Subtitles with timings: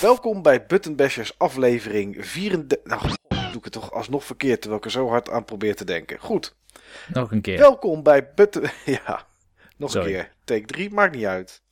[0.00, 3.23] Welkom bij Button Bashers aflevering 34.
[3.64, 6.18] Ik het toch alsnog verkeerd terwijl ik er zo hard aan probeer te denken.
[6.18, 6.54] Goed.
[7.12, 7.58] Nog een keer.
[7.58, 8.62] Welkom bij Button.
[8.84, 9.26] Ja,
[9.76, 10.06] nog Sorry.
[10.06, 10.32] een keer.
[10.44, 11.62] Take 3, maakt niet uit.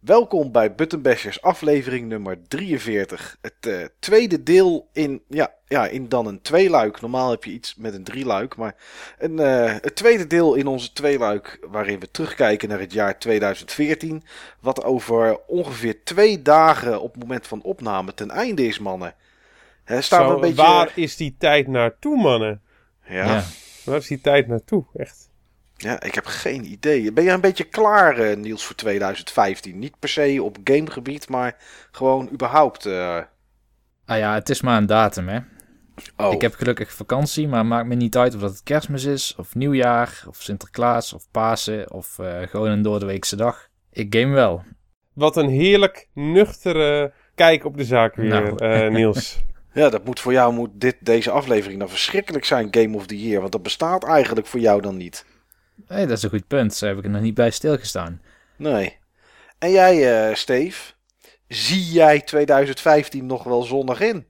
[0.00, 3.38] Welkom bij Button Bashers aflevering nummer 43.
[3.40, 7.00] Het eh, tweede deel in, ja, ja, in dan een tweeluik.
[7.00, 8.74] Normaal heb je iets met een drieluik, maar
[9.18, 14.24] een, eh, het tweede deel in onze tweeluik waarin we terugkijken naar het jaar 2014.
[14.60, 19.14] Wat over ongeveer twee dagen op het moment van opname ten einde is, mannen.
[19.86, 20.54] Staan Zo, een beetje...
[20.56, 22.60] Waar is die tijd naartoe, mannen?
[23.08, 23.24] Ja.
[23.24, 23.44] Ja.
[23.84, 24.84] Waar is die tijd naartoe?
[24.94, 25.30] Echt.
[25.76, 27.12] Ja, ik heb geen idee.
[27.12, 29.78] Ben je een beetje klaar, eh, Niels, voor 2015?
[29.78, 31.56] Niet per se op gamegebied, maar
[31.90, 32.86] gewoon überhaupt.
[32.86, 33.18] eh,
[34.06, 35.38] Ah ja, het is maar een datum, hè.
[36.16, 39.34] Oh, Ik heb gelukkig vakantie, maar maakt me niet uit of dat het kerstmis is,
[39.36, 43.68] of nieuwjaar, of Sinterklaas, of Pasen, of eh, gewoon een doordeweekse dag.
[43.90, 44.62] Ik game wel.
[45.12, 48.56] Wat een heerlijk nuchtere kijk op de zaak weer, Nou.
[48.56, 49.40] eh, Niels.
[49.74, 53.22] ja, dat moet voor jou moet dit, deze aflevering dan verschrikkelijk zijn, Game of the
[53.22, 53.40] Year.
[53.40, 55.24] Want dat bestaat eigenlijk voor jou dan niet.
[55.86, 56.74] Hé, dat is een goed punt.
[56.74, 58.20] Zo heb ik er nog niet bij stilgestaan.
[58.56, 58.98] Nee.
[59.58, 60.92] En jij, eh Steve?
[61.48, 64.26] Zie jij 2015 nog wel zonnig in?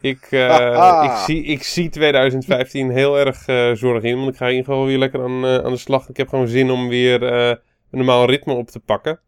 [0.00, 4.44] Ik, eh, ik, zie, ik zie 2015 heel erg eh zorg in, want ik ga
[4.44, 6.08] in ieder geval weer lekker aan, eh, aan de slag.
[6.08, 7.58] Ik heb gewoon zin om weer eh, een
[7.90, 9.20] normaal ritme op te pakken.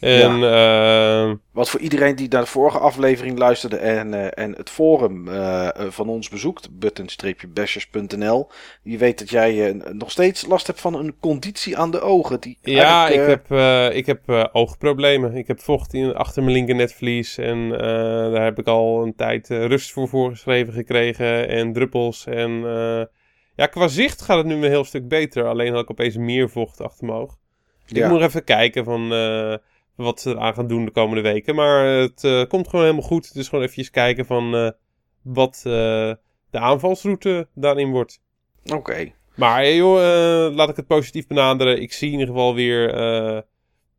[0.00, 4.70] En eh, Wat voor iedereen die naar de vorige aflevering luisterde en, eh, en het
[4.70, 8.50] forum eh, eh, van ons bezoekt, button-bashers.nl,
[8.82, 12.40] die weet dat jij nog steeds last hebt van een conditie aan de ogen.
[12.40, 13.50] Die Ja, ik heb,
[13.92, 15.36] ik heb oogproblemen.
[15.36, 17.38] Ik heb vocht in, achter mijn linker netvlies.
[17.38, 21.48] En daar heb ik al een tijd rust voor voorgeschreven gekregen.
[21.48, 22.26] En druppels.
[22.26, 22.50] En
[23.54, 25.46] ja, qua zicht gaat het nu een heel stuk beter.
[25.46, 27.36] Alleen had ik opeens meer vocht achter mijn oog.
[27.86, 28.04] Dus Ja.
[28.04, 29.12] Ik moet nog even kijken van
[30.04, 31.54] wat ze eraan gaan doen de komende weken.
[31.54, 33.34] Maar het eh, komt gewoon helemaal goed.
[33.34, 34.70] Dus gewoon even kijken van eh,
[35.22, 35.72] wat eh,
[36.50, 38.20] de aanvalsroute daarin wordt.
[38.74, 39.12] Oké.
[39.36, 41.82] Maar eh, joh, eh, laat ik het positief benaderen.
[41.82, 43.40] Ik zie in ieder geval weer, eh,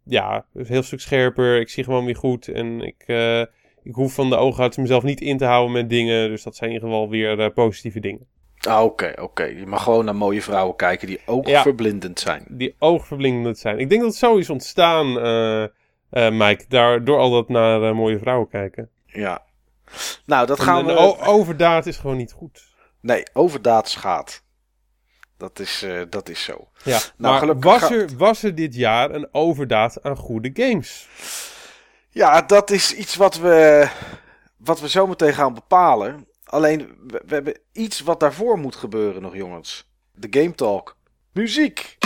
[0.03, 1.59] ja, een heel stuk scherper.
[1.59, 2.47] Ik zie gewoon weer goed.
[2.47, 3.39] En ik, eh,
[3.83, 6.29] ik hoef van de oogarts mezelf niet in te houden met dingen.
[6.29, 8.27] Dus dat zijn in ieder geval weer eh, positieve dingen.
[8.59, 9.43] Ah, Oké, oké.
[9.43, 11.61] Je mag gewoon naar mooie vrouwen kijken die ook Ja.
[11.61, 12.45] verblindend zijn.
[12.49, 13.79] Die oogverblindend zijn.
[13.79, 15.07] Ik denk dat het zo is ontstaan,
[16.09, 16.66] eh, Mike.
[16.68, 18.90] Daar, door al dat naar eh, mooie vrouwen kijken.
[19.06, 19.44] Ja.
[20.25, 21.18] Nou, dat gaan we...
[21.25, 22.68] overdaad is gewoon niet goed.
[23.02, 24.44] Nee, overdaad schaadt.
[25.38, 26.70] Dat is, eh, dat is zo.
[26.84, 31.08] Ja, Nou, maar gelukkig was er, was er dit jaar een overdaad aan goede games?
[32.09, 33.90] Ja, dat is iets wat we,
[34.58, 36.28] wat we zo meteen gaan bepalen.
[36.44, 36.78] Alleen,
[37.08, 39.90] we, we hebben iets wat daarvoor moet gebeuren nog, jongens.
[40.14, 40.97] De Game Talk.
[41.34, 41.97] Muziek!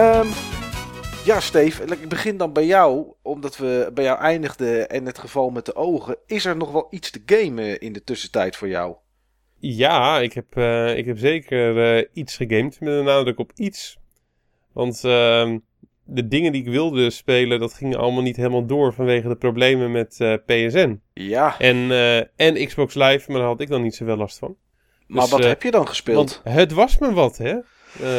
[0.00, 0.26] Ehm,
[1.24, 3.06] ja, Steve, ik begin dan bij jou.
[3.22, 6.16] Omdat we bij jou eindigden en het geval met de ogen.
[6.26, 8.94] Is er nog wel iets te gamen in de tussentijd voor jou?
[9.58, 13.98] Ja, ik heb, eh, ik heb zeker eh, iets gegamed met een nadruk op iets.
[14.72, 15.58] Want ehm,
[16.04, 19.92] de dingen die ik wilde spelen, dat ging allemaal niet helemaal door vanwege de problemen
[19.92, 21.00] met eh, PSN.
[21.12, 21.90] Ja, En,
[22.36, 24.56] en Xbox Live, maar daar had ik dan niet zoveel last van.
[25.06, 26.40] maar dus, wat heb je dan gespeeld?
[26.44, 27.56] Want het was me wat, hè,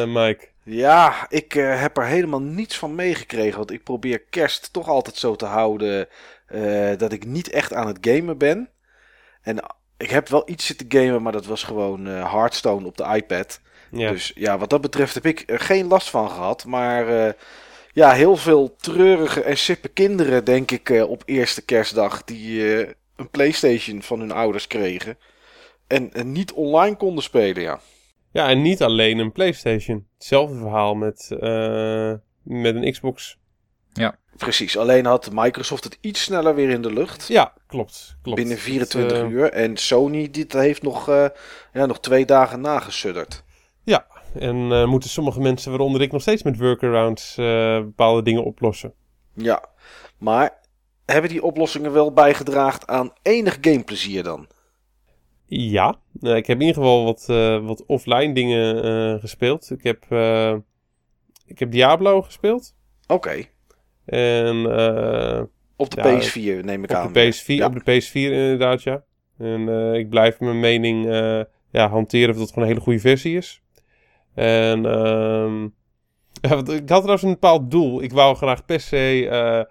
[0.08, 0.51] Mike?
[0.64, 3.58] Ja, ik eh, heb er helemaal niets van meegekregen.
[3.58, 6.08] Want ik probeer kerst toch altijd zo te houden
[6.46, 8.70] eh, dat ik niet echt aan het gamen ben.
[9.42, 9.58] En
[9.98, 13.60] ik heb wel iets zitten gamen, maar dat was gewoon eh, Hearthstone op de iPad.
[13.92, 14.12] Ja.
[14.12, 16.66] Dus ja, wat dat betreft heb ik er geen last van gehad.
[16.66, 17.36] Maar
[17.94, 22.24] ja, heel veel treurige en sippe kinderen, denk ik, op eerste kerstdag.
[22.24, 22.86] Die
[23.16, 25.18] een PlayStation van hun ouders kregen.
[25.88, 27.80] En, en niet online konden spelen, ja.
[28.32, 30.08] Ja, en niet alleen een PlayStation.
[30.18, 32.14] Hetzelfde verhaal met, eh,
[32.44, 33.40] met een Xbox.
[34.38, 37.28] Precies, alleen had Microsoft het iets sneller weer in de lucht.
[37.28, 38.16] Ja, klopt.
[38.22, 38.38] klopt.
[38.38, 39.52] binnen Het, 24 eh, uur.
[39.52, 41.26] En Sony dit heeft nog, eh,
[41.74, 43.44] ja, nog twee dagen nagesudderd.
[44.34, 48.94] En eh, moeten sommige mensen, waaronder ik, nog steeds met workarounds eh, bepaalde dingen oplossen.
[49.34, 49.66] Ja,
[50.18, 50.60] maar
[51.06, 54.48] hebben die oplossingen wel bijgedragen aan enig gameplezier dan?
[55.54, 59.72] Ja, eh, ik heb in ieder geval wat, eh, wat offline dingen eh, gespeeld.
[59.72, 60.04] Ik heb,
[61.46, 62.76] ik heb Diablo gespeeld.
[63.08, 63.44] Oké,
[64.06, 64.66] En
[65.76, 67.14] op de Ja, PS4 neem ik op, aan.
[67.14, 67.66] de PS4, Ja.
[67.66, 69.04] op de PS4 inderdaad, ja.
[69.38, 71.06] En ik blijf mijn mening
[71.72, 73.62] ja, hanteren of dat gewoon een hele goede versie is.
[74.34, 75.62] En ehm,
[76.48, 78.02] ja, ik had trouwens een bepaald doel.
[78.02, 79.68] Ik wou graag per se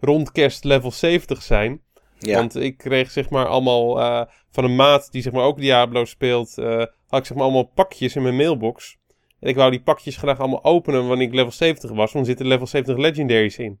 [0.00, 1.80] rond kerst level 70 zijn.
[2.18, 5.58] Ja, Want ik kreeg zeg maar allemaal eh, van een maat die zeg maar ook
[5.58, 6.76] Diablo speelt, eh,
[7.08, 8.96] had ik zeg maar allemaal pakjes in mijn mailbox.
[9.40, 12.30] En ik wou die pakjes graag allemaal openen wanneer ik level 70 was, want er
[12.30, 13.78] zitten level 70 legendaries in.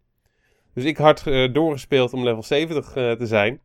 [0.74, 3.60] Dus ik had eh, doorgespeeld om level 70 eh, te zijn.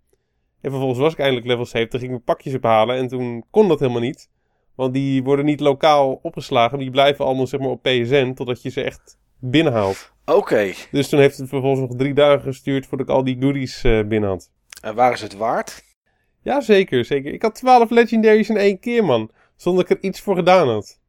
[0.62, 3.68] En vervolgens was ik eindelijk level 70, ging ik mijn pakjes ophalen en toen kon
[3.68, 4.30] dat helemaal niet.
[4.76, 8.70] Want die worden niet lokaal opgeslagen, die blijven allemaal zeg maar op PSN totdat je
[8.70, 10.14] ze echt binnenhaalt.
[10.26, 10.72] oké.
[10.92, 14.04] Dus toen heeft het vervolgens nog drie dagen gestuurd voordat ik al die goodies eh
[14.08, 14.52] binnen had.
[14.82, 15.84] En waar is het waard?
[16.42, 17.34] Ja, zeker, zeker.
[17.34, 19.32] Ik had 12 legendaries in één keer, man.
[19.56, 21.00] Zonder dat ik er iets voor gedaan had.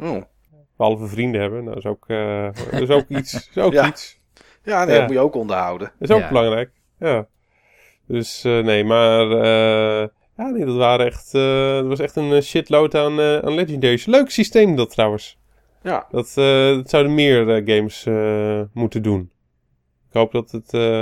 [0.00, 0.22] Oh.
[0.76, 3.32] Behalve vrienden hebben, nou, dat is ook, eh, dat is ook iets.
[3.32, 3.86] Dat is ook Ja.
[3.86, 4.20] iets.
[4.64, 4.98] Ja, nee, Ja.
[4.98, 5.92] dat moet je ook onderhouden.
[5.98, 6.28] Dat is ook Ja.
[6.28, 6.70] belangrijk.
[6.98, 7.26] Ja.
[8.06, 12.42] Dus eh, nee, maar eh, ja, nee, dat waren echt, eh, dat was echt een
[12.42, 14.06] shitload aan, eh, aan legendaries.
[14.06, 15.38] Leuk systeem dat trouwens.
[15.82, 19.30] Ja, Dat, eh, dat zouden meer games eh, moeten doen.
[20.08, 21.00] Ik hoop dat het eh,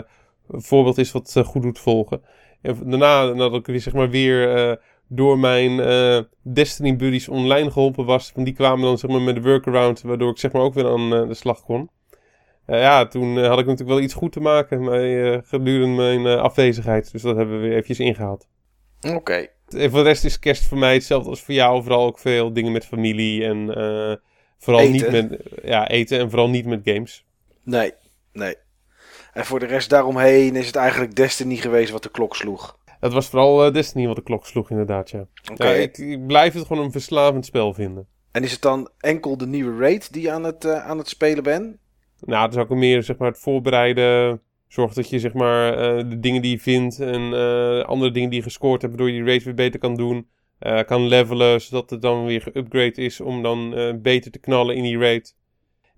[0.53, 2.23] voorbeeld is wat eh, goed doet volgen.
[2.63, 4.77] En daarna, nadat ik weer, zeg maar, weer eh,
[5.09, 9.43] door mijn eh, Destiny buddies online geholpen was, die kwamen dan zeg maar, met de
[9.43, 11.91] workaround, waardoor ik zeg maar, ook weer aan de slag kon.
[12.67, 17.13] Ja, toen had ik natuurlijk wel iets goed te maken eh, gedurende mijn afwezigheid.
[17.13, 18.49] Dus dat hebben we weer eventjes ingehaald.
[19.01, 19.47] oké.
[19.69, 21.83] En voor de rest is kerst voor mij hetzelfde als voor jou.
[21.83, 23.67] Vooral ook veel dingen met familie en
[24.59, 24.93] vooral Eten.
[24.93, 27.25] niet met ja, eten en vooral niet met games.
[27.63, 27.93] Nee,
[28.33, 28.55] nee.
[29.33, 32.79] En voor de rest daaromheen is het eigenlijk Destiny geweest wat de klok sloeg.
[33.01, 35.27] Het was vooral eh, Destiny wat de klok sloeg inderdaad, ja.
[35.51, 35.69] Oké.
[35.69, 38.07] Ja, ik, ik blijf het gewoon een verslavend spel vinden.
[38.33, 41.09] En is het dan enkel de nieuwe raid die je aan het, eh, aan het
[41.09, 41.77] spelen bent?
[42.21, 44.41] Nou, het is ook meer zeg maar, het voorbereiden.
[44.69, 47.23] Zorg dat je zeg maar, eh, de dingen die je vindt en
[47.87, 50.29] andere dingen die je gescoord hebt, waardoor je die race weer beter kan doen.
[50.87, 54.99] kan levelen, zodat het dan weer geüpgrade is om dan beter te knallen in die
[54.99, 55.35] raid.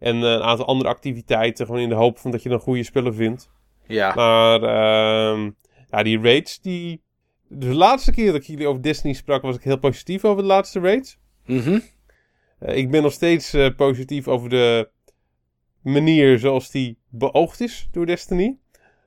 [0.02, 2.82] En eh, een aantal andere activiteiten, gewoon in de hoop van dat je dan goede
[2.82, 3.50] spullen vindt.
[3.86, 4.14] Ja.
[4.14, 5.50] Maar ehm,
[5.90, 7.02] ja, die raids, die...
[7.48, 10.48] De laatste keer dat ik jullie over Destiny sprak, was ik heel positief over de
[10.48, 11.18] laatste raids.
[11.46, 11.78] Mhm.
[12.58, 14.90] Eh, ik ben nog steeds eh, positief over de
[15.82, 18.56] manier zoals die beoogd is door Destiny.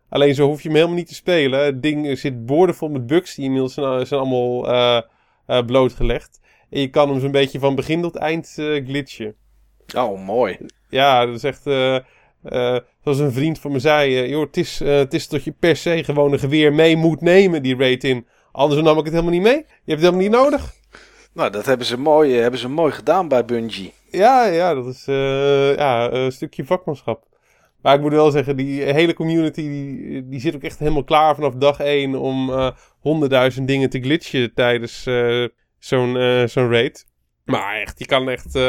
[0.09, 1.65] Alleen zo hoef je hem helemaal niet te spelen.
[1.65, 5.03] Het ding zit boordevol met bugs die inmiddels zijn, zijn allemaal
[5.65, 6.41] blootgelegd.
[6.69, 8.53] En je kan hem zo'n beetje van begin tot eind
[8.85, 9.35] glitchen.
[9.95, 10.57] Oh, mooi.
[10.89, 11.67] Ja, dat is echt...
[11.67, 14.19] eh, zoals een vriend van me zei...
[14.19, 17.21] eh, joh, het is, het is dat je per se gewoon een geweer mee moet
[17.21, 18.27] nemen, die raid in.
[18.51, 19.57] Anders nam ik het helemaal niet mee.
[19.57, 20.73] Je hebt het helemaal niet nodig.
[21.33, 23.93] Nou, dat hebben ze mooi, hebben ze mooi gedaan bij Bungie.
[24.11, 25.05] Ja, ja, dat is
[25.75, 27.27] ja, een stukje vakmanschap.
[27.81, 31.35] Maar ik moet wel zeggen, die hele community die, die zit ook echt helemaal klaar
[31.35, 32.51] vanaf dag één om
[32.99, 35.03] honderdduizend dingen te glitchen tijdens
[35.79, 37.05] zo'n zo'n raid.
[37.45, 38.59] Maar echt, je kan echt,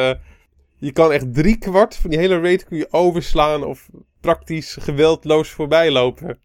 [0.78, 3.88] je kan echt drie kwart van die hele raid kun je overslaan of
[4.20, 6.38] praktisch geweldloos voorbij lopen.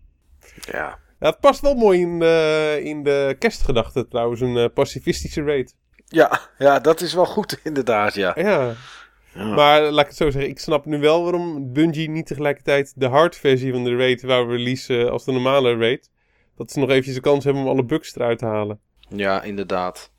[0.72, 1.00] Ja.
[1.20, 5.76] Het past wel mooi in de, in de kerstgedachte trouwens, een eh, pacifistische raid.
[6.06, 8.32] Ja, ja, dat is wel goed inderdaad, ja.
[8.36, 8.74] Ja.
[9.34, 9.46] Ja.
[9.46, 13.08] Maar laat ik het zo zeggen, ik snap nu wel waarom Bungie niet tegelijkertijd de
[13.08, 16.10] hard versie van de raid wou releasen als de normale raid.
[16.56, 18.80] Dat ze nog eventjes de kans hebben om alle bugs eruit te halen.
[19.16, 20.12] Ja, inderdaad.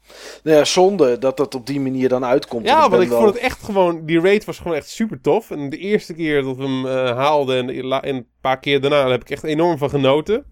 [0.43, 2.67] Nou ja, zonde dat dat op die manier dan uitkomt.
[2.67, 5.51] Ja, want ik wel- vond het echt gewoon, die raid was gewoon echt super tof.
[5.51, 9.03] En de eerste keer dat we hem eh, haalden en, en een paar keer daarna
[9.03, 10.45] daar heb ik echt enorm van genoten.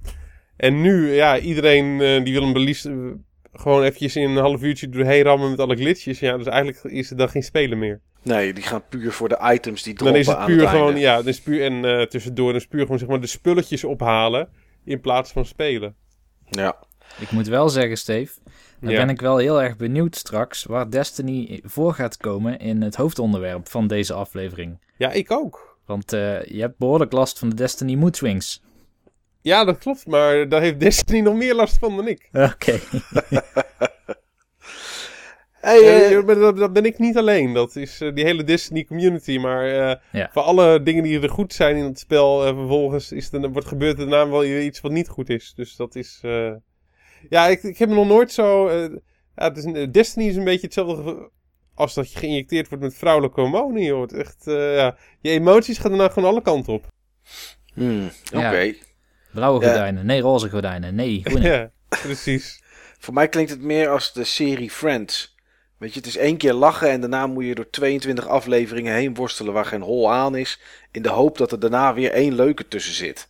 [0.56, 2.96] En nu, ja, iedereen eh, die wil hem release, eh,
[3.60, 6.20] gewoon eventjes in een half uurtje doorheen rammen met alle glitches.
[6.20, 8.00] Ja, dus eigenlijk is er dan geen spelen meer.
[8.22, 10.68] Nee, die gaan puur voor de items die Dan droppen is het aan puur het
[10.68, 13.84] gewoon, ja, dan is puur en tussendoor dan is puur gewoon zeg maar de spulletjes
[13.84, 14.48] ophalen
[14.84, 15.94] in plaats van spelen.
[16.50, 16.88] Ja.
[17.18, 18.32] Ik moet wel zeggen, Steve,
[18.80, 18.96] dan Ja.
[18.98, 23.68] ben ik wel heel erg benieuwd straks waar Destiny voor gaat komen in het hoofdonderwerp
[23.68, 24.78] van deze aflevering.
[24.96, 25.78] Ja, ik ook.
[25.86, 28.62] Want eh, je hebt behoorlijk last van de Destiny mood swings.
[29.42, 32.28] Ja, dat klopt, maar daar heeft Destiny nog meer last van dan ik.
[32.52, 32.78] Oké.
[35.60, 37.52] Hey, eh, dat, dat ben ik niet alleen.
[37.54, 39.38] Dat is eh, die hele Destiny community.
[39.38, 40.28] Maar eh, Ja.
[40.32, 43.98] voor alle dingen die er goed zijn in het spel, vervolgens is er, wordt gebeurt
[43.98, 45.52] er daarna wel iets wat niet goed is.
[45.56, 46.18] Dus dat is.
[46.22, 46.52] eh,
[47.28, 48.68] Ja, ik, ik heb me nog nooit zo.
[48.68, 48.90] eh,
[49.36, 51.30] ja, het is een- Destiny is een beetje hetzelfde
[51.74, 53.82] als dat je geïnjecteerd wordt met vrouwelijke hormonen.
[53.82, 54.46] Je wordt echt.
[54.46, 56.86] eh, ja, je emoties gaan daarna gewoon alle kanten op.
[57.74, 58.58] hmm, Oké.
[58.58, 58.72] Ja.
[59.32, 59.66] Blauwe Ja.
[59.66, 61.48] gordijnen, nee roze gordijnen, nee groene.
[61.52, 62.62] ja, precies.
[62.98, 65.34] Voor mij klinkt het meer als de serie Friends.
[65.78, 69.14] Weet je, het is één keer lachen en daarna moet je door 22 afleveringen heen
[69.14, 70.60] worstelen waar geen hol aan is.
[70.90, 73.29] In de hoop dat er daarna weer één leuke tussen zit.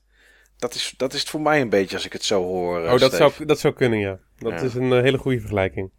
[0.60, 2.76] Dat is, dat is het voor mij een beetje als ik het zo hoor.
[2.84, 3.30] eh, Oh, dat Steve.
[3.30, 4.18] zou, dat zou kunnen, ja.
[4.38, 4.60] Dat Ja.
[4.60, 5.90] is een eh, hele goede vergelijking.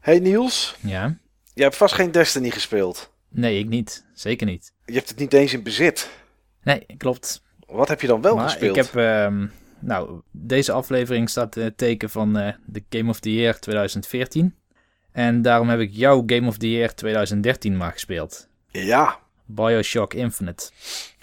[0.00, 1.18] Hey Niels, Ja?
[1.54, 3.12] jij hebt vast geen Destiny gespeeld.
[3.28, 4.04] Nee, ik niet.
[4.14, 4.72] Zeker niet.
[4.86, 6.10] Je hebt het niet eens in bezit.
[6.62, 7.42] Nee, klopt.
[7.66, 8.76] Wat heb je dan wel maar gespeeld?
[8.76, 8.96] ik heb...
[8.96, 9.46] ehm,
[9.78, 14.54] nou, deze aflevering staat in het teken van eh, de Game of the Year 2014.
[15.12, 18.48] En daarom heb ik jouw Game of the Year 2013 maar gespeeld.
[18.68, 19.18] Ja.
[19.54, 20.70] Bioshock Infinite.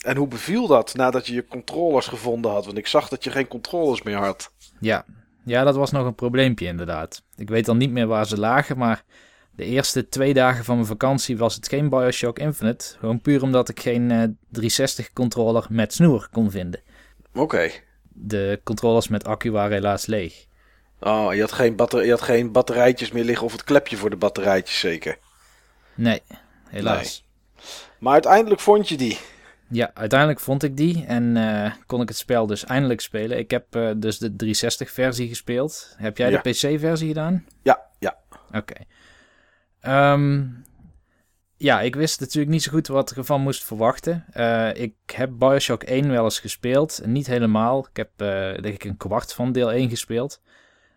[0.02, 2.66] En hoe beviel dat nadat je je controllers gevonden had?
[2.66, 4.52] Want ik zag dat je geen controllers meer had.
[4.80, 5.06] Ja.
[5.44, 7.24] ja, dat was nog een probleempje inderdaad.
[7.36, 9.04] Ik weet dan niet meer waar ze lagen, maar
[9.56, 12.96] de eerste twee dagen van mijn vakantie was het geen Bioshock Infinite.
[13.00, 16.82] Gewoon puur omdat ik geen eh, 360 controller met snoer kon vinden.
[17.34, 17.70] Oké.
[18.10, 20.48] De controllers met accu waren helaas leeg.
[21.00, 24.10] Oh, je had, geen batter je had geen batterijtjes meer liggen of het klepje voor
[24.10, 25.18] de batterijtjes zeker.
[25.96, 26.22] Nee,
[26.68, 27.24] helaas.
[28.00, 29.18] Maar uiteindelijk vond je die.
[29.70, 33.38] Ja, uiteindelijk vond ik die en eh, kon ik het spel dus eindelijk spelen.
[33.38, 35.94] Ik heb eh, dus de 360-versie gespeeld.
[35.98, 36.42] Heb jij Ja.
[36.42, 37.46] de PC-versie gedaan?
[37.62, 38.18] Ja, ja.
[38.52, 38.74] Oké.
[39.80, 40.44] Ehm,
[41.58, 44.26] ja, ik wist natuurlijk niet zo goed wat ik ervan moest verwachten.
[44.32, 47.02] Eh, ik heb Bioshock 1 wel eens gespeeld.
[47.06, 47.88] Niet helemaal.
[47.92, 48.10] Ik heb
[48.62, 50.42] denk ik een kwart van deel 1 gespeeld.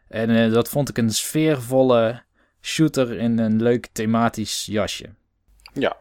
[0.09, 2.23] En dat vond ik een sfeervolle
[2.61, 5.11] shooter in een leuk thematisch jasje.
[5.73, 5.97] Ja.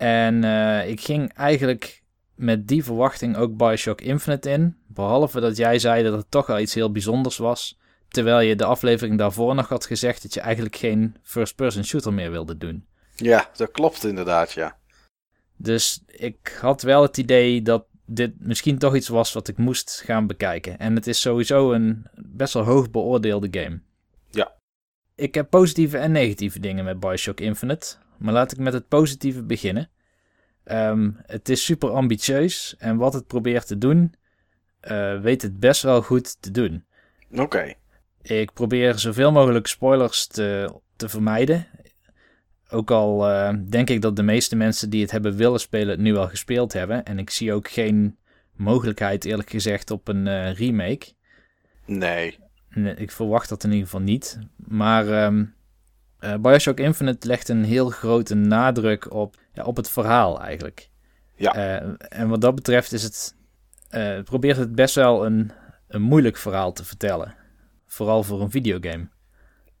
[0.00, 2.02] En eh, ik ging eigenlijk
[2.34, 4.76] met die verwachting ook Bioshock Infinite in.
[4.86, 7.78] Behalve dat jij zei dat het toch wel iets heel bijzonders was.
[8.08, 12.30] Terwijl je de aflevering daarvoor nog had gezegd dat je eigenlijk geen first-person shooter meer
[12.30, 12.86] wilde doen.
[13.16, 14.76] Ja, dat klopt inderdaad, ja.
[15.56, 20.02] Dus ik had wel het idee dat dit misschien toch iets was wat ik moest
[20.04, 20.78] gaan bekijken.
[20.78, 23.80] En het is sowieso een best wel hoog beoordeelde game.
[24.30, 24.52] Ja.
[25.14, 27.96] Ik heb positieve en negatieve dingen met Bioshock Infinite.
[28.20, 29.90] Maar laat ik met het positieve beginnen.
[30.64, 34.14] Ehm, het is super ambitieus en wat het probeert te doen,
[34.80, 36.84] eh, weet het best wel goed te doen.
[37.36, 37.74] Oké.
[38.22, 41.66] Ik probeer zoveel mogelijk spoilers te, te vermijden.
[42.70, 46.00] Ook al eh, denk ik dat de meeste mensen die het hebben willen spelen het
[46.00, 47.04] nu al gespeeld hebben.
[47.04, 48.18] En ik zie ook geen
[48.52, 51.12] mogelijkheid eerlijk gezegd op een eh, remake.
[51.86, 52.38] Nee.
[52.70, 54.38] Nee, ik verwacht dat in ieder geval niet.
[54.56, 55.44] Maar ehm,
[56.20, 60.88] eh, Bioshock Infinite legt een heel grote nadruk op, ja, op het verhaal eigenlijk.
[61.36, 61.54] Ja.
[61.54, 63.34] Eh, en wat dat betreft is het,
[63.88, 65.52] eh, probeert het best wel een,
[65.88, 67.34] een moeilijk verhaal te vertellen.
[67.86, 69.08] Vooral voor een videogame.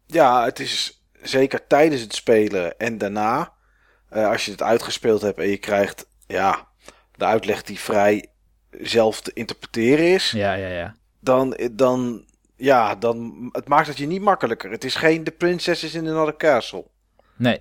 [0.06, 3.58] Ja, het is zeker tijdens het spelen en daarna.
[4.08, 6.68] als je het uitgespeeld hebt en je krijgt, ja,
[7.16, 8.26] de uitleg die vrij
[8.70, 10.30] zelf te interpreteren is.
[10.30, 10.96] Ja, ja, ja.
[11.20, 12.24] Dan, dan,
[12.60, 14.70] ja, dan, het maakt het je niet makkelijker.
[14.70, 16.86] Het is geen The Princess is in Another Castle.
[17.36, 17.60] Nee.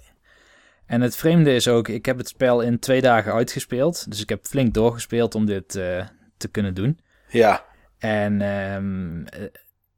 [0.86, 4.10] En het vreemde is ook, ik heb het spel in twee dagen uitgespeeld.
[4.12, 6.06] Dus ik heb flink doorgespeeld om dit eh,
[6.38, 7.00] te kunnen doen.
[7.30, 7.66] Ja,
[7.98, 9.50] En ehm, eh,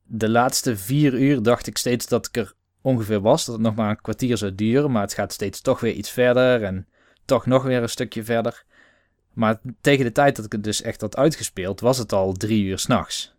[0.03, 3.45] de laatste vier uur dacht ik steeds dat ik er ongeveer was.
[3.45, 4.91] Dat het nog maar een kwartier zou duren.
[4.91, 6.63] Maar het gaat steeds toch weer iets verder.
[6.63, 6.87] En
[7.25, 8.63] toch nog weer een stukje verder.
[9.33, 12.63] Maar tegen de tijd dat ik het dus echt had uitgespeeld, was het al drie
[12.63, 13.35] uur s'nachts.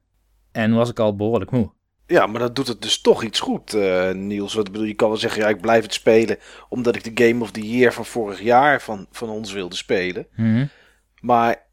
[0.52, 1.72] En was ik al behoorlijk moe.
[2.06, 4.54] Ja, maar dat doet het dus toch iets goed, eh, Niels.
[4.54, 7.42] Wat bedoel, je kan wel zeggen, ja, ik blijf het spelen omdat ik de Game
[7.42, 10.26] of the Year van vorig jaar van, van ons wilde spelen.
[10.36, 10.66] Mhm.
[11.20, 11.66] Maar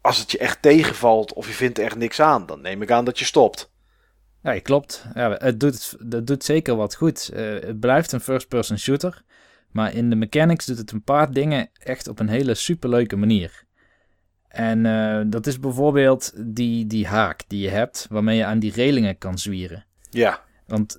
[0.00, 2.90] als het je echt tegenvalt of je vindt er echt niks aan, dan neem ik
[2.90, 3.72] aan dat je stopt.
[4.42, 5.06] Ja, klopt.
[5.14, 7.28] Ja, het doet, het doet zeker wat goed.
[7.28, 9.22] Eh, het blijft een first-person shooter.
[9.70, 13.64] Maar in de mechanics doet het een paar dingen echt op een hele superleuke manier.
[14.54, 18.72] En eh, dat is bijvoorbeeld die, die haak die je hebt, waarmee je aan die
[18.72, 19.84] relingen kan zwieren.
[20.10, 20.98] Ja, Want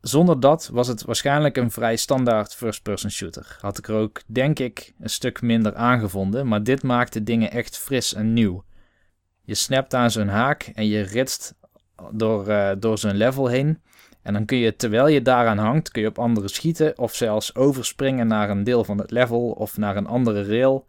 [0.00, 3.56] zonder dat was het waarschijnlijk een vrij standaard first-person shooter.
[3.60, 6.48] Had ik er ook, denk ik, een stuk minder aangevonden.
[6.48, 8.64] Maar dit maakt de dingen echt fris en nieuw.
[9.42, 11.54] Je snapt aan zo'n haak en je ritst
[12.12, 13.82] door, uh, door zo'n level heen.
[14.22, 16.98] En dan kun je, terwijl je daaraan hangt, kun je op anderen schieten.
[16.98, 20.86] Of zelfs overspringen naar een deel van het level of naar een andere rail.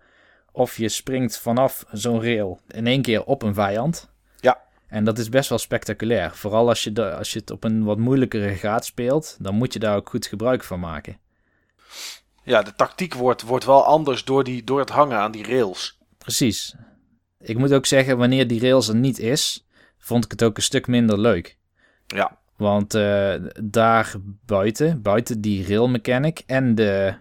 [0.57, 4.09] Of je springt vanaf zo'n rail in één keer op een vijand.
[4.39, 4.61] Ja.
[4.87, 6.35] En dat is best wel spectaculair.
[6.35, 9.73] Vooral als je, de, als je het op een wat moeilijkere graad speelt, dan moet
[9.73, 11.19] je daar ook goed gebruik van maken.
[12.43, 15.97] Ja, de tactiek wordt, wordt wel anders door, die, door het hangen aan die rails.
[16.17, 16.75] Precies.
[17.39, 20.63] Ik moet ook zeggen, wanneer die rails er niet is, vond ik het ook een
[20.63, 21.57] stuk minder leuk.
[22.07, 22.39] Ja.
[22.55, 27.15] Want uh, daar buiten, buiten die rail mechanic en de,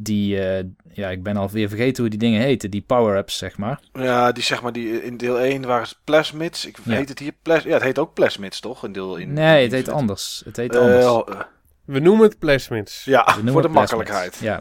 [0.00, 0.58] die, uh,
[0.92, 3.80] ja, ik ben alweer vergeten hoe die dingen heten, die power-ups, zeg maar.
[3.92, 6.66] Ja, die zeg maar, die in deel 1 waren het plasmids.
[6.66, 6.92] Ik Ja.
[6.94, 8.84] heet het hier plas, ja, het heet ook plasmids, toch?
[8.84, 10.42] In deel in, Nee, in het heet anders.
[10.44, 11.04] Het heet Eh, anders.
[11.28, 11.40] eh,
[11.84, 13.04] We noemen het plasmids.
[13.04, 13.72] ja, voor de plasmids.
[13.74, 14.36] makkelijkheid.
[14.36, 14.60] Ja.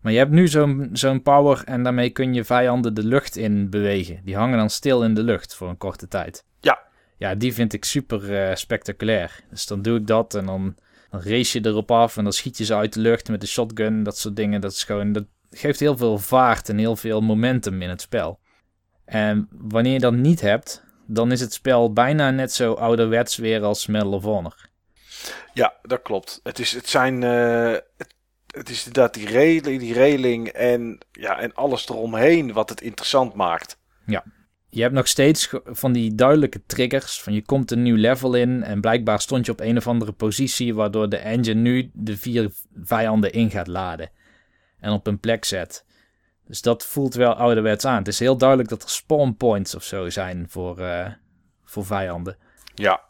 [0.00, 3.70] Maar je hebt nu zo'n zo'n power en daarmee kun je vijanden de lucht in
[3.70, 4.20] bewegen.
[4.24, 6.44] Die hangen dan stil in de lucht voor een korte tijd.
[6.60, 6.78] Ja.
[7.16, 9.40] Ja, die vind ik super eh, spectaculair.
[9.50, 10.74] Dus dan doe ik dat en dan,
[11.10, 13.46] dan race je erop af en dan schiet je ze uit de lucht met de
[13.46, 14.02] shotgun.
[14.02, 14.60] Dat soort dingen.
[14.60, 18.38] Dat is gewoon, dat geeft heel veel vaart en heel veel momentum in het spel.
[19.04, 23.62] En wanneer je dat niet hebt, dan is het spel bijna net zo ouderwets weer
[23.62, 24.68] als Medal of Honor.
[25.54, 26.40] Ja, dat klopt.
[26.42, 27.22] Het, is, het zijn.
[27.22, 28.14] eh, het,
[28.46, 33.34] het is inderdaad die railing, die railing en, ja, en alles eromheen wat het interessant
[33.34, 33.78] maakt.
[34.70, 37.22] Je hebt nog steeds van die duidelijke triggers.
[37.22, 40.12] Van je komt een nieuw level in en blijkbaar stond je op een of andere
[40.12, 40.74] positie.
[40.74, 42.50] Waardoor de engine nu de vier
[42.82, 44.10] vijanden in gaat laden.
[44.78, 45.84] En op een plek zet.
[46.46, 47.98] Dus dat voelt wel ouderwets aan.
[47.98, 51.06] Het is heel duidelijk dat er spawn points of zo zijn voor, eh,
[51.64, 52.36] voor vijanden.
[52.74, 53.00] Ja.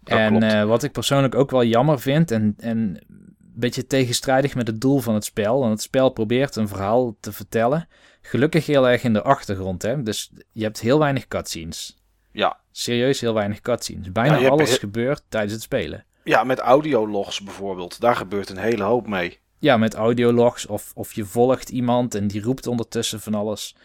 [0.00, 0.44] Dat en klopt.
[0.52, 2.30] eh, wat ik persoonlijk ook wel jammer vind.
[2.30, 5.58] En, en een beetje tegenstrijdig met het doel van het spel.
[5.58, 7.88] Want het spel probeert een verhaal te vertellen.
[8.26, 9.82] Gelukkig heel erg in de achtergrond.
[9.82, 10.02] Hè?
[10.02, 11.96] Dus je hebt heel weinig cutscenes.
[12.32, 12.60] Ja.
[12.70, 14.12] Serieus heel weinig cutscenes.
[14.12, 16.04] Bijna Ja, je hebt alles gebeurt tijdens het spelen.
[16.24, 18.00] ja, met audiologs bijvoorbeeld.
[18.00, 19.38] Daar gebeurt een hele hoop mee.
[19.58, 23.76] Ja, met audiologs of, of je volgt iemand en die roept ondertussen van alles.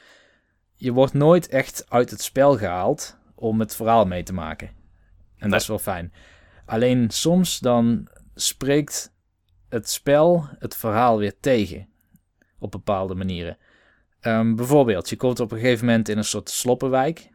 [0.76, 4.68] Je wordt nooit echt uit het spel gehaald om het verhaal mee te maken.
[4.68, 4.76] En
[5.38, 5.50] Nee.
[5.50, 6.14] dat is wel fijn.
[6.66, 9.12] Alleen soms dan spreekt
[9.70, 11.88] het spel het verhaal weer tegen.
[12.60, 13.58] Op bepaalde manieren.
[14.22, 17.30] Ehm, bijvoorbeeld, je komt op een gegeven moment in een soort sloppenwijk.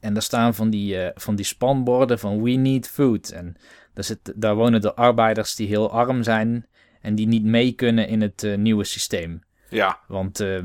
[0.00, 3.28] En daar staan van die, eh, van die spanborden van we need food.
[3.28, 3.56] En
[3.94, 6.66] daar, zit, daar wonen de arbeiders die heel arm zijn
[7.00, 9.42] en die niet mee kunnen in het eh, nieuwe systeem.
[9.70, 10.00] Ja.
[10.08, 10.58] Want eh,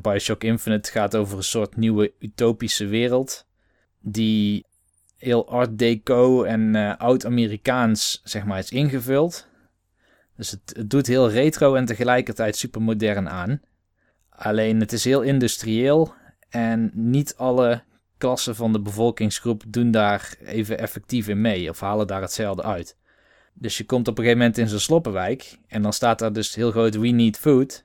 [0.00, 3.46] Bioshock Infinite gaat over een soort nieuwe utopische wereld.
[4.00, 4.66] Die
[5.16, 9.48] heel art deco en oud-Amerikaans zeg maar is ingevuld.
[10.36, 13.60] Dus het, het doet heel retro en tegelijkertijd supermodern aan.
[14.36, 16.14] Alleen het is heel industrieel
[16.48, 17.82] en niet alle
[18.18, 22.96] klassen van de bevolkingsgroep doen daar even effectief in mee of halen daar hetzelfde uit.
[23.52, 26.54] Dus je komt op een gegeven moment in zo'n sloppenwijk en dan staat daar dus
[26.54, 27.84] heel groot We Need Food.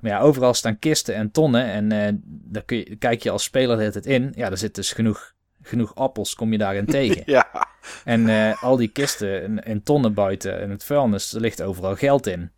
[0.00, 3.42] Maar ja, overal staan kisten en tonnen en eh, daar kun je, kijk je als
[3.42, 4.32] speler het het in.
[4.36, 7.22] Ja, er zit dus genoeg, genoeg appels, kom je daarin tegen.
[7.26, 7.68] Ja.
[8.04, 11.94] En eh, al die kisten en, en tonnen buiten en het vuilnis, er ligt overal
[11.94, 12.50] geld in.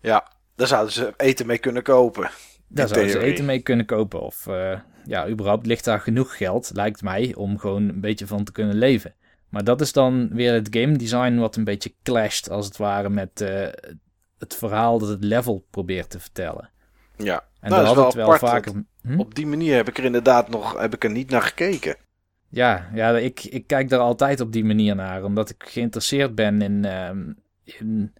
[0.00, 0.32] Ja.
[0.54, 2.30] Daar zouden ze eten mee kunnen kopen.
[2.68, 4.20] Daar zouden ze eten mee kunnen kopen.
[4.20, 8.44] Of eh, ja, überhaupt ligt daar genoeg geld, lijkt mij, om gewoon een beetje van
[8.44, 9.14] te kunnen leven.
[9.48, 13.08] Maar dat is dan weer het game design wat een beetje clasht, als het ware,
[13.08, 13.66] met eh,
[14.38, 16.70] het verhaal dat het level probeert te vertellen.
[17.16, 17.44] Ja.
[17.60, 18.84] En Nou, dat is het wel wel apart, vaker...
[19.02, 19.20] Hm?
[19.20, 21.96] Op die manier heb ik er inderdaad nog heb ik er niet naar gekeken.
[22.48, 26.62] Ja, ja ik, ik kijk daar altijd op die manier naar, omdat ik geïnteresseerd ben
[26.62, 27.32] in, ehm,
[27.64, 28.14] in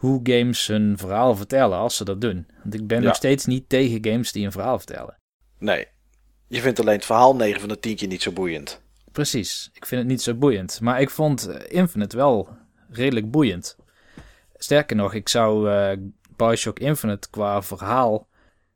[0.00, 2.46] hoe games hun verhaal vertellen als ze dat doen.
[2.62, 3.06] Want ik ben Ja.
[3.06, 5.16] nog steeds niet tegen games die een verhaal vertellen.
[5.58, 5.86] Nee.
[6.46, 8.82] Je vindt alleen het verhaal 9 van de 10 keer niet zo boeiend.
[9.12, 10.80] Precies, ik vind het niet zo boeiend.
[10.80, 12.48] Maar ik vond eh, Infinite wel
[12.90, 13.76] redelijk boeiend.
[14.56, 15.96] Sterker nog, ik zou eh
[16.36, 18.28] Bioshock Infinite qua verhaal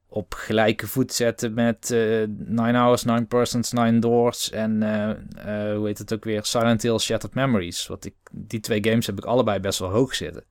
[0.09, 1.99] op gelijke voet zetten met eh
[2.37, 6.45] Nine Hours, Nine Persons, Nine Doors en eh, hoe heet het ook weer?
[6.45, 7.87] Silent Hill Shattered Memories.
[7.87, 10.45] Want ik, die twee games heb ik allebei best wel hoog zitten.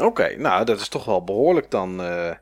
[0.00, 2.02] Oké, nou dat is toch wel behoorlijk dan.
[2.02, 2.34] eh,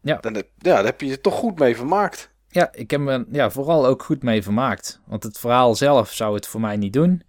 [0.00, 0.16] Ja.
[0.20, 2.30] Dan ja, daar heb je je toch goed mee vermaakt.
[2.48, 5.00] Ja, ik heb me ja, vooral ook goed mee vermaakt.
[5.06, 7.22] Want het verhaal zelf zou het voor mij niet doen.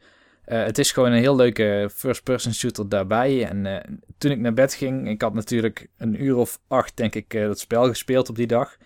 [0.45, 3.47] Eh, het is gewoon een heel leuke first-person shooter daarbij.
[3.47, 7.15] En eh, toen ik naar bed ging, ik had natuurlijk een uur of acht, denk
[7.15, 8.77] ik, dat spel gespeeld op die dag.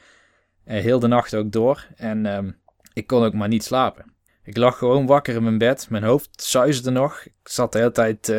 [0.64, 1.88] Heel de nacht ook door.
[1.96, 2.52] En ehm,
[2.94, 4.06] ik kon ook maar niet slapen.
[4.44, 5.90] Ik lag gewoon wakker in mijn bed.
[5.90, 7.22] Mijn hoofd suisde nog.
[7.26, 8.34] Ik zat de hele tijd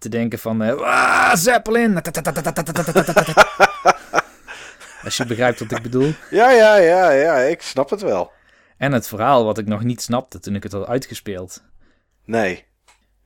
[0.00, 0.62] te denken van...
[0.62, 2.00] eh "Ah, Zeppelin!
[5.04, 6.12] Als je begrijpt wat ik bedoel.
[6.30, 8.32] Ja, ja, ja, ja, ik snap het wel.
[8.76, 11.62] En het verhaal wat ik nog niet snapte toen ik het had uitgespeeld.
[12.24, 12.64] Nee.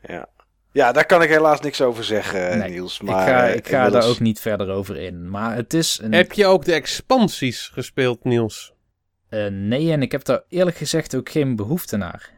[0.02, 0.26] Ja.
[0.72, 2.98] Ja, daar kan ik helaas niks over zeggen, Nee, Niels.
[3.00, 5.30] ik Maar, ga, eh, ik ga daar ook niet verder over in.
[5.30, 6.12] Maar het is een...
[6.12, 8.72] Heb je ook de expansies gespeeld, Niels?
[9.28, 12.30] Eh, nee, en ik heb daar eerlijk gezegd ook geen behoefte naar.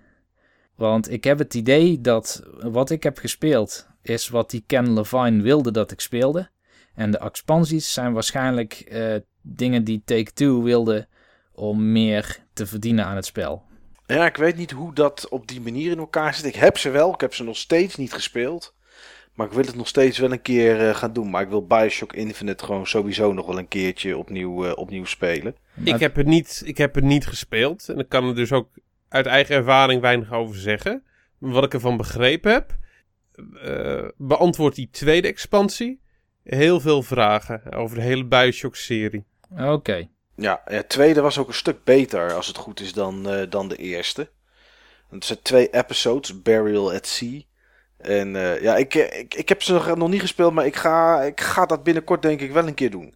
[0.74, 5.42] Want ik heb het idee dat wat ik heb gespeeld is wat die Ken Levine
[5.42, 6.48] wilde dat ik speelde.
[6.94, 11.06] En de expansies zijn waarschijnlijk eh, dingen die Take-Two wilde
[11.52, 13.62] om meer te verdienen aan het spel.
[14.06, 16.44] Ja, ik weet niet hoe dat op die manier in elkaar zit.
[16.44, 18.74] Ik heb ze wel, ik heb ze nog steeds niet gespeeld.
[19.34, 21.30] Maar ik wil het nog steeds wel een keer eh, gaan doen.
[21.30, 25.56] Maar ik wil Bioshock Infinite gewoon sowieso nog wel een keertje opnieuw, eh, opnieuw spelen.
[25.74, 27.88] Maar- Ik, heb het niet, ik heb het niet gespeeld.
[27.88, 28.68] En ik kan er dus ook
[29.08, 31.02] uit eigen ervaring weinig over zeggen.
[31.38, 32.76] Maar wat ik ervan begrepen heb,
[33.62, 36.00] eh, beantwoordt die tweede expansie
[36.42, 39.24] heel veel vragen over de hele Bioshock-serie.
[39.58, 40.08] Oké.
[40.36, 43.68] Ja, het tweede was ook een stuk beter, als het goed is, dan, eh, dan
[43.68, 44.30] de eerste.
[45.10, 47.40] Het zijn twee episodes, Burial at Sea.
[47.96, 51.22] En eh, ja, ik, ik, ik heb ze nog, nog niet gespeeld, maar ik ga,
[51.22, 53.14] ik ga dat binnenkort denk ik wel een keer doen.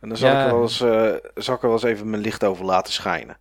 [0.00, 0.40] En dan zal, Ja.
[0.40, 2.92] ik, er wel eens, eh, zal ik er wel eens even mijn licht over laten
[2.92, 3.38] schijnen.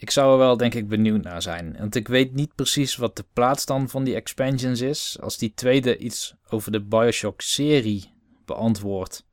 [0.00, 1.76] Ik zou er wel denk ik benieuwd naar zijn.
[1.78, 5.16] Want ik weet niet precies wat de plaats dan van die expansions is.
[5.20, 8.12] Als die tweede iets over de Bioshock-serie
[8.44, 9.26] beantwoordt,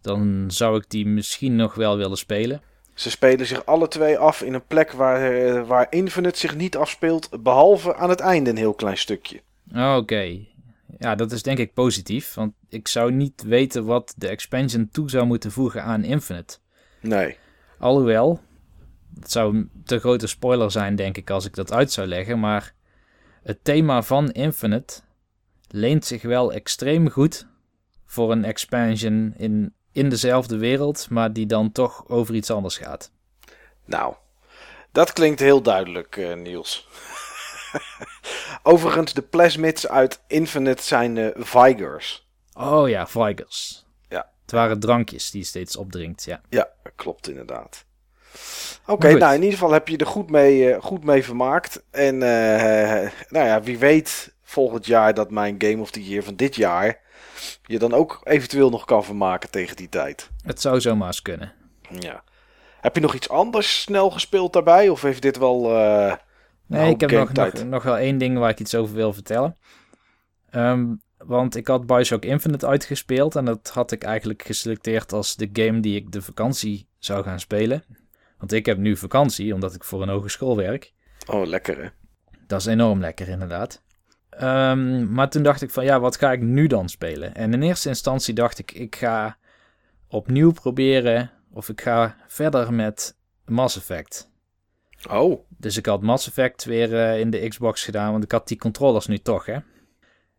[0.00, 2.62] dan zou ik die misschien nog wel willen spelen.
[2.94, 6.76] Ze spelen zich alle twee af in een plek waar, eh, waar Infinite zich niet
[6.76, 9.40] afspeelt, behalve aan het einde een heel klein stukje.
[9.96, 10.38] Oké.
[10.98, 12.34] Ja, dat is denk ik positief.
[12.34, 16.58] Want ik zou niet weten wat de expansion toe zou moeten voegen aan Infinite.
[17.00, 17.36] Nee.
[17.78, 18.40] Alhoewel,
[19.20, 22.40] het zou een te grote spoiler zijn, denk ik, als ik dat uit zou leggen.
[22.40, 22.74] Maar
[23.42, 25.00] het thema van Infinite
[25.68, 27.46] leent zich wel extreem goed
[28.06, 33.10] voor een expansion in, in dezelfde wereld, maar die dan toch over iets anders gaat.
[33.84, 34.14] Nou,
[34.92, 36.88] dat klinkt heel duidelijk, eh, Niels.
[38.62, 42.28] Overigens, de plasmids uit Infinite zijn eh Vigors.
[42.52, 43.84] Oh ja, Vigors.
[44.08, 44.30] Ja.
[44.42, 46.40] Het waren drankjes die je steeds opdrinkt, ja.
[46.48, 47.84] Ja, klopt inderdaad.
[48.86, 51.82] Oké, nou in ieder geval heb je er goed mee, eh, goed mee vermaakt.
[51.90, 56.36] En eh, nou ja, wie weet volgend jaar dat mijn Game of the Year van
[56.36, 57.00] dit jaar
[57.66, 60.30] je dan ook eventueel nog kan vermaken tegen die tijd.
[60.44, 61.52] Het zou zomaar eens kunnen.
[61.98, 62.22] Ja.
[62.80, 64.88] Heb je nog iets anders snel gespeeld daarbij?
[64.88, 65.70] Of heeft dit wel...
[65.76, 66.14] eh,
[66.66, 69.56] Nee, ik heb nog, nog, nog wel één ding waar ik iets over wil vertellen.
[70.50, 70.86] Ehm,
[71.18, 75.80] want ik had Bioshock Infinite uitgespeeld en dat had ik eigenlijk geselecteerd als de game
[75.80, 77.84] die ik de vakantie zou gaan spelen.
[78.44, 80.92] Want ik heb nu vakantie, omdat ik voor een hogeschool werk.
[81.26, 81.88] Oh, lekker hè?
[82.46, 83.82] Dat is enorm lekker, inderdaad.
[84.30, 87.34] Ehm, maar toen dacht ik van, ja, wat ga ik nu dan spelen?
[87.34, 89.36] En in eerste instantie dacht ik, ik ga
[90.08, 94.30] opnieuw proberen, of ik ga verder met Mass Effect.
[95.10, 98.48] Oh, Dus ik had Mass Effect weer eh, in de Xbox gedaan, want ik had
[98.48, 99.58] die controllers nu toch, hè.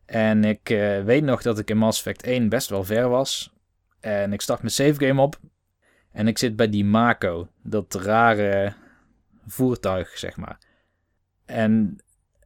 [0.06, 3.54] En ik eh, weet nog dat ik in Mass Effect 1 best wel ver was.
[4.00, 5.39] En ik start mijn save game op.
[6.15, 8.73] En ik zit bij die Mako, dat rare
[9.47, 10.58] voertuig, zeg maar.
[11.45, 11.97] En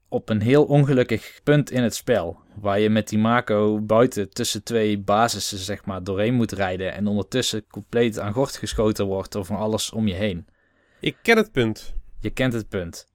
[0.07, 4.63] op een heel ongelukkig punt in het spel, waar je met die Mako buiten tussen
[4.63, 6.93] twee basissen, zeg maar, doorheen moet rijden.
[6.93, 10.47] En ondertussen compleet aan gort geschoten wordt door van alles om je heen.
[10.99, 11.93] Ik ken het punt.
[12.19, 13.07] Je kent het punt.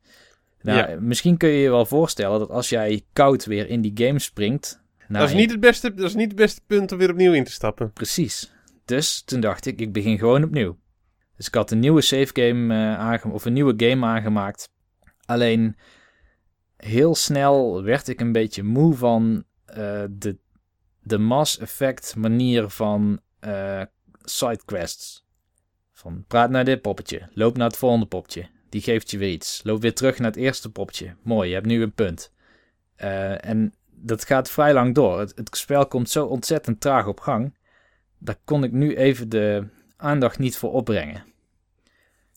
[0.60, 1.00] Nou, Ja.
[1.00, 4.82] misschien kun je je wel voorstellen dat als jij koud weer in die game springt.
[5.08, 7.32] Nou, dat, is niet het beste, dat is niet het beste punt om weer opnieuw
[7.32, 7.92] in te stappen.
[7.92, 8.53] Precies.
[8.84, 10.78] Dus toen dacht ik, ik begin gewoon opnieuw.
[11.36, 14.72] Dus ik had een nieuwe save game eh, aangemaakt, of een nieuwe game aangemaakt.
[15.24, 15.76] Alleen
[16.76, 20.38] heel snel werd ik een beetje moe van eh, de,
[21.02, 23.82] de Mass Effect manier van eh
[24.24, 25.26] sidequests.
[25.92, 28.46] Van praat naar dit poppetje, loop naar het volgende poppetje.
[28.68, 29.60] Die geeft je weer iets.
[29.64, 31.16] Loop weer terug naar het eerste poppetje.
[31.22, 32.32] Mooi, je hebt nu een punt.
[32.96, 35.20] En dat gaat vrij lang door.
[35.20, 37.54] Het spel komt zo ontzettend traag op gang.
[38.18, 41.24] Daar kon ik nu even de aandacht niet voor opbrengen.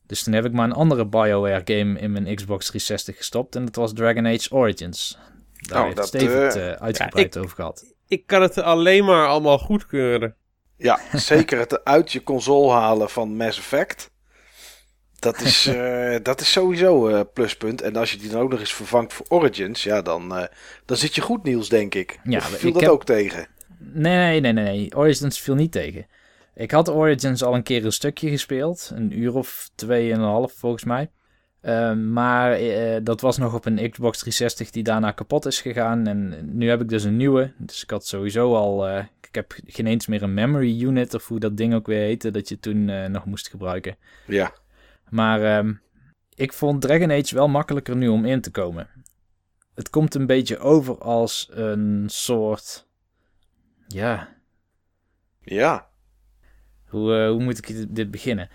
[0.06, 3.56] Dus toen heb ik maar een andere BioWare game in mijn Xbox 360 gestopt.
[3.56, 5.18] En dat was Dragon Age Origins.
[5.54, 7.94] Daar Oh, heeft dat, Steven het eh, eh, uitgebreid ja, ik- over gehad.
[8.08, 10.36] Ik kan het alleen maar allemaal goedkeuren.
[10.78, 14.12] ja, zeker het uit je console halen van Mass Effect.
[15.20, 17.82] Dat is, eh, dat is sowieso een pluspunt.
[17.82, 20.48] En als je die dan ook nog eens vervangt voor Origins, ja, dan, eh,
[20.86, 22.20] dan zit je goed, Niels, denk ik.
[22.24, 23.48] Ja, Of viel ik dat heb- ook tegen?
[23.80, 24.96] Nee, nee, nee, nee.
[24.96, 26.06] Origins viel niet tegen.
[26.56, 28.92] Ik had Origins al een keer een stukje gespeeld.
[28.96, 31.10] Een uur of twee en een half volgens mij.
[31.62, 36.08] Eh, maar eh, dat was nog op een Xbox 360 die daarna kapot is gegaan.
[36.08, 37.54] En nu heb ik dus een nieuwe.
[37.58, 38.88] Dus ik had sowieso al...
[38.88, 42.00] eh, ik heb geen eens meer een memory unit of hoe dat ding ook weer
[42.02, 42.32] heette...
[42.32, 43.98] dat je toen eh, nog moest gebruiken.
[44.26, 44.54] Ja,
[45.10, 45.74] Maar ehm,
[46.36, 48.88] ik vond Dragon Age wel makkelijker nu om in te komen.
[49.76, 52.87] het komt een beetje over als een soort.
[53.88, 54.36] Ja,
[55.41, 55.89] Ja.
[56.88, 58.50] hoe, eh, hoe moet ik dit beginnen?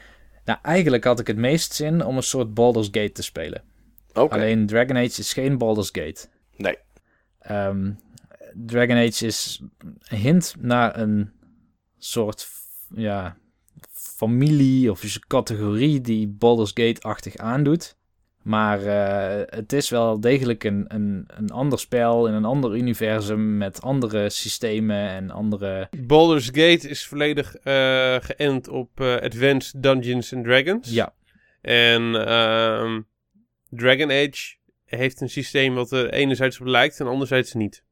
[0.44, 3.62] Nou, eigenlijk had ik het meest zin om een soort Baldur's Gate te spelen.
[4.12, 4.34] Oké.
[4.34, 6.28] Alleen Dragon Age is geen Baldur's Gate.
[6.56, 6.76] Nee.
[7.38, 7.92] Ehm,
[8.54, 9.62] Dragon Age is
[10.08, 11.32] een hint naar een
[11.98, 12.48] soort
[12.94, 13.36] ja,
[13.90, 17.96] familie of een categorie die Baldur's Gate-achtig aandoet.
[18.42, 23.56] Maar eh, het is wel degelijk een, een, een ander spel in een ander universum
[23.56, 25.88] met andere systemen en andere...
[26.06, 30.90] Baldur's Gate is volledig eh, geënt op eh, Advanced Dungeons and Dragons.
[30.90, 31.14] Ja,
[31.60, 33.00] En ehm,
[33.70, 37.84] Dragon Age heeft een systeem wat er enerzijds op lijkt en anderzijds niet.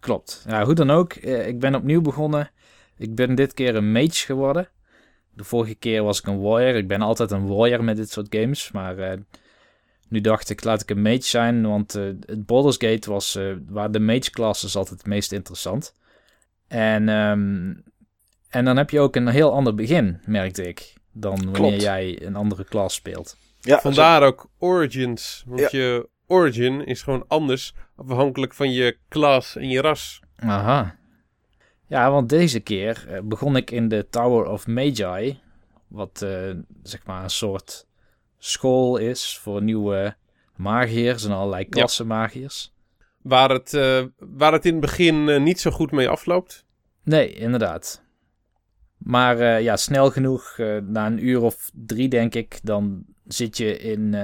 [0.00, 0.44] klopt.
[0.48, 2.50] Ja, hoe dan ook, ik ben opnieuw begonnen.
[2.98, 4.68] Ik ben dit keer een mage geworden.
[5.30, 6.74] De vorige keer was ik een warrior.
[6.74, 8.72] Ik ben altijd een warrior met dit soort games.
[8.72, 9.18] Maar
[10.08, 11.66] nu dacht ik, laat ik een mage zijn.
[11.66, 15.32] Want eh, het Baldur's Gate was, eh, waar de mage class is altijd het meest
[15.32, 15.94] interessant.
[16.68, 17.74] En, ehm,
[18.48, 20.94] en dan heb je ook een heel ander begin, merkte ik.
[21.12, 21.82] Dan wanneer Klopt.
[21.82, 23.36] jij een andere class speelt.
[23.60, 25.42] Ja, Vandaar ook Origins.
[25.46, 25.68] Want Ja.
[25.70, 30.20] je origin is gewoon anders afhankelijk van je klas en je ras.
[30.36, 30.96] Aha.
[31.86, 35.40] Ja, want deze keer eh, begon ik in de Tower of Magi.
[35.88, 36.50] Wat eh,
[36.82, 37.85] zeg maar een soort
[38.38, 40.16] school is voor nieuwe
[40.56, 42.74] magiërs en allerlei klassen magiërs.
[43.22, 46.64] Waar het, eh, waar het in het begin eh, niet zo goed mee afloopt.
[47.02, 48.04] Nee, inderdaad.
[48.96, 53.78] Maar eh, ja, snel genoeg, na een uur of drie denk ik, dan zit je
[53.78, 54.16] in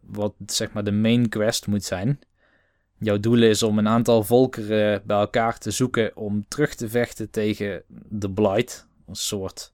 [0.00, 2.18] wat zeg maar de main quest moet zijn.
[2.98, 7.30] Jouw doel is om een aantal volkeren bij elkaar te zoeken om terug te vechten
[7.30, 8.86] tegen de Blight.
[9.06, 9.72] Een soort...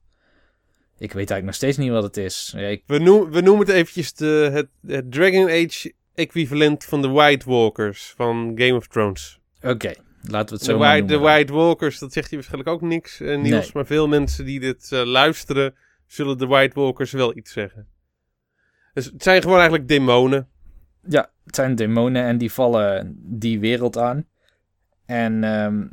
[0.99, 2.53] Ik weet eigenlijk nog steeds niet wat het is.
[2.57, 7.03] Ja, ik- We, noem, we noemen het eventjes de, het, het Dragon Age equivalent van
[7.03, 9.39] de White Walkers van Game of Thrones.
[9.63, 11.31] Oké, laten we het De, zo maar White, de noemen.
[11.33, 13.49] White Walkers, dat zegt je waarschijnlijk ook niks, eh, Niels.
[13.65, 13.71] Nee.
[13.75, 15.75] Maar veel mensen die dit eh, luisteren,
[16.07, 17.87] zullen de White Walkers wel iets zeggen.
[18.95, 20.49] Dus het zijn gewoon eigenlijk demonen.
[21.09, 24.27] Ja, het zijn demonen en die vallen die wereld aan.
[25.07, 25.87] En ehm,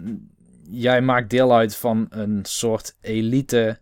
[0.69, 3.79] jij maakt deel uit van een soort elite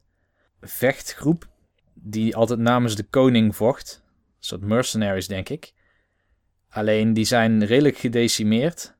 [0.64, 1.48] vechtgroep.
[1.94, 4.02] Die altijd namens de koning vocht.
[4.06, 5.74] Een soort mercenaries, denk ik.
[6.70, 8.96] Alleen die zijn redelijk gedecimeerd.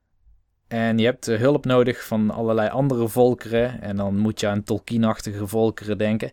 [0.68, 3.82] En je hebt eh, hulp nodig van allerlei andere volkeren.
[3.82, 6.32] En dan moet je aan Tolkien-achtige volkeren denken.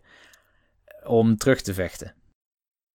[1.05, 2.15] Om terug te vechten.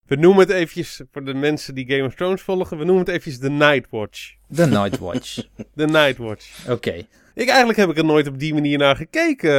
[0.05, 3.13] We noemen het eventjes, voor de mensen die Game of Thrones volgen, we noemen het
[3.13, 4.35] eventjes de Night Watch.
[4.47, 5.35] De Night Watch.
[5.73, 6.69] De Night Watch.
[6.69, 7.05] Oké.
[7.33, 9.51] Ik, eigenlijk heb ik er nooit op die manier naar gekeken,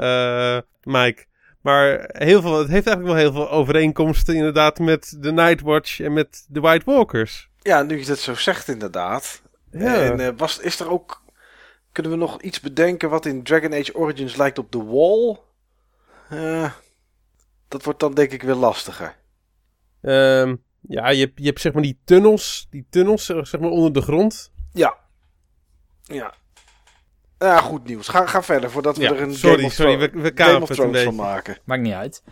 [0.00, 1.24] eh, Mike.
[1.62, 6.00] Maar heel veel, het heeft eigenlijk wel heel veel overeenkomsten inderdaad met de Night Watch
[6.00, 7.48] en met de White Walkers.
[7.60, 9.42] Ja, nu je dat zo zegt inderdaad.
[9.70, 10.02] Ja.
[10.02, 11.22] En eh, was, is er ook...
[11.92, 15.38] Kunnen we nog iets bedenken wat in Dragon Age Origins lijkt op The Wall?
[16.28, 16.72] Eh,
[17.68, 19.16] dat wordt dan denk ik weer lastiger.
[20.00, 23.92] Ehm, ja, je hebt, je hebt zeg maar die tunnels, die tunnels zeg maar onder
[23.92, 24.52] de grond.
[24.72, 24.96] Ja.
[26.02, 26.34] Ja.
[27.42, 28.08] Ja, goed nieuws.
[28.08, 30.60] Ga, ga verder voordat we Ja, er een sorry, Game of, sorry, we- we Game
[30.60, 31.56] of Thrones van maken.
[31.64, 32.22] Maakt niet uit.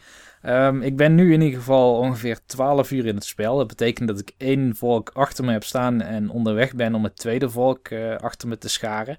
[0.42, 3.56] Ehm, ik ben nu in ieder geval ongeveer 12 uur in het spel.
[3.56, 7.16] Dat betekent dat ik één volk achter me heb staan en onderweg ben om het
[7.16, 9.18] tweede volk eh, achter me te scharen.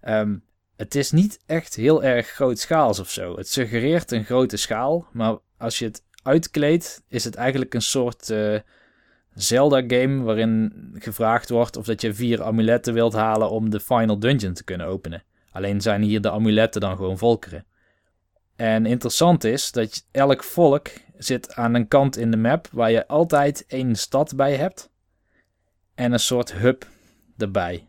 [0.00, 0.36] Ehm,
[0.76, 3.36] het is niet echt heel erg grootschaals of zo.
[3.36, 8.30] Het suggereert een grote schaal, maar als je het uitkleedt, is het eigenlijk een soort
[8.30, 8.58] eh,
[9.34, 14.52] Zelda-game waarin gevraagd wordt of dat je vier amuletten wilt halen om de final dungeon
[14.52, 15.22] te kunnen openen.
[15.52, 17.64] Alleen zijn hier de amuletten dan gewoon volkeren.
[18.56, 23.06] En interessant is dat elk volk zit aan een kant in de map waar je
[23.06, 24.90] altijd één stad bij hebt.
[25.94, 26.86] En een soort hub
[27.38, 27.86] erbij.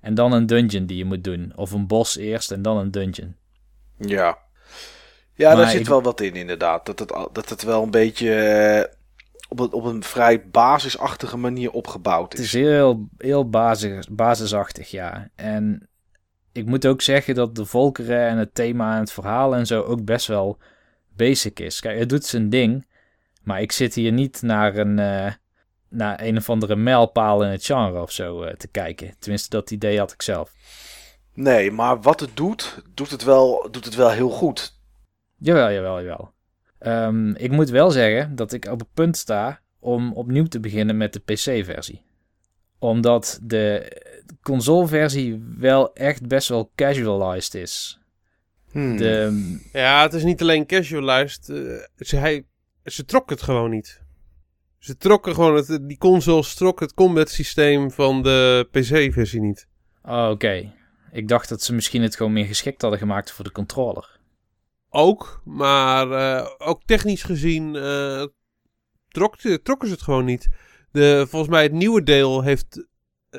[0.00, 1.52] En dan een dungeon die je moet doen.
[1.56, 3.36] Of een bos eerst en dan een dungeon.
[3.98, 4.38] Ja.
[5.34, 6.86] Ja, Maar daar zit ik- wel wat in inderdaad.
[6.86, 8.94] Dat het, dat het wel een beetje eh,
[9.52, 12.54] op, een, op een vrij basisachtige manier opgebouwd Het is.
[12.54, 15.28] is heel, heel basis, basisachtig, ja.
[15.34, 15.88] En
[16.52, 19.82] ik moet ook zeggen dat de volkeren en het thema en het verhaal en zo
[19.82, 20.58] ook best wel
[21.16, 21.80] basic is.
[21.80, 22.86] Kijk, het doet zijn ding,
[23.42, 25.32] maar ik zit hier niet naar een, eh,
[25.88, 29.14] naar een of andere mijlpaal in het genre of zo eh, te kijken.
[29.18, 30.52] Tenminste, dat idee had ik zelf.
[31.34, 34.80] Nee, maar wat het doet, doet het wel, doet het wel heel goed.
[35.36, 36.32] Jawel, jawel, jawel.
[36.82, 40.96] Ehm, ik moet wel zeggen dat ik op het punt sta om opnieuw te beginnen
[40.96, 42.02] met de PC-versie.
[42.78, 43.92] Omdat de
[44.42, 47.98] console-versie wel echt best wel casualized is.
[48.70, 48.96] Hmm.
[48.96, 51.48] De, Ja, het is niet alleen casualized.
[51.48, 52.44] eh, ze, hij,
[52.84, 54.00] ze trok het gewoon niet.
[54.78, 59.68] Ze trokken gewoon, het, die consoles trokken het combat systeem van de PC-versie niet.
[60.02, 60.72] Oh, oké.
[61.12, 64.11] Ik dacht dat ze misschien het gewoon meer geschikt hadden gemaakt voor de controller.
[64.94, 68.24] Ook, maar uh, ook technisch gezien uh,
[69.08, 70.48] trok, trokken ze het gewoon niet.
[70.90, 72.86] De, volgens mij het nieuwe deel heeft,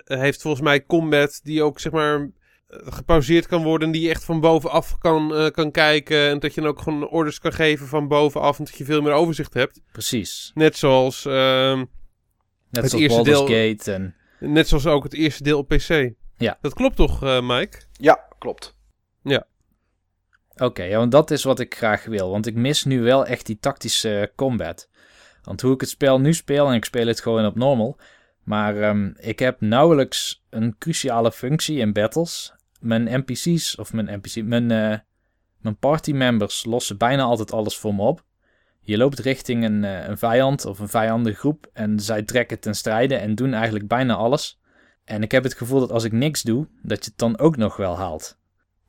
[0.04, 2.32] heeft volgens mij combat die ook zeg maar
[2.68, 3.92] gepauzeerd kan worden.
[3.92, 6.30] Die je echt van bovenaf kan, uh, kan kijken.
[6.30, 8.60] En dat je dan ook gewoon orders kan geven van bovenaf.
[8.60, 9.82] En dat je veel meer overzicht hebt.
[9.92, 10.52] Precies.
[10.54, 11.26] Net zoals...
[11.26, 11.88] Uh, net
[12.70, 14.16] het zoals eerste deel, Gate en...
[14.40, 16.12] Net zoals ook het eerste deel op PC.
[16.38, 16.58] Ja.
[16.62, 17.82] Dat klopt toch, uh, Mike?
[17.92, 18.78] Ja, klopt.
[19.22, 19.48] Ja.
[20.58, 22.30] Oké, want dat is wat ik graag wil.
[22.30, 24.90] Want ik mis nu wel echt die tactische combat.
[25.44, 27.98] Want hoe ik het spel nu speel, en ik speel het gewoon op normal...
[28.44, 34.44] Maar um, ik heb nauwelijks een cruciale functie in battles mijn NPC's of mijn NPC,
[34.44, 34.98] mijn, uh,
[35.58, 38.24] mijn party members lossen bijna altijd alles voor me op.
[38.82, 42.76] Je loopt richting een, uh, een vijand of een vijandige groep en zij trekken ten
[42.76, 44.60] strijde en doen eigenlijk bijna alles.
[45.04, 47.58] En ik heb het gevoel dat als ik niks doe, dat je het dan ook
[47.58, 48.38] nog wel haalt.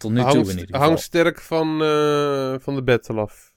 [0.05, 0.81] Tot nu toe in ieder geval.
[0.81, 3.53] Hangt sterk van, uh, van de battle af.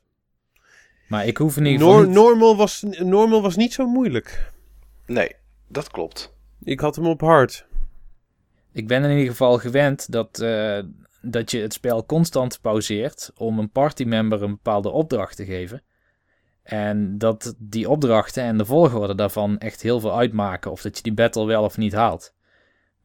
[1.07, 2.15] Maar ik hoef in ieder geval Nor niet...
[2.15, 4.51] normal, was, normal was niet zo moeilijk.
[5.05, 5.35] Nee,
[5.67, 6.35] dat klopt.
[6.63, 7.67] Ik had hem op hard
[8.77, 10.79] ik ben in ieder geval gewend dat, uh,
[11.21, 15.83] dat je het spel constant pauzeert om een partymember een bepaalde opdracht te geven.
[16.63, 21.03] En dat die opdrachten en de volgorde daarvan echt heel veel uitmaken of dat je
[21.03, 22.33] die battle wel of niet haalt.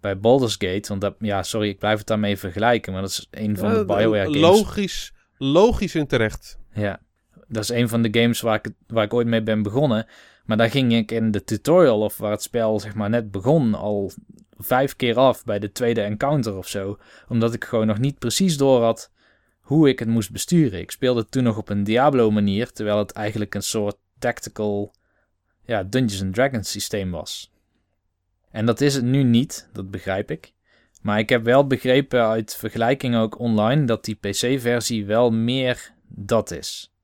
[0.02, 3.26] Bij Baldur's Gate, want dat, ja, sorry, ik blijf het daarmee vergelijken, maar dat is
[3.30, 4.40] een van de BioWare games.
[4.40, 6.58] Logisch, logisch en terecht.
[6.74, 7.00] Ja,
[7.48, 10.06] dat is een van de games waar ik, waar ik ooit mee ben begonnen.
[10.44, 13.74] Maar daar ging ik in de tutorial, of waar het spel zeg maar net begon,
[13.74, 14.12] al
[14.58, 16.98] vijf keer af bij de tweede encounter of zo.
[17.28, 19.10] Omdat ik gewoon nog niet precies door had
[19.60, 20.80] hoe ik het moest besturen.
[20.80, 24.94] Ik speelde toen nog op een Diablo manier, terwijl het eigenlijk een soort tactical
[25.64, 27.51] ja, Dungeons and Dragons systeem was.
[28.52, 30.52] En dat is het nu niet, dat begrijp ik.
[31.02, 36.50] Maar ik heb wel begrepen uit vergelijking ook online dat die PC-versie wel meer dat
[36.50, 36.94] is.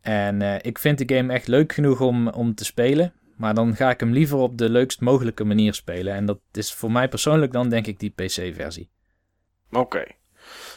[0.00, 3.12] En uh, ik vind de game echt leuk genoeg om, om te spelen.
[3.36, 6.14] Maar dan ga ik hem liever op de leukst mogelijke manier spelen.
[6.14, 8.90] En dat is voor mij persoonlijk dan denk ik die PC-versie.
[9.70, 10.04] Oké.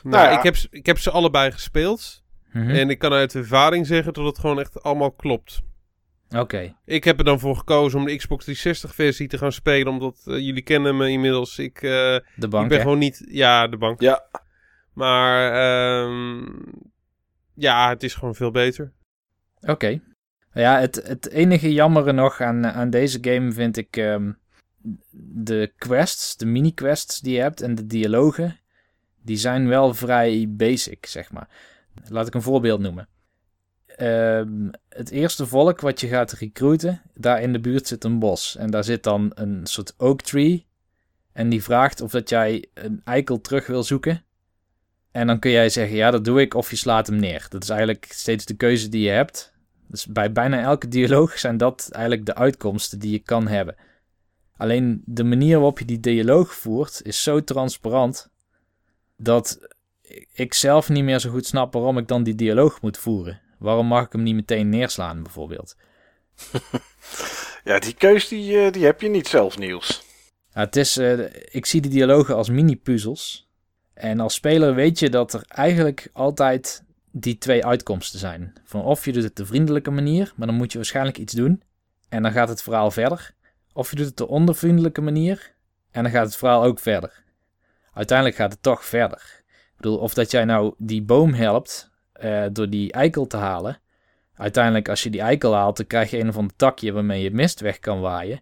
[0.03, 0.37] Nou, nou ja.
[0.37, 2.23] ik, heb, ik heb ze allebei gespeeld.
[2.51, 2.69] Mhm.
[2.69, 5.61] En ik kan uit ervaring zeggen dat het gewoon echt allemaal klopt.
[6.37, 6.75] Oké.
[6.85, 9.93] Ik heb er dan voor gekozen om de Xbox 360 versie te gaan spelen.
[9.93, 11.59] Omdat uh, jullie kennen me inmiddels.
[11.59, 11.91] Ik, uh,
[12.35, 12.83] de bank, ik ben hè?
[12.83, 13.25] gewoon niet...
[13.29, 14.01] Ja, de bank.
[14.01, 14.25] Ja.
[14.93, 16.63] Maar um,
[17.53, 18.93] ja, het is gewoon veel beter.
[19.61, 19.71] Oké.
[19.71, 20.01] Okay.
[20.53, 24.37] Ja, het, het enige jammere nog aan, aan deze game vind ik um,
[25.43, 28.59] de quests, de mini-quests die je hebt en de dialogen.
[29.21, 31.49] Die zijn wel vrij basic, zeg maar.
[32.07, 33.07] Laat ik een voorbeeld noemen.
[34.01, 38.55] Um, het eerste volk wat je gaat recruiten, daar in de buurt zit een bos.
[38.55, 40.65] En daar zit dan een soort oak tree.
[41.31, 44.23] En die vraagt of dat jij een eikel terug wil zoeken.
[45.11, 47.45] En dan kun jij zeggen, ja, dat doe ik, of je slaat hem neer.
[47.49, 49.53] Dat is eigenlijk steeds de keuze die je hebt.
[49.87, 53.75] Dus bij bijna elke dialoog zijn dat eigenlijk de uitkomsten die je kan hebben.
[54.57, 58.29] Alleen de manier waarop je die dialoog voert is zo transparant
[59.17, 59.67] dat
[60.33, 63.41] ik zelf niet meer zo goed snap waarom ik dan die dialoog moet voeren.
[63.63, 65.75] Waarom mag ik hem niet meteen neerslaan, bijvoorbeeld?
[67.63, 70.03] ja, die keus die, die heb je niet zelf, Niels.
[70.53, 73.49] Ja, het is, uh, ik zie die dialogen als mini-puzzels.
[73.93, 78.53] En als speler weet je dat er eigenlijk altijd die twee uitkomsten zijn.
[78.63, 81.63] Van of je doet het de vriendelijke manier, maar dan moet je waarschijnlijk iets doen.
[82.09, 83.33] En dan gaat het verhaal verder.
[83.73, 85.55] Of je doet het de onvriendelijke manier.
[85.91, 87.23] En dan gaat het verhaal ook verder.
[87.93, 89.43] Uiteindelijk gaat het toch verder.
[89.47, 93.79] Ik bedoel, of dat jij nou die boom helpt uh, door die eikel te halen.
[94.35, 97.31] Uiteindelijk, als je die eikel haalt, dan krijg je een of ander takje waarmee je
[97.31, 98.41] mist weg kan waaien.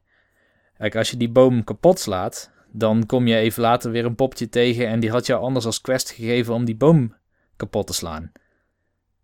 [0.77, 4.49] Kijk, als je die boom kapot slaat, dan kom je even later weer een popje
[4.49, 7.15] tegen en die had jou anders als quest gegeven om die boom
[7.55, 8.31] kapot te slaan.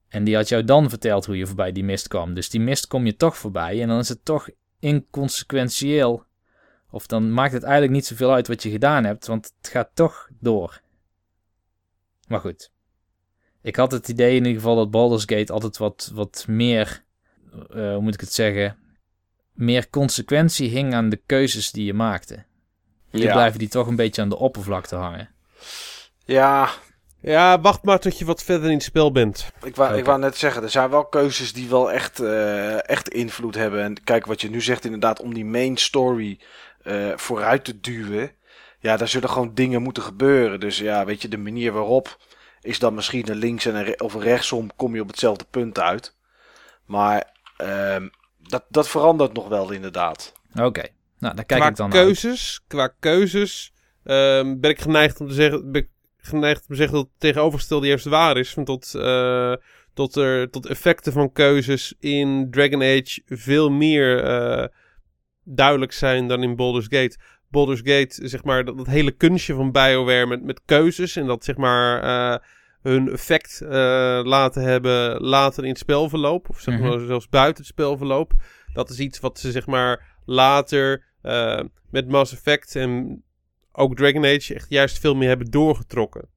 [0.10, 2.34] En die had jou dan verteld hoe je voorbij die mist kwam.
[2.34, 4.50] Dus die mist kom je toch voorbij en dan is het toch
[4.80, 6.26] inconsequentieel.
[6.90, 9.90] Of dan maakt het eigenlijk niet zoveel uit wat je gedaan hebt, want het gaat
[9.94, 10.82] toch door.
[12.28, 12.72] Maar goed.
[13.68, 17.04] Ik had het idee in ieder geval dat Baldur's Gate altijd wat, wat meer,
[17.54, 18.78] uh, hoe moet ik het zeggen,
[19.54, 22.44] meer consequentie hing aan de keuzes die je maakte.
[23.12, 23.34] Hier ja.
[23.34, 25.30] blijven die toch een beetje aan de oppervlakte hangen.
[26.26, 26.70] Ja,
[27.22, 29.52] ja, wacht maar tot je wat verder in het spel bent.
[29.64, 30.00] Ik wou, okay.
[30.00, 33.84] ik wou net zeggen, er zijn wel keuzes die wel echt, uh, echt invloed hebben.
[33.84, 36.40] En kijk, wat je nu zegt inderdaad, om die main story
[36.84, 38.32] uh, vooruit te duwen.
[38.80, 40.60] Ja, daar zullen gewoon dingen moeten gebeuren.
[40.60, 42.18] Dus ja, weet je, de manier waarop
[42.68, 45.46] is dan misschien een links en een re of een rechtsom kom je op hetzelfde
[45.50, 46.16] punt uit.
[46.86, 47.96] Maar uh,
[48.38, 50.34] dat, dat verandert nog wel inderdaad.
[50.62, 50.84] Oké,
[51.20, 52.04] nou daar kijk qua ik dan naar.
[52.04, 56.76] keuzes, qua keuzes ehm, ben ik geneigd om te zeggen, ben ik geneigd om te
[56.76, 58.54] zeggen dat het tegenovergestelde juist waar is.
[58.54, 59.54] Want tot, eh,
[59.94, 64.68] tot, er, tot effecten van keuzes in Dragon Age veel meer eh,
[65.44, 67.18] duidelijk zijn dan in Baldur's Gate.
[67.50, 71.44] Baldur's Gate, zeg maar, dat, dat hele kunstje van BioWare met, met keuzes en dat
[71.44, 72.40] zeg maar eh,
[72.88, 73.70] hun effect eh,
[74.24, 77.06] laten hebben later in het spelverloop, of zeg maar Mhm.
[77.06, 78.32] zelfs buiten het spelverloop.
[78.74, 83.24] Dat is iets wat ze zeg maar later eh, met Mass Effect en
[83.72, 86.30] ook Dragon Age echt juist veel meer hebben doorgetrokken.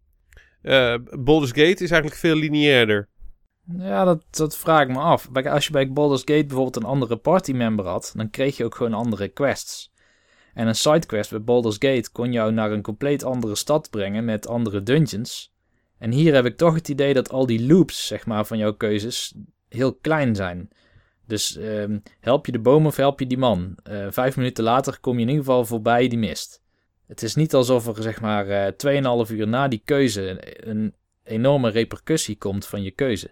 [0.63, 3.09] Eh Baldur's Gate is eigenlijk veel lineairder.
[3.79, 5.29] Ja, dat, dat vraag ik me af.
[5.47, 8.95] Als je bij Baldur's Gate bijvoorbeeld een andere partymember had, dan kreeg je ook gewoon
[8.95, 9.93] andere quests.
[10.55, 14.47] En een sidequest bij Baldur's Gate kon jou naar een compleet andere stad brengen met
[14.49, 15.53] andere dungeons.
[16.01, 18.73] En hier heb ik toch het idee dat al die loops, zeg maar, van jouw
[18.73, 19.35] keuzes
[19.69, 20.69] heel klein zijn.
[21.27, 23.79] Dus ehm, help je de boom of help je die man?
[23.83, 26.63] Eh, vijf minuten later kom je in ieder geval voorbij die mist.
[27.07, 28.73] Het is niet alsof er, zeg maar, eh
[29.27, 30.95] 2,5 uur na die keuze een,
[31.25, 33.31] enorme repercussie komt van je keuze.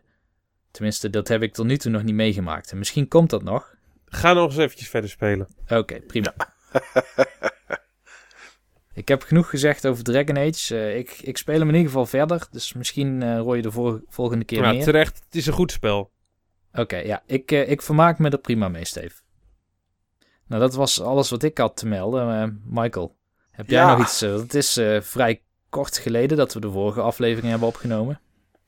[0.71, 2.71] Tenminste, dat heb ik tot nu toe nog niet meegemaakt.
[2.71, 3.75] En misschien komt dat nog.
[4.05, 5.49] Ga nog eens eventjes verder spelen.
[5.69, 6.35] Oké, prima.
[8.99, 10.77] ik heb genoeg gezegd over Dragon Age.
[10.77, 12.47] Eh, ik, ik speel hem in ieder geval verder.
[12.51, 14.85] Dus misschien eh hoor je de vor- volgende keer Ja, meer.
[14.85, 16.11] terecht, het is een goed spel.
[16.73, 17.23] Oké, ja.
[17.27, 19.15] Ik, eh, ik vermaak me er prima mee, Steve.
[20.47, 22.63] Nou, dat was alles wat ik had te melden.
[22.65, 23.17] Michael,
[23.51, 23.91] heb jij Ja.
[23.97, 24.21] nog iets?
[24.21, 28.21] het is eh, vrij kort geleden dat we de vorige aflevering hebben opgenomen.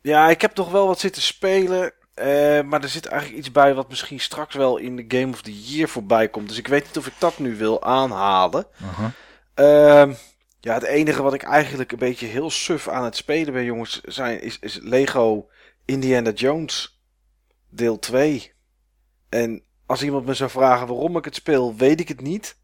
[0.02, 1.92] Ja, ik heb toch wel wat zitten spelen.
[2.14, 5.42] eh, maar er zit eigenlijk iets bij wat misschien straks wel in de Game of
[5.42, 6.48] the Year voorbij komt.
[6.48, 8.66] Dus ik weet niet of ik dat nu wil aanhalen.
[8.82, 9.12] Aha.
[9.60, 10.12] Ehm,
[10.60, 14.00] ja, het enige wat ik eigenlijk een beetje heel suf aan het spelen ben, jongens,
[14.00, 15.48] zijn, is, is Lego
[15.84, 17.00] Indiana Jones
[17.68, 18.52] deel 2.
[19.28, 22.56] En als iemand me zou vragen waarom ik het speel, weet ik het niet.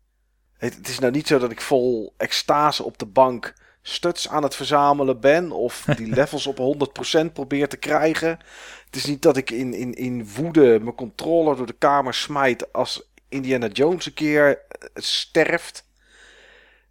[0.56, 4.42] Het, het is nou niet zo dat ik vol extase op de bank stuts aan
[4.42, 5.52] het verzamelen ben.
[5.52, 6.88] Of die levels op
[7.28, 8.38] 100% probeer te krijgen.
[8.84, 12.72] Het is niet dat ik in, in, in woede mijn controller door de kamer smijt
[12.72, 15.85] als Indiana Jones een keer eh, sterft.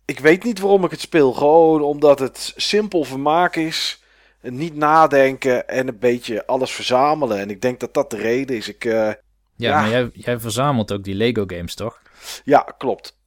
[0.05, 1.33] Ik weet niet waarom ik het speel.
[1.33, 4.03] Gewoon omdat het simpel vermaak is.
[4.41, 7.39] Niet nadenken en een beetje alles verzamelen.
[7.39, 8.67] En ik denk dat dat de reden is.
[8.69, 9.15] Ik, eh, Ja,
[9.55, 9.81] Ja.
[9.81, 12.01] maar jij, jij verzamelt ook die Lego games, toch?
[12.43, 13.17] Ja, klopt.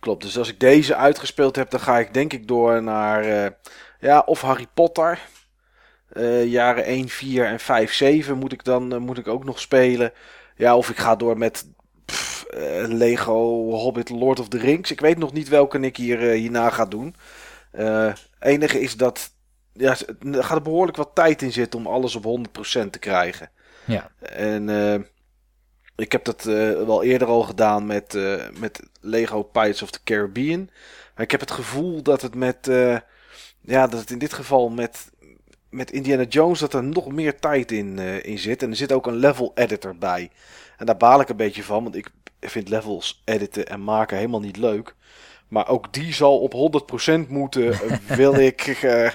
[0.00, 0.22] Klopt.
[0.22, 3.50] Dus als ik deze uitgespeeld heb, dan ga ik denk ik door naar eh,
[4.00, 5.18] ja, of Harry Potter.
[6.08, 10.12] Eh, jaren 1, 4 en 5, 7 moet ik dan moet ik ook nog spelen.
[10.56, 11.66] Ja, of ik ga door met
[12.88, 14.90] Lego Hobbit Lord of the Rings.
[14.90, 17.14] Ik weet nog niet welke ik hier, eh, hierna ga doen.
[17.70, 19.32] Eh enige is dat
[19.72, 19.96] ja,
[20.32, 23.50] er gaat er behoorlijk wat tijd in zitten om alles op 100% te krijgen.
[23.84, 24.10] Ja.
[24.20, 25.00] En eh,
[25.96, 30.02] ik heb dat eh, wel eerder al gedaan met, eh, met Lego Pirates of the
[30.04, 30.70] Caribbean.
[31.14, 32.96] Maar ik heb het gevoel dat het met, eh,
[33.60, 35.10] ja, dat het in dit geval met,
[35.70, 38.62] met Indiana Jones, dat er nog meer tijd in, eh, in zit.
[38.62, 40.30] En er zit ook een level editor bij.
[40.76, 42.10] En daar baal ik een beetje van, want ik
[42.50, 44.94] vind levels editen en maken helemaal niet leuk.
[45.48, 46.54] Maar ook die zal op
[47.24, 47.78] 100% moeten,
[48.16, 49.10] wil ik, eh,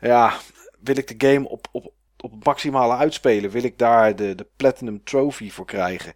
[0.00, 0.38] ja,
[0.80, 1.92] wil ik de game op, op,
[2.24, 3.50] op het maximale uitspelen.
[3.50, 6.14] Wil ik daar de, de Platinum Trophy voor krijgen.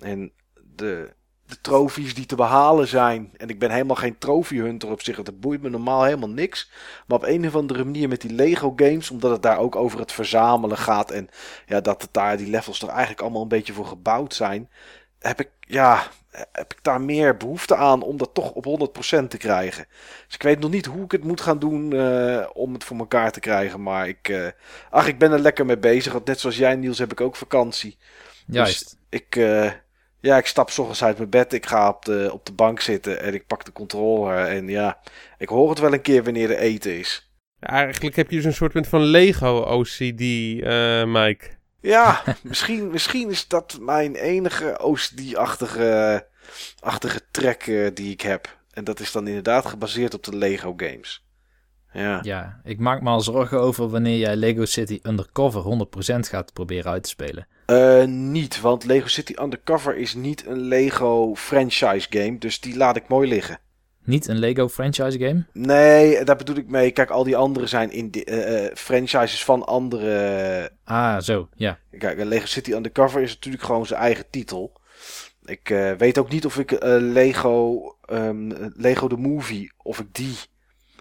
[0.00, 0.32] En
[0.74, 1.12] de,
[1.46, 3.32] de trofies die te behalen zijn.
[3.36, 5.22] En ik ben helemaal geen trofeehunter op zich.
[5.22, 6.70] Dat boeit me normaal helemaal niks.
[7.06, 9.10] Maar op een of andere manier met die Lego games.
[9.10, 11.10] Omdat het daar ook over het verzamelen gaat.
[11.10, 11.28] En
[11.66, 14.70] ja, dat het daar die levels toch eigenlijk allemaal een beetje voor gebouwd zijn.
[15.26, 16.06] Heb ik, ja,
[16.52, 19.86] heb ik daar meer behoefte aan om dat toch op 100% te krijgen.
[20.26, 22.98] Dus ik weet nog niet hoe ik het moet gaan doen eh, om het voor
[22.98, 23.82] elkaar te krijgen.
[23.82, 24.46] Maar ik, eh,
[24.90, 26.12] ach, ik ben er lekker mee bezig.
[26.12, 27.98] Want net zoals jij Niels heb ik ook vakantie.
[28.46, 28.96] Juist.
[29.08, 29.70] Ik, eh,
[30.20, 31.52] ja, ik stap 's ochtends uit mijn bed.
[31.52, 34.46] Ik ga op de, op de bank zitten en ik pak de controller.
[34.46, 35.00] En ja,
[35.38, 37.32] ik hoor het wel een keer wanneer er eten is.
[37.60, 41.62] Eigenlijk heb je dus een soort van Lego OCD, eh, Mike.
[41.84, 46.26] Ja, misschien, misschien is dat mijn enige OCD-achtige
[46.80, 48.56] achtige trek eh, die ik heb.
[48.70, 51.24] En dat is dan inderdaad gebaseerd op de Lego games.
[51.92, 52.20] Ja.
[52.22, 56.90] Ja, ik maak me al zorgen over wanneer jij Lego City Undercover 100% gaat proberen
[56.90, 57.46] uit te spelen.
[57.66, 62.38] Eh, niet, want Lego City Undercover is niet een Lego franchise game.
[62.38, 63.58] Dus die laat ik mooi liggen.
[64.04, 65.44] Niet een Lego franchise game?
[65.52, 66.90] Nee, daar bedoel ik mee.
[66.90, 70.70] Kijk, al die andere zijn in de, eh, eh, franchises van andere.
[70.84, 71.78] Ah, zo, ja.
[71.98, 74.80] Kijk, Lego City Undercover is natuurlijk gewoon zijn eigen titel.
[75.44, 80.06] Ik eh, weet ook niet of ik eh, Lego, ehm, Lego the Movie, of ik
[80.12, 80.36] die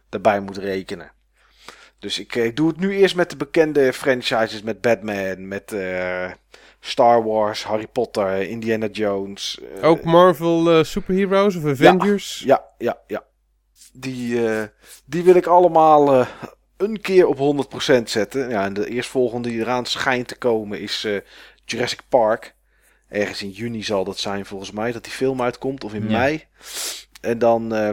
[0.10, 1.12] daarbij moet rekenen.
[2.04, 5.72] Dus ik, eh, ik doe het nu eerst met de bekende franchises, met Batman, met
[5.72, 6.32] eh,
[6.86, 9.60] Star Wars, Harry Potter, Indiana Jones.
[9.82, 12.42] eh, Ook Marvel eh, Superheroes of Avengers.
[12.46, 13.24] Ja, ja, ja.
[13.94, 14.64] Die, eh,
[15.06, 16.28] die wil ik allemaal eh,
[16.78, 18.50] een keer op 100% zetten.
[18.50, 21.18] Ja, en de eerstvolgende die eraan schijnt te komen is eh,
[21.66, 22.56] Jurassic Park.
[23.10, 25.84] Ergens in juni zal dat zijn volgens mij, dat die film uitkomt.
[25.84, 26.18] Of in Ja.
[26.18, 26.44] mei.
[27.22, 27.90] En dan eh,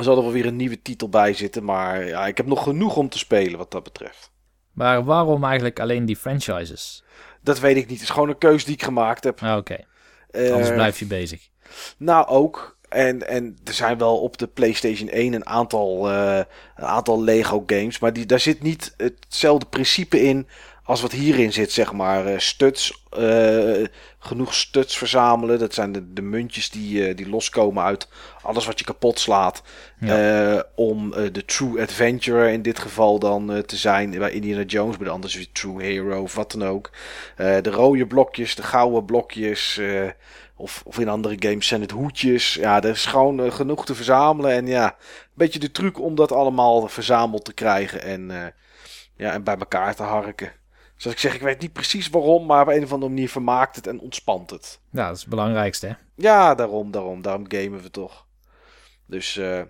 [0.00, 1.64] zal er wel weer een nieuwe titel bij zitten.
[1.64, 4.30] Maar ja, ik heb nog genoeg om te spelen wat dat betreft.
[4.72, 7.04] Maar waarom eigenlijk alleen die franchises?
[7.40, 7.98] Dat weet ik niet.
[7.98, 9.42] Het is gewoon een keuze die ik gemaakt heb.
[9.42, 9.76] Ah, Oké,
[10.30, 11.48] Eh, anders blijf je bezig.
[11.96, 12.78] Nou, ook.
[12.88, 16.36] En, en er zijn wel op de PlayStation 1 een aantal, eh,
[16.76, 17.98] een aantal Lego games.
[17.98, 20.48] Maar die, daar zit niet hetzelfde principe in
[20.90, 22.26] als wat hierin zit, zeg maar.
[22.26, 23.84] Eh, studs, eh,
[24.18, 25.58] genoeg studs verzamelen.
[25.58, 28.08] Dat zijn de, de muntjes die, eh, die loskomen uit
[28.42, 29.62] alles wat je kapot slaat.
[30.74, 34.10] Om de true adventurer in dit geval dan te zijn.
[34.10, 36.90] Bij Indiana Jones, bij de anders weer true hero of wat dan ook.
[37.36, 39.80] De rode blokjes, de gouden blokjes...
[40.56, 42.54] of, of in andere games zijn het hoedjes.
[42.54, 44.52] Ja, er is gewoon genoeg te verzamelen.
[44.52, 48.02] En ja, een beetje de truc om dat allemaal verzameld te krijgen.
[48.02, 48.54] En,
[49.16, 50.58] ja, en bij elkaar te harken.
[51.00, 52.46] Zoals ik zeg, ik weet niet precies waarom.
[52.46, 54.80] Maar op een of andere manier vermaakt het en ontspant het.
[54.90, 55.92] Ja, dat is het belangrijkste, hè?
[56.14, 57.22] Ja, daarom, daarom.
[57.22, 58.26] Daarom gamen we toch.
[59.06, 59.62] Dus eh,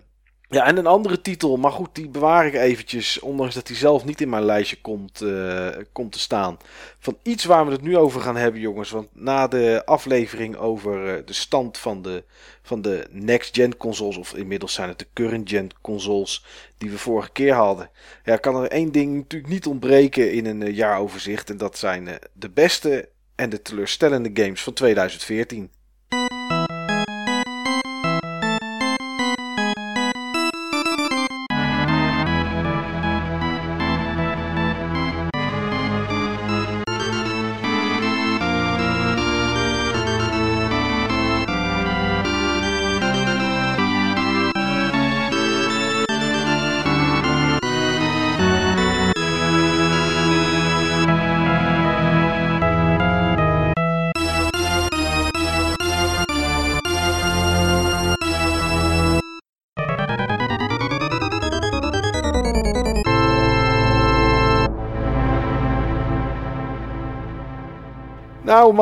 [0.51, 1.57] ja, en een andere titel.
[1.57, 3.19] Maar goed, die bewaar ik eventjes.
[3.19, 6.57] Ondanks dat die zelf niet in mijn lijstje komt, eh, komt te staan.
[6.99, 8.89] Van iets waar we het nu over gaan hebben, jongens.
[8.89, 12.23] Want na de aflevering over eh, de stand van de,
[12.61, 14.17] van de next-gen consoles.
[14.17, 16.45] Of inmiddels zijn het de current-gen consoles.
[16.77, 17.89] Die we vorige keer hadden.
[18.23, 21.49] Ja, kan er één ding natuurlijk niet ontbreken in een eh, jaaroverzicht.
[21.49, 25.71] En dat zijn de beste en de teleurstellende games van 2014.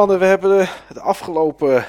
[0.08, 1.86] We hebben de, afgelopen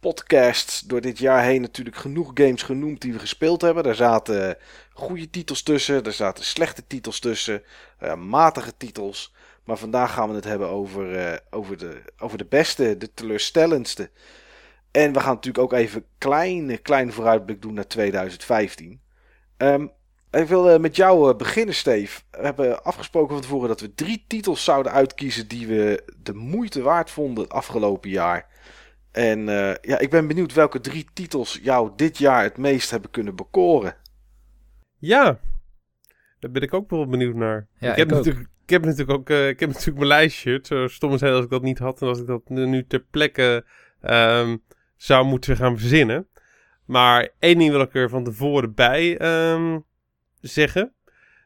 [0.00, 3.82] podcasts door dit jaar heen natuurlijk genoeg games genoemd die we gespeeld hebben.
[3.82, 4.56] Daar zaten
[4.92, 7.62] goede titels tussen, er zaten slechte titels tussen,
[7.98, 9.34] eh, matige titels.
[9.64, 14.10] Maar vandaag gaan we het hebben over, eh, over, de, over de beste, de teleurstellendste.
[14.90, 19.00] En we gaan natuurlijk ook even een kleine, kleine vooruitblik doen naar 2015.
[19.56, 19.86] Ehm,
[20.30, 22.20] ik wil eh, met jou eh, beginnen, Steve.
[22.30, 26.82] We hebben afgesproken van tevoren dat we drie titels zouden uitkiezen die we de moeite
[26.82, 28.46] waard vonden het afgelopen jaar.
[29.12, 33.10] En eh, ja, ik ben benieuwd welke drie titels jou dit jaar het meest hebben
[33.10, 33.96] kunnen bekoren.
[34.98, 35.40] Ja,
[36.38, 37.68] daar ben ik ook wel benieuwd naar.
[37.78, 38.24] Ja, ik, heb ik ook.
[38.24, 40.60] natuurlijk, ik heb natuurlijk ook eh, ik heb natuurlijk mijn lijstje.
[40.62, 42.86] Zo stom is het als ik dat niet had en als ik dat nu nu
[42.86, 43.64] ter plekke
[44.00, 44.56] ehm,
[44.96, 46.28] zou moeten gaan verzinnen.
[46.84, 49.78] Maar één ding wil ik er van tevoren bij ehm,
[50.40, 50.94] zeggen.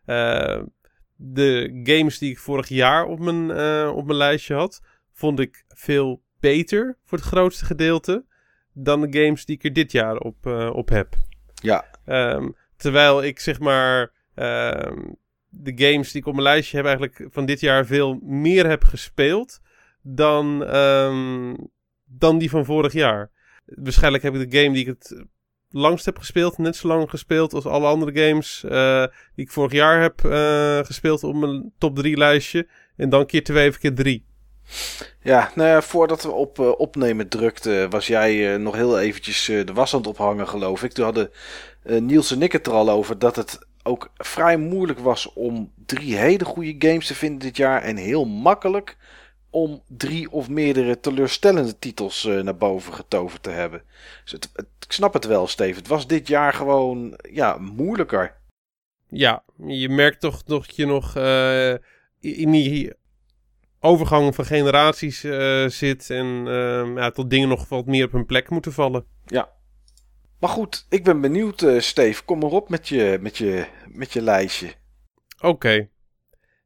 [0.04, 0.62] Eh,
[1.16, 4.80] de games die ik vorig jaar op mijn, eh, op mijn lijstje had,
[5.12, 8.24] vond ik veel beter voor het grootste gedeelte
[8.72, 11.14] dan de games die ik er dit jaar op, eh, op heb.
[11.54, 14.98] Ja, Ehm, terwijl ik zeg maar ehm,
[15.48, 18.84] de games die ik op mijn lijstje heb eigenlijk van dit jaar veel meer heb
[18.84, 19.60] gespeeld
[20.02, 21.54] dan, ehm,
[22.04, 23.30] dan die van vorig jaar.
[23.64, 25.24] Waarschijnlijk heb ik de game die ik het
[25.72, 29.04] langst heb gespeeld, net zo lang gespeeld als alle andere games eh,
[29.34, 32.68] die ik vorig jaar heb eh, gespeeld op mijn top 3 lijstje.
[32.96, 34.24] En dan keer 2 of keer 3.
[35.22, 39.72] ja nou ja, voordat we op eh, opnemen drukten, was jij nog heel eventjes de
[39.74, 40.92] was aan het ophangen, geloof ik.
[40.92, 41.30] Toen hadden
[41.82, 46.16] Niels en ik het er al over dat het ook vrij moeilijk was om drie
[46.16, 47.82] hele goede games te vinden dit jaar.
[47.82, 48.96] En heel makkelijk
[49.52, 53.82] om drie of meerdere teleurstellende titels eh, naar boven getoverd te hebben.
[54.22, 55.78] Dus het, het- ik snap het wel, Steve.
[55.78, 58.36] Het was dit jaar gewoon ja, moeilijker.
[59.08, 61.70] Ja, je merkt toch dat je nog eh,
[62.20, 62.92] in die
[63.80, 66.26] overgang van generaties eh, zit en
[66.94, 69.06] ja, tot dingen nog wat meer op hun plek moeten vallen.
[70.38, 72.24] Maar goed, ik ben benieuwd, Steve.
[72.24, 74.74] Kom maar op met je, met je, met je lijstje.
[75.40, 75.88] Oké,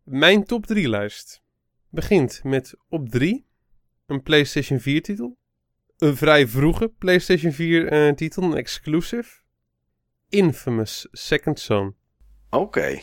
[0.04, 1.44] mijn top 3 lijst
[1.90, 3.46] begint met op 3
[4.06, 5.38] een PlayStation 4 titel.
[5.96, 9.44] Een vrij vroege PlayStation 4 eh, titel, een exclusive.
[10.28, 11.94] Infamous Second Son.
[12.50, 12.98] Oké.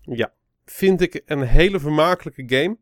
[0.00, 0.32] Ja,
[0.64, 2.78] vind ik een hele vermakelijke game.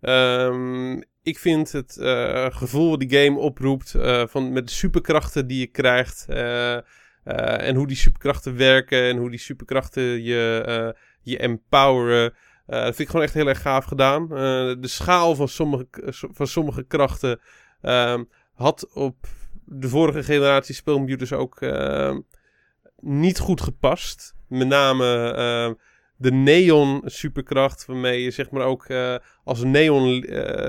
[0.00, 5.46] Ehm, ik vind het uh, gevoel wat die game oproept uh, van, met de superkrachten
[5.46, 6.26] die je krijgt.
[6.28, 12.34] En hoe die superkrachten werken en hoe die superkrachten je, je empoweren.
[12.68, 14.28] Dat vind ik gewoon echt heel erg gaaf gedaan.
[14.28, 17.40] de schaal van sommige, van sommige krachten
[17.80, 19.26] ehm, had op
[19.64, 22.20] de vorige generatie speelcomputers ook ehm,
[23.00, 24.34] niet goed gepast.
[24.48, 25.74] Met name ehm,
[26.16, 30.08] de neon superkracht, waarmee je zeg maar ook uh, als neon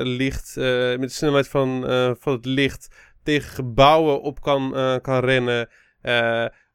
[0.04, 1.84] licht, met de snelheid van,
[2.20, 4.72] van het licht, tegen gebouwen op kan,
[5.02, 5.70] kan rennen.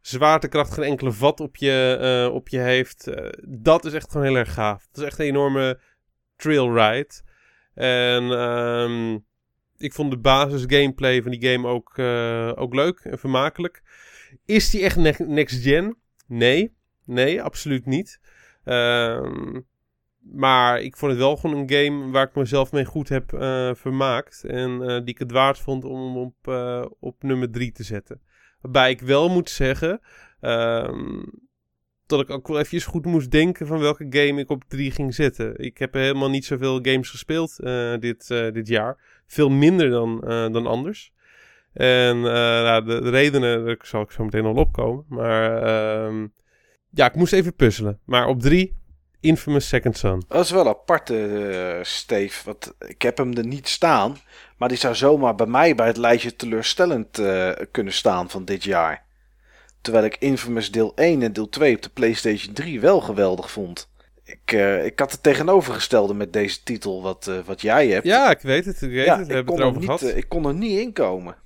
[0.06, 3.10] Zwaartekracht geen enkele vat op je, op je heeft.
[3.48, 4.86] dat is echt gewoon heel erg gaaf.
[4.92, 5.80] Dat is echt een enorme
[6.36, 7.14] trail ride.
[7.74, 9.24] En um,
[9.76, 11.98] ik vond de basis gameplay van die game ook,
[12.58, 13.82] ook leuk en vermakelijk.
[14.44, 15.96] Is die echt next gen?
[16.26, 16.74] Nee.
[17.04, 18.20] Nee, absoluut niet.
[18.64, 19.60] Ehm,
[20.18, 23.30] maar ik vond het wel gewoon een game waar ik mezelf mee goed heb
[23.76, 24.44] vermaakt.
[24.44, 26.46] En die ik het waard vond om op,
[27.00, 28.20] op nummer 3 te zetten.
[28.64, 30.00] Waarbij ik wel moet zeggen
[30.40, 31.24] um,
[32.06, 35.14] dat ik ook wel even goed moest denken van welke game ik op 3 ging
[35.14, 35.58] zetten.
[35.58, 37.56] Ik heb helemaal niet zoveel games gespeeld
[38.00, 39.22] dit, dit jaar.
[39.26, 40.20] Veel minder dan,
[40.52, 41.12] dan anders.
[41.72, 45.04] En nou, de, de, redenen, daar zal ik zo meteen al opkomen.
[45.08, 46.32] Maar um,
[46.90, 48.00] ja, ik moest even puzzelen.
[48.04, 48.76] Maar op drie,
[49.20, 50.22] Infamous Second Son.
[50.28, 52.44] Dat is wel apart, uh, Steve.
[52.44, 54.16] Want ik heb hem er niet staan.
[54.64, 58.64] Maar die zou zomaar bij mij bij het lijstje teleurstellend uh, kunnen staan van dit
[58.64, 59.04] jaar.
[59.80, 63.88] Terwijl ik Infamous deel 1 en deel 2 op de PlayStation 3 wel geweldig vond.
[64.24, 68.06] Ik, uh, ik had het tegenovergestelde met deze titel wat, wat jij hebt.
[68.06, 68.82] Ja, ik weet het.
[68.82, 69.26] Ik weet ja, het.
[69.26, 71.36] We hebben het erover niet, ik kon er niet in komen.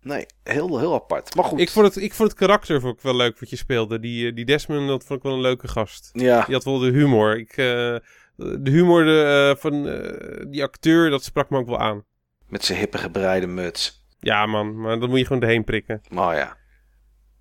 [0.00, 1.34] Nee, heel, heel apart.
[1.34, 1.60] Maar goed.
[1.60, 4.00] Ik vond, het, ik vond het karakter vond ik wel leuk wat je speelde.
[4.00, 6.10] Die, eh, die Desmond, dat vond ik wel een leuke gast.
[6.12, 6.44] Ja.
[6.44, 7.38] Die had wel de humor.
[7.38, 7.96] Ik, uh,
[8.36, 12.04] de humor de, uh, van uh, die acteur, dat sprak me ook wel aan.
[12.52, 14.06] Met zijn hippe gebreide muts.
[14.20, 16.00] Ja man, maar dat moet je gewoon erheen prikken.
[16.10, 16.56] Maar ja.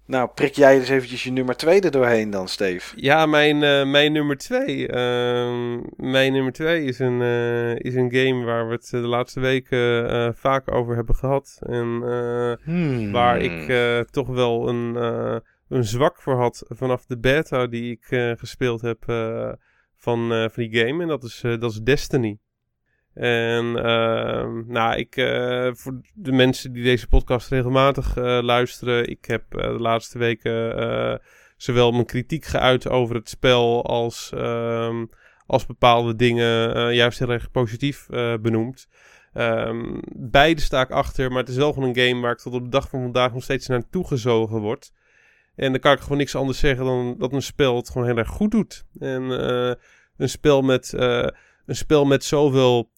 [0.06, 2.94] Nou, prik jij dus eventjes je nummer 2 er doorheen dan, Steve?
[2.96, 4.78] Ja, mijn, uh, mijn nummer 2.
[4.78, 9.40] Uh, mijn nummer 2 is, een, uh, is een game waar we het de laatste
[9.40, 11.60] weken vaak over hebben gehad.
[11.66, 11.88] En
[12.64, 13.12] hmm.
[13.12, 13.74] waar ik
[14.12, 14.96] toch wel een,
[15.70, 19.04] een zwak voor had vanaf de beta die ik gespeeld heb
[19.98, 21.02] van, van die game.
[21.02, 22.40] En dat is, dat is Destiny.
[23.14, 29.26] En uh, nou, ik, uh, voor de mensen die deze podcast regelmatig uh, luisteren, ik
[29.26, 31.22] heb eh, de laatste weken
[31.58, 35.06] zowel mijn kritiek geuit over het spel als, ehm,
[35.46, 38.08] als bepaalde dingen juist heel erg positief
[38.42, 38.88] benoemd.
[39.34, 42.54] Um, beide sta ik achter, maar het is wel gewoon een game waar ik tot
[42.54, 44.92] op de dag van vandaag nog steeds naartoe gezogen word.
[45.56, 48.18] En dan kan ik gewoon niks anders zeggen dan dat een spel het gewoon heel
[48.18, 48.86] erg goed doet.
[49.00, 49.22] En
[50.18, 50.94] een spel met,
[51.66, 52.90] een spel met zoveel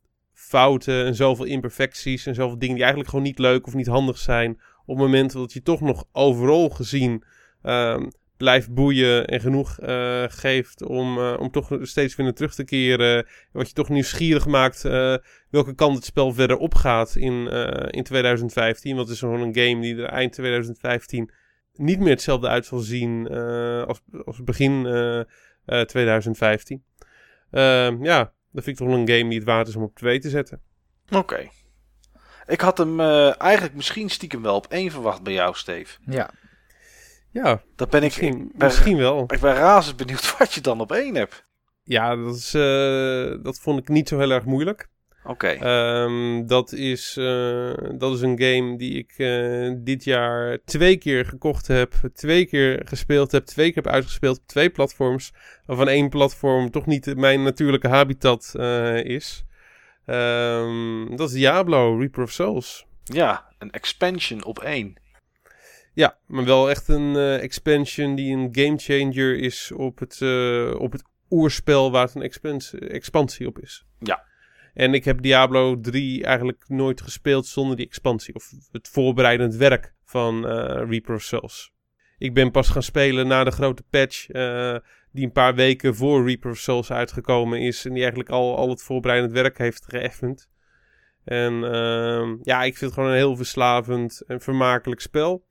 [0.53, 4.17] fouten en zoveel imperfecties en zoveel dingen die eigenlijk gewoon niet leuk of niet handig
[4.17, 4.51] zijn.
[4.85, 7.23] Op het moment dat je toch nog overal gezien
[7.63, 8.01] uh,
[8.37, 12.63] blijft boeien en genoeg uh, geeft om, uh, om toch steeds weer naar terug te
[12.63, 13.25] keren.
[13.51, 15.15] Wat je toch nieuwsgierig maakt uh,
[15.49, 17.47] welke kant het spel verder opgaat in,
[17.89, 18.95] in 2015.
[18.95, 21.31] Want het is gewoon een game die er eind 2015
[21.73, 23.27] niet meer hetzelfde uit zal zien
[23.87, 24.83] als, als begin
[25.85, 26.83] 2015.
[27.51, 30.19] Ehm, ja, dat vind ik toch een game die het waard is om op 2
[30.19, 30.61] te zetten.
[31.11, 31.49] Oké.
[32.45, 35.97] Ik had hem uh, eigenlijk misschien stiekem wel op 1 verwacht bij jou, Steve.
[36.05, 36.29] Ja.
[37.29, 39.23] Ja, dat ben misschien, ik, ik ben, misschien wel.
[39.27, 41.45] Ik ben razend benieuwd wat je dan op 1 hebt.
[41.83, 44.89] Ja, dat, is, uh, dat vond ik niet zo heel erg moeilijk.
[45.25, 45.55] Oké.
[45.55, 46.03] Okay.
[46.03, 51.25] Um, dat, is, uh, dat is een game die ik uh, dit jaar twee keer
[51.25, 55.33] gekocht heb, twee keer gespeeld heb, twee keer heb uitgespeeld op twee platforms.
[55.65, 59.45] Waarvan één platform toch niet mijn natuurlijke habitat uh, is.
[60.05, 62.85] Um, dat is Diablo, Reaper of Souls.
[63.03, 65.01] Ja, een expansion op één.
[65.93, 70.21] Ja, maar wel echt een expansion die een gamechanger is op het,
[70.77, 72.59] op het oerspel waar het een
[72.89, 73.85] expansie op is.
[73.99, 74.31] Ja.
[74.73, 78.35] En ik heb Diablo 3 eigenlijk nooit gespeeld zonder die expansie.
[78.35, 81.71] Of het voorbereidend werk van uh, Reaper of Souls.
[82.17, 84.77] Ik ben pas gaan spelen na de grote patch uh,
[85.11, 87.85] die een paar weken voor Reaper of Souls uitgekomen is.
[87.85, 90.49] En die eigenlijk al, al het voorbereidend werk heeft geëffend.
[91.23, 95.45] En uh, ja, ik vind het gewoon een heel verslavend en vermakelijk spel.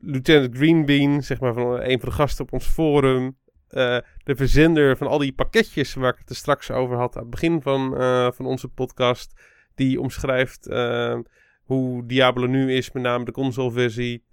[0.00, 3.38] Lieutenant Greenbean, zeg maar van een van de gasten op ons forum,
[3.70, 7.22] uh, de verzender van al die pakketjes waar ik het er straks over had aan
[7.22, 9.40] het begin van, uh, van onze podcast.
[9.74, 11.18] Die omschrijft uh,
[11.62, 14.24] hoe Diablo nu is, met name de consoleversie.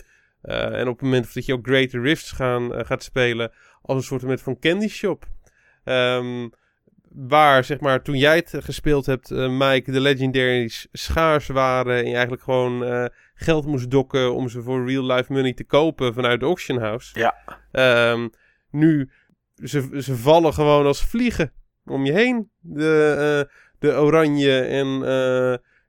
[0.42, 4.42] en op het moment dat je ook Greater Rifts gaan, gaat spelen, als een soort
[4.42, 5.26] van candy shop.
[5.84, 6.52] Um,
[7.18, 11.98] waar, zeg maar, toen jij het gespeeld hebt, uh, Mike, de legendaries schaars waren.
[11.98, 15.64] En je eigenlijk gewoon uh, geld moest dokken om ze voor real life money te
[15.64, 17.20] kopen vanuit de auction house.
[17.20, 17.36] Ja.
[18.12, 18.30] Um,
[18.72, 19.10] nu,
[19.64, 21.52] ze, ze vallen gewoon als vliegen
[21.86, 22.50] om je heen.
[22.60, 25.04] De, uh, de oranje en,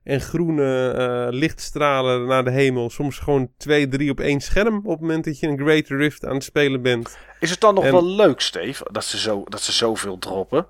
[0.03, 2.89] en groene lichtstralen naar de hemel.
[2.89, 6.25] Soms gewoon twee, drie op één scherm op het moment dat je een Great Rift
[6.25, 7.17] aan het spelen bent.
[7.39, 10.67] Is het dan nog wel leuk, Steve, dat ze, zo, dat ze zoveel droppen?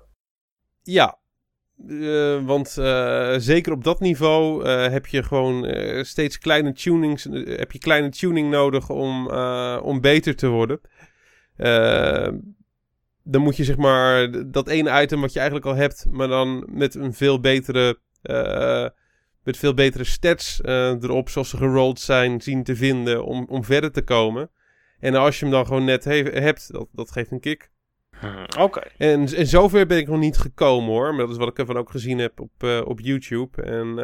[0.82, 1.18] Ja,
[2.44, 2.68] want
[3.36, 5.66] zeker op dat niveau heb je gewoon
[6.04, 9.30] steeds kleine tunings, heb je kleine tuning nodig om,
[9.80, 10.80] om beter te worden.
[13.22, 16.66] Dan moet je zeg maar dat ene item wat je eigenlijk al hebt, maar dan
[16.68, 17.98] met een veel betere,
[19.42, 23.92] met veel betere stats erop, zoals ze gerold zijn, zien te vinden om, om verder
[23.92, 24.50] te komen.
[24.98, 27.70] En als je hem dan gewoon net he hebt, dat, dat geeft een kick.
[28.20, 28.80] Hmm, oké.
[28.98, 31.08] En, en zover ben ik nog niet gekomen hoor.
[31.08, 33.62] Maar dat is wat ik ervan ook gezien heb op, uh, op YouTube.
[33.62, 33.94] En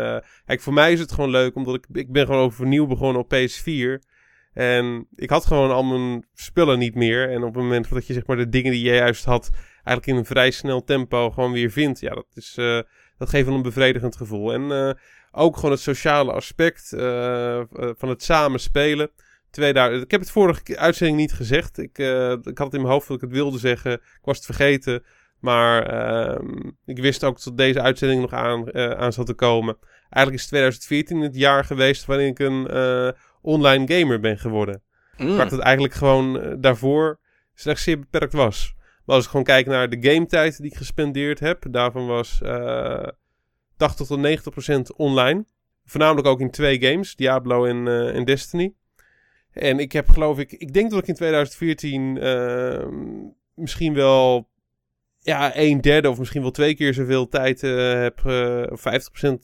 [0.47, 3.35] kijk, voor mij is het gewoon leuk, omdat ik, ik ben gewoon overnieuw begonnen op
[3.35, 4.16] PS4.
[4.57, 7.31] En ik had gewoon al mijn spullen niet meer.
[7.31, 10.07] En op het moment dat je zeg maar de dingen die je juist had, eigenlijk
[10.07, 12.01] in een vrij snel tempo gewoon weer vindt.
[12.01, 12.81] Ja, dat, is, uh,
[13.19, 14.53] dat geeft wel een bevredigend gevoel.
[14.53, 14.97] En
[15.31, 16.89] ook gewoon het sociale aspect
[17.99, 19.11] van het samen spelen.
[19.51, 20.03] 2000.
[20.05, 21.79] Ik heb het vorige uitzending niet gezegd.
[21.79, 21.99] Ik,
[22.43, 23.93] ik had het in mijn hoofd dat ik het wilde zeggen.
[23.93, 25.05] Ik was het vergeten.
[25.41, 25.95] Maar
[26.31, 26.39] uh,
[26.85, 29.77] ik wist ook dat deze uitzending nog aan, aan zat te komen.
[30.09, 32.67] Eigenlijk is 2014 het jaar geweest waarin ik een
[33.47, 34.83] online gamer ben geworden.
[35.17, 35.37] Mm.
[35.37, 37.19] Waar het eigenlijk gewoon daarvoor
[37.55, 38.75] slechts zeer beperkt was.
[39.05, 41.65] Maar als ik gewoon kijk naar de gametijd die ik gespendeerd heb.
[41.71, 42.39] Daarvan was
[43.77, 45.45] 80 tot 90 procent online.
[45.85, 47.17] Voornamelijk ook in twee games.
[47.17, 48.75] Diablo en, en Destiny.
[49.57, 52.87] En ik heb geloof ik, ik denk dat ik in 2014 uh,
[53.55, 54.49] misschien wel
[55.19, 58.73] ja, een derde of misschien wel twee keer zoveel tijd heb, uh, 50%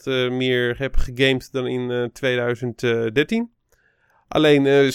[0.05, 3.52] uh, meer heb gegamed dan in 2013.
[4.33, 4.93] Alleen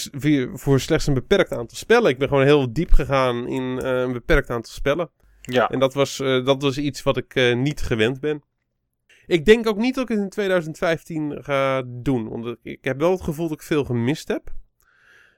[0.52, 2.10] voor slechts een beperkt aantal spellen.
[2.10, 5.10] Ik ben gewoon heel diep gegaan in een beperkt aantal spellen.
[5.40, 5.68] Ja.
[5.68, 8.42] En dat was, dat was iets wat ik niet gewend ben.
[9.26, 12.28] Ik denk ook niet dat ik het in 2015 ga doen.
[12.28, 14.52] Want ik heb wel het gevoel dat ik veel gemist heb.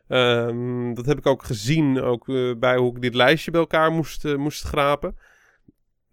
[0.09, 2.27] Um, dat heb ik ook gezien, ook
[2.59, 5.17] bij hoe ik dit lijstje bij elkaar moest, moest schrapen.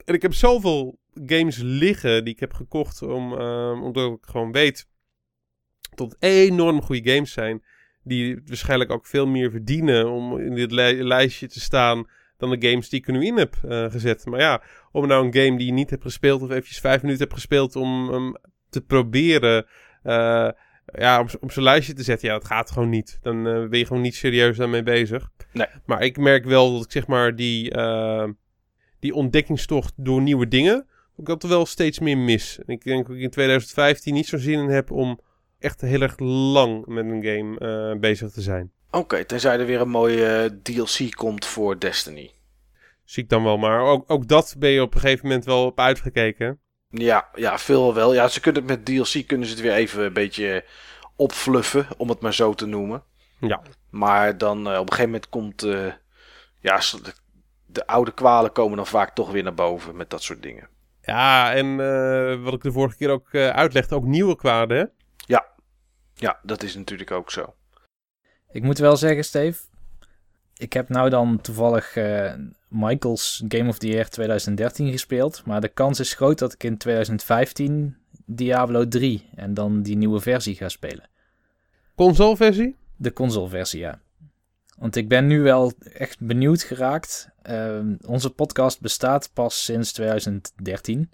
[0.06, 4.52] En ik heb zoveel games liggen die ik heb gekocht, om, uh, omdat ik gewoon
[4.52, 4.88] weet
[5.96, 7.64] dat het enorm goede games zijn.
[8.08, 12.70] Die waarschijnlijk ook veel meer verdienen om in dit li lijstje te staan dan de
[12.70, 14.26] games die ik er nu in heb uh, gezet.
[14.26, 17.24] Maar ja, om nou een game die je niet hebt gespeeld of eventjes vijf minuten
[17.24, 18.36] hebt gespeeld om um,
[18.70, 19.66] te proberen
[20.94, 23.18] ja, om, om zo'n lijstje te zetten, ja, dat gaat gewoon niet.
[23.22, 25.30] Dan uh, ben je gewoon niet serieus daarmee bezig.
[25.52, 25.68] Nee.
[25.86, 28.28] Maar ik merk wel dat ik zeg maar die, uh,
[29.00, 30.88] die ontdekkingstocht door nieuwe dingen,
[31.18, 32.60] ik dat er wel steeds meer mis.
[32.60, 35.20] En ik denk dat ik in 2015 niet zo zin in heb om
[35.60, 38.72] echt heel erg lang met een game uh, bezig te zijn.
[38.88, 42.32] Oké, okay, tenzij er weer een mooie DLC komt voor Destiny.
[43.04, 45.66] Zie ik dan wel, maar ook, ook dat ben je op een gegeven moment wel
[45.66, 46.60] op uitgekeken.
[46.90, 48.14] Ja, ja, veel wel.
[48.14, 50.64] Ja, ze kunnen het met DLC kunnen ze het weer even een beetje
[51.16, 53.04] opfluffen, om het maar zo te noemen.
[53.40, 53.62] Ja.
[53.90, 55.92] Maar dan uh, op een gegeven moment komt uh,
[56.60, 57.14] ja, de,
[57.66, 60.70] de, oude kwalen komen dan vaak toch weer naar boven met dat soort dingen.
[61.02, 64.84] Ja, en uh, wat ik de vorige keer ook uitlegde, ook nieuwe kwalen, hè?
[65.28, 65.46] Ja.
[66.14, 67.54] Ja, dat is natuurlijk ook zo.
[68.52, 69.62] Ik moet wel zeggen, Steve,
[70.58, 72.34] ik heb nou dan toevallig uh,
[72.68, 75.46] Michael's Game of the Year 2013 gespeeld.
[75.46, 80.20] Maar de kans is groot dat ik in 2015 Diablo 3 en dan die nieuwe
[80.20, 81.10] versie ga spelen.
[81.96, 82.76] Console-versie?
[82.96, 84.02] De console-versie, ja.
[84.78, 87.30] Want ik ben nu wel echt benieuwd geraakt.
[87.50, 91.12] Uh, onze podcast bestaat pas sinds 2013.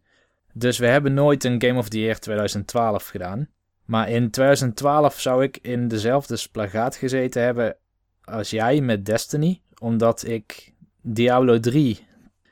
[0.53, 3.49] Dus we hebben nooit een Game of the Year 2012 gedaan.
[3.85, 7.77] Maar in 2012 zou ik in dezelfde splagaat gezeten hebben
[8.23, 12.07] als jij met Destiny, omdat ik Diablo 3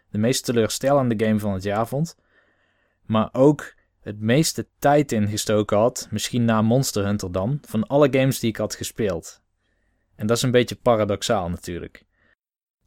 [0.10, 2.18] de meest teleurstellende game van het jaar vond.
[3.06, 8.40] Maar ook het meeste tijd ingestoken had, misschien na Monster Hunter dan, van alle games
[8.40, 9.42] die ik had gespeeld.
[10.16, 12.06] En dat is een beetje paradoxaal natuurlijk.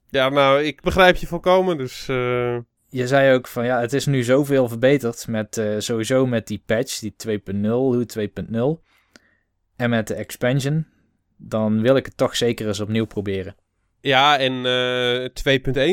[0.08, 2.08] Ja, nou, ik begrijp je volkomen, dus...
[2.08, 2.58] Uh...
[2.94, 6.62] Je zei ook van, ja, het is nu zoveel verbeterd met, uh, sowieso met die
[6.66, 8.82] patch, die 2.0, 2.0.
[9.76, 10.86] En met de expansion,
[11.36, 13.56] dan wil ik het toch zeker eens opnieuw proberen.
[14.00, 15.30] Ja, en uh, eh,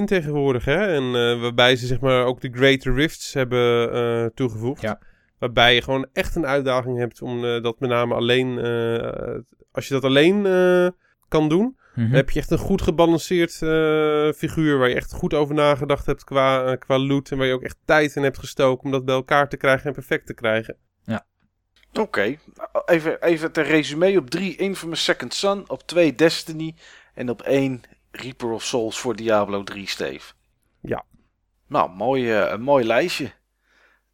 [0.02, 0.96] 2.1 tegenwoordig, hè?
[0.96, 4.82] En uh, waarbij ze zeg maar ook de Greater Rifts hebben toegevoegd.
[4.82, 5.00] Ja.
[5.40, 8.60] Waarbij je gewoon echt een uitdaging hebt om dat met name alleen,
[9.72, 10.44] als je dat alleen
[11.28, 12.06] kan doen, Mhm.
[12.08, 16.06] Dan heb je echt een goed gebalanceerd eh, figuur waar je echt goed over nagedacht
[16.06, 17.32] hebt qua, eh, qua loot.
[17.32, 19.86] En waar je ook echt tijd in hebt gestoken om dat bij elkaar te krijgen
[19.88, 20.78] en perfect te krijgen.
[22.00, 22.38] Oké,
[22.86, 24.18] even, even ter resume.
[24.18, 26.76] Op 3 Infamous Second Son, op 2 Destiny
[27.14, 27.82] en op 1
[28.12, 30.34] Reaper of Souls voor Diablo 3, Steve.
[30.82, 31.04] Ja.
[31.68, 33.32] Nou, mooi, eh, een mooi lijstje.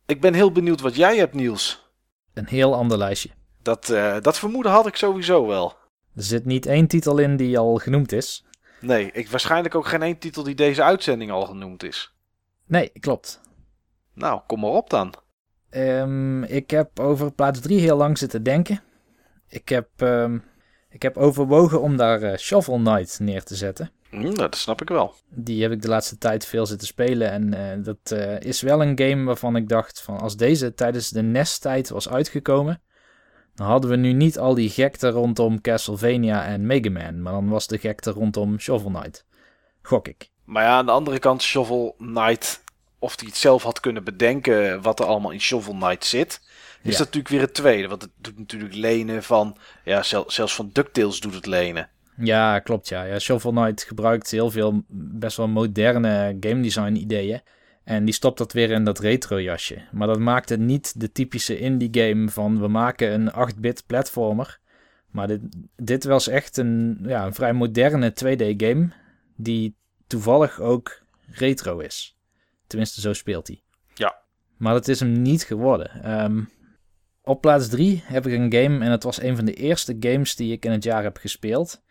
[0.05, 1.91] Ik ben heel benieuwd wat jij hebt, Niels.
[2.34, 3.30] Een heel ander lijstje.
[3.61, 5.78] Dat, eh, dat vermoeden had ik sowieso wel.
[6.18, 8.45] Er zit niet één titel in die al genoemd is.
[8.82, 12.13] Nee, ik, waarschijnlijk ook geen één titel die deze uitzending al genoemd is.
[12.65, 13.41] Nee, klopt.
[14.13, 15.13] Nou, kom maar op dan.
[15.70, 18.82] Ehm, ik heb over plaats 3 heel lang zitten denken.
[19.47, 20.38] Ik heb, ehm,
[20.89, 23.91] ik heb overwogen om daar eh, Shovel Knight neer te zetten.
[24.09, 25.13] Hm, dat snap ik wel.
[25.30, 27.32] Die heb ik de laatste tijd veel zitten spelen.
[27.32, 31.09] En eh, dat eh, is wel een game waarvan ik dacht: van als deze tijdens
[31.09, 32.82] de NES-tijd was uitgekomen.
[33.57, 37.21] Dan hadden we nu niet al die gekte rondom Castlevania en Mega Man.
[37.21, 39.25] Maar dan was de gekte rondom Shovel Knight.
[39.81, 40.29] Gok ik.
[40.43, 42.63] Maar ja, aan de andere kant, Shovel Knight,
[42.99, 46.47] of hij het zelf had kunnen bedenken wat er allemaal in Shovel Knight zit, is
[46.81, 46.89] Ja.
[46.89, 47.87] dat natuurlijk weer het tweede.
[47.87, 51.89] Want het doet natuurlijk lenen van, ja, zel- zelfs van DuckTales doet het lenen.
[52.17, 53.03] Ja, klopt ja.
[53.03, 53.19] ja.
[53.19, 57.41] Shovel Knight gebruikt heel veel best wel moderne game design ideeën.
[57.88, 59.81] En die stopt dat weer in dat retro jasje.
[59.91, 64.59] Maar dat maakt het niet de typische indie game van we maken een 8-bit platformer.
[65.11, 65.41] Maar dit,
[65.75, 68.89] dit was echt een, ja, een vrij moderne 2D game
[69.35, 69.75] die
[70.07, 72.17] toevallig ook retro is.
[72.67, 73.61] Tenminste, zo speelt hij.
[73.93, 74.15] Ja.
[74.57, 76.03] Maar dat is hem niet geworden.
[76.03, 76.43] Ehm,
[77.21, 80.35] op plaats 3 heb ik een game en het was een van de eerste games
[80.35, 81.83] die ik in het jaar heb gespeeld.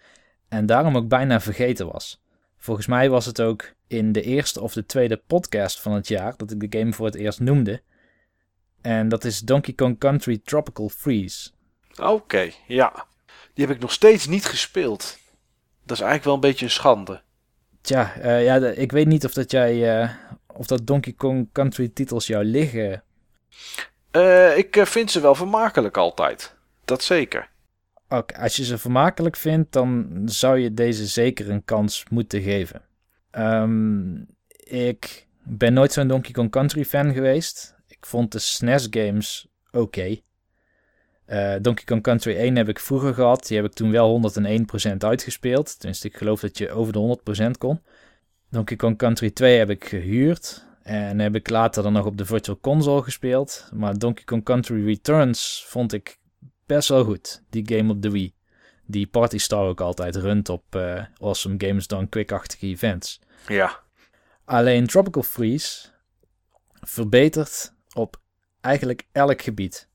[0.49, 2.25] En daarom ook bijna vergeten was.
[2.67, 6.37] Volgens mij was het ook in de eerste of de tweede podcast van het jaar
[6.37, 7.81] dat ik de game voor het eerst noemde.
[8.83, 11.51] En dat is Donkey Kong Country Tropical Freeze.
[11.97, 13.07] Oké, ja.
[13.55, 15.19] Die heb ik nog steeds niet gespeeld.
[15.85, 17.23] Dat is eigenlijk wel een beetje een schande.
[17.81, 20.11] Tja, eh, ja, ik weet niet of dat jij, eh,
[20.47, 23.03] of dat Donkey Kong Country titels jou liggen.
[24.11, 26.55] Eh, ik vind ze wel vermakelijk altijd.
[26.85, 27.49] Dat zeker.
[28.09, 32.83] Als je ze vermakelijk vindt, dan zou je deze zeker een kans moeten geven.
[33.31, 34.17] Ehm,
[34.57, 37.75] ik ben nooit zo'n Donkey Kong Country fan geweest.
[37.89, 40.17] Ik vond de SNES games oké.
[41.27, 43.47] Eh, Donkey Kong Country 1 heb ik vroeger gehad.
[43.47, 45.79] Die heb ik toen wel 101% uitgespeeld.
[45.79, 47.81] Tenminste, ik geloof dat je over de 100% kon.
[48.51, 50.65] Donkey Kong Country 2 heb ik gehuurd.
[50.83, 53.69] En heb ik later dan nog op de Virtual Console gespeeld.
[53.75, 56.19] Maar Donkey Kong Country Returns vond ik
[56.67, 57.43] best wel goed.
[57.51, 58.35] Die game op de Wii.
[58.87, 63.21] Die Party Star ook altijd runt op eh, Awesome Games Done Quick-achtige events.
[63.49, 63.81] Ja.
[64.45, 65.89] Alleen Tropical Freeze
[66.81, 68.21] verbetert op
[68.61, 69.89] eigenlijk elk gebied.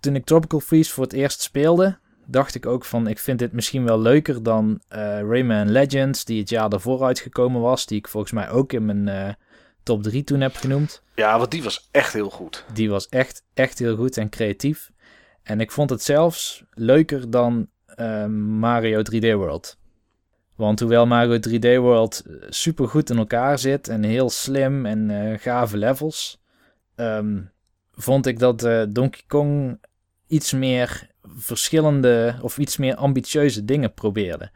[0.00, 3.52] Toen ik Tropical Freeze voor het eerst speelde, dacht ik ook van ik vind dit
[3.52, 8.08] misschien wel leuker dan eh, Rayman Legends, die het jaar daarvoor uitgekomen was, die ik
[8.08, 9.34] volgens mij ook in mijn eh,
[9.82, 11.02] top 3 toen heb genoemd.
[11.14, 12.64] Ja, want die was echt heel goed.
[12.72, 14.90] Die was echt, echt heel goed en creatief.
[15.42, 19.78] En ik vond het zelfs leuker dan eh, Mario 3D World.
[20.54, 25.38] Want hoewel Mario 3D World super goed in elkaar zit en heel slim en eh,
[25.38, 26.40] gave levels,
[26.94, 27.40] ehm,
[27.92, 29.78] vond ik dat eh, Donkey Kong
[30.26, 34.50] iets meer verschillende of iets meer ambitieuze dingen probeerde.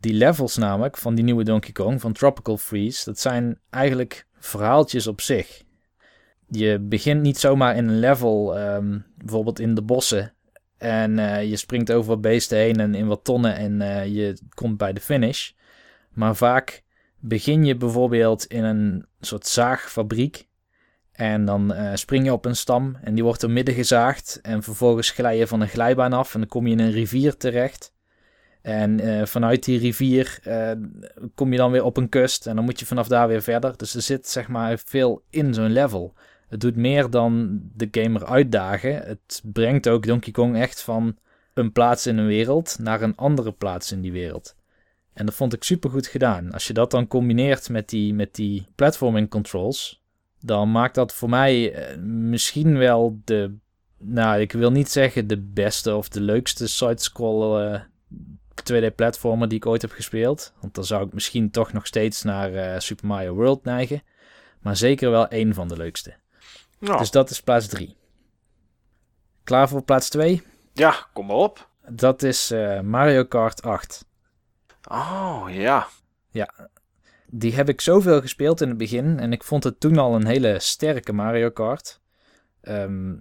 [0.00, 5.06] Die levels namelijk van die nieuwe Donkey Kong, van Tropical Freeze, dat zijn eigenlijk verhaaltjes
[5.06, 5.62] op zich.
[6.50, 10.32] Je begint niet zomaar in een level, ehm, bijvoorbeeld in de bossen.
[10.80, 14.38] En eh, je springt over wat beesten heen en in wat tonnen en eh, je
[14.54, 15.50] komt bij de finish.
[16.10, 16.82] Maar vaak
[17.18, 20.48] begin je bijvoorbeeld in een soort zaagfabriek.
[21.12, 24.38] En dan eh, spring je op een stam en die wordt door midden gezaagd.
[24.42, 27.36] En vervolgens glij je van een glijbaan af en dan kom je in een rivier
[27.36, 27.92] terecht.
[28.62, 30.38] En vanuit die rivier
[31.34, 33.76] kom je dan weer op een kust en dan moet je vanaf daar weer verder.
[33.76, 36.14] Dus er zit zeg maar veel in zo'n level.
[36.50, 38.94] Het doet meer dan de gamer uitdagen.
[38.94, 41.16] Het brengt ook Donkey Kong echt van
[41.54, 44.56] een plaats in een wereld naar een andere plaats in die wereld.
[45.12, 46.52] En dat vond ik super goed gedaan.
[46.52, 50.02] Als je dat dan combineert met die, met die platforming controls,
[50.40, 53.54] dan maakt dat voor mij eh, misschien wel de,
[53.98, 57.80] nou ik wil niet zeggen de beste of de leukste side-scroll eh,
[58.72, 60.52] 2D-platformer die ik ooit heb gespeeld.
[60.60, 64.02] Want dan zou ik misschien toch nog steeds naar eh, Super Mario World neigen.
[64.60, 66.14] Maar zeker wel één van de leukste.
[66.80, 67.96] Nou, Dus dat is plaats 3.
[69.44, 70.42] Klaar voor plaats 2?
[70.72, 71.68] ja, kom maar op.
[71.88, 74.04] Dat is eh, Mario Kart 8.
[74.90, 75.86] Oh, ja.
[77.32, 79.18] Die heb ik zoveel gespeeld in het begin.
[79.18, 82.00] En ik vond het toen al een hele sterke Mario Kart.
[82.60, 83.14] Ehm,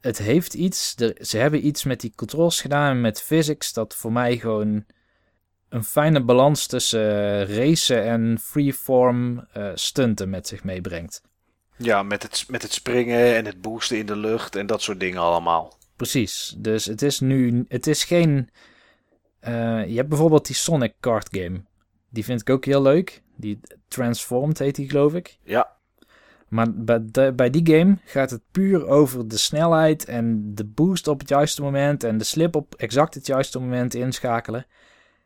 [0.00, 0.94] het heeft iets.
[0.96, 2.90] er- ze hebben iets met die controls gedaan.
[2.90, 3.72] en Met physics.
[3.72, 4.84] Dat voor mij gewoon
[5.68, 7.00] een fijne balans tussen
[7.48, 11.22] uh, racen en freeform uh, stunten met zich meebrengt.
[11.76, 15.00] Ja, met het, met het springen en het boosten in de lucht en dat soort
[15.00, 15.78] dingen allemaal.
[15.96, 16.54] Precies.
[16.58, 17.64] Dus het is nu.
[17.68, 18.50] Het is geen.
[19.48, 21.62] Uh, je hebt bijvoorbeeld die Sonic Card Game.
[22.10, 23.22] Die vind ik ook heel leuk.
[23.36, 25.38] Die Transformed heet die, geloof ik.
[25.42, 25.72] Ja.
[26.48, 31.18] Maar bij, bij die game gaat het puur over de snelheid en de boost op
[31.18, 34.66] het juiste moment en de slip op exact het juiste moment inschakelen.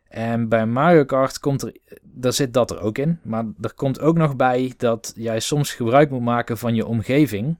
[0.09, 4.01] En bij Mario Kart komt er, daar zit dat er ook in, maar er komt
[4.01, 7.59] ook nog bij dat jij soms gebruik moet maken van je omgeving,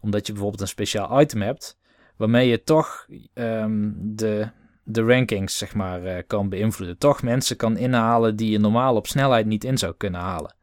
[0.00, 1.78] omdat je bijvoorbeeld een speciaal item hebt,
[2.16, 4.48] waarmee je toch um, de,
[4.84, 6.98] de rankings zeg maar uh, kan beïnvloeden.
[6.98, 10.54] Toch mensen kan inhalen die je normaal op snelheid niet in zou kunnen halen.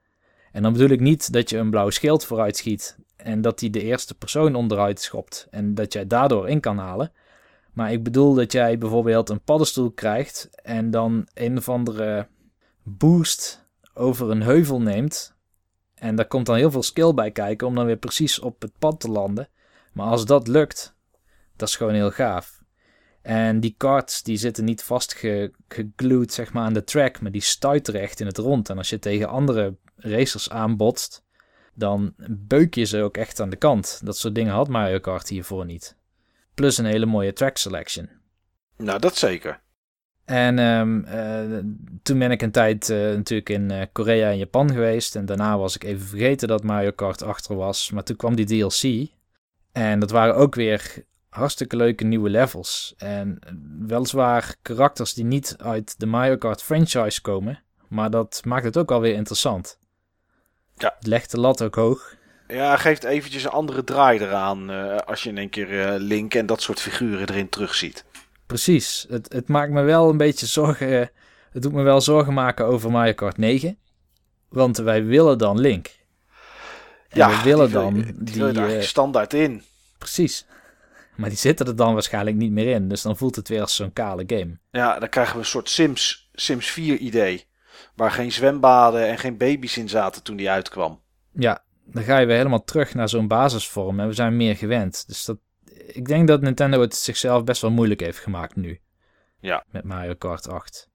[0.52, 3.70] En dan bedoel ik niet dat je een blauw schild vooruit schiet en dat die
[3.70, 7.12] de eerste persoon onderuit schopt en dat jij daardoor in kan halen.
[7.78, 12.28] Maar ik bedoel dat jij bijvoorbeeld een paddenstoel krijgt en dan een of andere
[12.84, 15.36] boost over een heuvel neemt.
[15.96, 18.72] En daar komt dan heel veel skill bij kijken om dan weer precies op het
[18.80, 19.50] pad te landen.
[19.94, 20.96] Maar als dat lukt,
[21.56, 22.64] dat is gewoon heel gaaf.
[23.22, 28.02] En die karts die zitten niet vastgeglued zeg maar, aan de track, maar die stuiteren
[28.02, 28.70] echt in het rond.
[28.70, 31.24] En als je tegen andere racers aanbotst,
[31.74, 34.02] dan beuk je ze ook echt aan de kant.
[34.04, 35.97] Dat soort dingen had Mario Kart hiervoor niet.
[36.58, 38.10] Plus een hele mooie track selection.
[38.78, 39.62] Nou, dat zeker.
[40.26, 41.58] En um, uh,
[42.04, 45.16] toen ben ik een tijd uh, natuurlijk in uh, Korea en Japan geweest.
[45.16, 47.92] En daarna was ik even vergeten dat Mario Kart achter was.
[47.92, 49.10] Maar toen kwam die DLC.
[49.72, 52.94] En dat waren ook weer hartstikke leuke nieuwe levels.
[52.98, 53.40] En
[53.80, 57.64] weliswaar karakters die niet uit de Mario Kart franchise komen.
[57.88, 59.80] Maar dat maakt het ook alweer interessant.
[60.76, 60.94] Ja.
[60.98, 62.17] Het legt de lat ook hoog.
[62.48, 66.34] Ja, geeft eventjes een andere draai eraan uh, als je in een keer uh, Link
[66.34, 68.06] en dat soort figuren erin terugziet.
[68.46, 69.06] Precies.
[69.10, 71.12] Het, het maakt me wel een beetje zorgen.
[71.52, 73.78] Het doet me wel zorgen maken over Mario Kart 9.
[74.50, 75.96] Want wij willen dan Link.
[77.10, 79.64] En ja, we willen die, dan die, die, wil je uh, standaard in.
[79.98, 80.46] Precies.
[81.16, 82.88] Maar die zitten er dan waarschijnlijk niet meer in.
[82.90, 84.58] Dus dan voelt het weer als zo'n kale game.
[84.72, 87.46] Ja, dan krijgen we een soort Sims, Sims 4 idee.
[87.96, 91.02] Waar geen zwembaden en geen baby's in zaten toen die uitkwam.
[91.32, 94.00] Ja, dan ga je weer helemaal terug naar zo'n basisvorm.
[94.00, 95.08] En we zijn meer gewend.
[95.08, 95.38] Dus dat,
[95.88, 98.80] ik denk dat Nintendo het zichzelf best wel moeilijk heeft gemaakt nu.
[99.40, 99.66] Ja.
[99.72, 100.90] Met Mario Kart 8.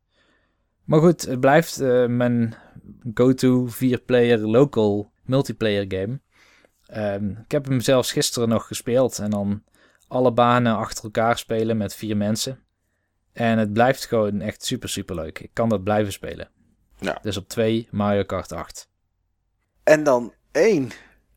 [0.84, 2.54] Maar goed, het blijft uh, mijn
[3.14, 6.20] go-to 4-player local multiplayer game.
[6.96, 9.18] Um, ik heb hem zelfs gisteren nog gespeeld.
[9.18, 9.62] En dan
[10.08, 12.64] alle banen achter elkaar spelen met vier mensen.
[13.32, 15.38] En het blijft gewoon echt super, super leuk.
[15.38, 16.48] Ik kan dat blijven spelen.
[16.98, 17.18] Ja.
[17.22, 18.88] Dus op 2 Mario Kart 8.
[19.82, 20.90] En dan één.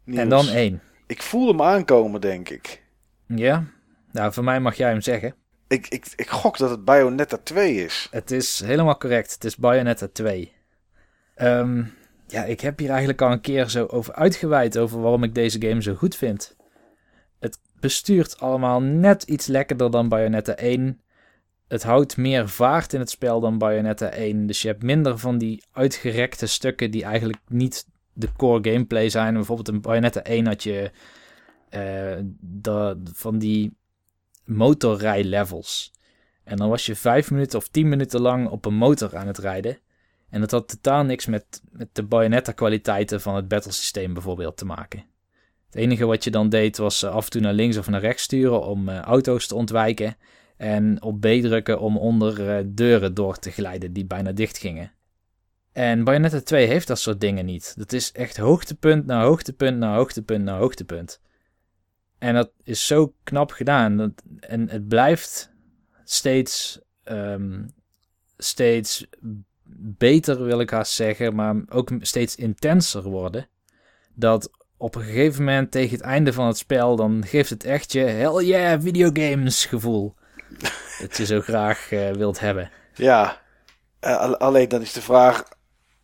[0.05, 0.81] En dan 1.
[1.07, 2.83] Ik voel hem aankomen, denk ik.
[3.27, 3.63] Ja?
[4.11, 5.35] Nou, voor mij mag jij hem zeggen.
[5.67, 8.07] Ik, ik, ik gok dat het Bayonetta 2 is.
[8.11, 9.33] Het is helemaal correct.
[9.33, 10.53] Het is Bayonetta 2.
[11.37, 11.93] Um,
[12.27, 15.61] ja, ik heb hier eigenlijk al een keer zo over uitgeweid over waarom ik deze
[15.61, 16.55] game zo goed vind.
[17.39, 21.01] Het bestuurt allemaal net iets lekkerder dan Bayonetta 1.
[21.67, 24.45] Het houdt meer vaart in het spel dan Bayonetta 1.
[24.45, 27.85] Dus je hebt minder van die uitgerekte stukken die eigenlijk niet
[28.15, 29.33] de core gameplay zijn.
[29.33, 30.91] Bijvoorbeeld in Bayonetta 1 had je
[32.39, 33.77] de, van die
[34.45, 35.93] motorrijlevels.
[36.43, 39.37] En dan was je vijf minuten of tien minuten lang op een motor aan het
[39.37, 39.77] rijden.
[40.29, 44.65] En dat had totaal niks met, met de Bayonetta kwaliteiten van het battlesysteem bijvoorbeeld te
[44.65, 45.03] maken.
[45.65, 47.99] Het enige wat je dan deed was uh, af en toe naar links of naar
[47.99, 50.17] rechts sturen om uh, auto's te ontwijken.
[50.57, 54.91] En op B drukken om onder deuren door te glijden die bijna dicht gingen.
[55.75, 57.73] En Bayonetta 2 heeft dat soort dingen niet.
[57.77, 61.19] Dat is echt hoogtepunt naar hoogtepunt naar hoogtepunt naar hoogtepunt.
[62.17, 63.97] En dat is zo knap gedaan.
[63.97, 65.51] Dat, en het blijft
[66.03, 67.73] steeds, um,
[68.37, 69.05] steeds
[69.97, 73.47] beter, wil ik haast zeggen, maar ook steeds intenser worden.
[74.13, 77.91] Dat op een gegeven moment tegen het einde van het spel, dan geeft het echt
[77.91, 80.15] je hell yeah videogames gevoel.
[81.01, 82.71] dat je zo graag uh, wilt hebben.
[82.93, 83.41] Ja,
[84.01, 85.43] uh, alleen dan is de vraag,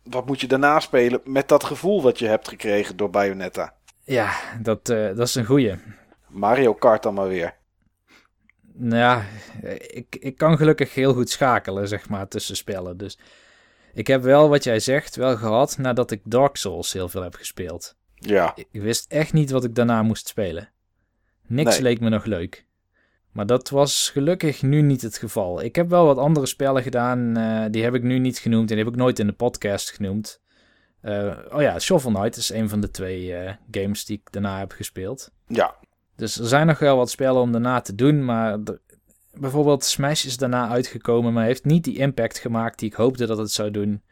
[0.02, 3.74] wat moet je daarna spelen met dat gevoel wat je hebt gekregen door Bayonetta?
[4.04, 5.74] Ja, dat, uh, dat is een goeie.
[6.28, 7.54] Mario Kart dan maar weer.
[8.74, 9.24] Nou ja,
[9.86, 12.96] ik, ik kan gelukkig heel goed schakelen, zeg maar, tussen spellen.
[12.96, 13.18] Dus
[13.94, 17.34] ik heb wel, wat jij zegt, wel gehad nadat ik Dark Souls heel veel heb
[17.34, 17.96] gespeeld.
[18.14, 18.52] Ja.
[18.54, 20.68] Ik, ik wist echt niet wat ik daarna moest spelen.
[21.46, 21.82] Niks Nee.
[21.82, 22.66] leek me nog leuk.
[23.32, 25.62] Maar dat was gelukkig nu niet het geval.
[25.62, 28.76] Ik heb wel wat andere spellen gedaan, eh, die heb ik nu niet genoemd en
[28.76, 30.40] die heb ik nooit in de podcast genoemd.
[31.00, 34.58] Eh, oh ja, Shovel Knight is een van de twee eh, games die ik daarna
[34.58, 35.30] heb gespeeld.
[35.46, 35.74] Ja.
[36.16, 38.58] Dus er zijn nog wel wat spellen om daarna te doen, maar
[39.32, 43.38] bijvoorbeeld Smash is daarna uitgekomen, maar heeft niet die impact gemaakt die ik hoopte dat
[43.38, 44.02] het zou doen.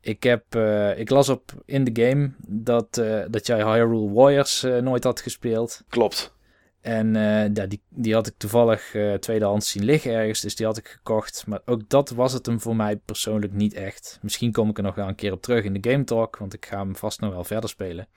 [0.00, 4.64] Ik, heb, uh, ik las op in de game dat, uh, dat jij Hyrule Warriors
[4.64, 5.82] uh, nooit had gespeeld.
[5.88, 6.34] Klopt.
[6.80, 7.14] En
[7.54, 11.44] ja, die, die had ik toevallig tweedehands zien liggen ergens, dus die had ik gekocht.
[11.46, 14.18] Maar ook dat was het hem voor mij persoonlijk niet echt.
[14.22, 16.54] Misschien kom ik er nog wel een keer op terug in de Game Talk, want
[16.54, 18.08] ik ga hem vast nog wel verder spelen.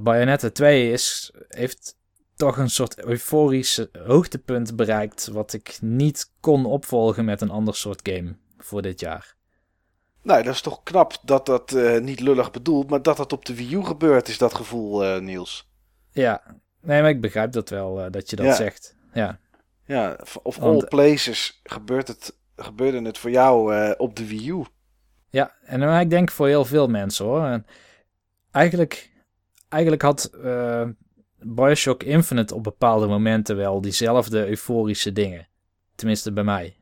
[0.00, 1.96] Bayonetta 2 is, heeft
[2.36, 5.26] toch een soort euforisch hoogtepunt bereikt.
[5.26, 9.34] Wat ik niet kon opvolgen met een ander soort game voor dit jaar.
[10.22, 13.44] Nou, dat is toch knap dat dat uh, niet lullig bedoeld, maar dat dat op
[13.44, 15.70] de Wii U gebeurt, is dat gevoel, uh, Niels.
[16.10, 16.42] Ja,
[16.82, 18.54] nee, maar ik begrijp dat wel, uh, dat je dat ja.
[18.54, 18.96] zegt.
[19.12, 19.38] Ja,
[19.84, 24.64] ja of all places gebeurt het, gebeurde het voor jou op de Wii U.
[25.28, 27.44] Ja, en maar ik denk voor heel veel mensen hoor.
[27.44, 27.66] En
[28.50, 29.10] eigenlijk,
[29.68, 30.30] eigenlijk had
[31.38, 35.48] Bioshock Infinite op bepaalde momenten wel diezelfde euforische dingen.
[35.94, 36.76] Tenminste bij mij.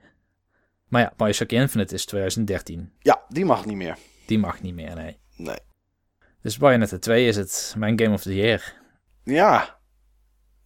[0.89, 2.93] Maar ja, Bioshock Infinite is 2013.
[2.99, 3.97] Ja, die mag niet meer.
[4.27, 5.19] Die mag niet meer, nee.
[5.37, 5.59] Nee.
[6.43, 8.75] Dus Bayonetta 2 is het mijn Game of the Year.
[9.25, 9.80] Ja.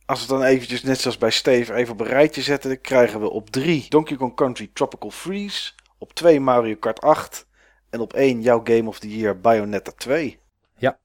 [0.06, 2.70] Als we dan eventjes, net zoals bij Steve, even op een rijtje zetten...
[2.70, 5.72] dan krijgen we op 3 Donkey Kong Country Tropical Freeze...
[5.98, 7.46] op 2 Mario Kart 8...
[7.90, 10.38] en op 1 jouw Game of the Year Bayonetta 2.
[10.76, 10.98] Ja.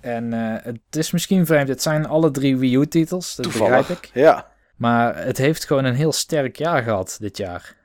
[0.00, 4.04] En uh, het is misschien vreemd, het zijn alle drie Wii U-titels, dat Toevallig, begrijp
[4.04, 4.10] ik.
[4.14, 4.50] ja.
[4.76, 7.76] Maar het heeft gewoon een heel sterk jaar gehad dit jaar.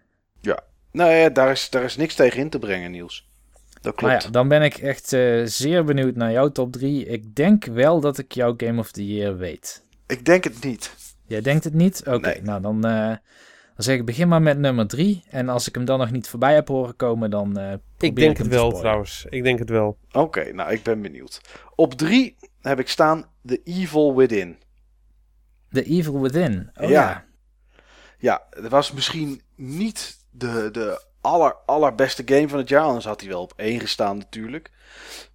[0.42, 0.60] Ja.
[0.92, 3.28] Nou ja, daar is, daar is niks tegen in te brengen, Niels.
[3.82, 4.14] Dat klopt.
[4.14, 7.06] Maar ja, dan ben ik echt uh, zeer benieuwd naar jouw top 3.
[7.06, 9.84] Ik denk wel dat ik jouw Game of the Year weet.
[10.08, 10.96] Ik denk het niet.
[11.26, 12.00] Jij denkt het niet?
[12.00, 12.42] Oké, okay, nee.
[12.42, 13.20] nou dan, uh, dan
[13.76, 15.24] zeg ik begin maar met nummer 3.
[15.30, 18.38] En als ik hem dan nog niet voorbij heb horen komen, dan uh, Ik denk
[18.38, 19.26] het wel trouwens.
[19.30, 19.98] Ik denk het wel.
[20.08, 21.42] Oké, okay, nou ik ben benieuwd.
[21.76, 24.58] Op 3 heb ik staan The Evil Within.
[25.72, 26.70] The Evil Within?
[26.76, 27.10] Oh, ja.
[27.10, 27.26] ja.
[28.20, 32.84] Ja, het was misschien niet de, de aller, allerbeste game van het jaar.
[32.84, 34.72] Anders had hij wel op één gestaan natuurlijk.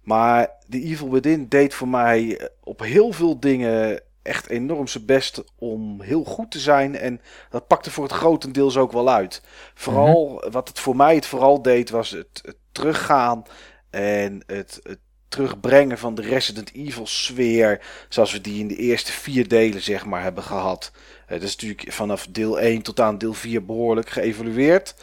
[0.01, 5.43] Maar The Evil Within deed voor mij op heel veel dingen echt enorm zijn best
[5.55, 6.97] om heel goed te zijn.
[6.97, 9.41] En dat pakte voor het grotendeels ook wel uit.
[9.73, 10.51] Vooral, mm -hmm.
[10.51, 13.43] wat het voor mij het vooral deed, was het, het teruggaan
[13.89, 17.81] en het, het terugbrengen van de Resident Evil sfeer.
[18.09, 20.91] Zoals we die in de eerste vier delen zeg maar hebben gehad.
[20.93, 24.95] Uh, dat is natuurlijk vanaf deel 1 tot aan deel 4 behoorlijk geëvolueerd.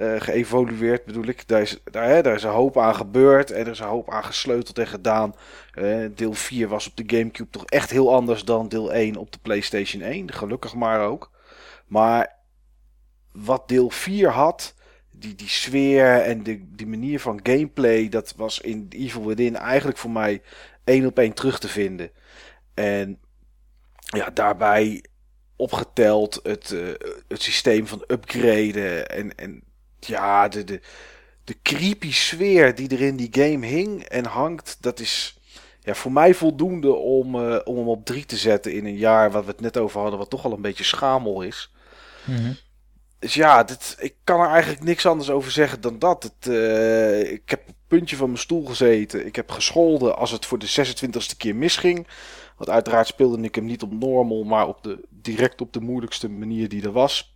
[0.00, 1.48] Uh, geëvolueerd bedoel ik.
[1.48, 4.10] Daar is, daar, hè, daar is een hoop aan gebeurd en er is een hoop
[4.10, 5.34] aan gesleuteld en gedaan.
[5.74, 9.32] Uh, deel 4 was op de Gamecube toch echt heel anders dan deel 1 op
[9.32, 10.32] de PlayStation 1.
[10.32, 11.30] Gelukkig maar ook.
[11.86, 12.36] Maar
[13.32, 14.74] wat deel 4 had,
[15.10, 19.98] die, die sfeer en de, die manier van gameplay, dat was in Evil Within eigenlijk
[19.98, 20.42] voor mij
[20.84, 22.10] één op één terug te vinden.
[22.74, 23.18] En
[24.00, 25.04] ja, daarbij
[25.56, 26.88] opgeteld het, uh,
[27.28, 29.62] het systeem van upgraden en, en
[30.06, 30.80] ja, de, de,
[31.44, 35.38] de creepy sfeer die er in die game hing en hangt, dat is
[35.80, 39.30] ja, voor mij voldoende om, uh, om hem op drie te zetten in een jaar
[39.30, 41.72] wat we het net over hadden, wat toch al een beetje schamel is.
[42.24, 42.56] Mm -hmm.
[43.18, 46.22] Dus ja, dit, ik kan er eigenlijk niks anders over zeggen dan dat.
[46.22, 49.26] Het, uh, ik heb op het puntje van mijn stoel gezeten.
[49.26, 52.06] Ik heb gescholden als het voor de 26e keer misging.
[52.56, 56.28] Want uiteraard speelde ik hem niet op normal, maar op de, direct op de moeilijkste
[56.28, 57.34] manier die er was.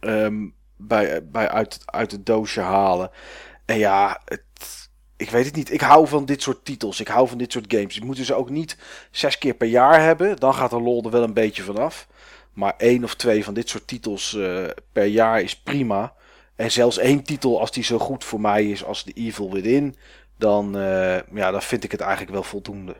[0.00, 3.10] Um, bij, bij uit, uit het doosje halen.
[3.64, 4.42] En ja, het,
[5.16, 5.72] ik weet het niet.
[5.72, 7.00] Ik hou van dit soort titels.
[7.00, 7.94] Ik hou van dit soort games.
[7.94, 8.76] Je moet ze ook niet
[9.10, 10.36] zes keer per jaar hebben.
[10.36, 12.08] Dan gaat de lol er wel een beetje vanaf.
[12.52, 16.14] Maar één of twee van dit soort titels uh, per jaar is prima.
[16.56, 19.96] En zelfs één titel, als die zo goed voor mij is als The Evil Within,
[20.36, 22.96] dan, uh, ja, dan vind ik het eigenlijk wel voldoende.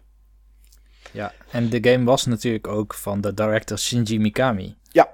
[1.11, 4.77] Ja, en de game was natuurlijk ook van de director Shinji Mikami.
[4.91, 5.11] Ja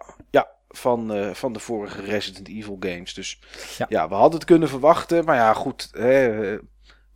[0.77, 3.15] van, uh, van de vorige Resident Evil games.
[3.15, 3.41] Dus
[3.79, 3.87] ja.
[3.89, 4.09] ja.
[4.09, 5.25] we hadden het kunnen verwachten.
[5.25, 5.89] Maar ja, goed.
[5.93, 6.31] Hè,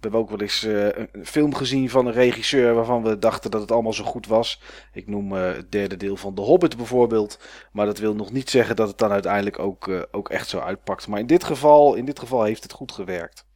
[0.01, 3.51] we hebben ook wel eens uh, een film gezien van een regisseur waarvan we dachten
[3.51, 4.63] dat het allemaal zo goed was.
[4.93, 7.39] Ik noem uh, het derde deel van The Hobbit bijvoorbeeld.
[7.73, 11.09] Maar dat wil nog niet zeggen dat het dan uiteindelijk ook, ook echt zo uitpakt.
[11.09, 13.47] Maar in dit, geval, in dit geval heeft het goed gewerkt.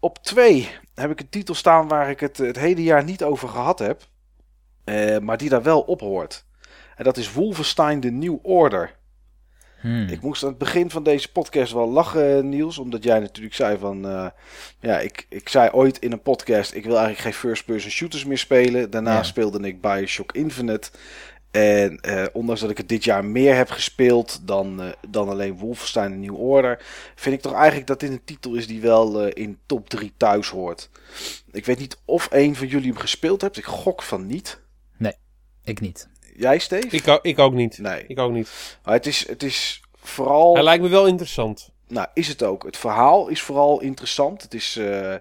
[0.00, 3.48] Op twee heb ik een titel staan waar ik het het hele jaar niet over
[3.48, 4.02] gehad heb.
[5.22, 6.44] maar die daar wel op hoort.
[6.96, 9.00] En dat is Wolfenstein The New Order.
[9.82, 10.08] Hmm.
[10.08, 12.78] Ik moest aan het begin van deze podcast wel lachen, Niels.
[12.78, 14.06] Omdat jij natuurlijk zei van...
[14.06, 14.26] Uh,
[14.80, 16.74] ja, ik, ik zei ooit in een podcast...
[16.74, 18.90] Ik wil eigenlijk geen first-person shooters meer spelen.
[18.90, 19.22] Daarna ja.
[19.22, 20.90] speelde ik Bioshock Infinite.
[21.50, 25.58] En uh, ondanks dat ik het dit jaar meer heb gespeeld dan, uh, dan alleen
[25.58, 26.82] Wolfenstein The New Order...
[27.14, 30.48] vind ik toch eigenlijk dat dit een titel is die wel in top 3 thuis
[30.48, 30.90] hoort.
[31.52, 33.56] Ik weet niet of een van jullie hem gespeeld hebt.
[33.56, 34.60] Ik gok van niet.
[34.96, 35.14] Nee,
[35.64, 36.08] ik niet.
[36.36, 36.96] Jij, Steve?
[36.96, 37.78] Ik, ook- ik ook niet.
[37.78, 38.04] Nee.
[38.06, 38.78] Ik ook niet.
[38.84, 40.54] Maar het is, het is vooral...
[40.54, 41.70] Hij lijkt me wel interessant.
[41.88, 42.64] Nou, is het ook.
[42.64, 44.42] Het verhaal is vooral interessant.
[44.42, 45.20] Het is eh, eh,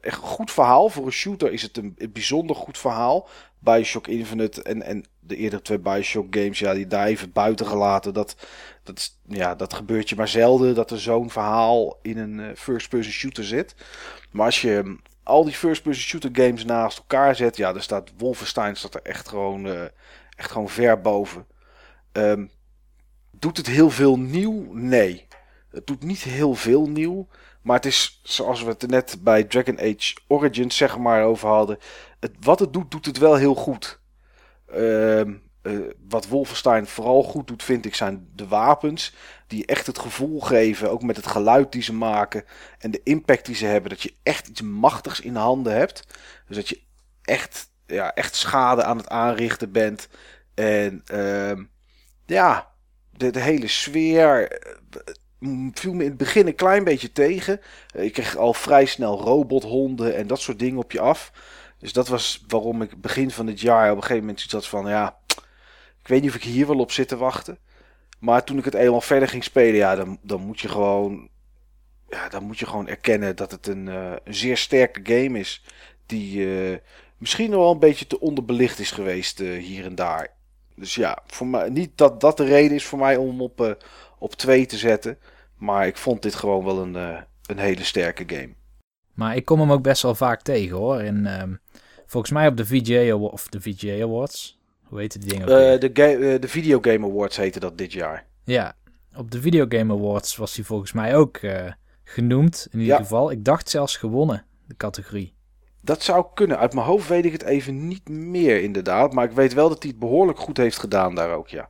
[0.00, 0.88] echt een goed verhaal.
[0.88, 3.28] Voor een shooter is het een, een bijzonder goed verhaal.
[3.58, 8.14] Bioshock Infinite en, en de eerdere twee Bioshock games, ja, die daar even buiten gelaten.
[8.14, 8.36] Dat,
[8.82, 13.12] dat, ja, dat gebeurt je maar zelden, dat er zo'n verhaal in een eh, first-person
[13.12, 13.74] shooter zit.
[14.30, 18.76] Maar als je al die first-person shooter games naast elkaar zet, ja, dan staat Wolfenstein
[18.76, 19.84] staat er echt gewoon, eh,
[20.36, 21.46] echt gewoon ver boven.
[22.12, 22.46] Ehm,
[23.30, 24.72] doet het heel veel nieuw?
[24.72, 25.26] Nee.
[25.70, 27.28] Het doet niet heel veel nieuw.
[27.62, 31.78] Maar het is, zoals we het net bij Dragon Age Origins zeg maar over hadden.
[32.20, 34.00] Het, wat het doet, doet het wel heel goed.
[34.66, 35.78] Ehm, eh,
[36.08, 39.14] wat Wolfenstein vooral goed doet, vind ik, zijn de wapens.
[39.46, 42.44] Die echt het gevoel geven, ook met het geluid die ze maken.
[42.78, 43.90] En de impact die ze hebben.
[43.90, 46.06] Dat je echt iets machtigs in handen hebt.
[46.46, 46.80] Dus dat je
[47.22, 50.08] echt, ja, echt schade aan het aanrichten bent.
[50.54, 51.64] En ehm,
[52.26, 52.70] ja,
[53.10, 57.60] de, hele sfeer eh, viel me in het begin een klein beetje tegen.
[57.94, 61.32] Eh, Ik kreeg al vrij snel robothonden en dat soort dingen op je af.
[61.78, 64.80] Dus dat was waarom ik begin van dit jaar op een gegeven moment zoiets had
[64.80, 64.90] van...
[64.90, 65.18] Ja,
[66.02, 67.58] ik weet niet of ik hier wel op zit te wachten.
[68.18, 71.28] Maar toen ik het eenmaal verder ging spelen, ja, dan, dan moet je gewoon...
[72.08, 75.64] Ja, dan moet je gewoon erkennen dat het een, eh, een zeer sterke game is.
[76.06, 76.78] Die eh,
[77.16, 80.28] misschien nog wel een beetje te onderbelicht is geweest eh, hier en daar.
[80.76, 83.78] Dus ja, voor mij, niet dat dat de reden is voor mij om op,
[84.18, 85.18] op 2 te zetten.
[85.56, 86.94] Maar ik vond dit gewoon wel een,
[87.46, 88.54] een hele sterke game.
[89.14, 90.98] Maar ik kom hem ook best wel vaak tegen hoor.
[90.98, 91.54] En ehm,
[92.06, 94.61] volgens mij op de VGA, of de VGA Awards.
[94.92, 95.48] Hoe die dingen?
[95.72, 98.26] Eh, de, ga- eh, de Video Game Awards heette dat dit jaar.
[98.44, 98.74] Ja,
[99.16, 101.70] op de Video Game Awards was hij volgens mij ook eh,
[102.04, 102.66] genoemd.
[102.70, 103.00] In ieder Ja.
[103.02, 103.30] geval.
[103.30, 105.34] Ik dacht zelfs gewonnen, de categorie.
[105.80, 106.58] Dat zou kunnen.
[106.58, 109.12] Uit mijn hoofd weet ik het even niet meer inderdaad.
[109.12, 111.68] Maar ik weet wel dat hij het behoorlijk goed heeft gedaan daar ook, ja.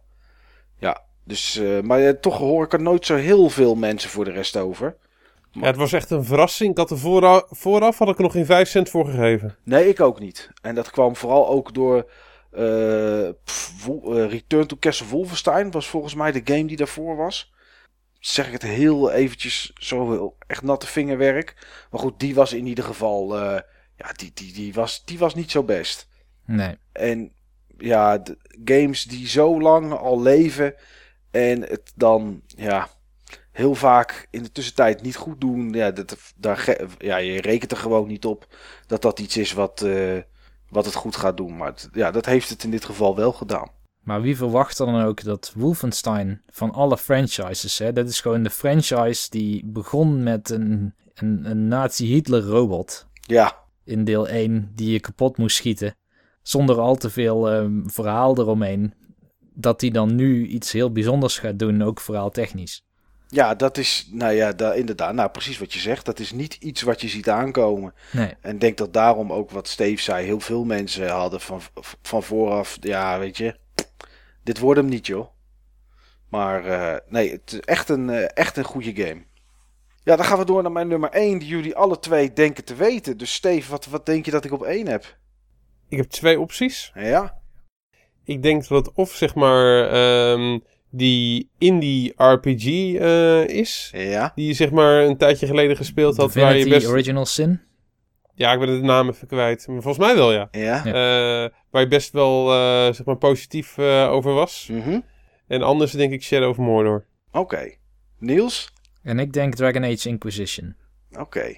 [0.78, 4.30] Ja, dus, eh, maar toch hoor ik er nooit zo heel veel mensen voor de
[4.30, 4.96] rest over.
[5.50, 6.70] Ja, het was echt een verrassing.
[6.70, 9.56] Ik had er vooraf, vooraf had ik er nog geen 5 cent voor gegeven.
[9.64, 10.50] Nee, ik ook niet.
[10.62, 12.10] En dat kwam vooral ook door
[13.44, 15.70] pff, Wo- eh, Return to Castle Wolfenstein.
[15.70, 17.52] Was volgens mij de game die daarvoor was.
[18.18, 21.54] Zeg ik het heel eventjes zo echt natte vingerwerk.
[21.90, 23.38] Maar goed, die was in ieder geval...
[23.38, 23.60] eh,
[23.96, 26.08] ja, die, die, die, was, die was niet zo best.
[26.46, 26.76] Nee.
[26.92, 27.32] En
[27.78, 30.74] ja, de games die zo lang al leven
[31.30, 32.88] en het dan ja,
[33.52, 37.76] heel vaak in de tussentijd niet goed doen, ja, dat, daar, ja, je rekent er
[37.76, 38.46] gewoon niet op
[38.86, 40.18] dat dat iets is wat, eh,
[40.72, 41.56] wat het goed gaat doen.
[41.56, 43.68] Maar het- ja, dat heeft het in dit geval wel gedaan.
[44.02, 48.42] Maar wie verwacht er dan ook dat Wolfenstein van alle franchises, hè, dat is gewoon
[48.42, 55.00] de franchise die begon met een, een, een Nazi-Hitler-robot Ja, in deel 1 die je
[55.00, 55.96] kapot moest schieten.
[56.42, 58.94] Zonder al te veel ehm, verhaal eromheen.
[59.54, 62.84] Dat die dan nu iets heel bijzonders gaat doen, ook verhaaltechnisch.
[63.32, 66.04] Ja dat is, nou ja, da, inderdaad, nou precies wat je zegt.
[66.04, 67.94] Dat is niet iets wat je ziet aankomen.
[68.10, 68.34] Nee.
[68.40, 71.60] En ik denk dat daarom ook wat Steve zei, heel veel mensen hadden van,
[72.02, 73.56] van vooraf, ja, weet je,
[74.42, 75.26] dit wordt hem niet, joh.
[76.28, 79.22] Maar eh, nee, het is echt een, eh, echt een goede game.
[80.04, 82.74] Ja, dan gaan we door naar mijn nummer 1, die jullie alle twee denken te
[82.74, 83.16] weten.
[83.16, 85.16] Dus Steve, wat, wat denk je dat ik op 1 heb?
[85.88, 86.92] Ik heb twee opties.
[86.94, 87.40] Ja,
[88.24, 90.59] Ik denk dat of zeg maar ehm,
[90.94, 93.90] die indie RPG eh, is.
[93.94, 96.35] ja, Die je zeg maar een tijdje geleden gespeeld had.
[96.35, 96.86] Waar je best...
[96.86, 97.60] Original Sin.
[98.35, 99.66] Ja, ik ben de naam even kwijt.
[99.66, 100.48] Maar volgens mij wel ja.
[100.51, 100.85] ja.
[100.85, 104.69] Eh, waar je best wel eh, zeg maar positief eh, over was.
[104.70, 105.01] Mhm.
[105.47, 107.06] En anders denk ik Shadow of Mordor.
[107.32, 107.74] Oké.
[108.19, 108.73] Niels?
[109.02, 110.77] En ik denk Dragon Age Inquisition.
[111.19, 111.55] Oké.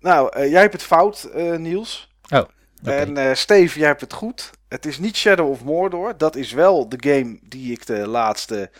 [0.00, 2.08] Nou, jij hebt het fout, eh, Niels.
[2.30, 2.46] Oké.
[2.82, 4.50] En eh Steve, jij hebt het goed.
[4.74, 6.14] Het is niet Shadow of Mordor.
[6.16, 8.70] Dat is wel de game die ik de laatste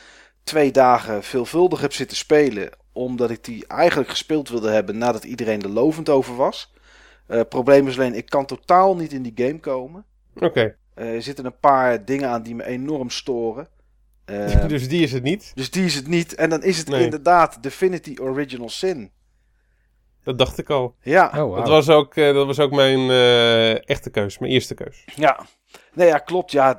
[0.44, 2.70] twee dagen veelvuldig heb zitten spelen.
[2.92, 6.72] Omdat ik die eigenlijk gespeeld wilde hebben nadat iedereen er lovend over was.
[7.26, 10.04] Eh probleem is alleen, ik kan totaal niet in die game komen.
[10.34, 13.68] Oké, Eh, er zitten een paar dingen aan die me enorm storen.
[14.24, 15.52] Eh, dus die is het niet.
[15.54, 16.34] dus die is het niet.
[16.34, 17.04] En dan is het Nee.
[17.04, 19.10] inderdaad Divinity Original Sin.
[20.22, 20.94] Dat dacht ik al.
[21.02, 21.56] Ja, Oh, wow.
[21.56, 24.38] Dat, was ook, eh, dat was ook mijn eh, echte keus.
[24.38, 25.04] Mijn eerste keus.
[25.14, 25.46] Ja,
[25.92, 26.52] nee, ja, klopt.
[26.52, 26.78] Ja,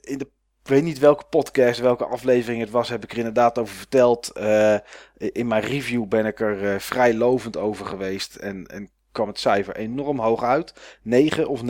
[0.00, 0.30] in de,
[0.62, 4.30] ik weet niet welke podcast, welke aflevering het was, heb ik er inderdaad over verteld.
[4.30, 4.76] Eh,
[5.16, 9.38] in mijn review ben ik er eh, vrij lovend over geweest en, en kwam het
[9.38, 10.74] cijfer enorm hoog uit.
[11.02, 11.60] 9 of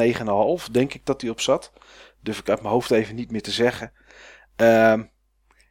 [0.67, 1.73] 9,5 denk ik dat hij op zat.
[2.21, 3.93] Durf ik uit mijn hoofd even niet meer te zeggen.
[4.57, 5.03] Ehm,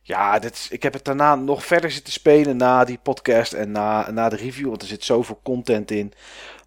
[0.02, 4.12] ja, dit ik heb het daarna nog verder zitten spelen na die podcast en na,
[4.12, 6.14] na de review, want er zit zoveel content in.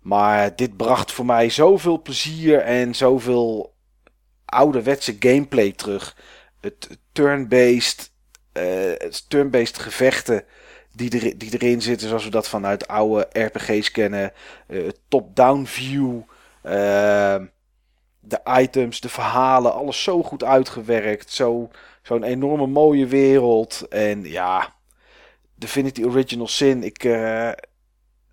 [0.03, 3.74] Maar dit bracht voor mij zoveel plezier en zoveel
[4.55, 6.17] ouderwetse gameplay terug.
[6.61, 8.11] Het turn-based,
[8.53, 8.93] uh,
[9.29, 10.45] turn-based gevechten
[10.95, 14.33] die, die erin zitten, zoals we dat vanuit oude RPG's kennen.
[14.69, 16.21] Uh, Top-down view,
[16.63, 17.37] uh,
[18.21, 21.31] de items, de verhalen, alles zo goed uitgewerkt.
[21.33, 21.71] Zo,
[22.03, 23.87] zo'n enorme mooie wereld.
[23.89, 24.75] En ja,
[25.55, 26.83] Divinity Original Sin.
[26.83, 27.59] Ik, uh, er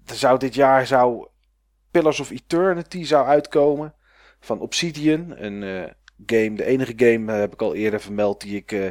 [0.05, 1.27] zou dit jaar zou
[1.91, 3.93] Pillars of Eternity zou uitkomen
[4.39, 5.33] van Obsidian.
[5.35, 5.93] Een
[6.25, 8.87] game, de enige game heb ik al eerder vermeld die ik uh,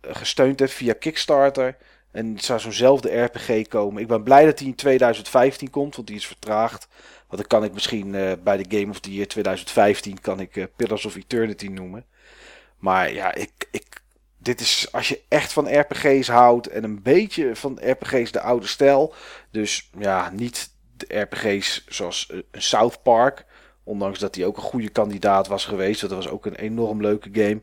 [0.00, 1.76] gesteund heb via Kickstarter.
[2.10, 4.02] En het zou zo'nzelfde RPG komen.
[4.02, 6.88] Ik ben blij dat hij in 2015 komt, want die is vertraagd.
[7.28, 10.68] Want dan kan ik misschien uh, bij de Game of the Year 2015 kan ik
[10.76, 12.06] Pillars of Eternity noemen.
[12.78, 14.02] Maar ja, ik, ik,
[14.38, 18.66] dit is als je echt van RPG's houdt en een beetje van RPG's de oude
[18.66, 19.14] stijl.
[19.50, 23.44] Dus ja, niet de RPG's zoals uh, South Park.
[23.84, 26.00] Ondanks dat hij ook een goede kandidaat was geweest.
[26.00, 27.60] Dat was ook een enorm leuke game.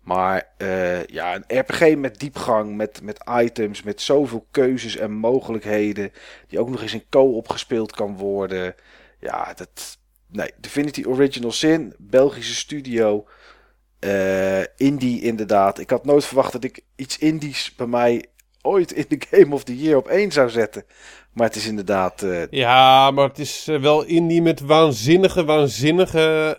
[0.00, 6.12] Maar uh, ja, een RPG met diepgang, met, met items, met zoveel keuzes en mogelijkheden.
[6.48, 8.74] Die ook nog eens in co-op gespeeld kan worden.
[9.20, 9.98] Ja, dat.
[10.26, 13.26] Nee, Divinity Original Sin, Belgische studio.
[14.00, 15.78] Uh, indie inderdaad.
[15.78, 18.26] Ik had nooit verwacht dat ik iets indies bij mij
[18.62, 20.84] ooit in de Game of the Year op één zou zetten.
[21.32, 22.22] Maar het is inderdaad.
[22.22, 22.42] Uh...
[22.50, 26.58] Ja, maar het is wel indie met waanzinnige, waanzinnige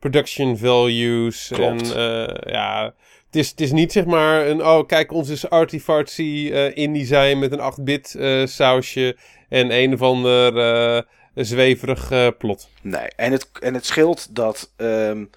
[0.00, 1.50] production values.
[1.52, 1.94] Klopt.
[1.94, 2.94] En uh, ja,
[3.26, 7.06] het is, het is niet zeg maar een, oh kijk, ons is artifartsy uh, indie
[7.06, 9.16] zijn met een 8-bit uh, sausje
[9.48, 12.68] en een of ander zweverig plot.
[12.82, 15.30] Nee, en het, en het scheelt dat um,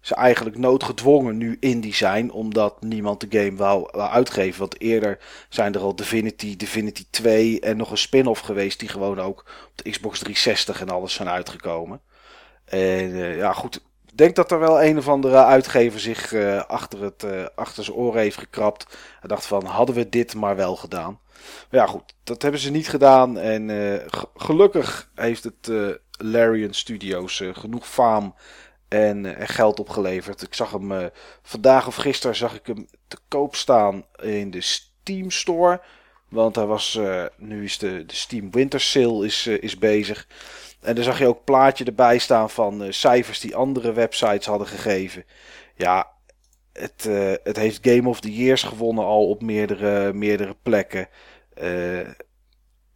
[0.00, 4.60] ze eigenlijk noodgedwongen nu indie zijn, omdat niemand de game wou, uitgeven.
[4.60, 5.18] Want eerder
[5.48, 9.84] zijn er al Divinity, Divinity 2 en nog een spin-off geweest die gewoon ook op
[9.84, 12.00] de Xbox 360 en alles zijn uitgekomen.
[12.64, 17.02] En ja, goed, ik denk dat er wel een of andere uitgever zich uh, achter,
[17.02, 18.96] het, uh, achter zijn oren heeft gekrapt.
[19.22, 21.18] En dacht van, hadden we dit maar wel gedaan.
[21.70, 23.38] Maar ja goed, dat hebben ze niet gedaan.
[23.38, 23.70] En
[24.36, 25.70] gelukkig heeft het
[26.10, 28.34] Larian Studios genoeg faam
[28.90, 30.42] en, en, geld opgeleverd.
[30.42, 31.10] Ik zag hem
[31.42, 35.80] vandaag of gisteren zag ik hem te koop staan in de Steam Store.
[36.28, 36.98] Want hij was,
[37.36, 40.26] nu is de, de Steam Winter Sale is, is bezig.
[40.80, 45.24] En dan zag je ook plaatje erbij staan van cijfers die andere websites hadden gegeven.
[45.74, 46.10] Ja,
[46.72, 47.08] het,
[47.42, 51.08] het heeft Game of the Years gewonnen al op meerdere, meerdere plekken.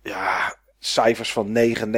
[0.03, 1.93] Ja, cijfers van 9,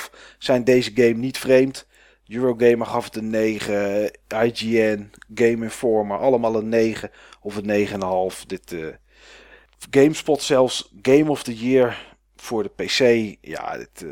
[0.00, 1.86] 9,5 zijn deze game niet vreemd.
[2.34, 4.10] Eurogamer gaf het een 9,
[4.42, 7.86] IGN, Game Informer, allemaal een 9 of een
[8.32, 8.46] 9,5.
[8.46, 8.76] Dit,
[9.90, 13.36] GameSpot zelfs Game of the Year voor de PC.
[13.40, 14.06] Ja, dit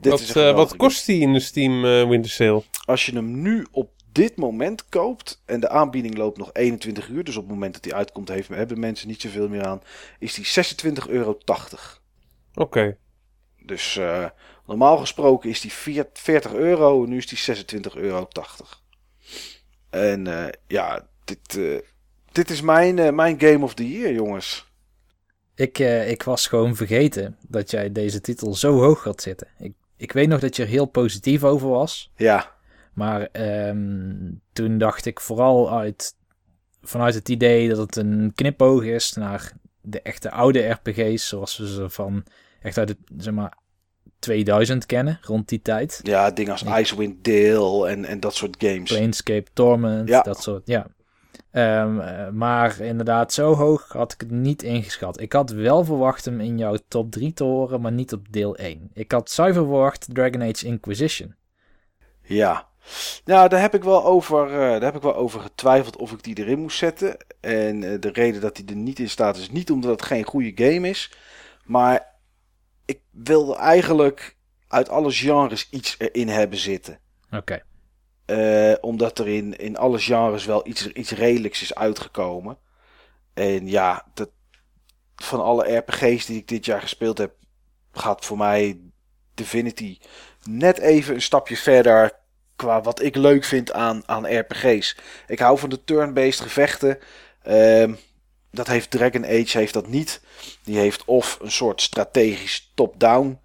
[0.00, 2.62] dit wat, uh, wat kost die in de Steam Winter Sale?
[2.84, 7.24] Als je hem nu op dit moment koopt en de aanbieding loopt nog 21 uur,
[7.24, 9.82] dus op het moment dat die uitkomt heeft, hebben mensen niet zoveel meer aan,
[10.18, 10.64] is die
[11.04, 11.30] 26,80 euro.
[11.30, 11.90] Oké.
[12.54, 12.96] Okay.
[13.62, 14.00] Dus
[14.70, 15.72] normaal gesproken is die
[16.12, 17.56] 40 euro, nu is die
[17.92, 18.28] 26,80 euro.
[19.90, 21.58] En ja, dit,
[22.32, 24.68] dit is mijn, mijn Game of the Year, jongens.
[25.54, 29.48] Ik, ik was gewoon vergeten dat jij deze titel zo hoog gaat zitten.
[29.58, 32.12] Ik ik weet nog dat je er heel positief over was.
[32.16, 32.52] Ja.
[32.94, 33.28] Maar
[33.68, 36.14] um, toen dacht ik vooral uit,
[36.82, 41.68] vanuit het idee dat het een knipoog is naar de echte oude RPG's, zoals we
[41.68, 42.24] ze van
[42.60, 43.58] echt uit het, zeg maar,
[44.20, 46.00] 2000 kennen, rond die tijd.
[46.02, 48.92] Ja, dingen als Icewind Dale en, en dat soort games.
[48.92, 50.20] Planescape Torment, ja.
[50.20, 50.86] dat soort, ja.
[51.52, 52.02] Um,
[52.36, 55.20] maar inderdaad, zo hoog had ik het niet ingeschat.
[55.20, 58.56] Ik had wel verwacht hem in jouw top 3 te horen, maar niet op deel
[58.56, 58.90] 1.
[58.94, 61.34] Ik had zuiver verwacht Dragon Age Inquisition.
[62.22, 62.68] Ja,
[63.24, 66.22] nou, daar heb ik wel over, uh, daar heb ik wel over getwijfeld of ik
[66.22, 67.16] die erin moest zetten.
[67.40, 70.24] En uh, de reden dat hij er niet in staat is niet omdat het geen
[70.24, 71.12] goede game is.
[71.64, 72.09] Maar
[72.90, 74.36] ik wilde eigenlijk
[74.68, 76.98] uit alle genres iets erin hebben zitten.
[77.30, 77.62] Oké.
[78.26, 82.58] Uh, omdat er in, in alle genres wel iets, iets redelijks is uitgekomen.
[83.34, 84.30] En ja, dat,
[85.16, 87.34] van alle RPG's die ik dit jaar gespeeld heb,
[87.92, 88.80] gaat voor mij
[89.34, 89.98] Divinity
[90.44, 92.12] net even een stapje verder
[92.56, 94.96] qua wat ik leuk vind aan, aan RPG's.
[95.26, 96.98] Ik hou van de turn-based gevechten.
[97.46, 97.92] Uh,
[98.50, 100.20] dat heeft Dragon Age heeft dat niet.
[100.64, 103.38] Die heeft of een soort strategisch top-down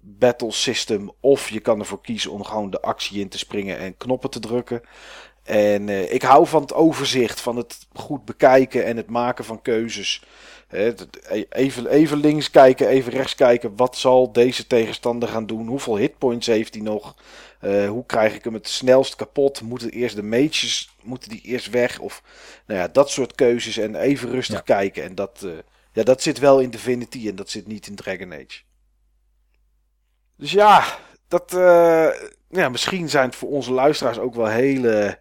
[0.00, 1.10] battle system.
[1.20, 4.40] Of je kan ervoor kiezen om gewoon de actie in te springen en knoppen te
[4.40, 4.82] drukken.
[5.42, 9.62] En eh, ik hou van het overzicht, van het goed bekijken en het maken van
[9.62, 10.24] keuzes.
[10.68, 10.94] E-
[11.48, 13.76] even, even links kijken, even rechts kijken.
[13.76, 15.66] Wat zal deze tegenstander gaan doen?
[15.66, 17.14] Hoeveel hitpoints heeft hij nog?
[17.62, 19.60] Eh, hoe krijg ik hem het snelst kapot?
[19.60, 21.98] Moeten eerst de mages moeten die eerst weg?
[21.98, 22.22] Of
[22.66, 23.76] nou ja, dat soort keuzes.
[23.76, 24.62] En even rustig Ja.
[24.62, 25.04] kijken.
[25.04, 25.50] En dat, eh,
[25.92, 28.60] ja, dat zit wel in Divinity en dat zit niet in Dragon Age.
[30.36, 30.84] Dus ja,
[31.28, 32.08] dat, eh,
[32.50, 35.18] ja, misschien zijn het voor onze luisteraars ook wel hele.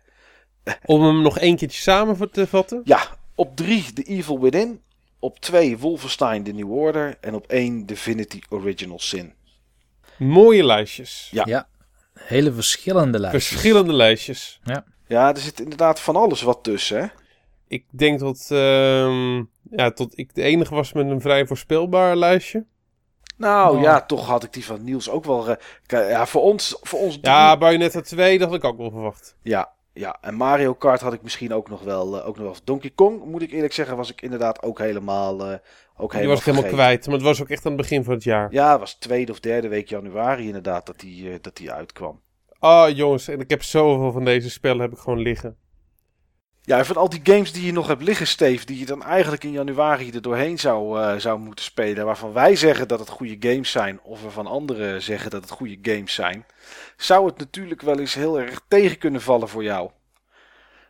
[0.86, 2.82] Om hem nog één keertje samen te vatten.
[2.84, 4.82] Ja, op 3 The Evil Within.
[5.20, 7.18] Op 2 Wolfenstein The New Order.
[7.22, 9.34] En op 1 Divinity Original Sin.
[10.18, 11.28] Mooie lijstjes.
[11.32, 11.44] Ja.
[11.48, 11.68] Ja,
[12.24, 13.48] hele verschillende lijstjes.
[13.48, 14.60] Verschillende lijstjes.
[15.08, 17.00] Ja, er zit inderdaad van alles wat tussen.
[17.02, 17.08] Hè?
[17.68, 19.36] Ik denk dat, ehm,
[19.72, 22.66] ja, tot ik de enige was met een vrij voorspelbaar lijstje.
[23.38, 23.82] Nou Oh.
[23.82, 25.48] ja, toch had ik die van Niels ook wel.
[25.50, 25.56] eh,
[26.10, 29.36] ja, voor ons, voor ons drie- Ja, Bayonetta 2, dat had ik ook wel verwacht.
[29.42, 32.20] ja, ja, en Mario Kart had ik misschien ook nog wel.
[32.20, 32.56] eh, ook nog wel.
[32.64, 35.46] Donkey Kong, moet ik eerlijk zeggen, was ik inderdaad ook helemaal.
[35.52, 35.58] eh
[35.98, 37.06] ook Die helemaal was ik helemaal kwijt.
[37.06, 38.48] Maar het was ook echt aan het begin van het jaar.
[38.52, 42.22] Ja, het was tweede of derde week januari inderdaad dat die, eh, dat die uitkwam.
[42.60, 45.58] Ah, jongens, en ik heb zoveel van deze spellen heb ik gewoon liggen.
[46.64, 49.44] Ja, van al die games die je nog hebt liggen, Steve, die je dan eigenlijk
[49.44, 53.50] in januari er doorheen zou, eh, zou moeten spelen, waarvan wij zeggen dat het goede
[53.50, 56.46] games zijn, of waarvan anderen zeggen dat het goede games zijn,
[56.98, 59.92] zou het natuurlijk wel eens heel erg tegen kunnen vallen voor jou.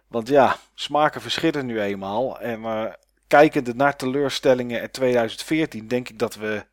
[0.07, 2.39] Want ja, smaken verschillen nu eenmaal.
[2.39, 2.85] En eh,
[3.27, 6.65] kijkende naar teleurstellingen in 2014, denk ik dat we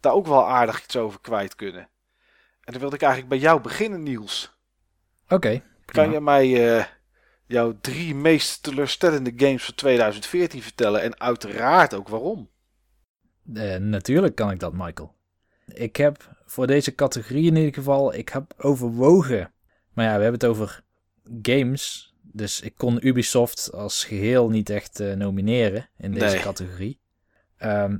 [0.00, 1.88] daar ook wel aardig iets over kwijt kunnen.
[2.64, 4.52] En dan wilde ik eigenlijk bij jou beginnen, Niels.
[5.28, 6.84] Oké, Kan je mij eh,
[7.52, 11.02] jouw drie meest teleurstellende games van 2014 vertellen?
[11.02, 12.50] En uiteraard ook waarom.
[13.54, 15.14] Eh, natuurlijk kan ik dat, Michael.
[15.66, 19.52] Ik heb voor deze categorie in ieder geval, ik heb overwogen.
[19.92, 20.82] Maar ja, we hebben het over
[21.42, 22.14] games.
[22.22, 26.42] Dus ik kon Ubisoft als geheel niet echt eh, nomineren in deze Nee.
[26.44, 27.00] categorie.
[27.56, 27.98] Ehm,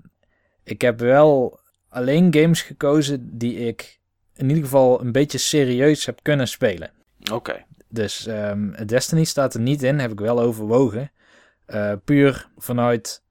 [0.65, 4.01] ik heb wel alleen games gekozen die ik
[4.35, 6.91] in ieder geval een beetje serieus heb kunnen spelen.
[7.33, 7.65] Oké.
[7.93, 11.12] Dus ehm, Destiny staat er niet in, heb ik wel overwogen.
[11.66, 13.23] Eh, puur vanuit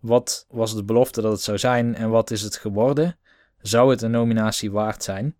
[0.00, 3.18] wat was de belofte dat het zou zijn en wat is het geworden.
[3.60, 5.36] Zou het een nominatie waard zijn?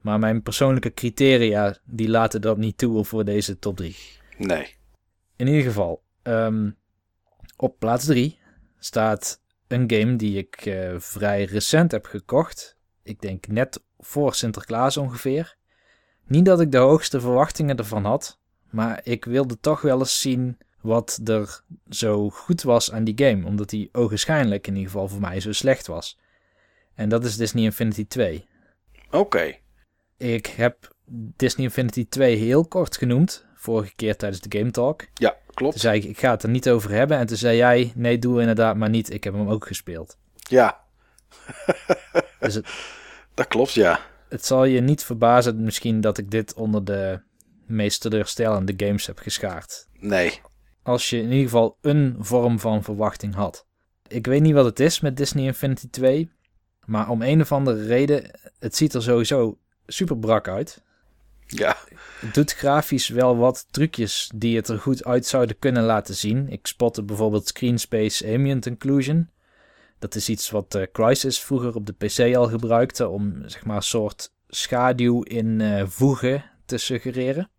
[0.00, 3.96] Maar mijn persoonlijke criteria die laten dat niet toe voor deze top 3.
[4.36, 4.74] Nee.
[5.36, 6.70] In ieder geval, ehm,
[7.56, 8.38] op plaats 3
[8.78, 12.76] staat een game die ik eh, vrij recent heb gekocht.
[13.02, 15.56] Ik denk net voor Sinterklaas ongeveer.
[16.32, 18.38] Niet dat ik de hoogste verwachtingen ervan had,
[18.70, 23.46] maar ik wilde toch wel eens zien wat er zo goed was aan die game,
[23.46, 26.18] omdat die ogenschijnlijk in ieder geval voor mij zo slecht was.
[26.94, 28.46] En dat is Disney Infinity 2.
[29.10, 29.54] Oké.
[30.16, 30.94] Ik heb
[31.36, 35.06] Disney Infinity 2 heel kort genoemd, vorige keer tijdens de Game Talk.
[35.14, 35.80] Ja, Toen klopt.
[35.80, 37.18] zei ik, ik ga het er niet over hebben.
[37.18, 39.12] En toen zei jij, nee, doe inderdaad maar niet.
[39.12, 40.16] Ik heb hem ook gespeeld.
[40.36, 40.80] Ja,
[42.40, 42.66] Dus het,
[43.34, 44.00] dat klopt, ja.
[44.32, 47.20] Het zal je niet verbazen misschien dat ik dit onder de
[47.66, 49.86] meest teleurstellende games heb geschaard.
[49.98, 50.40] Nee.
[50.82, 53.66] Als je in ieder geval een vorm van verwachting had.
[54.08, 56.30] Ik weet niet wat het is met Disney Infinity 2.
[56.84, 60.82] Maar om een of andere reden, het ziet er sowieso super brak uit.
[61.46, 61.76] Ja.
[62.20, 66.48] Het doet grafisch wel wat trucjes die het er goed uit zouden kunnen laten zien.
[66.48, 69.28] Ik spotte bijvoorbeeld Screen Space Ambient Inclusion.
[70.02, 73.76] Dat is iets wat eh, Crysis vroeger op de PC al gebruikte om zeg maar
[73.76, 77.50] een soort schaduw in eh, voegen te suggereren.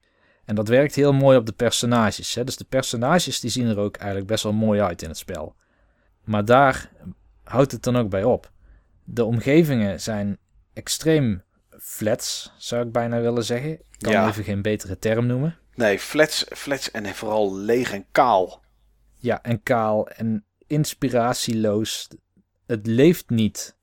[0.45, 2.35] En dat werkt heel mooi op de personages.
[2.35, 2.43] Hè?
[2.43, 5.55] Dus de personages die zien er ook eigenlijk best wel mooi uit in het spel.
[6.23, 6.91] Maar daar
[7.43, 8.51] houdt het dan ook bij op.
[9.03, 10.37] De omgevingen zijn
[10.73, 11.43] extreem
[11.79, 13.71] flats, zou ik bijna willen zeggen.
[13.71, 14.27] Ik kan Ja.
[14.27, 15.57] even geen betere term noemen.
[15.75, 18.63] Nee, flats, flats en vooral leeg en kaal.
[19.15, 22.07] Ja, en kaal en inspiratieloos.
[22.65, 23.75] Het leeft niet.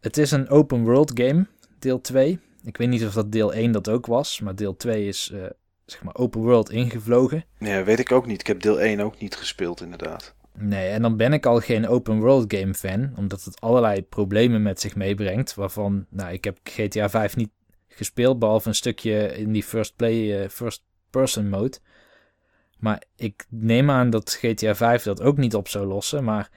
[0.00, 1.46] Het is een open world game,
[1.78, 2.40] deel 2.
[2.62, 5.44] Ik weet niet of dat deel 1 dat ook was, maar deel 2 is eh,
[5.86, 7.44] zeg maar open world ingevlogen.
[7.58, 8.40] Ja, weet ik ook niet.
[8.40, 10.34] Ik heb deel 1 ook niet gespeeld, inderdaad.
[10.58, 14.62] Nee, en dan ben ik al geen open world game fan, omdat het allerlei problemen
[14.62, 15.54] met zich meebrengt.
[15.54, 17.50] Waarvan, nou, ik heb GTA 5 niet
[17.88, 21.78] gespeeld, behalve een stukje in die first play, eh, first person mode.
[22.78, 26.24] Maar ik neem aan dat GTA 5 dat ook niet op zou lossen.
[26.24, 26.50] Maar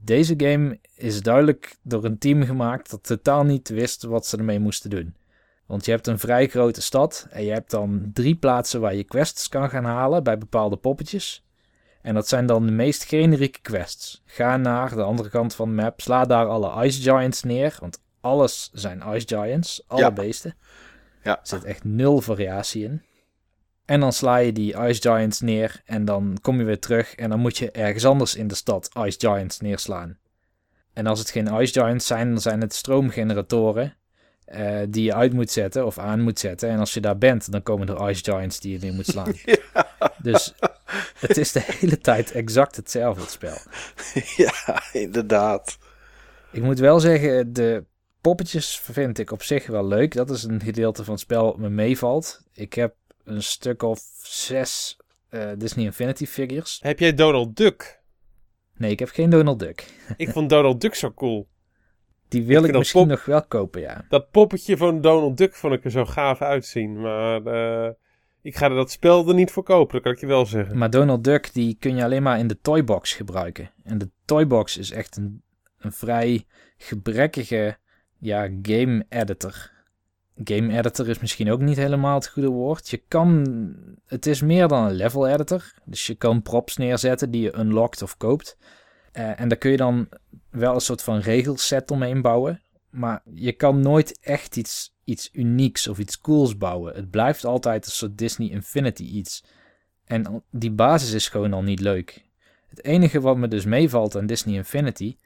[0.00, 4.58] deze game is duidelijk door een team gemaakt dat totaal niet wist wat ze ermee
[4.58, 5.14] moesten doen.
[5.66, 9.04] Want je hebt een vrij grote stad en je hebt dan drie plaatsen waar je
[9.04, 11.44] quests kan gaan halen bij bepaalde poppetjes.
[12.02, 14.22] En dat zijn dan de meest generieke quests.
[14.24, 17.76] Ga naar de andere kant van de map, sla daar alle Ice Giants neer.
[17.80, 20.10] Want alles zijn Ice Giants, alle Ja.
[20.12, 20.54] beesten.
[21.22, 21.30] Ja.
[21.40, 23.02] Er zit echt nul variatie in.
[23.88, 27.30] En dan sla je die Ice Giants neer en dan kom je weer terug en
[27.30, 30.18] dan moet je ergens anders in de stad Ice Giants neerslaan.
[30.92, 33.96] En als het geen Ice Giants zijn, dan zijn het stroomgeneratoren
[34.44, 36.68] eh, die je uit moet zetten of aan moet zetten.
[36.68, 39.32] En als je daar bent, dan komen er Ice Giants die je neer moet slaan.
[40.22, 40.54] Dus
[41.18, 43.56] het is de hele tijd exact hetzelfde het spel.
[44.44, 45.78] ja, inderdaad.
[46.52, 47.84] Ik moet wel zeggen, de
[48.20, 50.14] poppetjes vind ik op zich wel leuk.
[50.14, 52.42] Dat is een gedeelte van het spel wat me meevalt.
[52.52, 52.94] Ik heb
[53.28, 54.96] een stuk of zes
[55.28, 56.78] eh, Disney Infinity figures.
[56.82, 58.00] Heb jij Donald Duck?
[58.76, 59.86] Nee, ik heb geen Donald Duck.
[60.16, 61.48] Ik vond Donald Duck zo cool.
[62.28, 64.04] Die wil ik misschien nog wel kopen, ja.
[64.08, 67.00] Dat poppetje van Donald Duck vond ik er zo gaaf uitzien.
[67.00, 67.90] Maar eh,
[68.42, 70.78] ik ga er dat spel er niet voor kopen, dat kan ik je wel zeggen.
[70.78, 73.70] Maar Donald Duck, die kun je alleen maar in de Toybox gebruiken.
[73.84, 75.42] En de Toybox is echt een,
[75.78, 76.44] een vrij
[76.76, 77.76] gebrekkige
[78.18, 79.70] ja, game editor.
[80.44, 82.88] Game editor is misschien ook niet helemaal het goede woord.
[82.88, 83.46] Je kan,
[84.06, 85.72] het is meer dan een level editor.
[85.84, 88.56] Dus je kan props neerzetten die je unlockt of koopt.
[89.12, 90.08] Eh, en daar kun je dan
[90.50, 92.60] wel een soort van regelset omheen bouwen.
[92.90, 96.94] Maar je kan nooit echt iets, iets unieks of iets cools bouwen.
[96.94, 99.44] Het blijft altijd een soort Disney Infinity iets.
[100.04, 102.24] En die basis is gewoon al niet leuk.
[102.68, 105.16] Het enige wat me dus meevalt aan Disney Infinity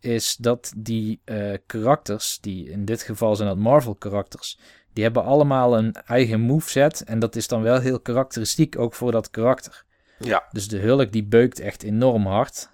[0.00, 4.58] is dat die eh, karakters, die in dit geval zijn dat Marvel karakters,
[4.92, 9.12] die hebben allemaal een eigen moveset en dat is dan wel heel karakteristiek ook voor
[9.12, 9.84] dat karakter.
[10.18, 12.70] Ja, Dus de Hulk die beukt echt enorm hard.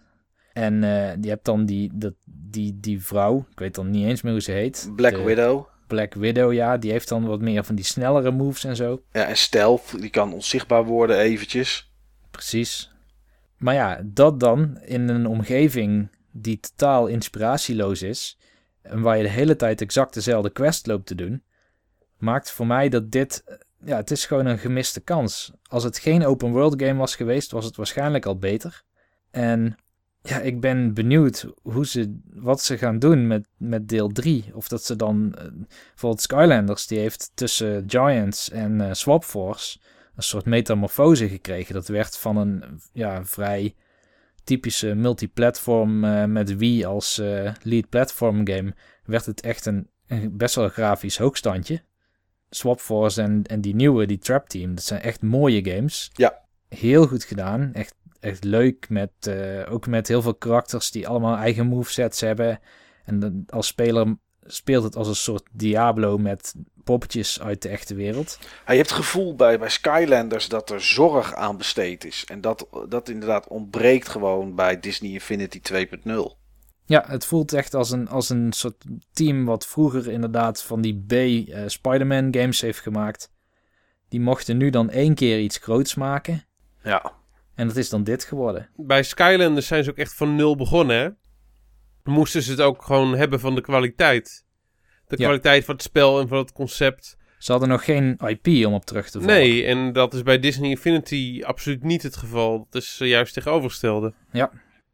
[0.52, 4.22] En eh je hebt dan die, dat, die, die vrouw, ik weet dan niet eens
[4.22, 4.90] meer hoe ze heet.
[4.96, 5.66] Black De Widow.
[5.86, 9.02] Black Widow, ja, die heeft dan wat meer van die snellere moves en zo.
[9.12, 11.92] Ja, en Stealth, die kan onzichtbaar worden eventjes.
[12.30, 12.92] Precies.
[13.56, 18.38] Maar ja, dat dan in een omgeving die totaal inspiratieloos is.
[18.82, 21.42] En waar je de hele tijd exact dezelfde quest loopt te doen.
[22.18, 23.42] Maakt voor mij dat dit.
[23.46, 25.52] eh, Ja, het is gewoon een gemiste kans.
[25.68, 28.82] Als het geen open world game was geweest, was het waarschijnlijk al beter.
[29.30, 29.76] En
[30.22, 34.44] ja, ik ben benieuwd hoe ze, wat ze gaan doen met, met deel 3.
[34.52, 35.34] Of dat ze dan.
[35.34, 35.44] eh,
[35.90, 39.78] bijvoorbeeld Skylanders, die heeft tussen Giants en eh, Swap Force
[40.16, 41.74] een soort metamorfose gekregen.
[41.74, 43.74] Dat werd van een ja, vrij
[44.44, 50.36] typische multiplatform eh met Wii als eh, lead platform game, werd het echt een, een
[50.36, 51.82] best wel grafisch hoogstandje.
[52.50, 56.10] Swap Force en, en die nieuwe, die Trap Team, dat zijn echt mooie games.
[56.12, 56.42] Ja.
[56.68, 57.72] Heel goed gedaan.
[57.72, 58.88] Echt, echt leuk.
[58.88, 62.60] Met, eh, ook met heel veel karakters die allemaal eigen movesets hebben.
[63.04, 64.16] En dan als speler
[64.46, 66.54] speelt het als een soort Diablo met
[66.84, 68.38] poppetjes uit de echte wereld.
[68.40, 72.24] Ja, je hebt het gevoel bij, bij Skylanders dat er zorg aan besteed is.
[72.26, 76.42] En dat, dat inderdaad ontbreekt gewoon bij Disney Infinity 2.0.
[76.86, 81.04] Ja, het voelt echt als een, als een soort team wat vroeger inderdaad van die
[81.06, 83.32] B eh, Spider-Man games heeft gemaakt.
[84.08, 86.44] Die mochten nu dan één keer iets groots maken.
[86.82, 87.12] Ja,
[87.54, 88.68] En dat is dan dit geworden.
[88.76, 91.08] Bij Skylanders zijn ze ook echt van nul begonnen, hè?
[92.04, 94.44] Moesten ze het ook gewoon hebben van de kwaliteit.
[95.06, 95.24] De Ja.
[95.24, 97.16] kwaliteit van het spel en van het concept.
[97.38, 99.34] Ze hadden nog geen IP om op terug te vallen.
[99.34, 102.66] Nee, en dat is bij Disney Infinity absoluut niet het geval.
[102.70, 104.12] Dat is eh, juist tegenovergestelde.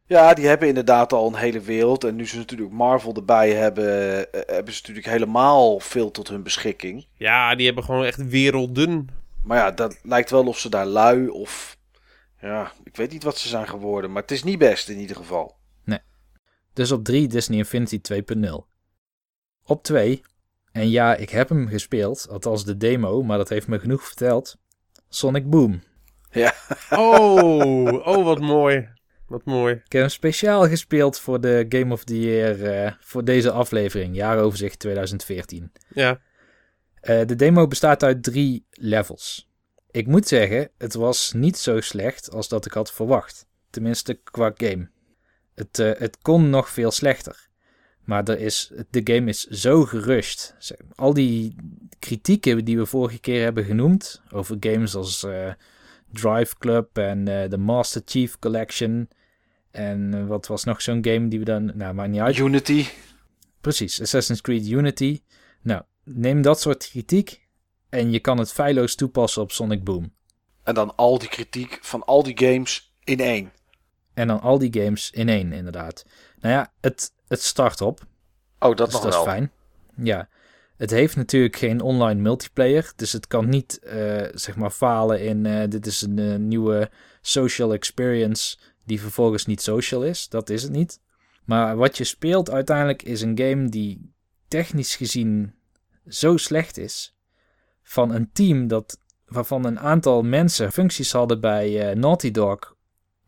[0.07, 2.03] Ja, die hebben inderdaad al een hele wereld.
[2.03, 6.43] En nu ze natuurlijk Marvel erbij hebben, eh, hebben ze natuurlijk helemaal veel tot hun
[6.43, 7.07] beschikking.
[7.13, 9.07] Ja, die hebben gewoon echt werelden.
[9.43, 11.77] Maar ja, dat lijkt wel of ze daar lui of...
[12.41, 14.11] Ja, ik weet niet wat ze zijn geworden.
[14.11, 15.55] Maar het is niet best in ieder geval.
[16.73, 18.51] Dus op 3 Disney Infinity 2.0.
[19.63, 20.21] Op 2,
[20.71, 24.57] en ja, ik heb hem gespeeld, althans de demo, maar dat heeft me genoeg verteld.
[25.09, 25.81] Sonic Boom.
[26.31, 26.53] Ja,
[26.89, 28.89] Oh, oh wat mooi.
[29.27, 29.73] Wat mooi.
[29.73, 34.15] Ik heb hem speciaal gespeeld voor de Game of the Year eh, voor deze aflevering,
[34.15, 35.71] jaaroverzicht 2014.
[35.93, 36.21] Ja,
[37.01, 39.49] Eh, de demo bestaat uit drie levels.
[39.91, 43.45] Ik moet zeggen, het was niet zo slecht als dat ik had verwacht.
[43.69, 44.89] Tenminste qua game.
[45.55, 47.49] Het, eh, het kon nog veel slechter.
[48.05, 49.87] Maar er is, de game is zo.
[50.57, 51.55] Zeg, Al die
[51.99, 55.53] kritieken die we vorige keer hebben genoemd over games als eh,
[56.11, 59.09] Drive Club en eh, de Master Chief Collection.
[59.71, 61.71] En wat was nog zo'n game die we dan...
[61.75, 62.37] Nou, maakt niet uit.
[62.37, 62.85] Unity.
[63.61, 65.21] Precies, Assassin's Creed Unity.
[65.61, 67.41] Nou, neem dat soort kritiek
[67.89, 70.13] en je kan het feilloos toepassen op Sonic Boom.
[70.63, 73.51] En dan al die kritiek van al die games in één.
[74.21, 76.05] En dan al die games in één, inderdaad.
[76.39, 77.99] Nou ja, het, het start op,
[78.59, 79.21] Oh, dat dus nog dat wel.
[79.21, 79.51] is fijn.
[79.95, 80.29] Ja,
[80.77, 85.45] het heeft natuurlijk geen online multiplayer, dus het kan niet, eh, zeg maar, falen in
[85.45, 86.89] eh, dit is een eh, nieuwe
[87.21, 90.29] social experience die vervolgens niet social is.
[90.29, 90.99] Dat is het niet.
[91.45, 94.13] Maar wat je speelt uiteindelijk is een game die
[94.47, 95.53] technisch gezien
[96.07, 97.15] zo slecht is.
[97.83, 102.79] Van een team dat, waarvan een aantal mensen functies hadden bij Naughty Dog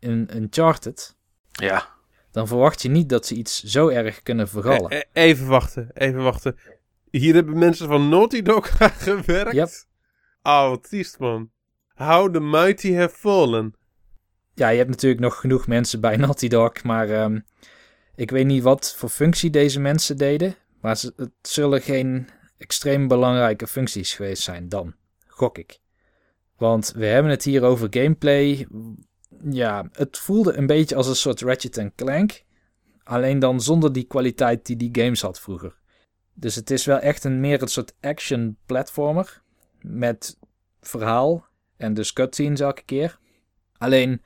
[0.04, 1.16] in Uncharted.
[1.52, 1.88] Ja.
[2.30, 4.92] Dan verwacht je niet dat ze iets zo erg kunnen vergallen.
[4.92, 6.56] E- e- even wachten, even wachten.
[7.10, 9.52] Hier hebben mensen van Naughty Dog aan gewerkt.
[9.52, 9.68] Yep.
[10.42, 11.50] Oh, wat triest man.
[11.94, 13.74] How the mighty have fallen.
[14.54, 17.40] Ja, je hebt natuurlijk nog genoeg mensen bij Naughty Dog, maar ehm,
[18.14, 20.54] ik weet niet wat voor functie deze mensen deden.
[20.80, 22.28] Maar ze, het zullen geen
[22.58, 24.94] extreem belangrijke functies geweest zijn dan,
[25.26, 25.78] gok ik.
[26.56, 28.66] Want we hebben het hier over gameplay.
[29.50, 32.42] Ja, het voelde een beetje als een soort Ratchet Clank.
[33.02, 35.78] Alleen dan zonder die kwaliteit die die games had vroeger.
[36.34, 39.42] Dus het is wel echt een meer een soort action platformer.
[39.80, 40.38] Met
[40.80, 41.46] verhaal
[41.76, 43.18] en dus cutscenes elke keer.
[43.78, 44.22] Alleen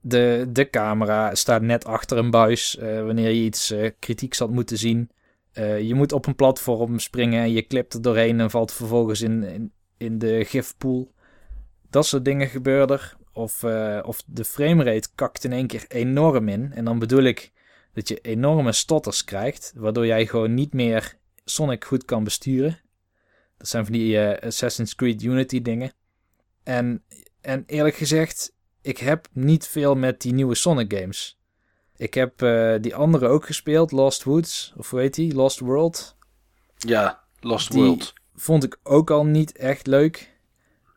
[0.00, 4.50] de, de camera staat net achter een buis uh, wanneer je iets uh, kritieks had
[4.50, 5.10] moeten zien.
[5.54, 9.20] Uh, je moet op een platform springen en je klipt er doorheen en valt vervolgens
[9.20, 11.12] in, in, de gifpool.
[11.90, 13.16] Dat soort dingen gebeuren er.
[13.34, 13.64] Of,
[14.02, 16.72] of de framerate kakt in één keer enorm in.
[16.72, 17.52] En dan bedoel ik
[17.92, 22.80] dat je enorme stotters krijgt, waardoor jij gewoon niet meer Sonic goed kan besturen.
[23.58, 25.92] Dat zijn van die Assassin's Creed Unity dingen.
[26.62, 27.02] En,
[27.40, 31.38] en eerlijk gezegd, ik heb niet veel met die nieuwe Sonic games.
[31.96, 35.34] Ik heb uh, die andere ook gespeeld, Lost Woods, of hoe heet die?
[35.34, 36.16] Lost World.
[36.76, 38.12] Ja, Lost die World.
[38.34, 40.38] vond ik ook al niet echt leuk.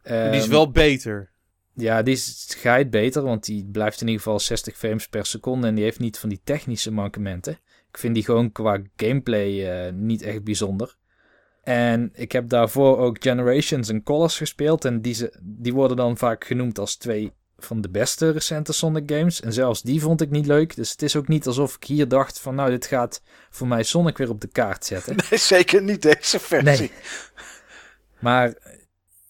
[0.03, 1.31] die is Ehm, wel beter.
[1.79, 2.17] Ja, die
[2.47, 5.99] geit beter, want die blijft in ieder geval 60 frames per seconde en die heeft
[5.99, 7.59] niet van die technische mankementen.
[7.89, 10.95] Ik vind die gewoon qua gameplay uh, niet echt bijzonder.
[11.63, 16.17] En ik heb daarvoor ook Generations en Colors gespeeld en die, ze, die worden dan
[16.17, 19.41] vaak genoemd als twee van de beste recente Sonic games.
[19.41, 20.75] En zelfs die vond ik niet leuk.
[20.75, 23.83] Dus het is ook niet alsof ik hier dacht van nou, dit gaat voor mij
[23.83, 25.15] Sonic weer op de kaart zetten.
[25.29, 26.79] Nee, zeker niet deze versie.
[26.79, 26.91] Nee.
[28.19, 28.53] Maar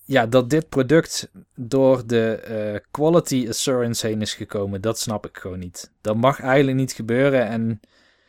[0.08, 2.44] ja, dat dit product door de
[2.74, 5.92] uh, quality assurance heen is gekomen, dat snap ik gewoon niet.
[6.02, 7.80] Dat mag eigenlijk niet gebeuren en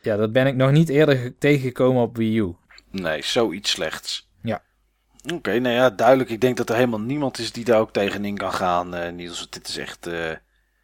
[0.03, 2.55] ja, dat ben ik nog niet eerder tegengekomen op Wii U.
[2.91, 4.29] Nee, zoiets slechts.
[4.43, 4.63] Ja.
[5.25, 6.31] Oké, okay, nou ja, duidelijk.
[6.31, 9.51] Ik denk dat er helemaal niemand is die daar ook tegenin kan gaan, uh, Niels.
[9.51, 10.39] Dit is echt, uh, het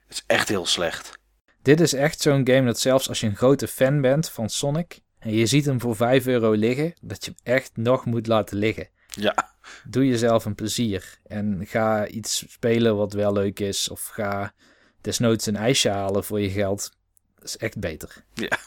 [0.08, 1.18] is echt heel slecht.
[1.62, 5.00] Dit is echt zo'n game dat zelfs als je een grote fan bent van Sonic
[5.18, 8.56] en je ziet hem voor 5 euro liggen, dat je hem echt nog moet laten
[8.56, 8.88] liggen.
[9.06, 9.53] Ja.
[9.84, 14.52] Doe jezelf een plezier en ga iets spelen wat wel leuk is of ga
[15.00, 16.92] desnoods een ijsje halen voor je geld.
[17.34, 18.24] Dat is echt beter.
[18.34, 18.58] Ja.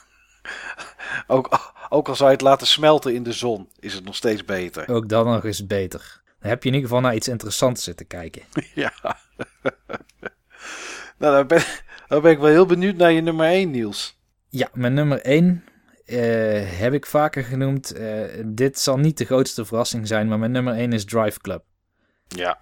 [1.27, 4.45] Ook, ook al zou je het laten smelten in de zon, is het nog steeds
[4.45, 4.89] beter.
[4.89, 6.21] Ook dan nog eens beter.
[6.39, 8.41] Dan heb je in ieder geval naar iets interessants zitten kijken.
[8.73, 8.93] Ja.
[11.17, 11.63] nou, dan ben,
[12.07, 14.17] dan ben ik wel heel benieuwd naar je nummer 1, Niels.
[14.49, 15.76] Ja, mijn nummer 1 uh,
[16.77, 17.99] heb ik vaker genoemd.
[17.99, 21.63] Uh, dit zal niet de grootste verrassing zijn, maar mijn nummer 1 is Drive Club.
[22.27, 22.59] Ja.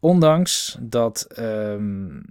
[0.00, 2.24] Ondanks dat, um,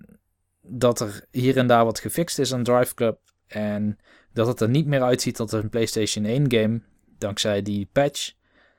[0.61, 3.97] dat er hier en daar wat gefixt is aan Drive Club en
[4.33, 6.81] dat het er niet meer uitziet als een PlayStation 1 game,
[7.17, 8.33] dankzij die patch.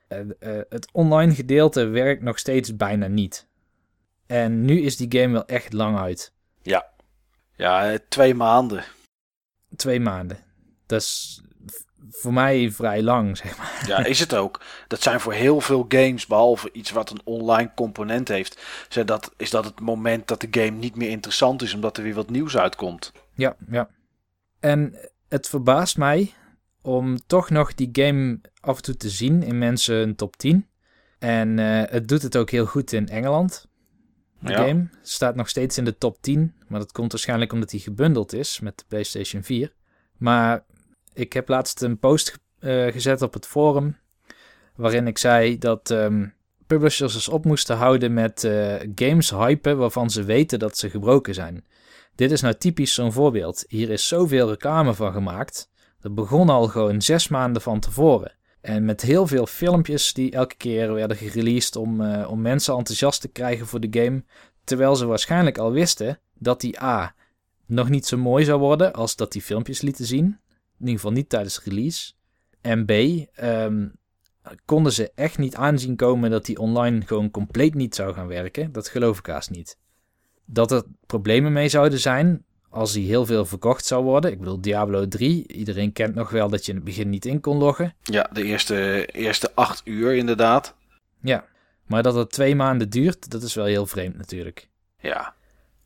[0.09, 3.47] Uh, uh, het online gedeelte werkt nog steeds bijna niet.
[4.25, 6.33] En nu is die game wel echt lang uit.
[6.61, 6.89] Ja,
[7.55, 8.83] ja twee maanden.
[9.75, 10.37] Twee maanden.
[10.85, 11.41] Dat is
[12.09, 13.83] voor mij vrij lang, zeg maar.
[13.87, 14.61] Ja, is het ook.
[14.87, 19.33] Dat zijn voor heel veel games, behalve iets wat een online component heeft, zijn dat,
[19.37, 22.29] is dat het moment dat de game niet meer interessant is, omdat er weer wat
[22.29, 23.11] nieuws uitkomt.
[23.33, 23.89] Ja, ja.
[24.59, 24.95] En
[25.27, 26.33] het verbaast mij
[26.81, 30.67] om toch nog die game af en toe te zien in mensen een top 10.
[31.19, 33.67] En uh, het doet het ook heel goed in Engeland.
[34.39, 34.67] De ja.
[34.67, 38.33] game staat nog steeds in de top 10, maar dat komt waarschijnlijk omdat hij gebundeld
[38.33, 39.73] is met de PlayStation 4.
[40.17, 40.65] Maar
[41.19, 43.97] ik heb laatst een post uh, gezet op het forum
[44.75, 46.33] waarin ik zei dat um,
[46.67, 51.33] publishers dus op moesten houden met uh, games hypen waarvan ze weten dat ze gebroken
[51.33, 51.65] zijn.
[52.15, 53.65] Dit is nou typisch zo'n voorbeeld.
[53.67, 55.69] Hier is zoveel reclame van gemaakt.
[56.01, 58.31] Dat begon al gewoon zes maanden van tevoren.
[58.61, 63.21] En met heel veel filmpjes die elke keer werden gereleased om, uh, om mensen enthousiast
[63.21, 64.23] te krijgen voor de game.
[64.63, 67.15] Terwijl ze waarschijnlijk al wisten dat die A
[67.65, 70.39] nog niet zo mooi zou worden als dat die filmpjes lieten zien.
[70.79, 72.13] In ieder geval niet tijdens release.
[72.61, 72.91] En B,
[73.41, 73.91] um,
[74.65, 78.71] konden ze echt niet aanzien komen dat die online gewoon compleet niet zou gaan werken.
[78.71, 79.77] Dat geloof ik haast niet.
[80.45, 84.31] Dat er problemen mee zouden zijn als die heel veel verkocht zou worden.
[84.31, 87.39] Ik bedoel, Diablo 3, iedereen kent nog wel dat je in het begin niet in
[87.39, 87.95] kon loggen.
[88.03, 90.75] Ja, de eerste, eerste acht uur inderdaad.
[91.21, 91.45] Ja,
[91.85, 94.69] maar dat het twee maanden duurt, dat is wel heel vreemd natuurlijk.
[94.99, 95.35] Ja.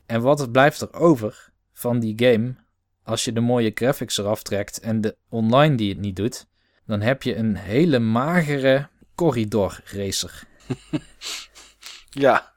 [0.06, 2.54] En wat blijft er over van die game
[3.04, 6.46] als je de mooie graphics eraf trekt en de online die het niet doet?
[6.86, 10.42] dan heb je een hele magere corridor racer.
[12.10, 12.52] Ja,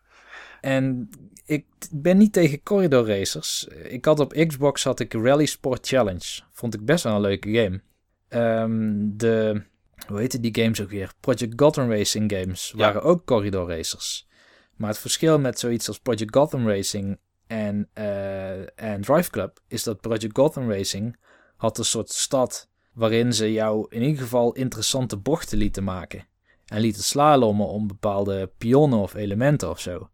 [0.62, 1.10] En
[1.46, 3.68] ik ben niet tegen corridor racers.
[3.84, 6.42] Ik had op Xbox had ik Rally Sport Challenge.
[6.54, 7.82] Vond ik best wel een leuke game.
[8.28, 9.62] Ehm, de,
[10.08, 11.12] hoe heette die games ook weer?
[11.20, 12.78] Project Gotham Racing games Ja.
[12.78, 14.28] waren ook corridor racers.
[14.76, 17.18] Maar het verschil met zoiets als Project Gotham Racing
[17.48, 21.18] en, eh, en Drive Club is dat Project Gotham Racing
[21.56, 26.28] had een soort stad waarin ze jou in ieder geval interessante bochten lieten maken.
[26.66, 30.10] En lieten slalommen om bepaalde pionnen of elementen of zo.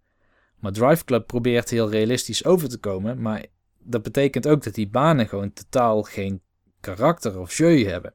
[0.59, 3.45] Maar Drive Club probeert heel realistisch over te komen, maar
[3.79, 6.41] dat betekent ook dat die banen gewoon totaal geen
[6.79, 8.13] karakter of jeu hebben.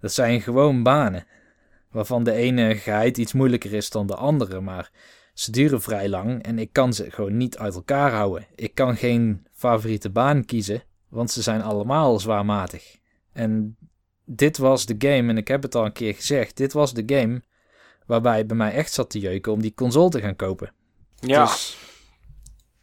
[0.00, 1.26] Dat zijn gewoon banen,
[1.90, 4.90] waarvan de ene geheid iets moeilijker is dan de andere, maar
[5.34, 8.46] ze duren vrij lang en ik kan ze gewoon niet uit elkaar houden.
[8.54, 12.96] Ik kan geen favoriete baan kiezen, want ze zijn allemaal zwaarmatig.
[13.32, 13.76] En
[14.24, 17.02] dit was de game, en ik heb het al een keer gezegd, dit was de
[17.06, 17.42] game
[18.06, 20.72] waarbij het bij mij echt zat te jeuken om die console te gaan kopen.
[21.20, 21.44] ja.
[21.44, 21.78] Dus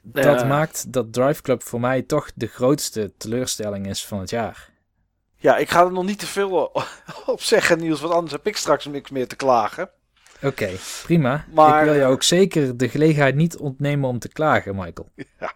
[0.03, 4.69] dat maakt dat Drive Club voor mij toch de grootste teleurstelling is van het jaar.
[5.36, 6.72] ja, ik ga er nog niet te veel
[7.26, 9.90] op zeggen, Niels, want anders heb ik straks niks meer te klagen.
[10.44, 10.70] Oké,
[11.04, 11.46] prima.
[11.54, 15.10] Maar- Ik wil jou ook zeker de gelegenheid niet ontnemen om te klagen, Michael.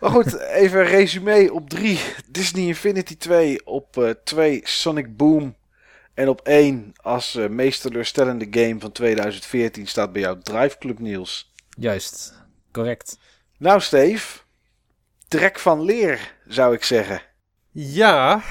[0.00, 1.52] Maar goed, even een resume.
[1.52, 3.66] Op 3 Disney Infinity 2.
[3.66, 5.56] Op 2 Sonic Boom.
[6.14, 10.98] En op 1 als eh, meest teleurstellende game van 2014 staat bij jou Drive Club
[10.98, 11.52] Niels.
[11.78, 12.34] Juist,
[12.72, 13.18] correct.
[13.58, 14.38] Nou Steve,
[15.28, 17.22] trek van leer zou ik zeggen.
[17.70, 18.42] Ja,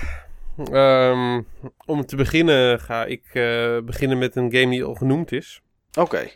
[0.72, 1.42] ehm,
[1.86, 5.62] om te beginnen ga ik eh, beginnen met een game die al genoemd is.
[6.00, 6.30] Oké,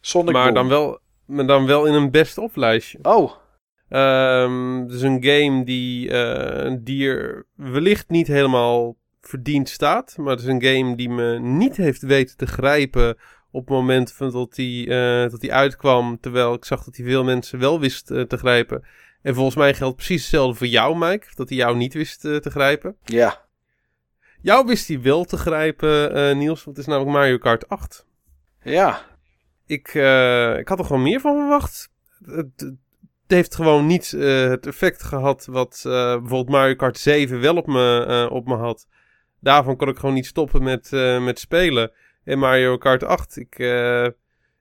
[0.00, 0.54] Sonic maar Boom.
[0.54, 2.98] dan wel, maar dan wel in een best-of lijstje.
[3.02, 3.32] Oh,
[4.82, 6.08] het is een game die,
[6.82, 10.16] die er wellicht niet helemaal verdiend staat.
[10.16, 13.16] Maar het is een game die me niet heeft weten te grijpen
[13.50, 16.20] op het moment van dat die, eh, dat die uitkwam.
[16.20, 18.84] Terwijl ik zag dat hij veel mensen wel wist te grijpen.
[19.22, 21.26] En volgens mij geldt precies hetzelfde voor jou, Mike.
[21.34, 22.96] Dat hij jou niet wist te grijpen.
[23.04, 23.48] ja.
[24.42, 26.64] Jou wist hij wel te grijpen, eh, Niels.
[26.64, 28.06] Want het is namelijk Mario Kart 8.
[28.62, 29.00] Ja,
[29.66, 31.88] Ik, eh, ik had er gewoon meer van verwacht.
[32.24, 32.74] Het, het
[33.26, 38.28] heeft gewoon niet eh, het effect gehad wat bijvoorbeeld Mario Kart 7 wel op me,
[38.30, 38.86] op me had.
[39.40, 40.90] Daarvan kon ik gewoon niet stoppen met,
[41.20, 41.92] met spelen.
[42.24, 43.58] En Mario Kart 8, ik,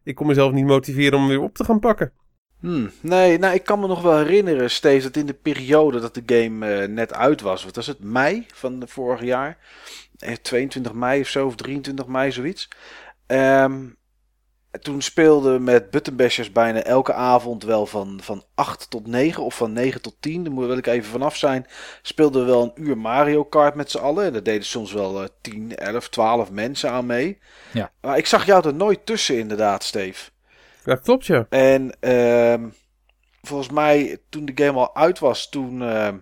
[0.03, 2.13] ik kon mezelf niet motiveren om weer op te gaan pakken.
[2.59, 6.13] Hmm, nee, nou, ik kan me nog wel herinneren, Steve, dat in de periode dat
[6.13, 9.57] de game eh, net uit was, wat was het, mei van vorig jaar?
[10.17, 12.69] Eh, 22 mei of zo, of 23 mei, zoiets.
[13.27, 13.85] Ehm,
[14.81, 19.55] toen speelden we met Buttonbashers bijna elke avond wel van, van 8 tot 9 of
[19.55, 21.65] van 9 tot 10, daar moet wil ik even vanaf zijn.
[22.01, 24.25] Speelden we wel een uur Mario Kart met z'n allen.
[24.25, 27.39] En daar deden soms wel eh 10, 11, 12 mensen aan mee.
[27.71, 27.91] Ja.
[28.01, 30.29] Maar ik zag jou er nooit tussen, inderdaad, Steve.
[30.89, 31.45] Dat klopt, ja.
[31.49, 32.67] En ehm,
[33.41, 36.15] volgens mij, toen de game al uit was, toen, ehm,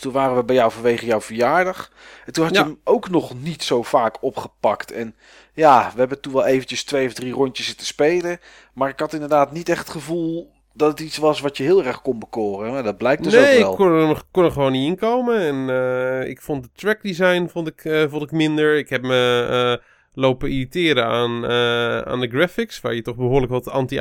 [0.00, 1.92] toen waren we bij jou vanwege jouw verjaardag.
[2.26, 2.60] En toen had Ja.
[2.60, 4.92] je hem ook nog niet zo vaak opgepakt.
[4.92, 5.14] En
[5.54, 8.38] ja, we hebben toen wel eventjes twee of drie rondjes zitten spelen.
[8.74, 11.84] Maar ik had inderdaad niet echt het gevoel dat het iets was wat je heel
[11.84, 12.72] erg kon bekoren.
[12.72, 13.70] Maar dat blijkt dus nee, ook wel.
[13.70, 15.38] ik kon er, kon er gewoon niet in komen.
[15.40, 18.76] En eh, ik vond het trackdesign vond ik, eh, vond ik minder.
[18.78, 23.52] Ik heb me eh, lopen irriteren aan, eh, aan de graphics, waar je toch behoorlijk
[23.52, 23.98] wat, anti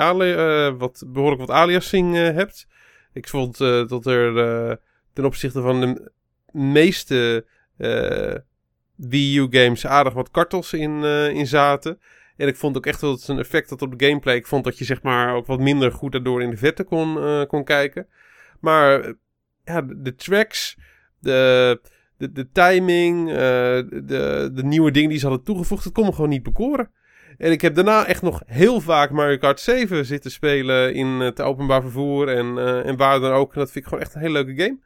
[0.77, 2.67] wat, behoorlijk wat aliasing eh, hebt.
[3.13, 4.79] Ik vond dat er
[5.13, 6.11] ten opzichte van de
[6.51, 7.45] meeste
[8.95, 11.99] Wii U games aardig wat kartels in, in zaten.
[12.37, 14.35] En ik vond ook echt dat het een effect had op de gameplay.
[14.35, 17.47] Ik vond dat je zeg maar ook wat minder goed daardoor in de vette kon,
[17.47, 18.07] kon kijken.
[18.59, 19.13] Maar
[19.63, 20.77] ja, de, de tracks,
[21.19, 21.79] de,
[22.21, 26.11] de, de timing, eh, de, de nieuwe dingen die ze hadden toegevoegd, dat kon me
[26.11, 26.91] gewoon niet bekoren.
[27.37, 31.41] En ik heb daarna echt nog heel vaak Mario Kart 7 zitten spelen in het
[31.41, 33.53] openbaar vervoer en, eh, en waar dan ook.
[33.53, 34.79] En dat vind ik gewoon echt een hele leuke game.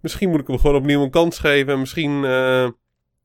[0.00, 1.72] Misschien moet ik hem gewoon opnieuw een kans geven.
[1.72, 2.68] En misschien eh,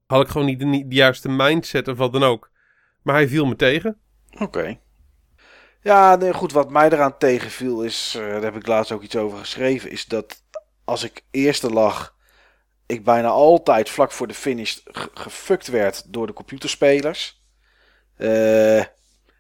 [0.08, 2.52] had ik gewoon niet de, de juiste mindset of wat dan ook.
[3.02, 3.98] Maar hij viel me tegen.
[4.40, 4.80] Oké.
[5.82, 6.52] Ja, nee, goed.
[6.52, 10.44] Wat mij eraan tegenviel is, daar heb ik laatst ook iets over geschreven, is dat
[10.84, 12.15] als ik eerste lag,
[12.86, 17.42] ik bijna altijd vlak voor de finish ge- gefukt werd door de computerspelers.
[18.18, 18.84] Eh,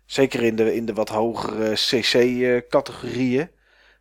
[0.05, 3.49] zeker in de, in de wat hogere CC-categorieën.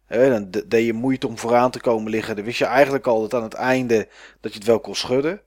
[0.06, 2.36] Eh, dan de- deed je moeite om vooraan te komen liggen.
[2.36, 4.08] Dan wist je eigenlijk al dat aan het einde
[4.40, 5.40] dat je het wel kon schudden.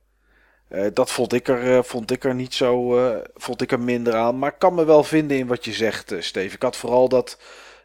[0.68, 2.98] Eh, dat vond ik, er, eh, vond ik er niet zo.
[3.08, 4.40] eh, vond ik er minder aan.
[4.40, 6.56] Maar ik kan me wel vinden in wat je zegt, eh, Steve.
[6.56, 7.40] Ik had vooral dat.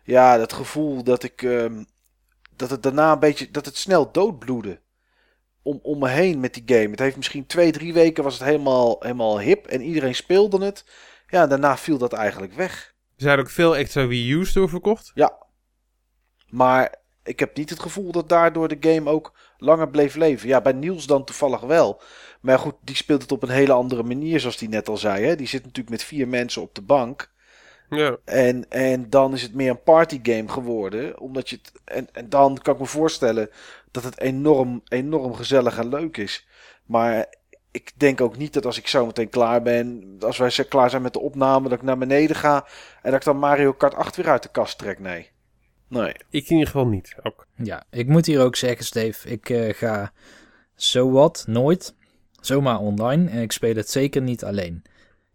[0.05, 1.43] Ja, dat gevoel dat ik.
[1.43, 1.85] ehm,
[2.57, 3.51] dat het daarna een beetje.
[3.51, 4.81] Dat het snel doodbloedde.
[5.63, 6.91] Om, om me heen met die game.
[6.91, 10.85] Het heeft misschien twee, drie weken was het helemaal, helemaal hip en iedereen speelde het.
[11.27, 12.95] Ja, daarna viel dat eigenlijk weg.
[13.17, 15.11] Er zijn ook veel extra Wii U's doorverkocht.
[15.15, 15.37] Ja.
[16.49, 16.95] Maar
[17.25, 20.49] ik heb niet het gevoel dat daardoor de game ook langer bleef leven.
[20.49, 22.03] Ja, bij Niels dan toevallig wel.
[22.41, 25.25] Maar goed, die speelt het op een hele andere manier, zoals die net al zei.
[25.25, 25.37] Hè?
[25.37, 27.33] Die zit natuurlijk met vier mensen op de bank.
[27.97, 28.17] Ja.
[28.25, 31.19] En, en dan is het meer een partygame geworden.
[31.19, 33.51] Omdat je het, en, en dan kan ik me voorstellen
[33.91, 36.47] dat het enorm, enorm gezellig en leuk is.
[36.87, 37.27] Maar
[37.71, 41.03] ik denk ook niet dat als ik zo meteen klaar ben, als wij klaar zijn
[41.03, 42.67] met de opname, dat ik naar beneden ga
[43.03, 44.99] en dat ik dan Mario Kart 8 weer uit de kast trek.
[44.99, 45.31] Nee.
[45.89, 46.15] Nee.
[46.31, 47.15] Ik in ieder geval niet.
[47.23, 47.47] Ook.
[47.57, 50.13] Ja, ik moet hier ook zeggen, Steve, ik uh, ga
[50.75, 51.95] zowat nooit
[52.41, 54.83] zomaar online en ik speel het zeker niet alleen.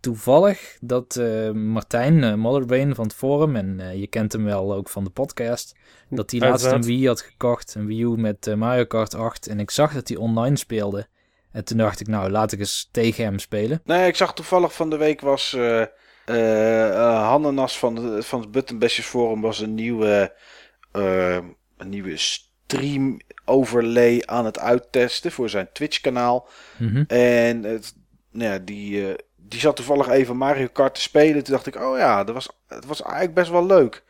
[0.08, 5.04] Toevallig dat uh, Martijn uh, van het forum, en je kent hem wel ook van
[5.04, 5.76] de podcast,
[6.10, 9.60] dat hij laatst een Wii had gekocht, een Wii U met Mario Kart 8, en
[9.60, 11.08] ik zag dat hij online speelde.
[11.52, 13.82] En toen dacht ik, nou, laat ik eens tegen hem spelen.
[13.84, 15.84] Nee, ik zag toevallig van de week was uh,
[17.30, 20.36] Hannenas van, de, van het Buttonbashers Forum was een nieuwe,
[20.92, 21.56] een
[21.90, 26.48] nieuwe stream overlay aan het uittesten voor zijn Twitch kanaal.
[26.78, 27.06] Mm -hmm.
[27.08, 27.96] En het,
[28.32, 29.16] nou ja, die,
[29.48, 31.44] die zat toevallig even Mario Kart te spelen.
[31.44, 34.04] Toen dacht ik, oh ja, dat was, het was eigenlijk best wel leuk.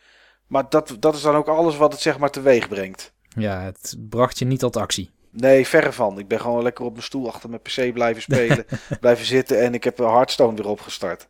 [0.48, 3.14] Maar dat, dat is dan ook alles wat het zeg maar teweeg brengt.
[3.30, 5.12] Ja, het bracht je niet tot actie.
[5.32, 6.20] Nee, verre van.
[6.20, 8.66] Ik ben gewoon lekker op mijn stoel achter mijn PC blijven spelen.
[9.00, 11.28] blijven zitten en ik heb Hearthstone weer opgestart.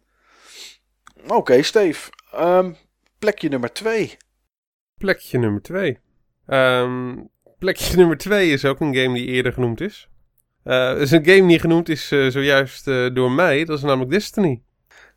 [1.24, 2.12] Oké, okay, Steve.
[2.36, 2.76] Um,
[3.20, 4.18] plekje nummer twee.
[4.98, 6.00] Plekje nummer twee.
[6.48, 7.30] Um,
[7.60, 10.10] plekje nummer twee is ook een game die eerder genoemd is.
[10.68, 13.65] Uh, is een game die genoemd is uh, zojuist uh, door mij.
[13.65, 14.61] Dat is namelijk Destiny.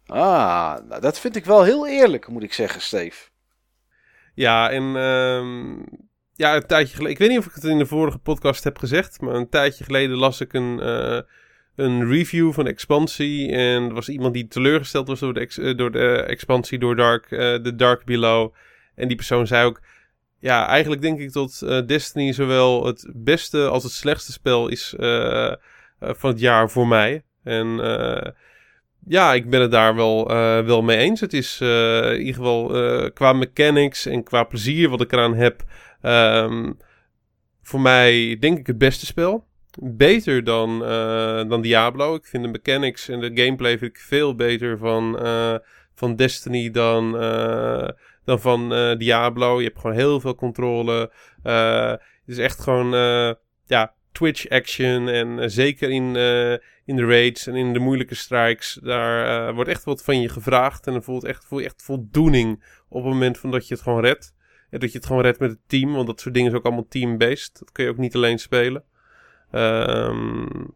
[0.07, 3.29] Ah, nou, dat vind ik wel heel eerlijk, moet ik zeggen, Steve.
[4.35, 5.85] Ja, en um,
[6.35, 7.13] ja, een tijdje geleden.
[7.13, 9.21] Ik weet niet of ik het in de vorige podcast heb gezegd.
[9.21, 10.87] Maar een tijdje geleden las ik een,
[11.77, 13.53] een review van expansie.
[13.53, 17.29] En er was iemand die teleurgesteld was door de, ex, door de expansie, door Dark,
[17.29, 18.55] de Dark Below.
[18.95, 19.81] En die persoon zei ook.
[20.41, 24.95] Ja, eigenlijk denk ik dat Destiny zowel het beste als het slechtste spel is
[25.99, 27.23] van het jaar voor mij.
[27.43, 27.67] En
[29.07, 30.29] ja, ik ben het daar wel,
[30.65, 31.21] wel mee eens.
[31.21, 32.67] Het is in ieder geval
[33.13, 35.63] qua mechanics en qua plezier wat ik eraan heb.
[36.03, 36.77] Um,
[37.63, 39.47] voor mij denk ik het beste spel.
[39.83, 42.15] Beter dan, uh, dan Diablo.
[42.15, 45.55] Ik vind de mechanics en de gameplay vind ik veel beter van, uh,
[45.95, 47.89] van Destiny dan, uh,
[48.31, 49.59] dan van Diablo.
[49.59, 51.13] Je hebt gewoon heel veel controle.
[51.43, 52.91] het is echt gewoon
[53.65, 55.09] ja, Twitch action.
[55.09, 56.17] En zeker in,
[56.85, 58.79] in de raids en in de moeilijke strikes.
[58.83, 60.87] Daar wordt echt wat van je gevraagd.
[60.87, 63.83] En dan voelt echt, voel je echt voldoening op het moment van dat je het
[63.83, 64.35] gewoon redt.
[64.71, 65.93] Ja, dat je het gewoon redt met het team.
[65.93, 67.59] Want dat soort dingen is ook allemaal team-based.
[67.59, 68.85] Dat kun je ook niet alleen spelen.
[69.53, 70.75] Um,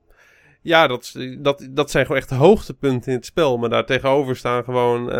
[0.60, 3.58] ja, dat, dat, dat zijn gewoon echt hoogtepunten in het spel.
[3.58, 5.10] Maar daar tegenover staan gewoon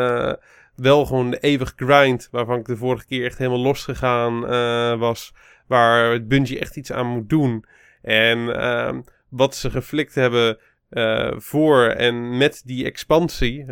[0.77, 2.29] wel gewoon de eeuwige grind.
[2.31, 5.35] Waarvan ik de vorige keer echt helemaal losgegaan uh, was.
[5.67, 7.65] Waar het Bungie echt iets aan moet doen.
[8.03, 8.99] En uh,
[9.29, 10.59] wat ze geflikt hebben
[10.91, 13.65] uh, voor en met die expansie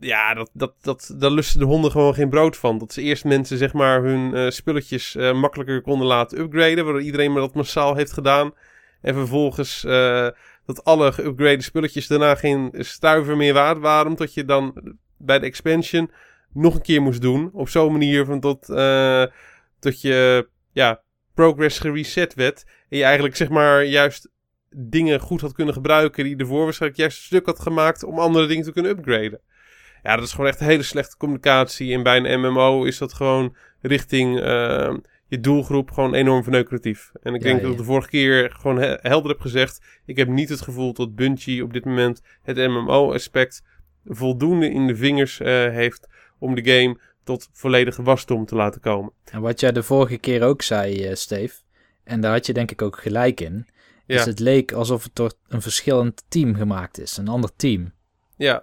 [0.00, 2.78] ja, dat, dat, dat, daar lusten de honden gewoon geen brood van.
[2.78, 6.84] Dat ze eerst mensen zeg maar hun spulletjes makkelijker konden laten upgraden.
[6.84, 8.54] Waardoor iedereen maar dat massaal heeft gedaan.
[9.00, 9.80] En vervolgens
[10.66, 14.10] dat alle geüpgrade spulletjes daarna geen stuiver meer waard waren.
[14.10, 16.10] Omdat je dan bij de expansion
[16.52, 17.50] nog een keer moest doen.
[17.52, 18.66] Op zo'n manier van tot,
[19.78, 21.02] dat je ja,
[21.34, 22.64] progress gereset werd.
[22.88, 24.28] En je eigenlijk zeg maar juist
[24.76, 26.24] dingen goed had kunnen gebruiken.
[26.24, 29.40] Die ervoor waarschijnlijk juist een stuk had gemaakt om andere dingen te kunnen upgraden.
[30.02, 31.94] Ja, dat is gewoon echt hele slechte communicatie.
[31.94, 34.94] En bij een MMO is dat gewoon richting uh,
[35.26, 37.12] je doelgroep gewoon enorm verneukeratief.
[37.22, 37.62] En ik ja, denk ja.
[37.62, 39.80] dat ik de vorige keer gewoon he helder heb gezegd.
[40.06, 43.62] Ik heb niet het gevoel dat Bungie op dit moment het MMO-aspect
[44.04, 46.08] voldoende in de vingers uh, heeft
[46.38, 49.12] om de game tot volledige wasdom te laten komen.
[49.24, 51.54] En wat jij de vorige keer ook zei, uh, Steve,
[52.04, 53.66] en daar had je denk ik ook gelijk in,
[54.06, 54.18] ja.
[54.18, 57.92] is het leek alsof het door een verschillend team gemaakt is, een ander team.
[58.36, 58.62] Ja.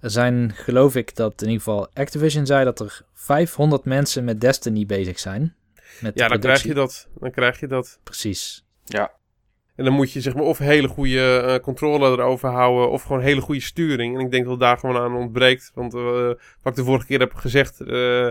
[0.00, 4.40] Er zijn, geloof ik, dat in ieder geval Activision zei dat er 500 mensen met
[4.40, 5.54] Destiny bezig zijn.
[6.00, 7.08] Met ja, dan krijg je dat.
[7.14, 8.00] Dan krijg je dat.
[8.02, 8.64] Precies.
[8.84, 9.17] Ja.
[9.78, 13.20] En dan moet je zeg maar of hele goede uh, controle erover houden of gewoon
[13.20, 14.14] hele goede sturing.
[14.14, 15.70] En ik denk dat daar gewoon aan ontbreekt.
[15.74, 16.02] Want uh,
[16.62, 18.28] wat ik de vorige keer heb gezegd, uh,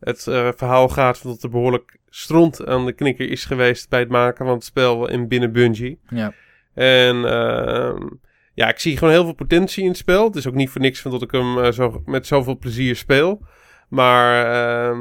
[0.00, 0.22] het
[0.56, 4.46] verhaal gaat van dat er behoorlijk stront aan de knikker is geweest bij het maken
[4.46, 5.98] van het spel in binnen Bungie.
[6.08, 6.32] Ja.
[6.74, 8.06] En ehm,
[8.54, 10.24] ja, ik zie gewoon heel veel potentie in het spel.
[10.24, 13.46] Het is ook niet voor niks van dat ik hem zo, met zoveel plezier speel.
[13.88, 14.46] Maar
[14.92, 15.00] uh,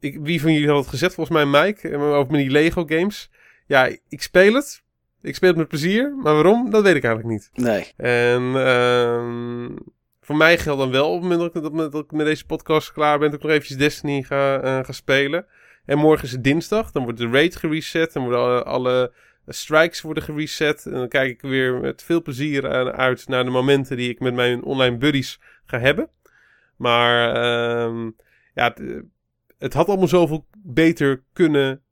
[0.00, 1.14] ik, wie van jullie had het gezegd?
[1.14, 3.30] Volgens mij Mike, over die Lego games.
[3.66, 4.83] Ja, ik speel het.
[5.24, 7.64] Ik speel het met plezier, maar waarom, dat weet ik eigenlijk niet.
[7.64, 7.92] Nee.
[7.96, 9.76] En ehm,
[10.20, 12.46] voor mij geldt dan wel op het moment dat ik, dat, dat ik met deze
[12.46, 15.46] podcast klaar ben, dat ik nog eventjes Destiny ga, eh, ga spelen.
[15.84, 19.12] En morgen is het dinsdag, dan wordt de raid gereset, dan worden alle, alle
[19.46, 20.86] strikes worden gereset.
[20.86, 24.20] En dan kijk ik weer met veel plezier aan- uit naar de momenten die ik
[24.20, 26.08] met mijn online buddies ga hebben.
[26.76, 28.10] Maar ehm,
[28.54, 29.02] ja, het,
[29.58, 31.82] het had allemaal zoveel beter kunnen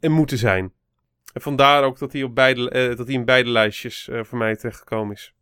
[0.00, 0.72] en moeten zijn.
[1.32, 4.38] En vandaar ook dat hij, op beide, eh, dat hij in beide lijstjes eh, voor
[4.38, 5.34] mij terechtgekomen is.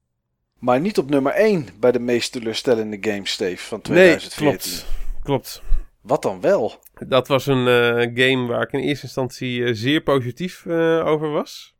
[0.58, 4.70] Maar niet op nummer 1 bij de meest teleurstellende games, Steve, van Nee, 2014.
[4.70, 4.86] klopt.
[5.22, 5.62] Klopt.
[6.00, 6.74] Wat dan wel?
[7.08, 10.66] Dat was een eh, game waar ik in eerste instantie zeer positief
[11.04, 11.78] over was.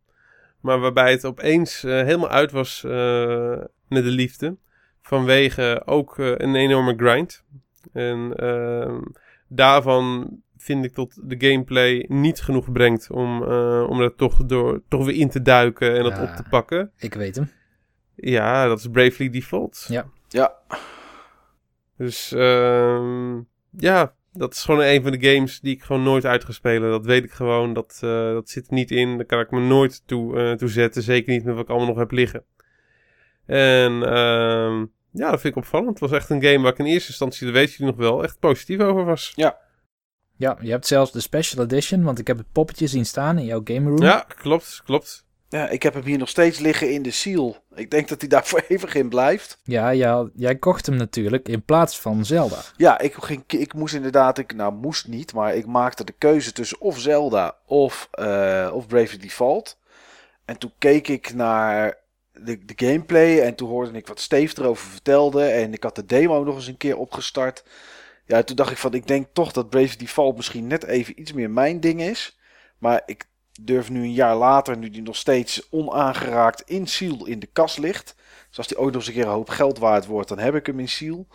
[0.61, 2.83] Maar waarbij het opeens helemaal uit was
[3.89, 4.57] met de liefde.
[5.03, 7.45] Vanwege ook een enorme grind.
[7.93, 9.01] En ehm,
[9.49, 10.31] daarvan
[10.63, 15.05] vind ik dat de gameplay niet genoeg brengt om, eh, om er toch, door, toch
[15.05, 16.23] weer in te duiken en dat Ja.
[16.23, 16.93] op te pakken.
[16.99, 17.51] Ik weet hem.
[18.15, 19.85] Ja, dat is Bravely Default.
[19.89, 20.07] Ja.
[20.29, 20.53] Ja,
[21.97, 23.35] Dus ehm,
[23.71, 26.91] ja, dat is gewoon een van de games die ik gewoon nooit uit ga spelen.
[26.91, 27.73] Dat weet ik gewoon.
[27.73, 29.17] Dat, eh, dat zit er niet in.
[29.17, 31.03] Daar kan ik me nooit toe, eh, toe zetten.
[31.03, 32.45] Zeker niet met wat ik allemaal nog heb liggen.
[33.47, 34.79] En ehm,
[35.13, 35.91] ja, dat vind ik opvallend.
[35.91, 38.23] Het was echt een game waar ik in eerste instantie, dat weet je nog wel,
[38.23, 39.33] echt positief over was.
[39.37, 39.59] Ja,
[40.41, 43.61] je hebt zelfs de special edition, want ik heb het poppetje zien staan in jouw
[43.65, 44.03] game room.
[44.03, 45.25] Ja, klopt, klopt.
[45.49, 47.57] ja, ik heb hem hier nog steeds liggen in de seal.
[47.75, 49.59] Ik denk dat hij daar voor eeuwig in blijft.
[49.63, 52.63] Ja, ja, jij kocht hem natuurlijk in plaats van Zelda.
[52.77, 56.53] Ja, ik, ging, ik moest inderdaad, ik, nou moest niet, maar ik maakte de keuze
[56.53, 59.79] tussen of Zelda of, eh of Bravely Default.
[60.45, 61.99] En toen keek ik naar
[62.33, 65.45] de, de gameplay en toen hoorde ik wat Steve erover vertelde.
[65.45, 67.65] En ik had de demo nog eens een keer opgestart.
[68.31, 71.33] Ja, toen dacht ik van, ik denk toch dat Bravely Default misschien net even iets
[71.33, 72.39] meer mijn ding is.
[72.79, 73.29] Maar ik
[73.61, 77.79] durf nu een jaar later, nu die nog steeds onaangeraakt in Seal in de kast
[77.79, 78.15] ligt.
[78.49, 80.55] Dus als die ooit nog eens een keer een hoop geld waard wordt, dan heb
[80.55, 81.27] ik hem in Seal.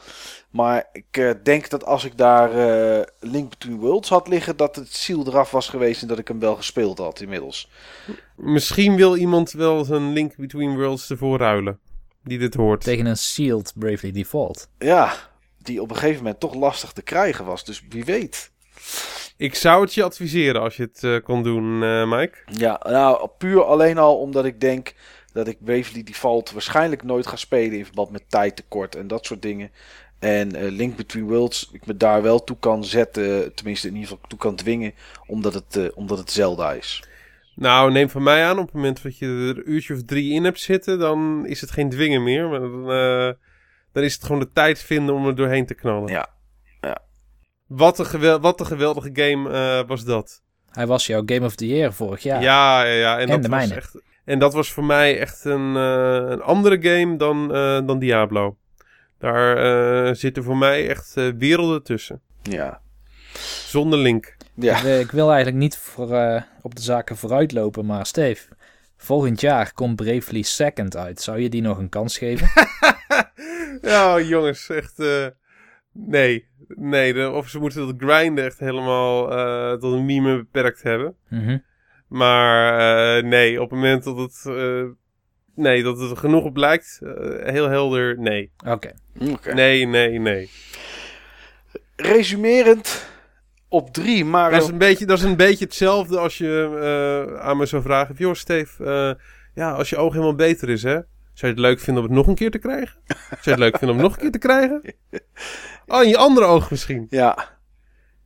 [0.50, 4.76] Maar ik eh, denk dat als ik daar eh, Link Between Worlds had liggen, dat
[4.76, 7.72] het Seal eraf was geweest en dat ik hem wel gespeeld had inmiddels.
[8.36, 11.80] Misschien wil iemand wel zijn Link Between Worlds ervoor ruilen.
[12.24, 12.84] Die dit hoort.
[12.84, 14.70] Tegen een sealed Bravely Default.
[14.78, 15.14] Ja,
[15.66, 17.66] die op een gegeven moment toch lastig te krijgen was.
[17.66, 18.52] Dus wie weet.
[19.38, 22.38] Ik zou het je adviseren als je het eh, kon doen, eh, Mike.
[22.46, 24.94] Ja, nou, puur alleen al omdat ik denk
[25.34, 29.42] dat ik Bravely Default waarschijnlijk nooit ga spelen in verband met tijdtekort en dat soort
[29.42, 29.72] dingen.
[30.20, 34.10] En eh, Link Between Worlds, ik me daar wel toe kan zetten, tenminste in ieder
[34.10, 34.94] geval toe kan dwingen,
[35.28, 37.04] omdat het, omdat het Zelda is.
[37.56, 40.34] Nou, neem van mij aan, op het moment dat je er een uurtje of drie
[40.34, 42.50] in hebt zitten, dan is het geen dwingen meer.
[42.50, 43.36] Maar dan,
[43.96, 46.12] dan is het gewoon de tijd vinden om er doorheen te knallen.
[46.12, 46.28] Ja.
[47.68, 50.42] Wat een, gewel- wat een geweldige game eh, was dat.
[50.72, 52.42] Hij was jouw Game of the Year vorig jaar.
[52.42, 53.14] Ja, ja, ja.
[53.16, 53.76] En, En dat de was mijne.
[53.76, 53.96] echt.
[54.26, 58.58] En dat was voor mij echt een, eh, een andere game dan, eh, dan Diablo.
[59.20, 59.58] Daar
[60.08, 62.22] eh, zitten voor mij echt werelden tussen.
[62.42, 62.82] Ja.
[63.68, 64.38] Zonder link.
[64.54, 64.78] Ja.
[64.78, 68.48] Ik, wil- ik wil eigenlijk niet voor, eh, op de zaken vooruitlopen, maar Steve,
[69.06, 71.22] volgend jaar komt Bravely Second uit.
[71.22, 72.48] Zou je die nog een kans geven?
[73.92, 75.00] ja, jongens, echt.
[75.00, 75.26] eh,
[75.92, 76.48] nee.
[76.68, 81.16] Nee, de, of ze moeten dat grinden echt helemaal eh, tot een meme beperkt hebben.
[81.30, 81.58] Mhm.
[82.08, 82.80] Maar
[83.18, 84.44] eh, nee, op het moment dat het.
[84.46, 84.84] eh,
[85.56, 87.00] nee, dat het er genoeg op lijkt.
[87.04, 88.52] eh, heel helder, nee.
[88.68, 88.92] Oké.
[89.32, 89.54] Oké.
[89.54, 90.50] Nee, nee, nee.
[91.96, 93.08] Resumerend,
[93.76, 94.58] op drie Mario...
[94.58, 97.82] Dat is, een beetje, dat is een beetje hetzelfde als je eh, aan me zou
[97.82, 98.16] vragen.
[98.18, 99.24] Joh, Steve, eh,
[99.54, 100.94] ja, als je oog helemaal beter is, hè?
[100.94, 103.00] Zou je het leuk vinden om het nog een keer te krijgen?
[103.08, 104.82] Zou je het leuk vinden om het nog een keer te krijgen?
[105.88, 107.08] Oh, in je andere oog misschien.
[107.10, 107.58] Ja.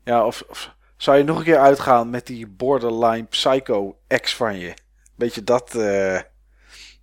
[0.04, 4.58] Ja, of, of zou je nog een keer uitgaan met die borderline psycho ex van
[4.58, 4.74] je?
[5.16, 6.20] Beetje dat, eh,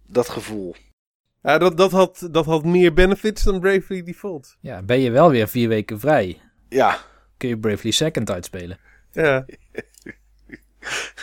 [0.06, 0.74] dat gevoel.
[1.42, 4.56] Ja, dat, dat, had, dat had meer benefits dan Bravely Default.
[4.60, 6.40] Ja, ben je wel weer vier weken vrij.
[6.68, 6.98] Ja.
[7.36, 8.78] Kun je Bravely Second uitspelen.
[9.12, 9.44] Ja.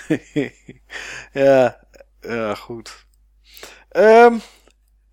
[1.33, 1.87] ja,
[2.21, 3.05] ja, goed.
[3.89, 4.37] Ehm,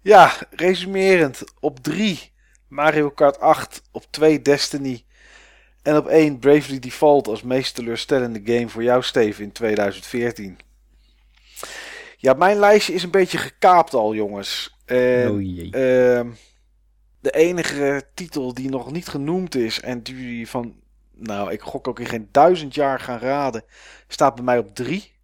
[0.01, 1.45] ja, resumerend.
[1.61, 2.33] Op 3
[2.69, 3.83] Mario Kart 8.
[3.91, 5.05] Op 2 Destiny.
[5.83, 10.59] En op 1 Bravely Default als meest teleurstellende game voor jou, Steve, in 2014.
[12.17, 14.77] Ja, mijn lijstje is een beetje gekaapt al, jongens.
[14.85, 15.71] En, oh jee.
[15.71, 16.31] Ehm,
[17.21, 20.80] de enige titel die nog niet genoemd is en die van,
[21.21, 23.65] nou, ik gok ook in geen duizend jaar gaan raden,
[24.09, 25.19] staat bij mij op drie.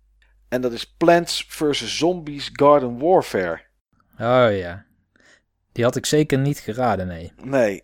[0.49, 1.99] En dat is Plants vs.
[1.99, 3.61] Zombies Garden Warfare.
[4.19, 4.85] Oh ja.
[5.73, 7.33] Die had ik zeker niet geraden, nee.
[7.45, 7.83] Nee,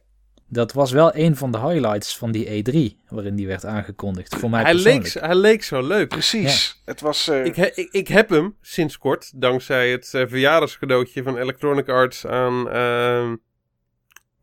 [0.48, 4.36] Dat was wel een van de highlights van die E3, waarin die werd aangekondigd.
[4.36, 5.14] Voor mij Hij persoonlijk.
[5.14, 6.08] leek, hij leek zo leuk.
[6.08, 6.82] Precies.
[6.84, 7.28] Het was...
[7.28, 11.88] eh, Ik, he- ik, ik heb hem sinds kort, dankzij het eh, verjaardagscadeautje van Electronic
[11.88, 13.36] Arts aan, ehm,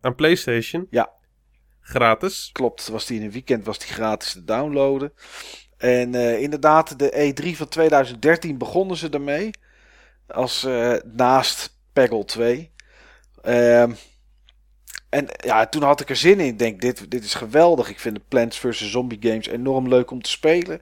[0.02, 0.88] aan PlayStation.
[0.90, 1.12] Ja.
[1.90, 2.49] Gratis.
[2.52, 5.14] Klopt, was die in een weekend was die gratis te downloaden.
[5.78, 9.49] En eh, inderdaad, de E3 van 2013 begonnen ze ermee.
[10.28, 12.72] Als eh, naast Peggle 2.
[13.41, 13.91] Ehm,
[15.10, 16.45] en ja, toen had ik er zin in.
[16.45, 17.90] Ik denk, dit, dit is geweldig.
[17.90, 18.91] Ik vind de Plants vs.
[18.91, 20.82] Zombie games enorm leuk om te spelen.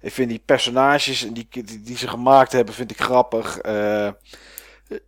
[0.00, 3.58] Ik vind die personages die, die, die ze gemaakt hebben, vind ik grappig.
[3.58, 4.10] Eh,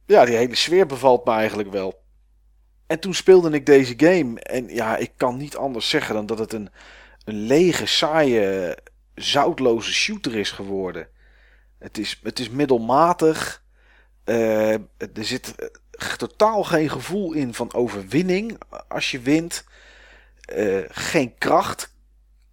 [0.07, 2.05] ja, die hele sfeer bevalt me eigenlijk wel.
[2.87, 4.41] En toen speelde ik deze game.
[4.41, 6.71] En ja, ik kan niet anders zeggen dan dat het een,
[7.25, 8.77] een lege, saaie,
[9.15, 11.09] zoutloze shooter is geworden.
[11.79, 13.65] Het is, het is middelmatig.
[14.25, 18.59] Eh, er zit eh, totaal geen gevoel in van overwinning
[18.89, 19.65] als je wint.
[20.41, 21.95] Eh, geen kracht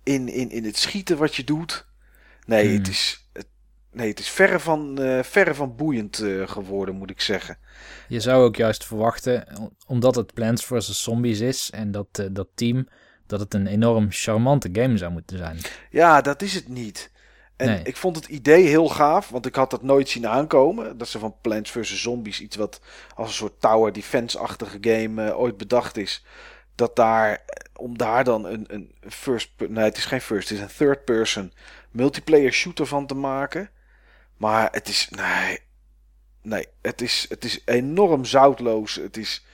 [0.04, 1.86] in, in, in het schieten wat je doet.
[2.46, 2.78] Nee, Hmm.
[2.78, 3.23] het is,
[3.94, 7.58] nee, het is verre, van, eh, verre van boeiend eh, geworden, moet ik zeggen.
[8.08, 9.48] Je zou ook juist verwachten,
[9.88, 11.04] omdat het Plants vs.
[11.04, 12.88] Zombies is en dat, eh, dat team,
[13.28, 15.58] dat het een enorm charmante game zou moeten zijn.
[15.90, 17.12] Ja, dat is het niet.
[17.56, 17.82] En Nee.
[17.84, 20.98] ik vond het idee heel gaaf, want ik had dat nooit zien aankomen.
[20.98, 22.02] Dat ze van Plants vs.
[22.02, 22.82] Zombies iets wat
[23.16, 26.26] als een soort tower defense-achtige game ooit bedacht is.
[26.76, 27.44] Dat daar,
[27.76, 29.52] om daar dan een, een first...
[29.58, 31.52] Nee, het is geen first, het is een third person
[31.94, 33.70] multiplayer shooter van te maken.
[34.44, 35.08] Maar het is...
[35.10, 35.60] Nee,
[36.42, 38.96] nee het, is, het is enorm zoutloos.
[38.96, 39.46] Het is...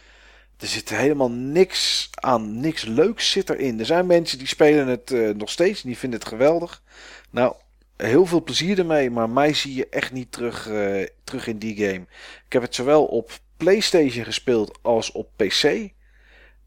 [0.58, 3.80] Er zit helemaal niks aan, niks leuks zit erin.
[3.80, 6.84] Er zijn mensen die spelen het eh, nog steeds en die vinden het geweldig.
[7.30, 7.56] Nou,
[7.98, 11.76] heel veel plezier ermee, maar mij zie je echt niet terug, eh, terug in die
[11.76, 12.06] game.
[12.46, 15.90] Ik heb het zowel op PlayStation gespeeld als op PC.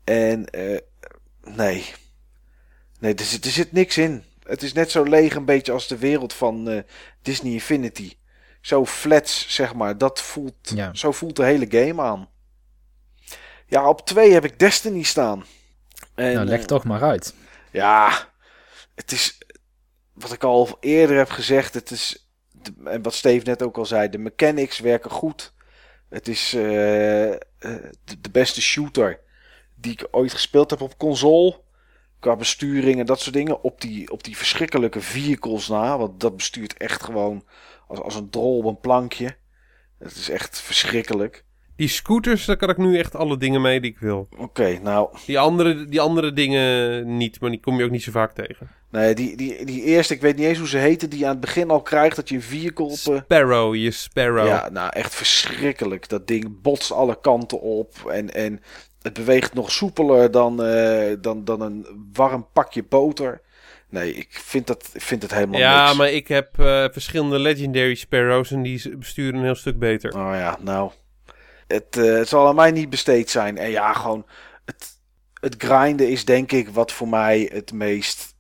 [0.05, 0.79] En eh,
[1.45, 1.85] nee,
[2.99, 4.25] nee er, zit, er zit niks in.
[4.53, 6.83] Het is net zo leeg een beetje als de wereld van eh,
[7.23, 8.17] Disney Infinity.
[8.61, 9.99] Zo flats, zeg maar.
[9.99, 10.95] Dat voelt, Ja.
[10.95, 12.29] Zo voelt de hele game aan.
[13.67, 15.45] Ja, op twee heb ik Destiny staan.
[16.15, 17.35] En, nou, leg eh, toch maar uit.
[17.71, 18.29] ja,
[18.95, 19.39] het is
[20.13, 21.75] wat ik al eerder heb gezegd.
[21.75, 22.31] Het is,
[22.85, 25.53] en wat Steve net ook al zei, de mechanics werken goed.
[26.09, 29.21] Het is eh, de, de beste shooter
[29.75, 31.61] die ik ooit gespeeld heb op console.
[32.23, 33.63] Qua besturing en dat soort dingen.
[33.63, 35.99] Op die, op die verschrikkelijke vehicles na.
[35.99, 37.45] Want dat bestuurt echt gewoon
[37.89, 39.37] als, als een drol op een plankje.
[39.99, 41.45] Het is echt verschrikkelijk.
[41.77, 44.29] Die scooters, daar kan ik nu echt alle dingen mee die ik wil.
[44.39, 45.17] Oké, nou.
[45.27, 48.71] Die andere, die andere dingen niet, maar die kom je ook niet zo vaak tegen.
[48.91, 51.41] Nee, die, die, die eerste, ik weet niet eens hoe ze heten, die aan het
[51.41, 52.91] begin al krijgt dat je een vehicle op...
[52.91, 54.47] eh, Sparrow, je Sparrow.
[54.47, 56.09] Ja, nou echt verschrikkelijk.
[56.09, 58.61] Dat ding botst alle kanten op en, en
[59.03, 63.41] het beweegt nog soepeler dan, eh, dan, dan een warm pakje boter.
[63.89, 65.97] Nee, ik vind, dat, ik vind het helemaal Ja, niks.
[65.97, 70.15] maar ik heb eh, verschillende Legendary Sparrows en die besturen een heel stuk beter.
[70.15, 70.91] Oh ja, nou.
[71.67, 73.59] Het, eh, het zal aan mij niet besteed zijn.
[73.59, 74.27] En ja, gewoon.
[74.65, 74.87] Het,
[75.41, 78.35] het grinden is denk ik wat voor mij het meest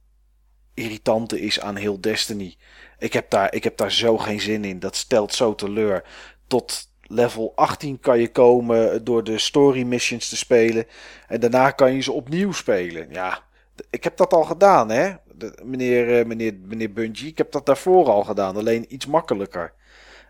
[0.74, 2.56] irritante is aan heel Destiny.
[2.98, 4.78] Ik heb daar, ik heb daar zo geen zin in.
[4.78, 6.04] Dat stelt zo teleur.
[6.46, 10.86] Tot level 18 kan je komen door de story missions te spelen.
[11.28, 13.06] En daarna kan je ze opnieuw spelen.
[13.10, 13.42] Ja,
[13.90, 15.12] ik heb dat al gedaan, hè?
[15.34, 17.28] De- meneer, eh, meneer, meneer Bungie.
[17.28, 18.56] Ik heb dat daarvoor al gedaan.
[18.56, 19.72] Alleen iets makkelijker.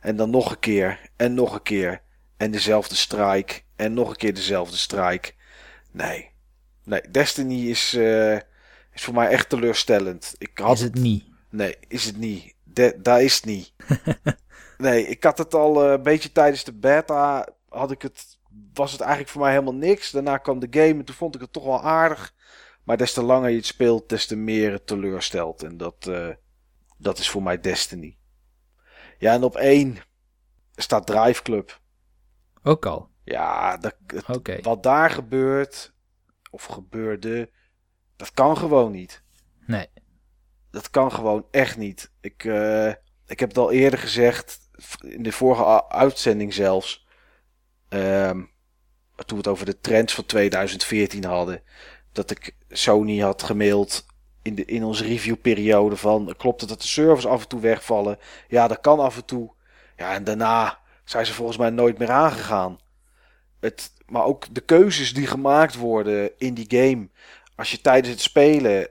[0.01, 1.01] En dan nog een keer.
[1.17, 2.01] En nog een keer.
[2.37, 3.61] En dezelfde strike.
[3.77, 5.33] En nog een keer dezelfde strike.
[5.91, 6.31] Nee.
[6.85, 8.35] Nee, Destiny is, eh,
[8.93, 10.35] is voor mij echt teleurstellend.
[10.39, 11.25] Ik had Is het niet?
[11.51, 12.55] Nee, is het niet.
[12.65, 13.73] De, daar is het niet.
[14.83, 17.49] nee, ik had het al eh, een beetje tijdens de beta.
[17.69, 18.39] Had ik het,
[18.75, 20.11] was het eigenlijk voor mij helemaal niks.
[20.11, 22.35] Daarna kwam de game en toen vond ik het toch wel aardig.
[22.85, 25.63] Maar des te langer je het speelt, des te meer het teleurstelt.
[25.63, 26.29] En dat, eh,
[26.99, 28.17] dat is voor mij Destiny.
[29.19, 29.97] Ja, en op één
[30.77, 31.81] staat Drive Club.
[32.63, 33.11] Ook al.
[33.25, 34.27] Ja, dat, het-
[34.65, 35.93] wat daar gebeurt,
[36.51, 37.51] of gebeurde,
[38.17, 39.23] dat kan gewoon niet.
[39.67, 39.87] Nee.
[40.71, 42.13] Dat kan gewoon echt niet.
[42.21, 42.89] Ik, eh,
[43.27, 44.62] ik heb het al eerder gezegd,
[45.01, 47.07] in de vorige uitzending zelfs,
[47.89, 48.41] ehm,
[49.17, 51.63] toen we het over de trends van 2014 hadden,
[52.13, 54.07] dat ik Sony had gemaild
[54.43, 58.19] in, de, in onze reviewperiode van, klopt het dat de servers af en toe wegvallen?
[58.49, 59.53] Ja, dat kan af en toe.
[59.97, 62.79] Ja, en daarna zijn ze volgens mij nooit meer aangegaan.
[63.61, 67.09] Het, maar ook de keuzes die gemaakt worden in die game.
[67.57, 68.89] Als je tijdens het spelen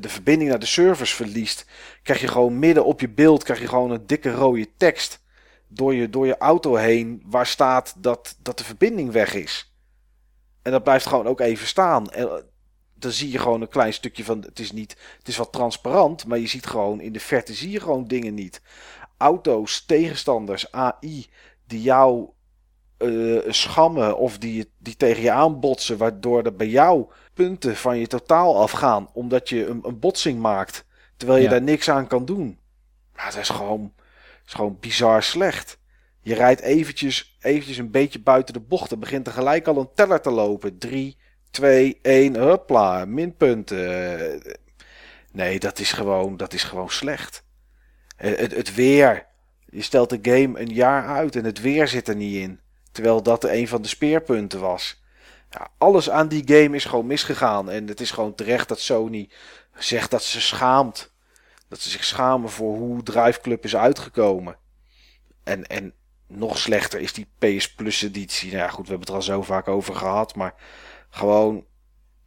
[0.00, 1.66] de verbinding naar de servers verliest,
[2.02, 5.22] krijg je gewoon midden op je beeld krijg je gewoon een dikke rode tekst
[5.68, 9.74] door je, door je auto heen waar staat dat, dat de verbinding weg is.
[10.62, 12.10] En dat blijft gewoon ook even staan.
[12.10, 12.42] En eh,
[12.94, 14.40] dan zie je gewoon een klein stukje van.
[14.40, 14.96] Het is niet.
[15.18, 18.34] Het is wat transparant, maar je ziet gewoon in de verte zie je gewoon dingen
[18.34, 18.62] niet.
[19.16, 21.26] Auto's, tegenstanders, AI
[21.66, 22.28] die jou
[23.02, 28.06] uh, schammen of die, die tegen je aanbotsen, waardoor er bij jou punten van je
[28.06, 30.84] totaal afgaan, omdat je een, een botsing maakt,
[31.16, 31.50] terwijl je Ja.
[31.50, 32.58] daar niks aan kan doen.
[33.24, 35.78] Dat is gewoon, dat is gewoon bizar slecht.
[36.22, 38.90] Je rijdt eventjes, eventjes een beetje buiten de bocht.
[38.90, 40.78] Er begint er gelijk al een teller te lopen.
[40.78, 41.16] 3,
[41.50, 44.42] 2, 1, hupla, minpunten.
[45.32, 47.44] Nee, dat is gewoon, dat is gewoon slecht.
[48.16, 49.26] Het, het, het weer.
[49.70, 52.60] Je stelt de game een jaar uit en het weer zit er niet in.
[52.92, 55.02] Terwijl dat een van de speerpunten was.
[55.78, 57.70] Alles aan die game is gewoon misgegaan.
[57.70, 59.30] En het is gewoon terecht dat Sony
[59.74, 61.12] zegt dat ze schaamt.
[61.68, 64.56] Dat ze zich schamen voor hoe Drive Club is uitgekomen.
[65.44, 65.94] En, en
[66.26, 68.50] nog slechter is die PS Plus editie.
[68.50, 70.34] Nou ja, goed, we hebben het er al zo vaak over gehad.
[70.34, 70.54] Maar
[71.10, 71.64] gewoon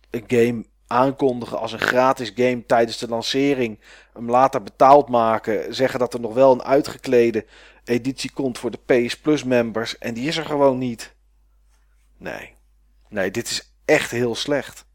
[0.10, 3.80] een game aankondigen als een gratis game tijdens de lancering.
[4.14, 5.76] Hem later betaald maken.
[5.76, 7.46] Zeggen dat er nog wel een uitgeklede
[7.84, 9.98] editie komt voor de PS Plus members.
[9.98, 11.16] En die is er gewoon niet.
[12.18, 12.56] Nee.
[13.10, 14.86] Nee, dit is echt heel slecht.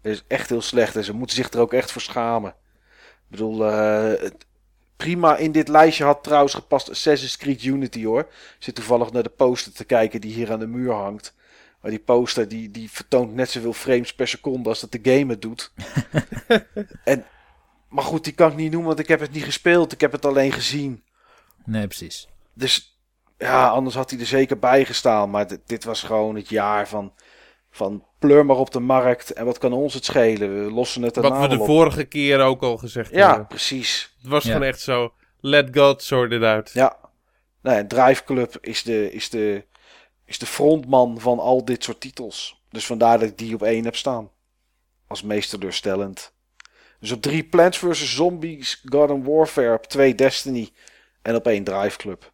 [0.00, 0.96] Dit is echt heel slecht.
[0.96, 2.50] En ze moeten zich er ook echt voor schamen.
[2.90, 4.30] Ik bedoel, eh,
[4.96, 8.20] prima in dit lijstje had trouwens gepast Assassin's Creed Unity hoor.
[8.20, 11.34] Ik zit toevallig naar de poster te kijken die hier aan de muur hangt.
[11.80, 15.32] Maar die poster die, die vertoont net zoveel frames per seconde als dat de game
[15.32, 15.72] het doet.
[17.04, 17.24] en,
[17.88, 19.92] maar goed, die kan ik niet noemen, want ik heb het niet gespeeld.
[19.92, 21.02] Ik heb het alleen gezien.
[21.64, 22.28] Nee, precies.
[22.54, 23.00] Dus
[23.38, 25.30] ja, anders had hij er zeker bij gestaan.
[25.30, 27.12] Maar dit, dit was gewoon het jaar van,
[27.70, 29.32] van pleur maar op de markt.
[29.32, 30.64] En wat kan ons het schelen?
[30.64, 31.66] We lossen het Wat we de op.
[31.66, 33.46] vorige keer ook al gezegd Ja, hebben.
[33.46, 34.14] precies.
[34.20, 34.52] Het was Ja.
[34.52, 35.12] gewoon echt zo.
[35.40, 36.70] Let God sort it out.
[36.72, 36.96] Ja.
[37.62, 39.64] Nou, ja, Drive Club is de, is, de,
[40.24, 42.62] is de frontman van al dit soort titels.
[42.70, 44.30] Dus vandaar dat ik die op één heb staan.
[45.06, 46.32] Als meest teleurstellend.
[47.00, 48.14] Dus op drie Plants vs.
[48.14, 50.70] Zombies, Garden Warfare, op twee Destiny
[51.22, 52.32] en op één Drive Club.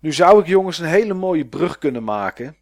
[0.00, 2.56] Nu zou ik jongens een hele mooie brug kunnen maken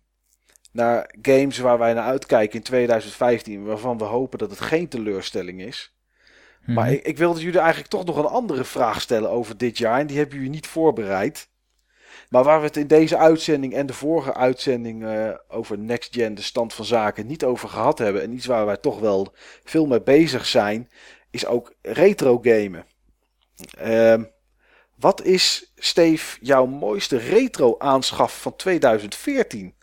[0.72, 5.60] naar games waar wij naar uitkijken in 2015, waarvan we hopen dat het geen teleurstelling
[5.62, 5.96] is.
[6.66, 6.94] Maar Mhm.
[6.94, 9.98] ik, ik wilde jullie eigenlijk toch nog een andere vraag stellen over dit jaar.
[10.00, 11.48] En die hebben jullie niet voorbereid.
[12.28, 16.34] Maar waar we het in deze uitzending en de vorige uitzending eh, over Next Gen,
[16.34, 18.22] de stand van zaken, niet over gehad hebben.
[18.22, 19.32] En iets waar wij toch wel
[19.64, 20.88] veel mee bezig zijn,
[21.30, 22.86] is ook retro gamen.
[23.78, 24.24] Ehm,
[24.98, 29.74] wat is, Steve, jouw mooiste retro aanschaf van 2014?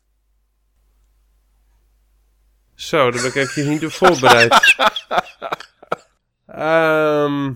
[2.75, 4.53] Zo, daar ben ik even niet op voorbereid.
[6.47, 7.53] Ehm,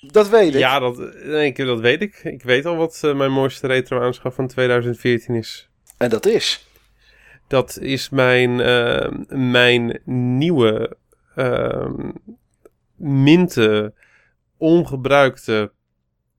[0.00, 0.60] Dat weet ik.
[0.60, 2.20] ja, dat, nee, ik- dat weet ik.
[2.24, 5.68] Ik weet al wat eh, mijn mooiste retro-aanschaf van 2014 is.
[5.96, 6.66] En dat is.
[7.48, 10.00] Dat is mijn, eh, mijn
[10.38, 10.96] nieuwe
[11.34, 12.10] ehm
[12.96, 13.94] minte,
[14.56, 15.72] ongebruikte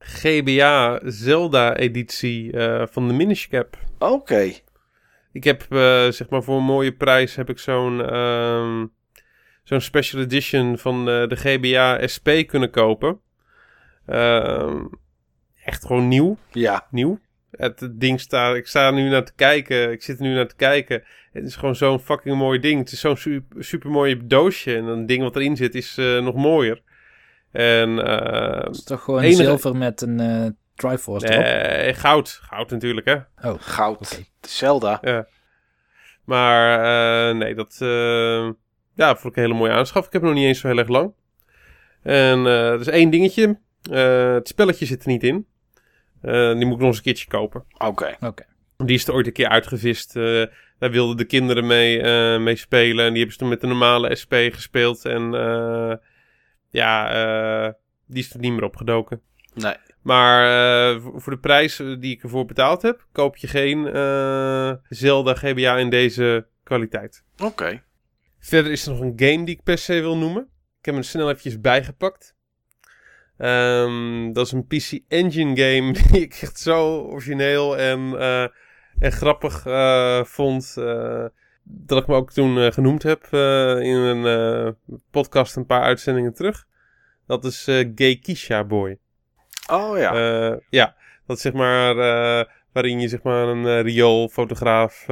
[0.06, 3.78] GBA Zelda-editie eh, van de Minish Cap.
[3.98, 4.52] Oké.
[5.32, 8.86] Ik heb, eh, zeg maar, voor een mooie prijs heb ik zo'n ehm,
[9.62, 13.20] zo'n special edition van eh, de GBA SP kunnen kopen.
[14.06, 14.84] Ehm,
[15.64, 16.86] echt gewoon nieuw, Ja.
[16.90, 17.18] nieuw.
[17.50, 20.48] Het ding staat, ik sta er nu naar te kijken, ik zit er nu naar
[20.48, 21.02] te kijken.
[21.32, 22.78] Het is gewoon zo'n fucking mooi ding.
[22.78, 26.34] Het is zo'n super, super mooi doosje en een ding wat erin zit is nog
[26.34, 26.82] mooier.
[27.54, 31.44] En eh, Het is toch gewoon enige- zilver met een eh Triforce erop?
[31.44, 33.48] eh, goud, goud natuurlijk hè.
[33.50, 34.22] Oh, Goud.
[34.40, 34.98] Zelda.
[35.02, 35.26] Ja.
[36.24, 36.78] Maar
[37.30, 38.48] eh, nee, dat eh,
[38.94, 40.06] ja, vond ik een hele mooie aanschaf.
[40.06, 41.12] Ik heb hem nog niet eens zo heel erg lang.
[42.02, 43.58] En eh er is één dingetje.
[43.90, 45.46] Eh, het spelletje zit er niet in.
[46.22, 47.64] Eh, die moet ik nog eens een keertje kopen.
[47.78, 48.16] Oké.
[48.20, 48.44] oké.
[48.76, 50.16] Die is er ooit een keer uitgevist.
[50.16, 50.42] Eh,
[50.78, 53.04] daar wilden de kinderen mee, eh, mee spelen.
[53.04, 55.04] En die hebben ze toen met de normale SP gespeeld.
[55.04, 55.92] En eh,
[56.74, 57.72] ja, eh,
[58.06, 59.20] die is er niet meer opgedoken.
[59.54, 59.76] Nee.
[60.02, 60.44] Maar
[60.94, 63.84] eh, voor de prijs eh, die ik ervoor betaald heb, koop je geen
[64.88, 67.24] Zelda GBA in deze kwaliteit.
[67.42, 67.82] Oké.
[68.38, 70.42] Verder is er nog een game die ik per se wil noemen.
[70.78, 72.36] Ik heb hem snel eventjes bijgepakt.
[73.38, 78.18] Ehm, dat is een PC Engine game die ik echt zo origineel en,
[78.98, 79.62] en grappig
[80.28, 80.74] vond.
[81.64, 84.72] Dat ik me ook toen eh, genoemd heb eh, in een eh,
[85.10, 86.66] podcast een paar uitzendingen terug.
[87.26, 88.98] Dat is eh Geikisha Boy.
[89.70, 90.60] Oh ja.
[90.70, 90.96] Ja,
[91.26, 91.94] dat zeg maar
[92.72, 95.06] waarin je zeg maar een rioolfotograaf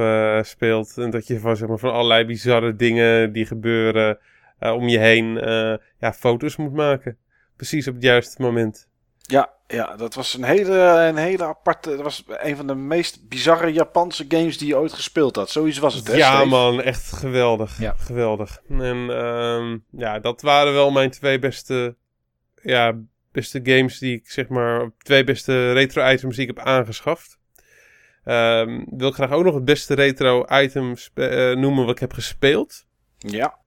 [0.45, 0.97] speelt.
[0.97, 4.19] En dat je van, zeg maar, van allerlei bizarre dingen die gebeuren
[4.59, 5.33] om je heen
[5.97, 7.17] ja, foto's moet maken.
[7.55, 8.89] Precies op het juiste moment.
[9.25, 11.89] Ja, ja, dat was een hele, een hele aparte.
[11.89, 15.49] Dat was een van de meest bizarre Japanse games die je ooit gespeeld had.
[15.49, 16.13] Zoiets was het, hè?
[16.15, 16.45] Ja, Steve?
[16.49, 17.79] man, echt geweldig.
[17.79, 17.93] Ja.
[17.97, 18.61] Geweldig.
[18.69, 21.95] En ehm, ja, dat waren wel mijn twee beste,
[22.61, 22.99] ja,
[23.31, 27.37] beste games die ik zeg maar, twee beste retro items die ik heb aangeschaft.
[28.23, 31.99] Ehm, wil ik graag ook nog het beste retro item spe- eh, noemen wat ik
[31.99, 32.85] heb gespeeld.
[33.17, 33.61] Ja,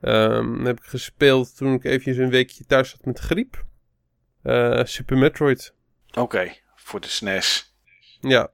[0.00, 3.64] Ehm, dat heb ik gespeeld toen ik eventjes een weekje thuis zat met griep.
[4.42, 5.74] Eh, Super Metroid.
[6.14, 6.52] oké.
[6.74, 7.74] Voor de E SNES.
[8.20, 8.50] Ja.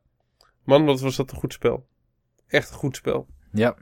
[0.65, 1.87] Man, wat was dat een goed spel.
[2.47, 3.27] Echt een goed spel.
[3.53, 3.75] Ja,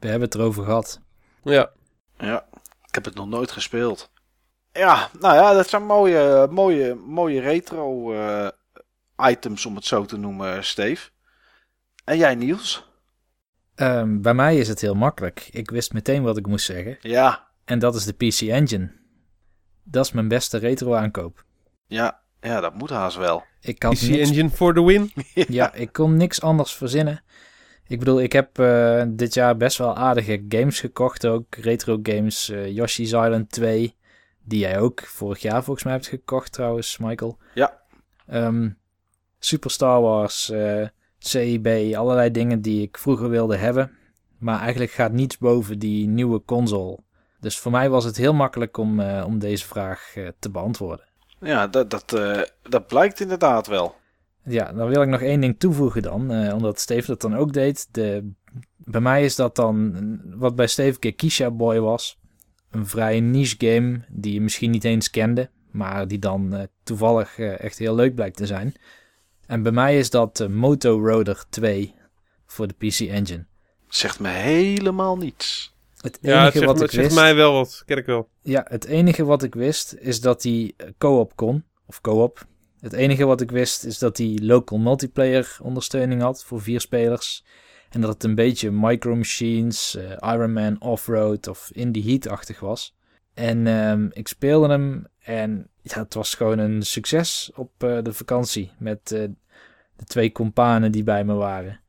[0.00, 1.00] we hebben het erover gehad.
[1.42, 1.70] Ja.
[2.18, 2.46] Ja,
[2.86, 4.10] ik heb het nog nooit gespeeld.
[4.72, 8.48] Ja, nou ja, dat zijn mooie, mooie, mooie retro eh,
[9.30, 11.10] items, om het zo te noemen, Steve.
[12.04, 12.88] En jij, Niels?
[13.74, 15.48] Ehm, bij mij is het heel makkelijk.
[15.50, 16.98] Ik wist meteen wat ik moest zeggen.
[17.00, 18.92] Ja, En dat is de PC Engine.
[19.82, 21.44] Dat is mijn beste retro aankoop.
[21.86, 23.44] Ja, ja, dat moet haast wel.
[23.60, 25.12] Ik had niks Engine for the win.
[25.48, 27.22] Ja, ik kon niks anders verzinnen.
[27.86, 31.54] Ik bedoel, ik heb eh, dit jaar best wel aardige games gekocht ook.
[31.54, 33.96] Retro games, eh, Yoshi's Island 2.
[34.42, 37.38] Die jij ook vorig jaar volgens mij hebt gekocht trouwens, Michael.
[37.54, 37.80] Ja.
[38.26, 38.68] Ehm,
[39.38, 40.86] Super Star Wars, eh,
[41.18, 43.90] CIB, allerlei dingen die ik vroeger wilde hebben.
[44.38, 46.98] Maar eigenlijk gaat niets boven die nieuwe console.
[47.40, 51.05] Dus voor mij was het heel makkelijk om, eh, om deze vraag eh, te beantwoorden.
[51.40, 53.94] Ja, dat, dat, eh, dat blijkt inderdaad wel.
[54.42, 57.52] Ja, dan wil ik nog één ding toevoegen dan, eh, omdat Steve dat dan ook
[57.52, 57.88] deed.
[57.90, 58.32] De,
[58.76, 59.94] bij mij is dat dan,
[60.34, 62.18] wat bij Steve keer Kisha Boy was,
[62.70, 67.38] een vrij niche game die je misschien niet eens kende, maar die dan eh, toevallig
[67.38, 68.74] echt heel leuk blijkt te zijn.
[69.46, 71.94] En bij mij is dat Moto Roader 2
[72.46, 73.46] voor de PC Engine.
[73.88, 75.75] Zegt me helemaal niets.
[76.00, 77.82] Het Ja, het enige zegt, wat ik wist, mij wel wat.
[77.86, 78.28] Ken ik wel.
[78.42, 82.46] ja, het enige wat ik wist is dat die eh, co-op kon, of co-op.
[82.80, 87.44] Het enige wat ik wist is dat die local multiplayer ondersteuning had voor vier spelers.
[87.90, 92.94] En dat het een beetje Micro Machines, eh, Iron Man Offroad of Indie Heat-achtig was.
[93.34, 98.12] En ehm, ik speelde hem en ja, het was gewoon een succes op eh, de
[98.12, 101.80] vakantie met de twee companen die bij me waren.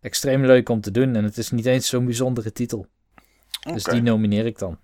[0.00, 2.86] Extreem leuk om te doen en het is niet eens zo'n bijzondere titel.
[3.60, 4.78] Dus die nomineer ik dan.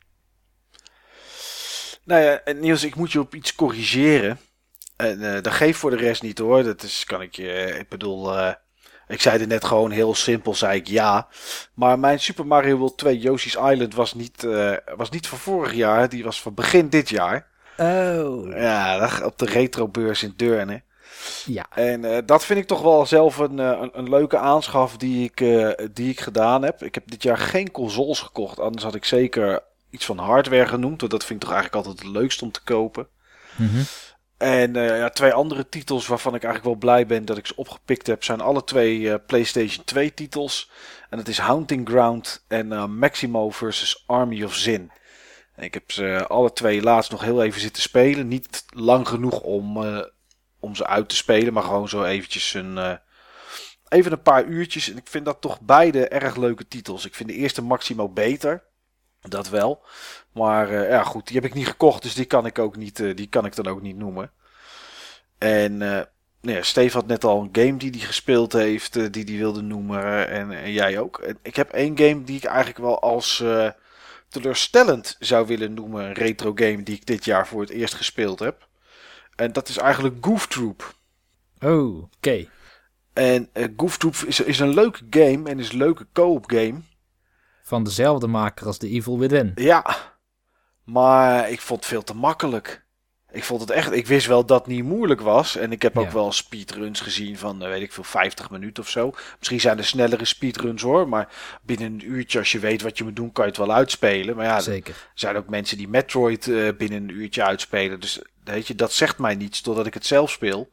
[2.04, 4.38] Nou ja, Niels, ik moet je op iets corrigeren.
[4.96, 6.62] En eh, dat geeft voor de rest niet hoor.
[6.62, 8.52] Dat is, kan ik je, ik bedoel, eh,
[9.08, 11.28] ik zei er net gewoon heel simpel, zei ik ja.
[11.74, 15.72] Maar mijn Super Mario World 2 Yoshi's Island was niet, eh, was niet van vorig
[15.72, 17.48] jaar, die was van begin dit jaar.
[17.76, 18.56] Oh.
[18.56, 20.82] Ja, op de retrobeurs in Deurne.
[21.46, 21.66] Ja.
[21.74, 25.24] En eh, dat vind ik toch wel zelf een, eh, een, een leuke aanschaf die
[25.24, 26.82] ik, eh, die ik gedaan heb.
[26.82, 31.00] Ik heb dit jaar geen consoles gekocht, anders had ik zeker iets van hardware genoemd.
[31.00, 33.06] Want dat vind ik toch eigenlijk altijd het leukst om te kopen.
[33.56, 33.82] Mhm.
[34.36, 38.06] En ja, twee andere titels waarvan ik eigenlijk wel blij ben dat ik ze opgepikt
[38.06, 40.70] heb, zijn alle twee PlayStation 2 titels.
[41.10, 44.90] En dat is Haunting Ground en Maximo versus Army of Zin.
[45.54, 48.28] En ik heb ze alle twee laatst nog heel even zitten spelen.
[48.28, 49.78] Niet lang genoeg om,
[50.60, 52.94] om ze uit te spelen, maar gewoon zo eventjes een, eh,
[53.88, 54.90] even een paar uurtjes.
[54.90, 57.06] En ik vind dat toch beide erg leuke titels.
[57.06, 58.62] Ik vind de eerste Maximo beter.
[59.20, 59.84] Dat wel.
[60.32, 63.00] Maar eh, ja, goed, die heb ik niet gekocht, dus die kan ik ook niet,
[63.00, 64.32] eh, die kan ik dan ook niet noemen.
[65.38, 65.76] En
[66.42, 69.62] nou ja, Steve had net al een game die hij gespeeld heeft, die hij wilde
[69.62, 70.28] noemen.
[70.28, 71.34] en, jij ook.
[71.42, 73.44] Ik heb één game die ik eigenlijk wel als
[74.28, 76.04] teleurstellend zou willen noemen.
[76.04, 78.68] Een retro game die ik dit jaar voor het eerst gespeeld heb.
[79.40, 80.94] En dat is eigenlijk Goof Troop.
[81.60, 82.46] Oh, oké.
[83.12, 86.80] En eh, Goof Troop is, is een leuke game en is een leuke co-op game.
[87.62, 89.52] Van dezelfde maker als The Evil Within.
[89.54, 89.96] Ja,
[90.84, 92.84] maar ik vond het veel te makkelijk.
[93.32, 95.56] Ik vond het echt, ik wist wel dat het niet moeilijk was.
[95.56, 96.12] En ik heb ook Ja.
[96.12, 99.12] wel speedruns gezien van, eh, weet ik veel, 50 minuten of zo.
[99.38, 101.28] Misschien zijn er snellere speedruns hoor, maar
[101.62, 104.36] binnen een uurtje, als je weet wat je moet doen, kan je het wel uitspelen.
[104.36, 105.08] Maar ja, er Zeker.
[105.14, 108.00] zijn ook mensen die Metroid eh, binnen een uurtje uitspelen.
[108.00, 110.70] Dus weet je, dat zegt mij niets totdat ik het zelf speel.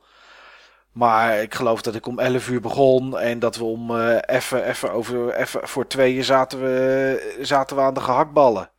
[0.98, 4.64] Maar ik geloof dat ik om 11 uur begon en dat we om eh, even,
[4.64, 8.72] even over, even voor tweeën zaten we, zaten we aan de gehaktballen.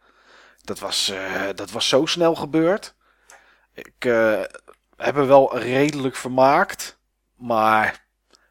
[0.62, 2.94] Dat was, eh, dat was zo snel gebeurd.
[3.74, 4.40] Ik eh,
[4.96, 6.98] heb wel redelijk vermaakt.
[7.36, 8.06] Maar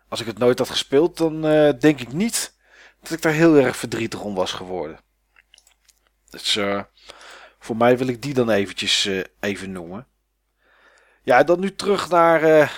[0.10, 1.41] als ik het nooit had gespeeld, dan
[1.80, 2.57] denk ik niet
[3.02, 4.99] dat ik daar heel erg verdrietig om was geworden.
[6.30, 6.60] Dus
[7.60, 9.10] voor mij wil ik die dan eventjes
[9.40, 10.07] even noemen.
[11.28, 12.70] Ja, dan nu terug naar, eh,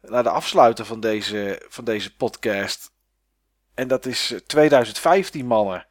[0.00, 2.92] naar de afsluiter van deze, van deze podcast.
[3.74, 5.86] En dat is eh, 2015, mannen.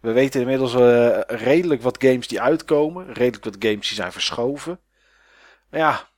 [0.00, 3.12] We weten inmiddels eh, redelijk wat games die uitkomen.
[3.12, 4.80] Redelijk wat games die zijn verschoven.
[5.70, 6.08] Maar ja,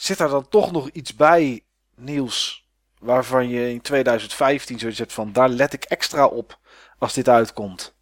[0.00, 1.64] Zit daar dan toch nog iets bij,
[1.94, 2.68] Niels,
[2.98, 6.58] waarvan je in 2015 zoiets hebt van daar let ik extra op
[6.98, 7.94] als dit uitkomt?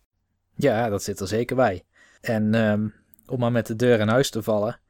[0.55, 1.85] Ja, dat zit er zeker bij.
[2.20, 2.89] En ehm,
[3.27, 4.81] om maar met de deur in huis te vallen.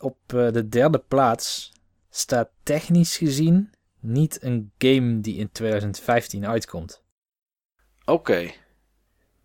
[0.00, 1.72] Op eh, de derde plaats
[2.10, 7.02] staat technisch gezien niet een game die in 2015 uitkomt.
[8.04, 8.50] Oké.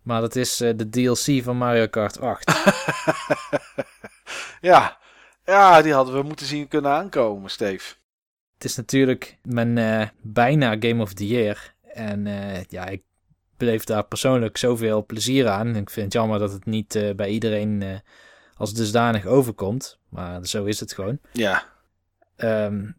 [0.02, 2.50] Maar dat is eh, de DLC van Mario Kart 8.
[4.60, 4.98] ja.
[5.44, 7.94] ja, die hadden we moeten zien kunnen aankomen, Steve.
[8.54, 11.74] Het is natuurlijk mijn eh, bijna Game of the Year.
[11.82, 12.26] En
[12.68, 13.02] ja, ik
[13.56, 15.76] beleef daar persoonlijk zoveel plezier aan.
[15.76, 18.02] Ik vind het jammer dat het niet bij iedereen
[18.56, 19.98] als dusdanig overkomt.
[20.16, 21.18] Maar zo is het gewoon.
[21.32, 21.64] Ja.
[22.36, 22.96] Um,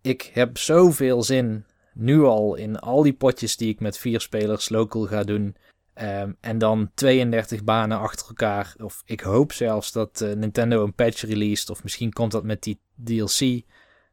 [0.00, 1.64] ik heb zoveel zin
[1.94, 5.56] nu al in al die potjes die ik met vier spelers local ga doen.
[6.02, 8.74] Um, en dan 32 banen achter elkaar.
[8.78, 11.70] Of ik hoop zelfs dat uh, Nintendo een patch released.
[11.70, 13.62] Of misschien komt dat met die DLC.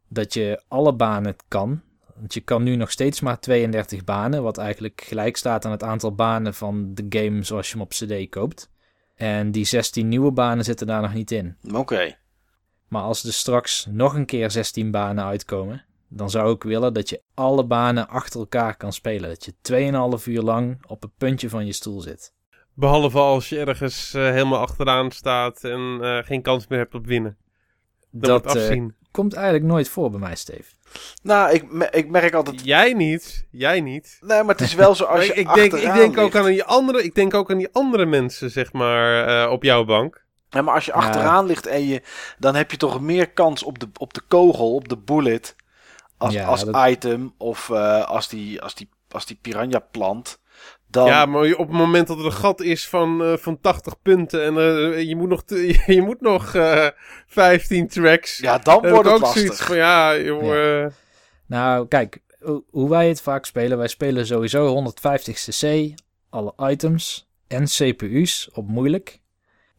[0.07, 1.81] Dat je alle banen kan.
[2.15, 4.43] Want je kan nu nog steeds maar 32 banen.
[4.43, 7.89] Wat eigenlijk gelijk staat aan het aantal banen van de game zoals je hem op
[7.89, 8.69] CD koopt.
[9.15, 11.57] En die 16 nieuwe banen zitten daar nog niet in.
[11.73, 12.17] Oké.
[12.89, 17.09] Maar als er straks nog een keer 16 banen uitkomen, dan zou ik willen dat
[17.09, 19.29] je alle banen achter elkaar kan spelen.
[19.29, 22.33] Dat je 2,5 uur lang op het puntje van je stoel zit.
[22.73, 27.05] Behalve als je ergens uh, helemaal achteraan staat en uh, geen kans meer hebt op
[27.05, 27.37] winnen.
[28.11, 30.73] Dat, uh, komt eigenlijk nooit voor bij mij, Steve.
[31.23, 32.65] Nou, ik, ik merk altijd...
[32.65, 34.17] Jij niet, jij niet.
[34.21, 36.63] Nee, maar het is wel zo als je ik, denk, ik denk ook aan die
[36.63, 40.27] andere, Ik denk ook aan die andere mensen, zeg maar, op jouw bank.
[40.49, 42.01] Ja, maar als je achteraan ligt en je,
[42.37, 45.55] dan heb je toch meer kans op de, op de kogel, op de bullet,
[46.17, 50.39] als, als item of uh, als, die, als, die, als die piranha plant.
[50.87, 51.05] Dan...
[51.05, 54.43] Ja, maar op het moment dat er een gat is van, uh, van 80 punten
[54.43, 55.43] en uh, je moet nog,
[55.97, 56.51] je moet nog
[57.27, 58.37] 15 tracks.
[58.37, 59.65] Ja, dan wordt het lastig.
[59.65, 60.91] Van, ja, joh, ja.
[61.45, 62.21] Nou, kijk,
[62.69, 63.77] hoe wij het vaak spelen.
[63.77, 65.93] Wij spelen sowieso 150 cc,
[66.29, 69.19] alle items en CPU's op moeilijk.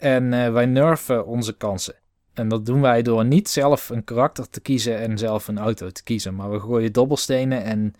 [0.00, 1.94] En uh, wij nerven onze kansen.
[2.34, 5.90] En dat doen wij door niet zelf een karakter te kiezen en zelf een auto
[5.90, 6.34] te kiezen.
[6.34, 7.94] Maar we gooien dobbelstenen en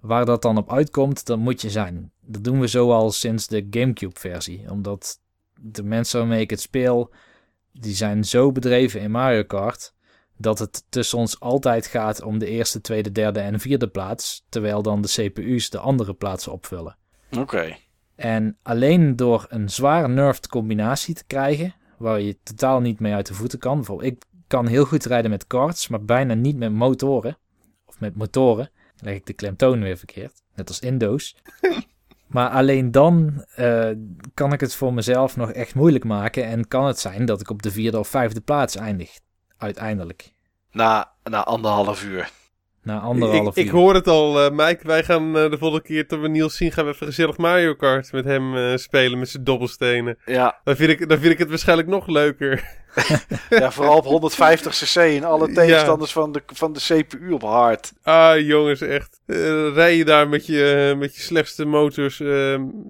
[0.00, 2.12] waar dat dan op uitkomt, dan moet je zijn.
[2.20, 4.70] Dat doen we zo al sinds de Gamecube-versie.
[4.70, 5.20] Omdat
[5.60, 7.10] de mensen waarmee ik het speel,
[7.72, 9.94] die zijn zo bedreven in Mario Kart...
[10.36, 14.44] dat het tussen ons altijd gaat om de eerste, tweede, derde en vierde plaats...
[14.48, 16.96] terwijl dan de CPU's de andere plaatsen opvullen.
[17.38, 17.76] Oké.
[18.20, 23.26] En alleen door een zware nerfed combinatie te krijgen, waar je totaal niet mee uit
[23.26, 23.76] de voeten kan.
[23.76, 27.38] Bijvoorbeeld, ik kan heel goed rijden met karts, maar bijna niet met motoren.
[27.84, 28.70] Of met motoren.
[28.96, 30.42] leg ik de klemtoon weer verkeerd.
[30.54, 31.36] Net als Indo's.
[32.34, 33.90] maar alleen dan uh,
[34.34, 36.44] kan ik het voor mezelf nog echt moeilijk maken.
[36.44, 39.18] En kan het zijn dat ik op de vierde of vijfde plaats eindig.
[39.56, 40.32] Uiteindelijk.
[40.70, 42.30] Na, na anderhalf uur.
[42.82, 43.64] Na anderhalf ik, uur.
[43.64, 44.86] Ik hoor het al, uh, Mike.
[44.86, 47.74] Wij gaan uh, de volgende keer dat we Niels zien, gaan we even gezellig Mario
[47.74, 50.18] Kart met hem uh, spelen met zijn dobbelstenen.
[50.24, 50.60] Ja.
[50.64, 52.78] Dan vind, ik, dan vind ik het waarschijnlijk nog leuker.
[53.50, 56.20] ja, vooral op 150 cc en alle tegenstanders ja.
[56.20, 57.92] van, de, van de CPU op hard.
[58.02, 59.20] Ah, jongens, echt.
[59.74, 62.18] rij je daar met je, met je slechtste motors,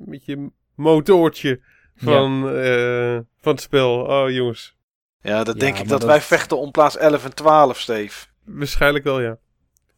[0.04, 1.60] met je motortje
[1.96, 3.24] van, ja.
[3.40, 4.00] van het spel.
[4.00, 4.78] Oh, jongens.
[5.22, 8.26] Ja, dat denk ik dat, dat wij vechten om plaats 11 en 12, Steve.
[8.44, 9.38] Waarschijnlijk wel, ja.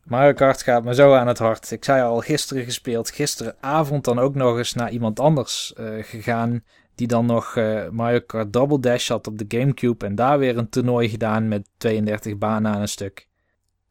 [0.03, 1.71] Mario Kart gaat me zo aan het hart.
[1.71, 3.11] Ik zei al gisteren gespeeld.
[3.11, 6.65] Gisteravond dan ook nog eens naar iemand anders uh, gegaan.
[6.95, 10.07] Die dan nog uh, Mario Kart Double Dash had op de Gamecube.
[10.07, 13.29] En daar weer een toernooi gedaan met 32 banen aan een stuk.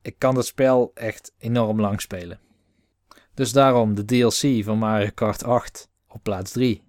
[0.01, 2.39] Ik kan dat spel echt enorm lang spelen.
[3.33, 6.83] Dus daarom de DLC van Mario Kart 8 op plaats 3.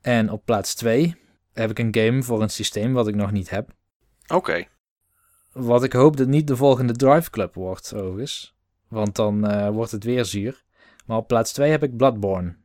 [0.00, 1.16] En op plaats 2
[1.52, 3.70] heb ik een game voor een systeem wat ik nog niet heb.
[4.26, 4.66] Oké.
[5.52, 8.54] Wat ik hoop dat niet de volgende Drive Club wordt, overigens.
[8.88, 10.64] Want dan uh, wordt het weer zuur.
[11.06, 12.56] Maar op plaats 2 heb ik Bloodborne.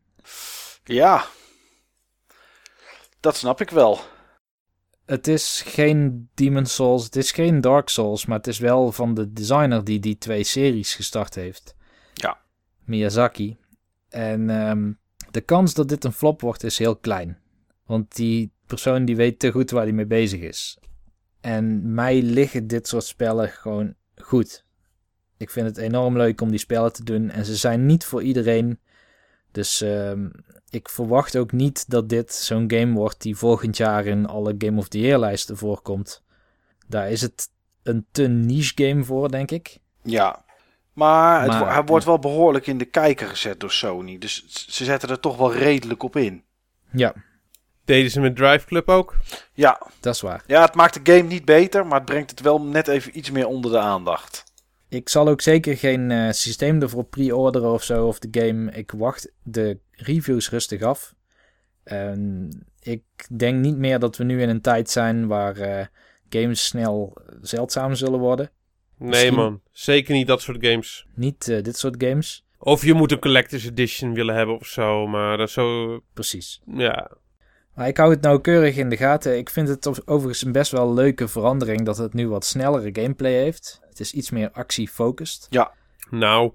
[0.84, 1.26] Ja.
[3.20, 4.00] Dat snap ik wel.
[5.06, 9.14] Het is geen Demon Souls, het is geen Dark Souls, maar het is wel van
[9.14, 11.76] de designer die die twee series gestart heeft.
[12.14, 12.38] Ja.
[12.84, 13.58] Miyazaki.
[14.10, 15.00] En um,
[15.32, 17.40] de kans dat dit een flop wordt is heel klein.
[17.86, 20.78] Want die persoon die weet te goed waar hij mee bezig is.
[21.46, 24.66] En mij liggen dit soort spellen gewoon goed.
[25.38, 27.30] Ik vind het enorm leuk om die spellen te doen.
[27.30, 28.80] En ze zijn niet voor iedereen.
[29.52, 30.12] Dus uh,
[30.70, 34.78] ik verwacht ook niet dat dit zo'n game wordt die volgend jaar in alle Game
[34.78, 36.24] of the Year lijsten voorkomt.
[36.88, 37.50] Daar is het
[37.84, 39.78] een te niche game voor, denk ik.
[40.02, 40.46] Ja,
[40.94, 44.18] maar, maar het, hij wordt wel behoorlijk in de kijker gezet door Sony.
[44.18, 46.44] Dus ze zetten er toch wel redelijk op in.
[46.92, 47.14] Ja,
[47.86, 49.16] Deden ze met Drive Club ook?
[49.54, 49.82] Ja.
[50.00, 50.44] Dat is waar.
[50.48, 53.32] ja, het maakt de game niet beter, maar het brengt het wel net even iets
[53.32, 54.44] meer onder de aandacht.
[54.90, 58.72] Ik zal ook zeker geen eh, systeem ervoor pre-orderen of zo of de game.
[58.72, 61.14] Ik wacht de reviews rustig af.
[62.82, 63.02] Ik
[63.38, 65.86] denk niet meer dat we nu in een tijd zijn waar eh,
[66.30, 68.52] games snel zeldzaam zullen worden.
[68.98, 71.06] Nee Misschien- man, zeker niet dat soort games.
[71.16, 72.46] Niet eh, dit soort games.
[72.58, 76.62] Of je moet een collector's edition willen hebben of zo, maar dat zo, Precies.
[76.66, 77.12] ja.
[77.76, 79.38] Maar ik hou het nauwkeurig in de gaten.
[79.38, 82.90] Ik vind het ov- overigens een best wel leuke verandering dat het nu wat snellere
[83.02, 83.80] gameplay heeft.
[83.90, 85.48] Het is iets meer actie-focused.
[86.10, 86.52] Nou,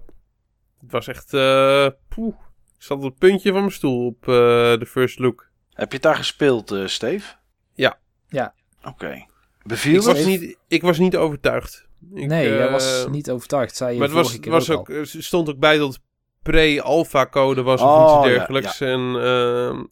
[0.80, 2.34] het was echt, eh poeh.
[2.76, 4.34] Ik zat op het puntje van mijn stoel op eh,
[4.78, 5.48] de first look.
[5.72, 7.34] Heb je het daar gespeeld, eh Steve?
[7.74, 7.98] Ja.
[8.28, 8.54] Ja.
[8.84, 9.24] Oké.
[9.62, 10.16] Beviel Ik het?
[10.16, 11.88] was, niet, ik was niet overtuigd.
[12.14, 13.76] Ik, nee, jij was niet overtuigd.
[13.76, 15.98] Zei je Maar het was, keer was ook er stond ook bij dat
[16.42, 18.80] pre-alpha code was of Oh, iets ja, dergelijks.
[18.80, 19.84] En ehm,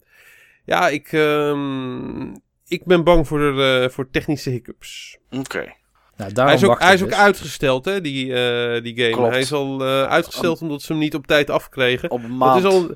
[0.69, 2.31] ja, ik, ehm,
[2.67, 5.17] ik ben bang voor, de, eh, voor technische hiccups.
[5.29, 5.73] Oké.
[6.17, 7.17] Nou, daarom Hij is ook, wacht hij is ook dus.
[7.17, 9.09] uitgesteld, hè, die, eh, die game.
[9.11, 9.29] Klopt.
[9.31, 12.11] Hij is al eh, uitgesteld omdat ze hem niet op tijd afkregen.
[12.11, 12.65] Op een Dat maand.
[12.65, 12.95] is al,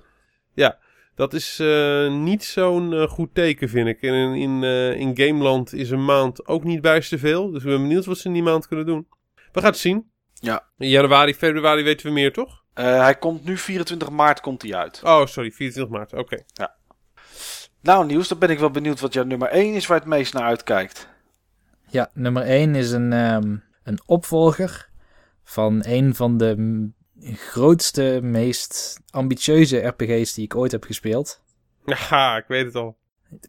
[0.53, 0.77] ja,
[1.15, 4.01] dat is eh, niet zo'n goed teken, vind ik.
[4.01, 7.51] En in, in, eh, in Gameland is een maand ook niet bijster veel.
[7.51, 9.07] Dus ik ben benieuwd wat ze in die maand kunnen doen.
[9.51, 10.11] We gaan het zien.
[10.33, 10.67] Ja.
[10.77, 12.63] In januari, februari weten we meer, toch?
[12.73, 15.01] Eh, hij komt nu 24 maart komt hij uit.
[15.03, 16.13] Oh, sorry, 24 maart.
[16.13, 16.43] Oké.
[17.83, 20.33] Nou, nieuws, dan ben ik wel benieuwd wat jouw nummer 1 is waar het meest
[20.33, 21.07] naar uitkijkt.
[21.87, 24.89] Ja, nummer 1 is een, ehm, een opvolger
[25.43, 26.89] van een van de
[27.23, 31.41] grootste, meest ambitieuze RPG's die ik ooit heb gespeeld.
[31.85, 32.97] Haha, ik weet het al.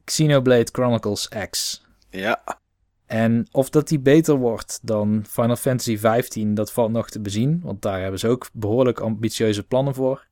[0.05, 1.83] Xenoblade Chronicles X.
[2.11, 2.43] Ja.
[3.07, 7.61] En of dat die beter wordt dan Final Fantasy XV, dat valt nog te bezien.
[7.63, 10.27] Want daar hebben ze ook behoorlijk ambitieuze plannen voor.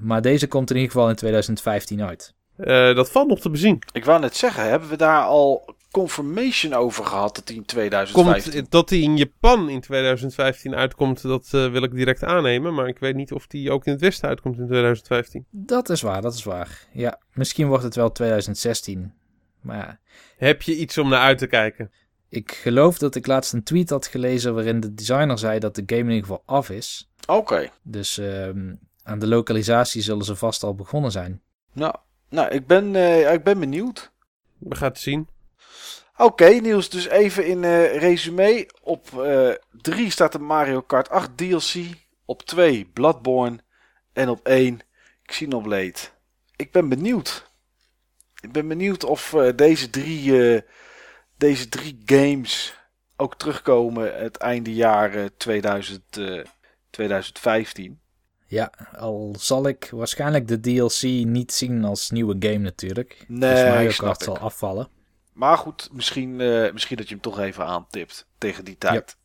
[0.00, 2.34] Maar deze komt in ieder geval in 2015 uit.
[2.60, 3.82] Eh, dat valt nog te bezien.
[3.92, 8.52] Ik wou net zeggen, hebben we daar al confirmation over gehad dat hij in 2015...
[8.52, 12.74] Komt, dat die in Japan in 2015 uitkomt, dat eh, wil ik direct aannemen.
[12.74, 15.46] Maar ik weet niet of die ook in het Westen uitkomt in 2015.
[15.50, 16.86] Dat is waar, dat is waar.
[16.92, 19.12] Ja, misschien wordt het wel 2016.
[19.60, 19.98] Maar ja,
[20.36, 21.90] Heb je iets om naar uit te kijken?
[22.30, 25.82] ik geloof dat ik laatst een tweet had gelezen waarin de designer zei dat de
[25.86, 27.10] game in ieder geval af is.
[27.26, 27.68] Oké.
[27.82, 31.42] Dus ehm, aan de lokalisatie zullen ze vast al begonnen zijn.
[31.72, 31.94] Nou,
[32.30, 34.10] nou ik, ben, eh, ik ben benieuwd.
[34.58, 35.28] We gaan het zien.
[36.16, 38.68] Oké, Niels, dus even in eh resume.
[38.82, 39.08] Op
[39.72, 41.74] 3 staat de Mario Kart 8 DLC.
[42.24, 43.58] Op 2 Bloodborne.
[44.12, 44.80] En op 1
[45.22, 45.98] Xenoblade.
[46.56, 47.50] Ik ben benieuwd.
[48.40, 50.62] Ik ben benieuwd of eh, deze, drie, eh,
[51.36, 52.74] deze drie games
[53.16, 56.44] ook terugkomen het einde jaar eh, 2000, eh,
[56.90, 57.99] 2015.
[58.50, 63.24] Ja, al zal ik waarschijnlijk de DLC niet zien als nieuwe game natuurlijk.
[63.28, 64.88] Nee, dus Mario Kart zal afvallen.
[65.32, 69.16] Maar goed, misschien, eh, misschien dat je hem toch even aantipt tegen die tijd.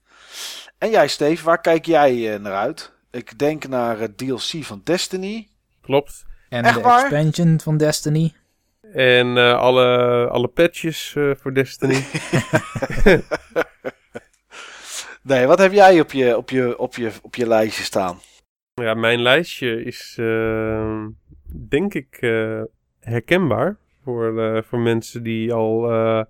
[0.78, 2.92] En jij, Steve, waar kijk jij eh, naar uit?
[3.12, 5.48] Ik denk naar het DLC van Destiny.
[5.82, 6.26] Klopt.
[6.50, 7.02] En Echt de waar?
[7.02, 8.34] expansion van Destiny.
[8.94, 12.06] En eh, alle, alle patches eh, voor Destiny.
[15.22, 18.20] Nee, wat heb jij op je, op je, op je, op je lijstje staan?
[18.82, 21.14] Ja, mijn lijstje is denk
[21.70, 22.62] denk ik eh,
[23.00, 26.24] herkenbaar voor, eh, voor mensen die al eh,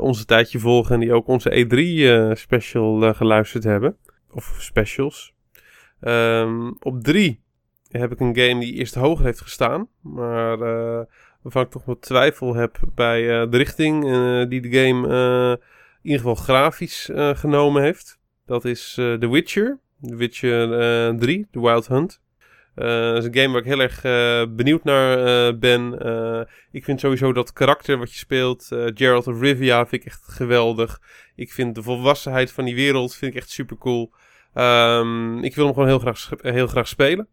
[0.00, 3.96] onze tijdje volgen en die ook onze E3 special eh, geluisterd hebben.
[4.30, 5.34] Of specials.
[6.00, 7.40] Ehm, op drie
[7.88, 10.58] heb ik een game die eerst hoger heeft gestaan, maar
[11.42, 14.02] waarvan ik toch wat twijfel heb bij de richting
[14.48, 15.08] die de game
[16.02, 18.18] in ieder geval grafisch genomen heeft.
[18.46, 19.78] Dat is The Witcher.
[20.02, 20.72] Witcher
[21.08, 22.20] eh 3, The Wild Hunt.
[22.74, 25.98] Eh, dat is een game waar ik heel erg eh, benieuwd naar eh, ben.
[25.98, 30.08] Eh, ik vind sowieso dat karakter wat je speelt, eh, Geralt of Rivia, vind ik
[30.08, 31.00] echt geweldig.
[31.34, 34.12] Ik vind de volwassenheid van die wereld vind ik echt super cool.
[35.40, 37.28] ik wil hem gewoon heel graag, heel graag spelen.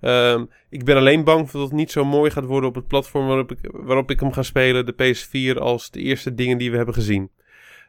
[0.00, 3.26] Ehm, ik ben alleen bang dat het niet zo mooi gaat worden op het platform
[3.26, 6.76] waarop ik, waarop ik hem ga spelen, de PS4, als de eerste dingen die we
[6.76, 7.30] hebben gezien.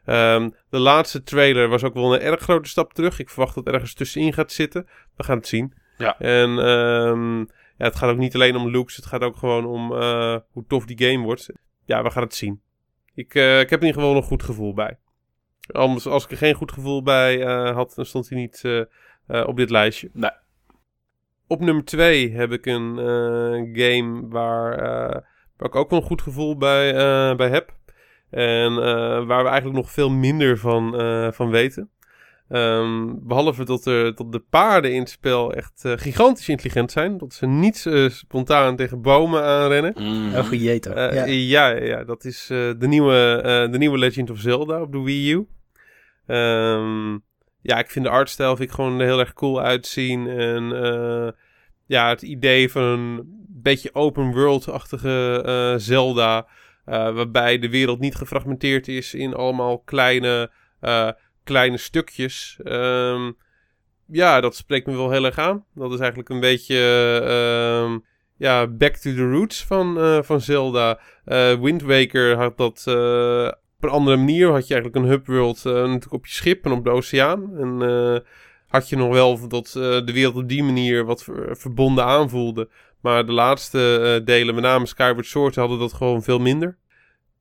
[0.06, 3.18] Ehm, de laatste trailer was ook wel een erg grote stap terug.
[3.18, 4.86] Ik verwacht dat er ergens tussenin gaat zitten.
[5.16, 5.74] We gaan het zien.
[5.98, 6.18] Ja.
[6.18, 7.38] En ehm,
[7.76, 8.96] ja, het gaat ook niet alleen om looks.
[8.96, 11.50] Het gaat ook gewoon om eh, hoe tof die game wordt.
[11.84, 12.60] Ja, we gaan het zien.
[13.14, 14.98] Ik, eh, ik heb in ieder geval een goed gevoel bij.
[15.66, 18.88] Anders, als ik er geen goed gevoel bij eh, had, dan stond hij niet
[19.46, 20.10] op dit lijstje.
[20.12, 20.30] Nee.
[21.46, 22.96] Op nummer 2 heb ik een
[23.72, 24.76] game waar,
[25.56, 26.92] waar ik ook wel een goed gevoel bij,
[27.36, 27.74] bij heb.
[28.36, 31.90] En eh, waar we eigenlijk nog veel minder van, eh, van weten.
[32.48, 37.18] Ehm, behalve dat, er, dat de paarden in het spel echt eh, gigantisch intelligent zijn.
[37.18, 39.94] Dat ze niet spontaan tegen bomen aanrennen.
[39.98, 40.34] Mm.
[40.34, 41.24] Oh, ja.
[41.24, 41.68] ja.
[41.68, 45.32] Ja, dat is eh, de, nieuwe, eh, de nieuwe Legend of Zelda op de Wii
[45.32, 45.46] U.
[46.26, 47.12] Ehm,
[47.62, 50.28] ja, ik vind de artstijl vind ik gewoon heel erg cool uitzien.
[50.28, 51.32] En eh,
[51.86, 56.46] ja, het idee van een beetje open world-achtige eh, Zelda.
[56.86, 60.50] Eh, waarbij de wereld niet gefragmenteerd is in allemaal kleine,
[60.80, 61.10] eh,
[61.44, 62.58] kleine stukjes.
[62.62, 63.32] Ehm,
[64.06, 65.64] ja, dat spreekt me wel heel erg aan.
[65.74, 66.78] Dat is eigenlijk een beetje
[67.24, 67.98] ehm,
[68.36, 71.00] ja, back to the roots van, eh, van Zelda.
[71.24, 72.84] Eh Wind Waker had dat
[73.76, 74.50] op een andere manier.
[74.50, 77.56] Had je eigenlijk een hubworld natuurlijk op je schip en op de oceaan.
[77.56, 78.24] En
[78.66, 82.68] had je nog wel dat de wereld op die manier wat ver- verbonden aanvoelde.
[83.00, 86.76] Maar de laatste eh, delen, met name Skyward Sword, hadden dat gewoon veel minder.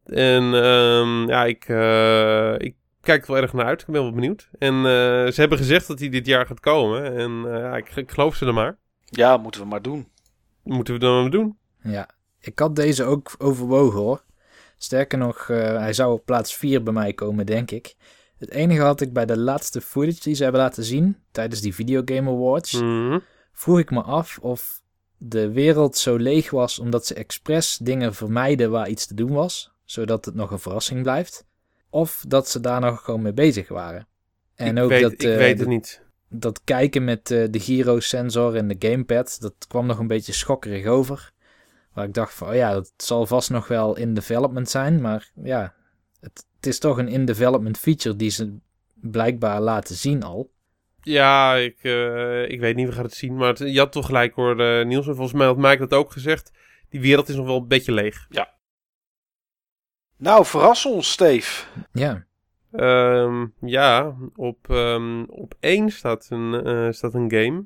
[0.05, 2.75] En ehm, ja, ik, eh, ik
[3.05, 3.81] kijk er wel erg naar uit.
[3.81, 4.49] Ik ben wel benieuwd.
[4.59, 7.15] En eh, ze hebben gezegd dat hij dit jaar gaat komen.
[7.15, 8.77] En eh, ja, ik, ik geloof ze er maar.
[9.05, 10.07] Ja, moeten we maar doen.
[10.63, 11.57] Moeten we dan maar doen.
[11.83, 12.09] Ja,
[12.39, 14.23] ik had deze ook overwogen hoor.
[14.77, 17.95] Sterker nog, eh, hij zou op plaats 4 bij mij komen, denk ik.
[18.37, 21.75] Het enige had ik bij de laatste footage die ze hebben laten zien tijdens die
[21.75, 22.81] Video Game Awards.
[22.81, 23.19] Mhm.
[23.51, 24.81] Vroeg ik me af of
[25.17, 29.71] de wereld zo leeg was omdat ze expres dingen vermijden waar iets te doen was,
[29.83, 31.45] zodat het nog een verrassing blijft.
[31.89, 34.07] Of dat ze daar nog gewoon mee bezig waren.
[34.55, 36.01] En ik ook weet, dat, ik eh, weet de- het niet.
[36.29, 40.85] dat kijken met eh, de gyrosensor en de gamepad, dat kwam nog een beetje schokkerig
[40.85, 41.33] over.
[41.93, 45.01] Waar ik dacht van, oh ja, dat zal vast nog wel in development zijn.
[45.01, 45.73] Maar ja,
[46.19, 48.57] het, het is toch een in-development feature die ze
[48.93, 50.49] blijkbaar laten zien al.
[51.05, 53.35] Ja, ik, eh, ik weet niet, we gaan het zien.
[53.35, 55.07] Maar het- je had toch gelijk hoor, eh, Niels.
[55.07, 56.51] En volgens mij had Mike dat ook gezegd.
[56.89, 58.25] Die wereld is nog wel een beetje leeg.
[60.17, 61.65] Nou, verras ons, Steve.
[61.91, 62.25] Ja,
[62.71, 67.63] Ehm, ja, op, ehm, op één staat een, eh, staat een game.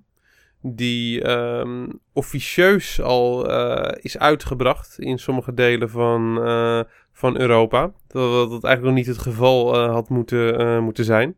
[0.61, 6.81] Die ehm, officieus al eh, is uitgebracht in sommige delen van, eh,
[7.13, 7.91] van Europa.
[8.07, 11.35] Terwijl dat eigenlijk nog niet het geval eh, had moeten, eh, moeten zijn.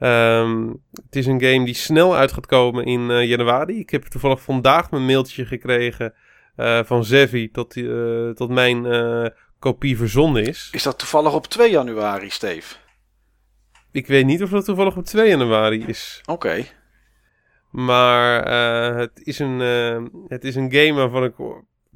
[0.00, 3.78] Ehm, het is een game die snel uit gaat komen in eh, januari.
[3.78, 6.14] Ik heb toevallig vandaag mijn mailtje gekregen
[6.56, 7.84] eh, van Zevi dat, eh,
[8.34, 8.86] dat mijn
[9.58, 10.68] kopie verzonden is.
[10.72, 12.74] Is dat toevallig op 2 januari, Steve?
[13.92, 16.20] Ik weet niet of dat toevallig op 2 januari is.
[16.26, 16.64] Oké.
[17.70, 18.48] Maar
[18.96, 19.58] het, is een,
[20.28, 21.34] het is een game waarvan ik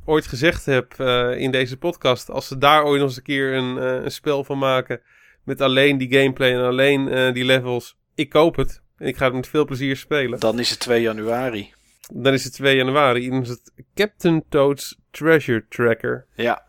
[0.04, 0.94] ooit gezegd heb
[1.36, 2.30] in deze podcast.
[2.30, 5.00] Als ze daar ooit nog eens een keer een, een spel van maken.
[5.44, 7.96] Met alleen die gameplay en alleen eh, die levels.
[8.14, 8.82] Ik koop het.
[8.98, 10.40] En ik ga het met veel plezier spelen.
[10.40, 11.72] Dan is het 2 januari.
[12.12, 13.30] Dan is het 2 januari.
[13.30, 16.26] Dan is het Captain Toad's Treasure Tracker.
[16.34, 16.62] Ja.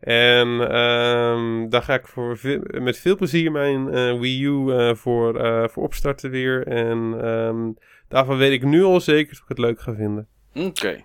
[0.00, 4.94] En ehm, daar ga ik voor ve- met veel plezier mijn eh, Wii U eh,
[4.94, 6.66] voor, eh, voor opstarten weer.
[6.66, 7.70] En ehm,
[8.08, 10.28] daarvan weet ik nu al zeker dat ik het leuk ga vinden.
[10.54, 11.04] Oké.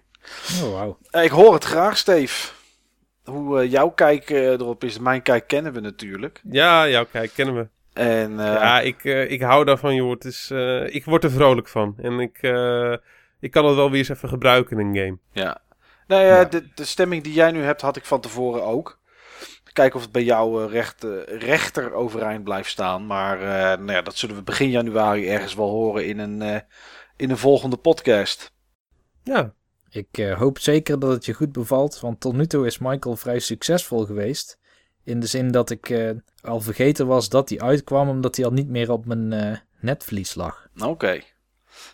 [0.64, 0.98] oh wauw.
[1.10, 2.52] Eh, Ik hoor het graag, Steve.
[3.30, 5.00] Hoe eh, jouw kijk eh, erop is.
[5.00, 6.42] Mijn kijk kennen we natuurlijk.
[6.50, 7.68] Ja, ja, kijk, kennen we.
[7.94, 10.12] En eh, ja, ik, ik hou daarvan, joh.
[10.12, 10.52] Het is,
[10.94, 11.96] ik word er vrolijk van.
[12.02, 12.38] En ik,
[13.40, 15.18] ik kan het wel weer eens even gebruiken in een game.
[15.32, 15.62] ja.
[16.08, 16.46] Nou ja, Ja.
[16.46, 19.00] De, de stemming die jij nu hebt, had ik van tevoren ook.
[19.74, 23.06] Kijken of het bij jou recht, rechter overeind blijft staan.
[23.06, 26.64] Maar eh, nou ja, dat zullen we begin januari ergens wel horen in een,
[27.16, 28.52] in een volgende podcast.
[29.24, 29.54] Ja,
[29.90, 33.16] Ik eh, hoop zeker dat het je goed bevalt, want tot nu toe is Michael
[33.16, 34.60] vrij succesvol geweest.
[35.04, 36.10] In de zin dat ik eh,
[36.42, 40.36] al vergeten was dat hij uitkwam, omdat hij al niet meer op mijn eh, netvlies
[40.36, 40.68] lag.
[40.80, 41.22] Oké.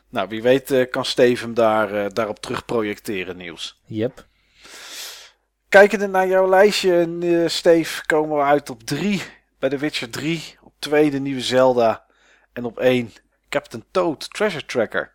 [0.09, 3.81] Nou, wie weet kan Steve hem daar, daarop terug projecteren, Niels.
[3.85, 4.27] Yep.
[5.69, 9.21] Kijkende naar jouw lijstje, Steve, komen we uit op 3
[9.59, 10.57] bij The Witcher 3.
[10.61, 12.05] Op 2 de nieuwe Zelda.
[12.53, 13.13] En op 1
[13.49, 15.13] Captain Toad Treasure Tracker.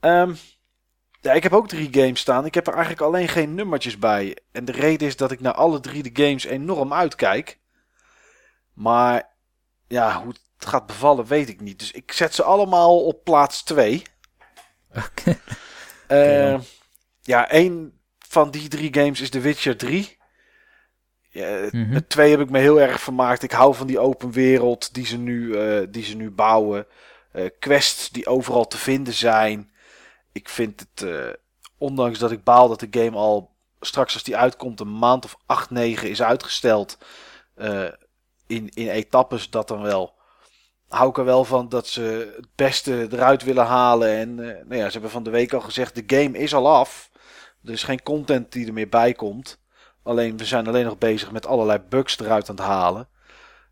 [0.00, 0.32] Ehm,
[1.22, 2.46] ja, ik heb ook drie games staan.
[2.46, 4.36] Ik heb er eigenlijk alleen geen nummertjes bij.
[4.52, 7.58] En de reden is dat ik naar alle drie de games enorm uitkijk.
[8.72, 9.30] Maar
[9.88, 11.78] ja, hoe het gaat bevallen weet ik niet.
[11.78, 14.02] Dus ik zet ze allemaal op plaats 2.
[14.94, 15.38] Oké.
[16.06, 16.60] Eh,
[17.22, 20.18] ja, één van die drie games is The Witcher 3.
[21.28, 21.92] Ja, Mhm.
[21.92, 23.42] Met twee heb ik me heel erg vermaakt.
[23.42, 26.86] Ik hou van die open wereld die ze nu, eh, die ze nu bouwen.
[27.32, 29.71] Eh, quests die overal te vinden zijn.
[30.32, 31.32] Ik vind het, eh,
[31.78, 35.36] ondanks dat ik baal dat de game al straks als die uitkomt een maand of
[35.46, 36.98] 8, 9 is uitgesteld.
[37.54, 37.88] eh,
[38.46, 40.14] in, in etappes dat dan wel.
[40.88, 44.08] Hou ik er wel van dat ze het beste eruit willen halen.
[44.08, 46.68] En eh, nou ja, ze hebben van de week al gezegd: de game is al
[46.68, 47.10] af.
[47.64, 49.60] Er is geen content die er meer bij komt.
[50.02, 53.08] Alleen we zijn alleen nog bezig met allerlei bugs eruit aan het halen.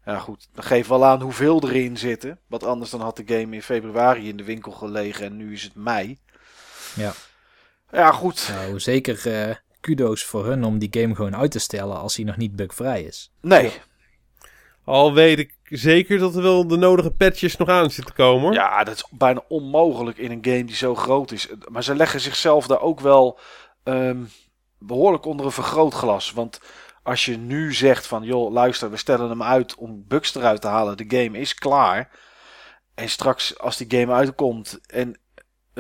[0.04, 0.48] Ja, goed.
[0.52, 2.38] Dat geeft wel aan hoeveel erin zitten.
[2.46, 5.62] Want anders dan had de game in februari in de winkel gelegen en nu is
[5.62, 6.18] het mei.
[6.94, 7.12] Ja.
[7.92, 8.48] Ja, goed.
[8.54, 12.24] Nou, zeker eh, kudo's voor hun om die game gewoon uit te stellen als hij
[12.24, 13.32] nog niet bugvrij is.
[13.40, 13.72] Nee.
[14.84, 18.52] Al weet ik zeker dat er wel de nodige patches nog aan zitten komen hoor.
[18.52, 21.48] Ja, dat is bijna onmogelijk in een game die zo groot is.
[21.68, 23.38] Maar ze leggen zichzelf daar ook wel
[23.82, 24.22] ehm,
[24.78, 26.32] behoorlijk onder een vergrootglas.
[26.32, 26.60] Want
[27.02, 30.68] als je nu zegt van, joh, luister, we stellen hem uit om bugs eruit te
[30.68, 30.96] halen.
[30.96, 32.10] De game is klaar.
[32.94, 35.18] En straks als die game uitkomt en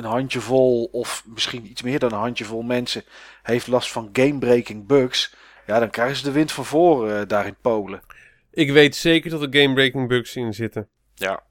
[0.04, 3.04] een handjevol of misschien iets meer dan een handjevol mensen
[3.42, 5.34] heeft last van gamebreaking bugs.
[5.66, 8.00] Ja, dan krijgen ze de wind van voren uh, daar in Polen.
[8.50, 10.88] Ik weet zeker dat er gamebreaking bugs in zitten.
[11.14, 11.42] Ja.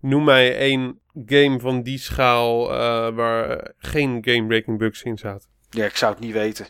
[0.00, 5.48] Noem mij één game van die schaal uh, waar geen gamebreaking bugs in zaten.
[5.70, 6.66] Ja, ik zou het niet weten.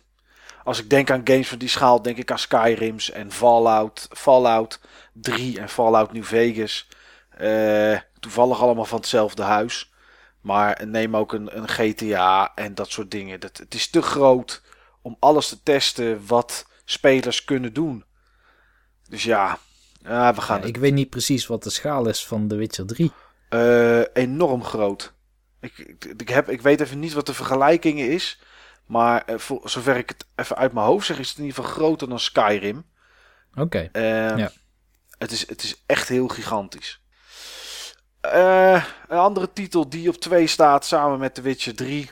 [0.65, 4.81] Als ik denk aan games van die schaal, denk ik aan Skyrims en Fallout, Fallout
[5.13, 6.89] 3 en Fallout New Vegas.
[7.41, 9.90] Uh, toevallig allemaal van hetzelfde huis.
[10.41, 13.41] Maar neem ook een, een GTA en dat soort dingen.
[13.41, 14.63] Dat, het is te groot
[15.03, 18.05] om alles te testen wat spelers kunnen doen.
[19.09, 19.59] Dus ja,
[20.03, 20.61] ja we gaan.
[20.61, 23.13] Ja, ik weet niet precies wat de schaal is van The Witcher 3.
[23.51, 25.13] Uh, enorm groot.
[25.61, 25.79] Ik,
[26.17, 28.41] ik, heb, ik weet even niet wat de vergelijkingen is.
[28.87, 31.63] Maar uh, voor zover ik het even uit mijn hoofd zeg, is het in ieder
[31.63, 32.85] geval groter dan Skyrim.
[33.51, 33.61] Oké.
[33.61, 33.91] Okay.
[33.93, 34.51] Uh, ja.
[35.19, 37.00] het, is, het is echt heel gigantisch.
[38.25, 42.11] Uh, een andere titel die op 2 staat samen met The Witcher 3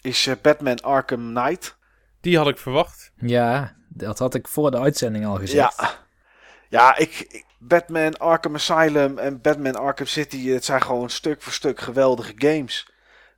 [0.00, 1.76] is Batman Arkham Knight.
[2.20, 3.12] Die had ik verwacht.
[3.16, 5.80] Ja, dat had ik voor de uitzending al gezegd.
[5.80, 5.94] Ja,
[6.68, 11.52] ja ik, ik, Batman Arkham Asylum en Batman Arkham City, het zijn gewoon stuk voor
[11.52, 12.90] stuk geweldige games.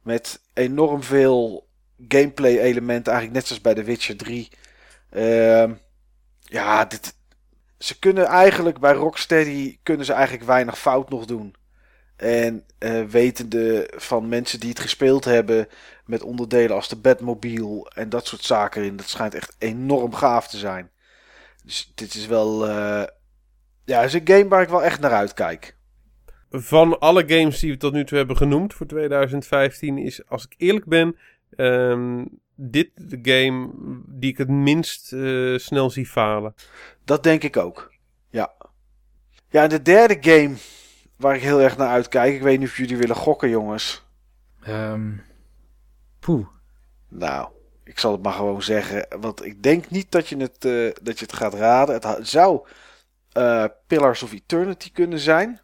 [0.03, 1.69] Met enorm veel
[2.09, 4.49] gameplay elementen, eigenlijk net zoals bij The Witcher 3.
[5.11, 5.71] Uh,
[6.41, 7.17] ja, dit,
[7.79, 11.55] ze kunnen eigenlijk bij Rocksteady kunnen ze eigenlijk weinig fout nog doen.
[12.17, 15.69] En uh, wetende van mensen die het gespeeld hebben
[16.05, 20.49] met onderdelen als de Batmobile en dat soort zaken in, dat schijnt echt enorm gaaf
[20.49, 20.91] te zijn.
[21.65, 23.03] Dus dit is wel, uh,
[23.85, 25.77] ja, is een game waar ik wel echt naar uitkijk.
[26.51, 30.55] Van alle games die we tot nu toe hebben genoemd voor 2015 is, als ik
[30.57, 31.17] eerlijk ben,
[31.57, 33.71] um, dit de game
[34.07, 36.55] die ik het minst uh, snel zie falen.
[37.05, 37.93] Dat denk ik ook.
[38.31, 38.53] Ja.
[39.51, 40.55] Ja, en de derde game
[41.17, 42.35] waar ik heel erg naar uitkijk.
[42.35, 44.05] Ik weet niet of jullie willen gokken, jongens.
[44.69, 45.23] Um,
[46.21, 46.47] poeh.
[47.09, 47.49] Nou,
[47.85, 49.07] ik zal het maar gewoon zeggen.
[49.21, 51.95] Want ik denk niet dat je het, uh, dat je het gaat raden.
[51.95, 52.67] Het zou
[53.39, 55.61] uh, Pillars of Eternity kunnen zijn.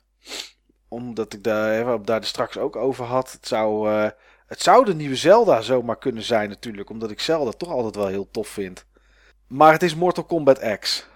[0.89, 3.33] Omdat ik daar, daar straks ook over had.
[3.33, 4.09] Het zou, uh,
[4.47, 6.91] het zou de nieuwe Zelda zomaar kunnen zijn natuurlijk.
[6.91, 8.87] Omdat ik Zelda toch altijd wel heel tof vind.
[9.47, 11.09] Maar het is Mortal Kombat X.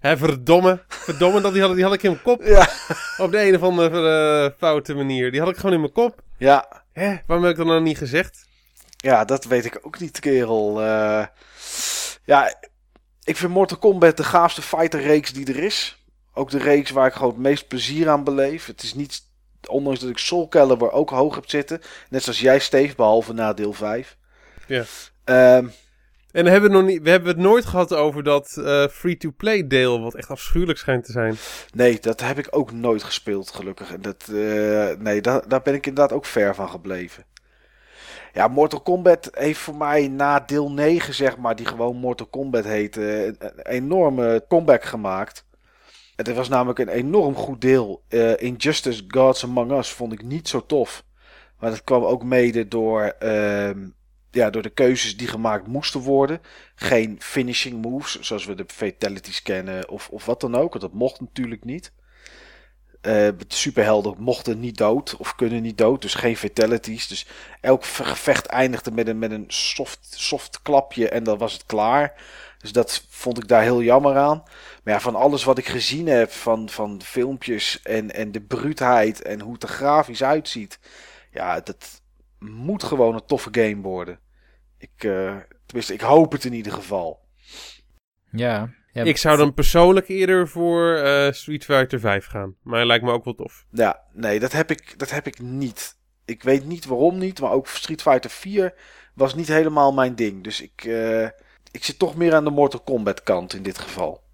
[0.00, 0.82] Hé, verdomme.
[0.88, 2.42] Verdomme, dat die had, die had ik in mijn kop.
[2.42, 2.68] Ja.
[3.24, 5.30] Op de een of andere uh, foute manier.
[5.30, 6.22] Die had ik gewoon in mijn kop.
[6.38, 6.84] Ja.
[6.92, 8.46] Hé, waarom heb ik dat nou niet gezegd?
[8.96, 10.82] Ja, dat weet ik ook niet, kerel.
[10.82, 11.26] Uh,
[12.24, 12.54] ja,
[13.24, 16.04] ik vind Mortal Kombat de gaafste fighter-reeks die er is.
[16.34, 18.66] Ook de reeks waar ik gewoon het meest plezier aan beleef.
[18.66, 19.22] Het is niet,
[19.68, 21.80] ondanks dat ik Soul Calibur ook hoog heb zitten.
[22.10, 24.16] Net zoals jij, Steve, behalve na deel 5.
[24.66, 24.84] Ja.
[25.56, 25.72] Um,
[26.36, 30.00] en we hebben, nog niet, we hebben het nooit gehad over dat uh, free-to-play deel,
[30.00, 31.36] wat echt afschuwelijk schijnt te zijn.
[31.74, 33.92] Nee, dat heb ik ook nooit gespeeld, gelukkig.
[33.92, 37.24] En dat, uh, nee, daar, daar ben ik inderdaad ook ver van gebleven.
[38.32, 42.64] Ja, Mortal Kombat heeft voor mij na deel 9, zeg maar, die gewoon Mortal Kombat
[42.64, 45.46] heette, een enorme comeback gemaakt.
[46.16, 48.02] Het was namelijk een enorm goed deel.
[48.08, 51.04] Uh, Injustice Gods Among Us vond ik niet zo tof.
[51.58, 53.14] Maar dat kwam ook mede door...
[53.22, 53.70] Uh,
[54.36, 56.40] ja, door de keuzes die gemaakt moesten worden.
[56.74, 60.70] Geen finishing moves, zoals we de fatalities kennen of, of wat dan ook.
[60.70, 61.92] Want dat mocht natuurlijk niet.
[63.02, 67.06] Uh, de superhelden mochten niet dood of kunnen niet dood, dus geen fatalities.
[67.08, 67.26] Dus
[67.60, 72.14] elk gevecht eindigde met een, met een soft, soft klapje en dan was het klaar.
[72.58, 74.42] Dus dat vond ik daar heel jammer aan.
[74.84, 79.22] Maar ja, van alles wat ik gezien heb, van, van filmpjes en, en de bruutheid
[79.22, 80.78] en hoe het er grafisch uitziet.
[81.30, 82.00] Ja, dat
[82.38, 84.18] moet gewoon een toffe game worden.
[84.78, 87.20] Ik, uh, tenminste, ik hoop het in ieder geval.
[88.30, 88.74] Ja.
[88.92, 92.56] ja ik zou dan persoonlijk eerder voor uh, Street Fighter 5 gaan.
[92.62, 93.66] Maar hij lijkt me ook wel tof.
[93.70, 95.98] Ja, nee, dat heb ik, dat heb ik niet.
[96.24, 98.74] Ik weet niet waarom niet, maar ook Street Fighter 4
[99.14, 100.44] was niet helemaal mijn ding.
[100.44, 101.24] Dus ik, uh,
[101.70, 104.24] ik zit toch meer aan de Mortal Kombat kant in dit geval.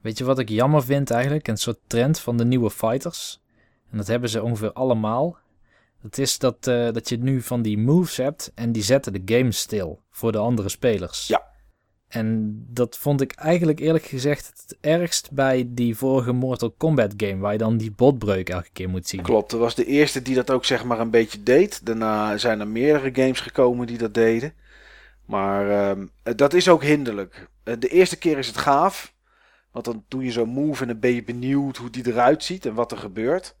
[0.00, 1.48] Weet je wat ik jammer vind eigenlijk?
[1.48, 3.42] Een soort trend van de nieuwe fighters.
[3.90, 5.38] En dat hebben ze ongeveer allemaal.
[6.02, 9.36] Het is dat, uh, dat je nu van die moves hebt en die zetten de
[9.36, 11.26] game stil voor de andere spelers.
[11.26, 11.48] Ja.
[12.08, 17.36] En dat vond ik eigenlijk eerlijk gezegd het ergst bij die vorige Mortal Kombat game,
[17.36, 19.22] waar je dan die botbreuk elke keer moet zien.
[19.22, 21.86] Klopt, dat was de eerste die dat ook zeg maar een beetje deed.
[21.86, 24.52] Daarna zijn er meerdere games gekomen die dat deden.
[25.24, 26.06] Maar ehm,
[26.36, 27.48] dat is ook hinderlijk.
[27.62, 29.14] Eh, de eerste keer is het gaaf.
[29.72, 32.66] Want dan doe je zo'n move en dan ben je benieuwd hoe die eruit ziet
[32.66, 33.56] en wat er gebeurt.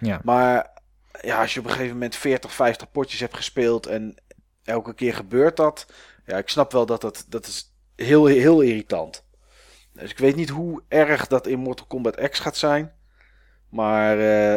[0.00, 0.20] Ja.
[0.24, 0.73] Maar
[1.20, 4.14] ja, als je op een gegeven moment 40, 50 potjes hebt gespeeld en
[4.64, 5.86] elke keer gebeurt dat.
[6.26, 9.24] Ja, ik snap wel dat dat, dat is heel, heel irritant.
[9.92, 12.92] Dus ik weet niet hoe erg dat in Mortal Kombat X gaat zijn.
[13.68, 14.54] Maar uh,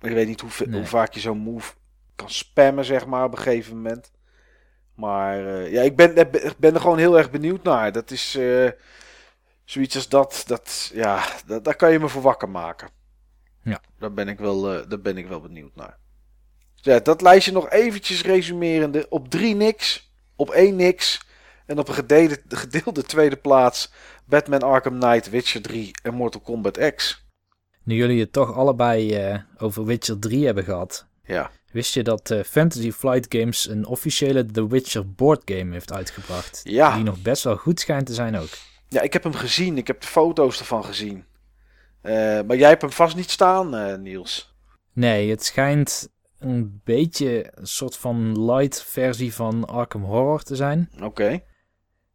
[0.00, 0.78] ik weet niet hoe, Nee.
[0.78, 1.72] hoe vaak je zo'n move
[2.16, 4.10] kan spammen, zeg maar, op een gegeven moment.
[4.94, 7.92] Maar uh, ja, ik ben, ik ben er gewoon heel erg benieuwd naar.
[7.92, 8.70] Dat is uh,
[9.64, 12.88] zoiets als dat, dat ja, dat, daar kan je me voor wakker maken.
[13.68, 13.80] Ja.
[13.98, 15.98] Daar ben ik wel, uh, daar ben ik wel benieuwd naar.
[16.74, 19.06] Ja, dat lijstje nog eventjes resumerende.
[19.08, 21.26] Op drie niks, op één niks.
[21.66, 23.92] En op een gedeelde, gedeelde tweede plaats
[24.24, 27.26] Batman Arkham Knight, Witcher 3 en Mortal Kombat X.
[27.82, 31.06] Nu jullie het toch allebei uh, over Witcher 3 hebben gehad.
[31.24, 31.50] Ja.
[31.72, 36.60] Wist je dat uh, Fantasy Flight Games een officiële The Witcher board game heeft uitgebracht?
[36.64, 36.94] Ja.
[36.94, 38.48] Die nog best wel goed schijnt te zijn ook.
[38.88, 39.78] Ja, ik heb hem gezien.
[39.78, 41.24] Ik heb de foto's ervan gezien.
[42.02, 42.12] Uh,
[42.42, 44.54] maar jij hebt hem vast niet staan, Niels.
[44.92, 50.90] Nee, het schijnt een beetje een soort van light versie van Arkham Horror te zijn.
[50.94, 51.04] Oké.
[51.04, 51.44] Okay.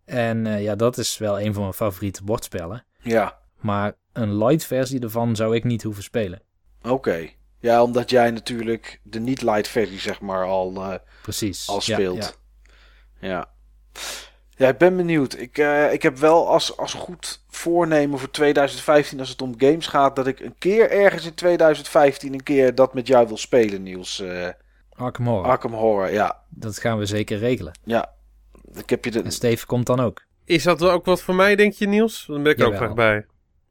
[0.06, 2.86] En uh, ja, dat is wel een van mijn favoriete bordspellen.
[3.00, 3.40] Ja.
[3.60, 6.42] Maar een light versie ervan zou ik niet hoeven spelen.
[6.82, 6.92] Oké.
[6.92, 7.38] Okay.
[7.60, 11.68] Ja, omdat jij natuurlijk de niet light versie zeg maar al, uh, Precies.
[11.68, 12.18] al speelt.
[13.20, 13.28] Ja, ja.
[13.28, 13.52] ja.
[14.56, 15.38] Ja ik ben benieuwd.
[15.38, 19.88] Ik, uh, ik heb wel als, als goed voornemen voor 2015 als het om games
[19.88, 20.16] gaat...
[20.16, 24.20] dat ik een keer ergens in 2015 een keer dat met jou wil spelen, Niels.
[24.20, 24.48] Uh,
[24.90, 25.46] Arkham Horror.
[25.46, 26.42] Arkham Horror, ja.
[26.50, 27.80] Dat gaan we zeker regelen.
[27.84, 28.14] Ja.
[28.74, 29.22] Ik heb je de...
[29.22, 30.26] En Steve komt dan ook.
[30.46, 32.26] Is dat ook wat voor mij, denk je, Niels?
[32.28, 33.26] Dan ben ik er ook graag bij.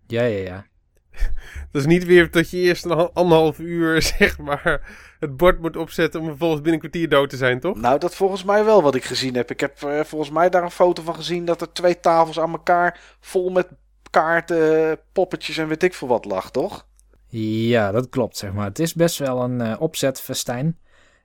[0.06, 0.66] Ja, ja, ja.
[1.72, 4.80] Dat is niet weer dat je eerst een anderhalf uur, zeg maar,
[5.20, 7.76] het bord moet opzetten om vervolgens binnen een kwartier dood te zijn, toch?
[7.76, 9.50] Nou, dat volgens mij wel wat ik gezien heb.
[9.50, 12.52] Ik heb uh, volgens mij daar een foto van gezien dat er twee tafels aan
[12.52, 13.68] elkaar vol met
[14.10, 16.86] kaarten, poppetjes en weet ik veel wat lag, toch?
[17.28, 18.66] Ja, dat klopt, zeg maar.
[18.66, 20.78] Het is best wel een uh, opzetfestijn.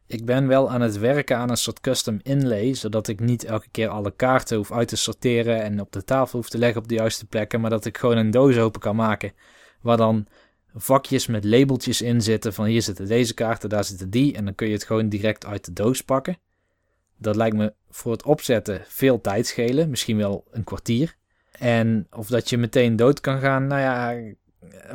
[0.07, 3.67] Ik ben wel aan het werken aan een soort custom inlay, zodat ik niet elke
[3.71, 6.87] keer alle kaarten hoef uit te sorteren en op de tafel hoef te leggen op
[6.87, 9.31] de juiste plekken, maar dat ik gewoon een doos open kan maken,
[9.81, 10.27] waar dan
[10.75, 14.55] vakjes met labeltjes in zitten van hier zitten deze kaarten, daar zitten die, en dan
[14.55, 16.37] kun je het gewoon direct uit de doos pakken.
[17.17, 21.15] Dat lijkt me voor het opzetten veel tijd schelen, misschien wel een kwartier.
[21.51, 24.15] En of dat je meteen dood kan gaan, nou ja,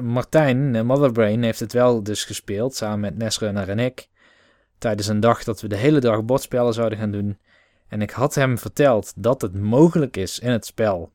[0.00, 4.08] Martijn, Motherbrain, heeft het wel dus gespeeld, samen met Nesrunner en ik
[4.82, 7.38] tijdens een dag dat we de hele dag bordspellen zouden gaan doen.
[7.88, 11.11] En ik had hem verteld dat het mogelijk is in het spel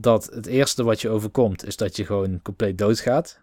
[0.00, 3.40] dat het eerste wat je overkomt is dat je gewoon compleet doodgaat.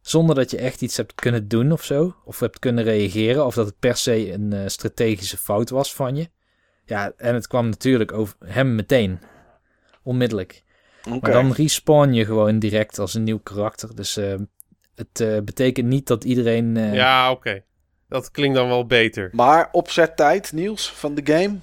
[0.00, 2.14] Zonder dat je echt iets hebt kunnen doen of zo.
[2.24, 3.46] Of hebt kunnen reageren.
[3.46, 6.28] Of dat het per se een uh, strategische fout was van je.
[6.84, 9.20] Ja, en het kwam natuurlijk over hem meteen.
[10.02, 10.62] Onmiddellijk.
[11.04, 11.18] Okay.
[11.20, 13.94] Maar dan respawn je gewoon direct als een nieuw karakter.
[13.94, 14.34] Dus uh,
[14.94, 16.74] het uh, betekent niet dat iedereen...
[16.74, 17.38] ja, oké.
[17.38, 17.64] Okay.
[18.08, 19.30] Dat klinkt dan wel beter.
[19.32, 21.58] Maar opzettijd, Niels, van de game?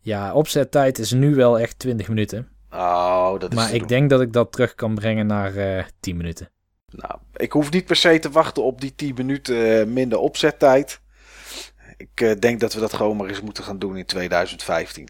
[0.00, 2.55] Ja, opzettijd is nu wel echt 20 minuten.
[2.70, 6.16] Oh, dat is maar ik denk dat ik dat terug kan brengen naar uh, 10
[6.16, 6.50] minuten.
[6.86, 11.00] Nou, ik hoef niet per se te wachten op die 10 minuten uh, minder opzettijd.
[11.96, 15.08] Ik uh, denk dat we dat gewoon maar eens moeten gaan doen in 2015.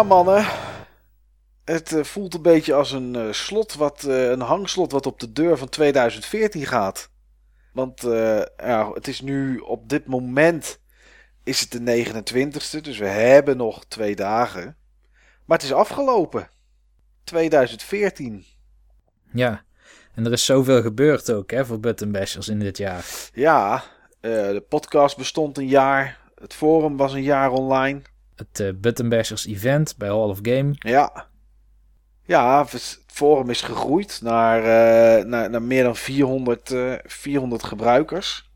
[0.00, 0.46] Ja, mannen.
[1.64, 5.20] Het eh, voelt een beetje als een eh, slot, wat, eh, een hangslot wat op
[5.20, 7.10] de deur van 2014 gaat.
[7.72, 8.00] Want
[8.56, 10.78] ja, het is nu op dit moment
[11.44, 14.76] is het de 29ste, dus we hebben nog twee dagen.
[15.44, 16.48] Maar het is afgelopen.
[17.24, 18.44] 2014.
[19.32, 19.62] Ja,
[20.14, 23.04] en er is zoveel gebeurd ook hè, voor Button Bashers in dit jaar.
[23.32, 23.82] Ja,
[24.20, 26.20] de podcast bestond een jaar.
[26.34, 28.02] Het forum was een jaar online.
[28.48, 30.70] Het eh Button Bashers event bij Hall of Game.
[30.78, 31.28] Ja.
[32.24, 38.50] Ja, het forum is gegroeid naar, eh, naar, naar meer dan 400, eh, 400 gebruikers.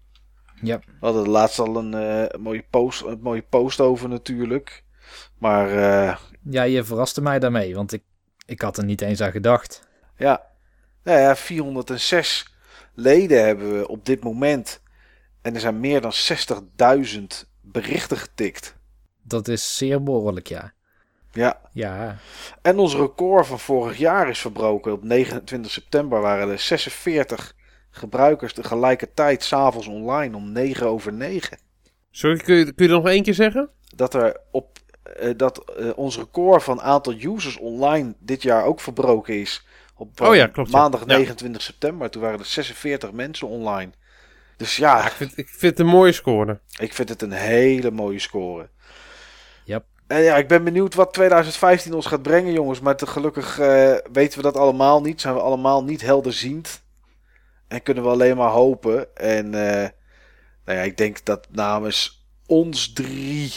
[0.62, 4.84] Ja, We hadden laatst al een, eh, mooie, post, een mooie post over natuurlijk.
[5.38, 5.68] Maar
[6.42, 8.02] ja je verraste mij daarmee, want ik,
[8.46, 9.88] ik had er niet eens aan gedacht.
[10.16, 10.52] ja.
[11.02, 12.54] Nou ja, 406
[12.94, 14.80] leden hebben we op dit moment.
[15.42, 18.76] En er zijn meer dan 60.000 berichten getikt.
[19.24, 20.72] Dat is zeer behoorlijk, ja.
[21.32, 22.18] Ja, Ja,
[22.62, 24.92] En ons record van vorig jaar is verbroken.
[24.92, 27.54] Op 29 september waren er 46
[27.90, 31.58] gebruikers tegelijkertijd s'avonds online om 9 over 9.
[32.10, 33.70] Sorry, kun je, kun je dat nog één keer zeggen?
[33.96, 38.80] Dat er op eh, dat eh, ons record van aantal users online dit jaar ook
[38.80, 39.66] verbroken is.
[39.96, 40.78] Op eh, Oh ja, klopt, ja.
[40.78, 41.16] maandag Ja.
[41.16, 42.10] 29 september.
[42.10, 43.90] Toen waren er 46 mensen online.
[44.56, 46.60] Dus ja, Ja, ik, vind, ik vind het een mooie score.
[46.78, 48.68] ik vind het een hele mooie score.
[50.14, 52.80] En ja, ik ben benieuwd wat 2015 ons gaat brengen, jongens.
[52.80, 55.20] Maar te gelukkig eh, weten we dat allemaal niet.
[55.20, 56.82] Zijn we allemaal niet helderziend.
[57.68, 59.16] En kunnen we alleen maar hopen.
[59.16, 59.88] En eh,
[60.64, 63.52] nou ja, ik denk dat namens ons drie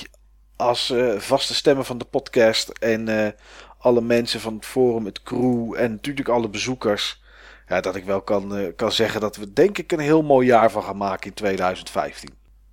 [0.55, 3.31] als eh, vaste stemmen van de podcast en eh,
[3.77, 7.21] alle mensen van het forum, het crew en natuurlijk alle bezoekers.
[7.67, 10.71] Ja, dat ik wel kan, kan zeggen dat we denk ik een heel mooi jaar
[10.71, 12.29] van gaan maken in 2015.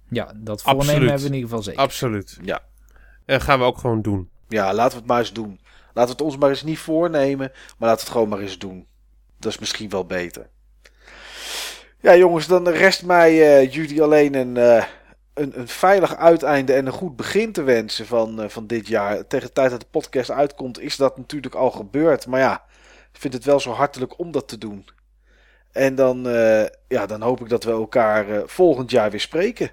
[0.08, 1.08] ja dat voornemen Absoluut.
[1.08, 1.80] hebben we in ieder geval zeker.
[1.80, 2.38] Absoluut.
[2.42, 2.62] Ja.
[3.24, 4.30] En gaan we ook gewoon doen.
[4.48, 5.60] Ja, laten we het maar eens doen.
[5.92, 8.58] Laten we het ons maar eens niet voornemen, maar laten we het gewoon maar eens
[8.58, 8.86] doen.
[9.38, 10.48] Dat is misschien wel beter.
[12.00, 14.84] Ja, jongens, dan rest mij eh, jullie alleen een, eh,
[15.34, 19.26] een, een veilig uiteinde en een goed begin te wensen van, eh, van dit jaar.
[19.26, 22.26] Tegen de tijd dat de podcast uitkomt, is dat natuurlijk al gebeurd.
[22.26, 22.64] Maar ja,
[23.12, 24.84] ik vind het wel zo hartelijk om dat te doen.
[25.74, 29.70] En dan, eh, ja, dan hoop ik dat we elkaar eh, volgend jaar weer spreken.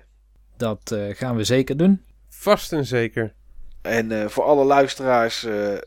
[0.58, 2.06] Dat eh, gaan we zeker doen.
[2.30, 3.34] Vast en zeker.
[3.82, 5.78] En eh, voor alle luisteraars, eh?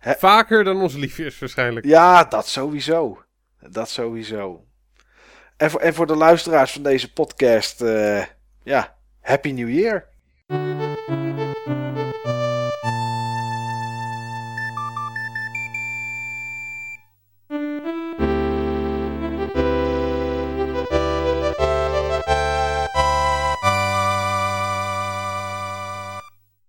[0.00, 1.86] Vaker dan ons lief is waarschijnlijk.
[1.86, 3.22] Ja, dat sowieso.
[3.70, 4.64] Dat sowieso.
[5.56, 8.24] En voor, en voor de luisteraars van deze podcast, eh,
[8.62, 10.10] ja, Happy New Year.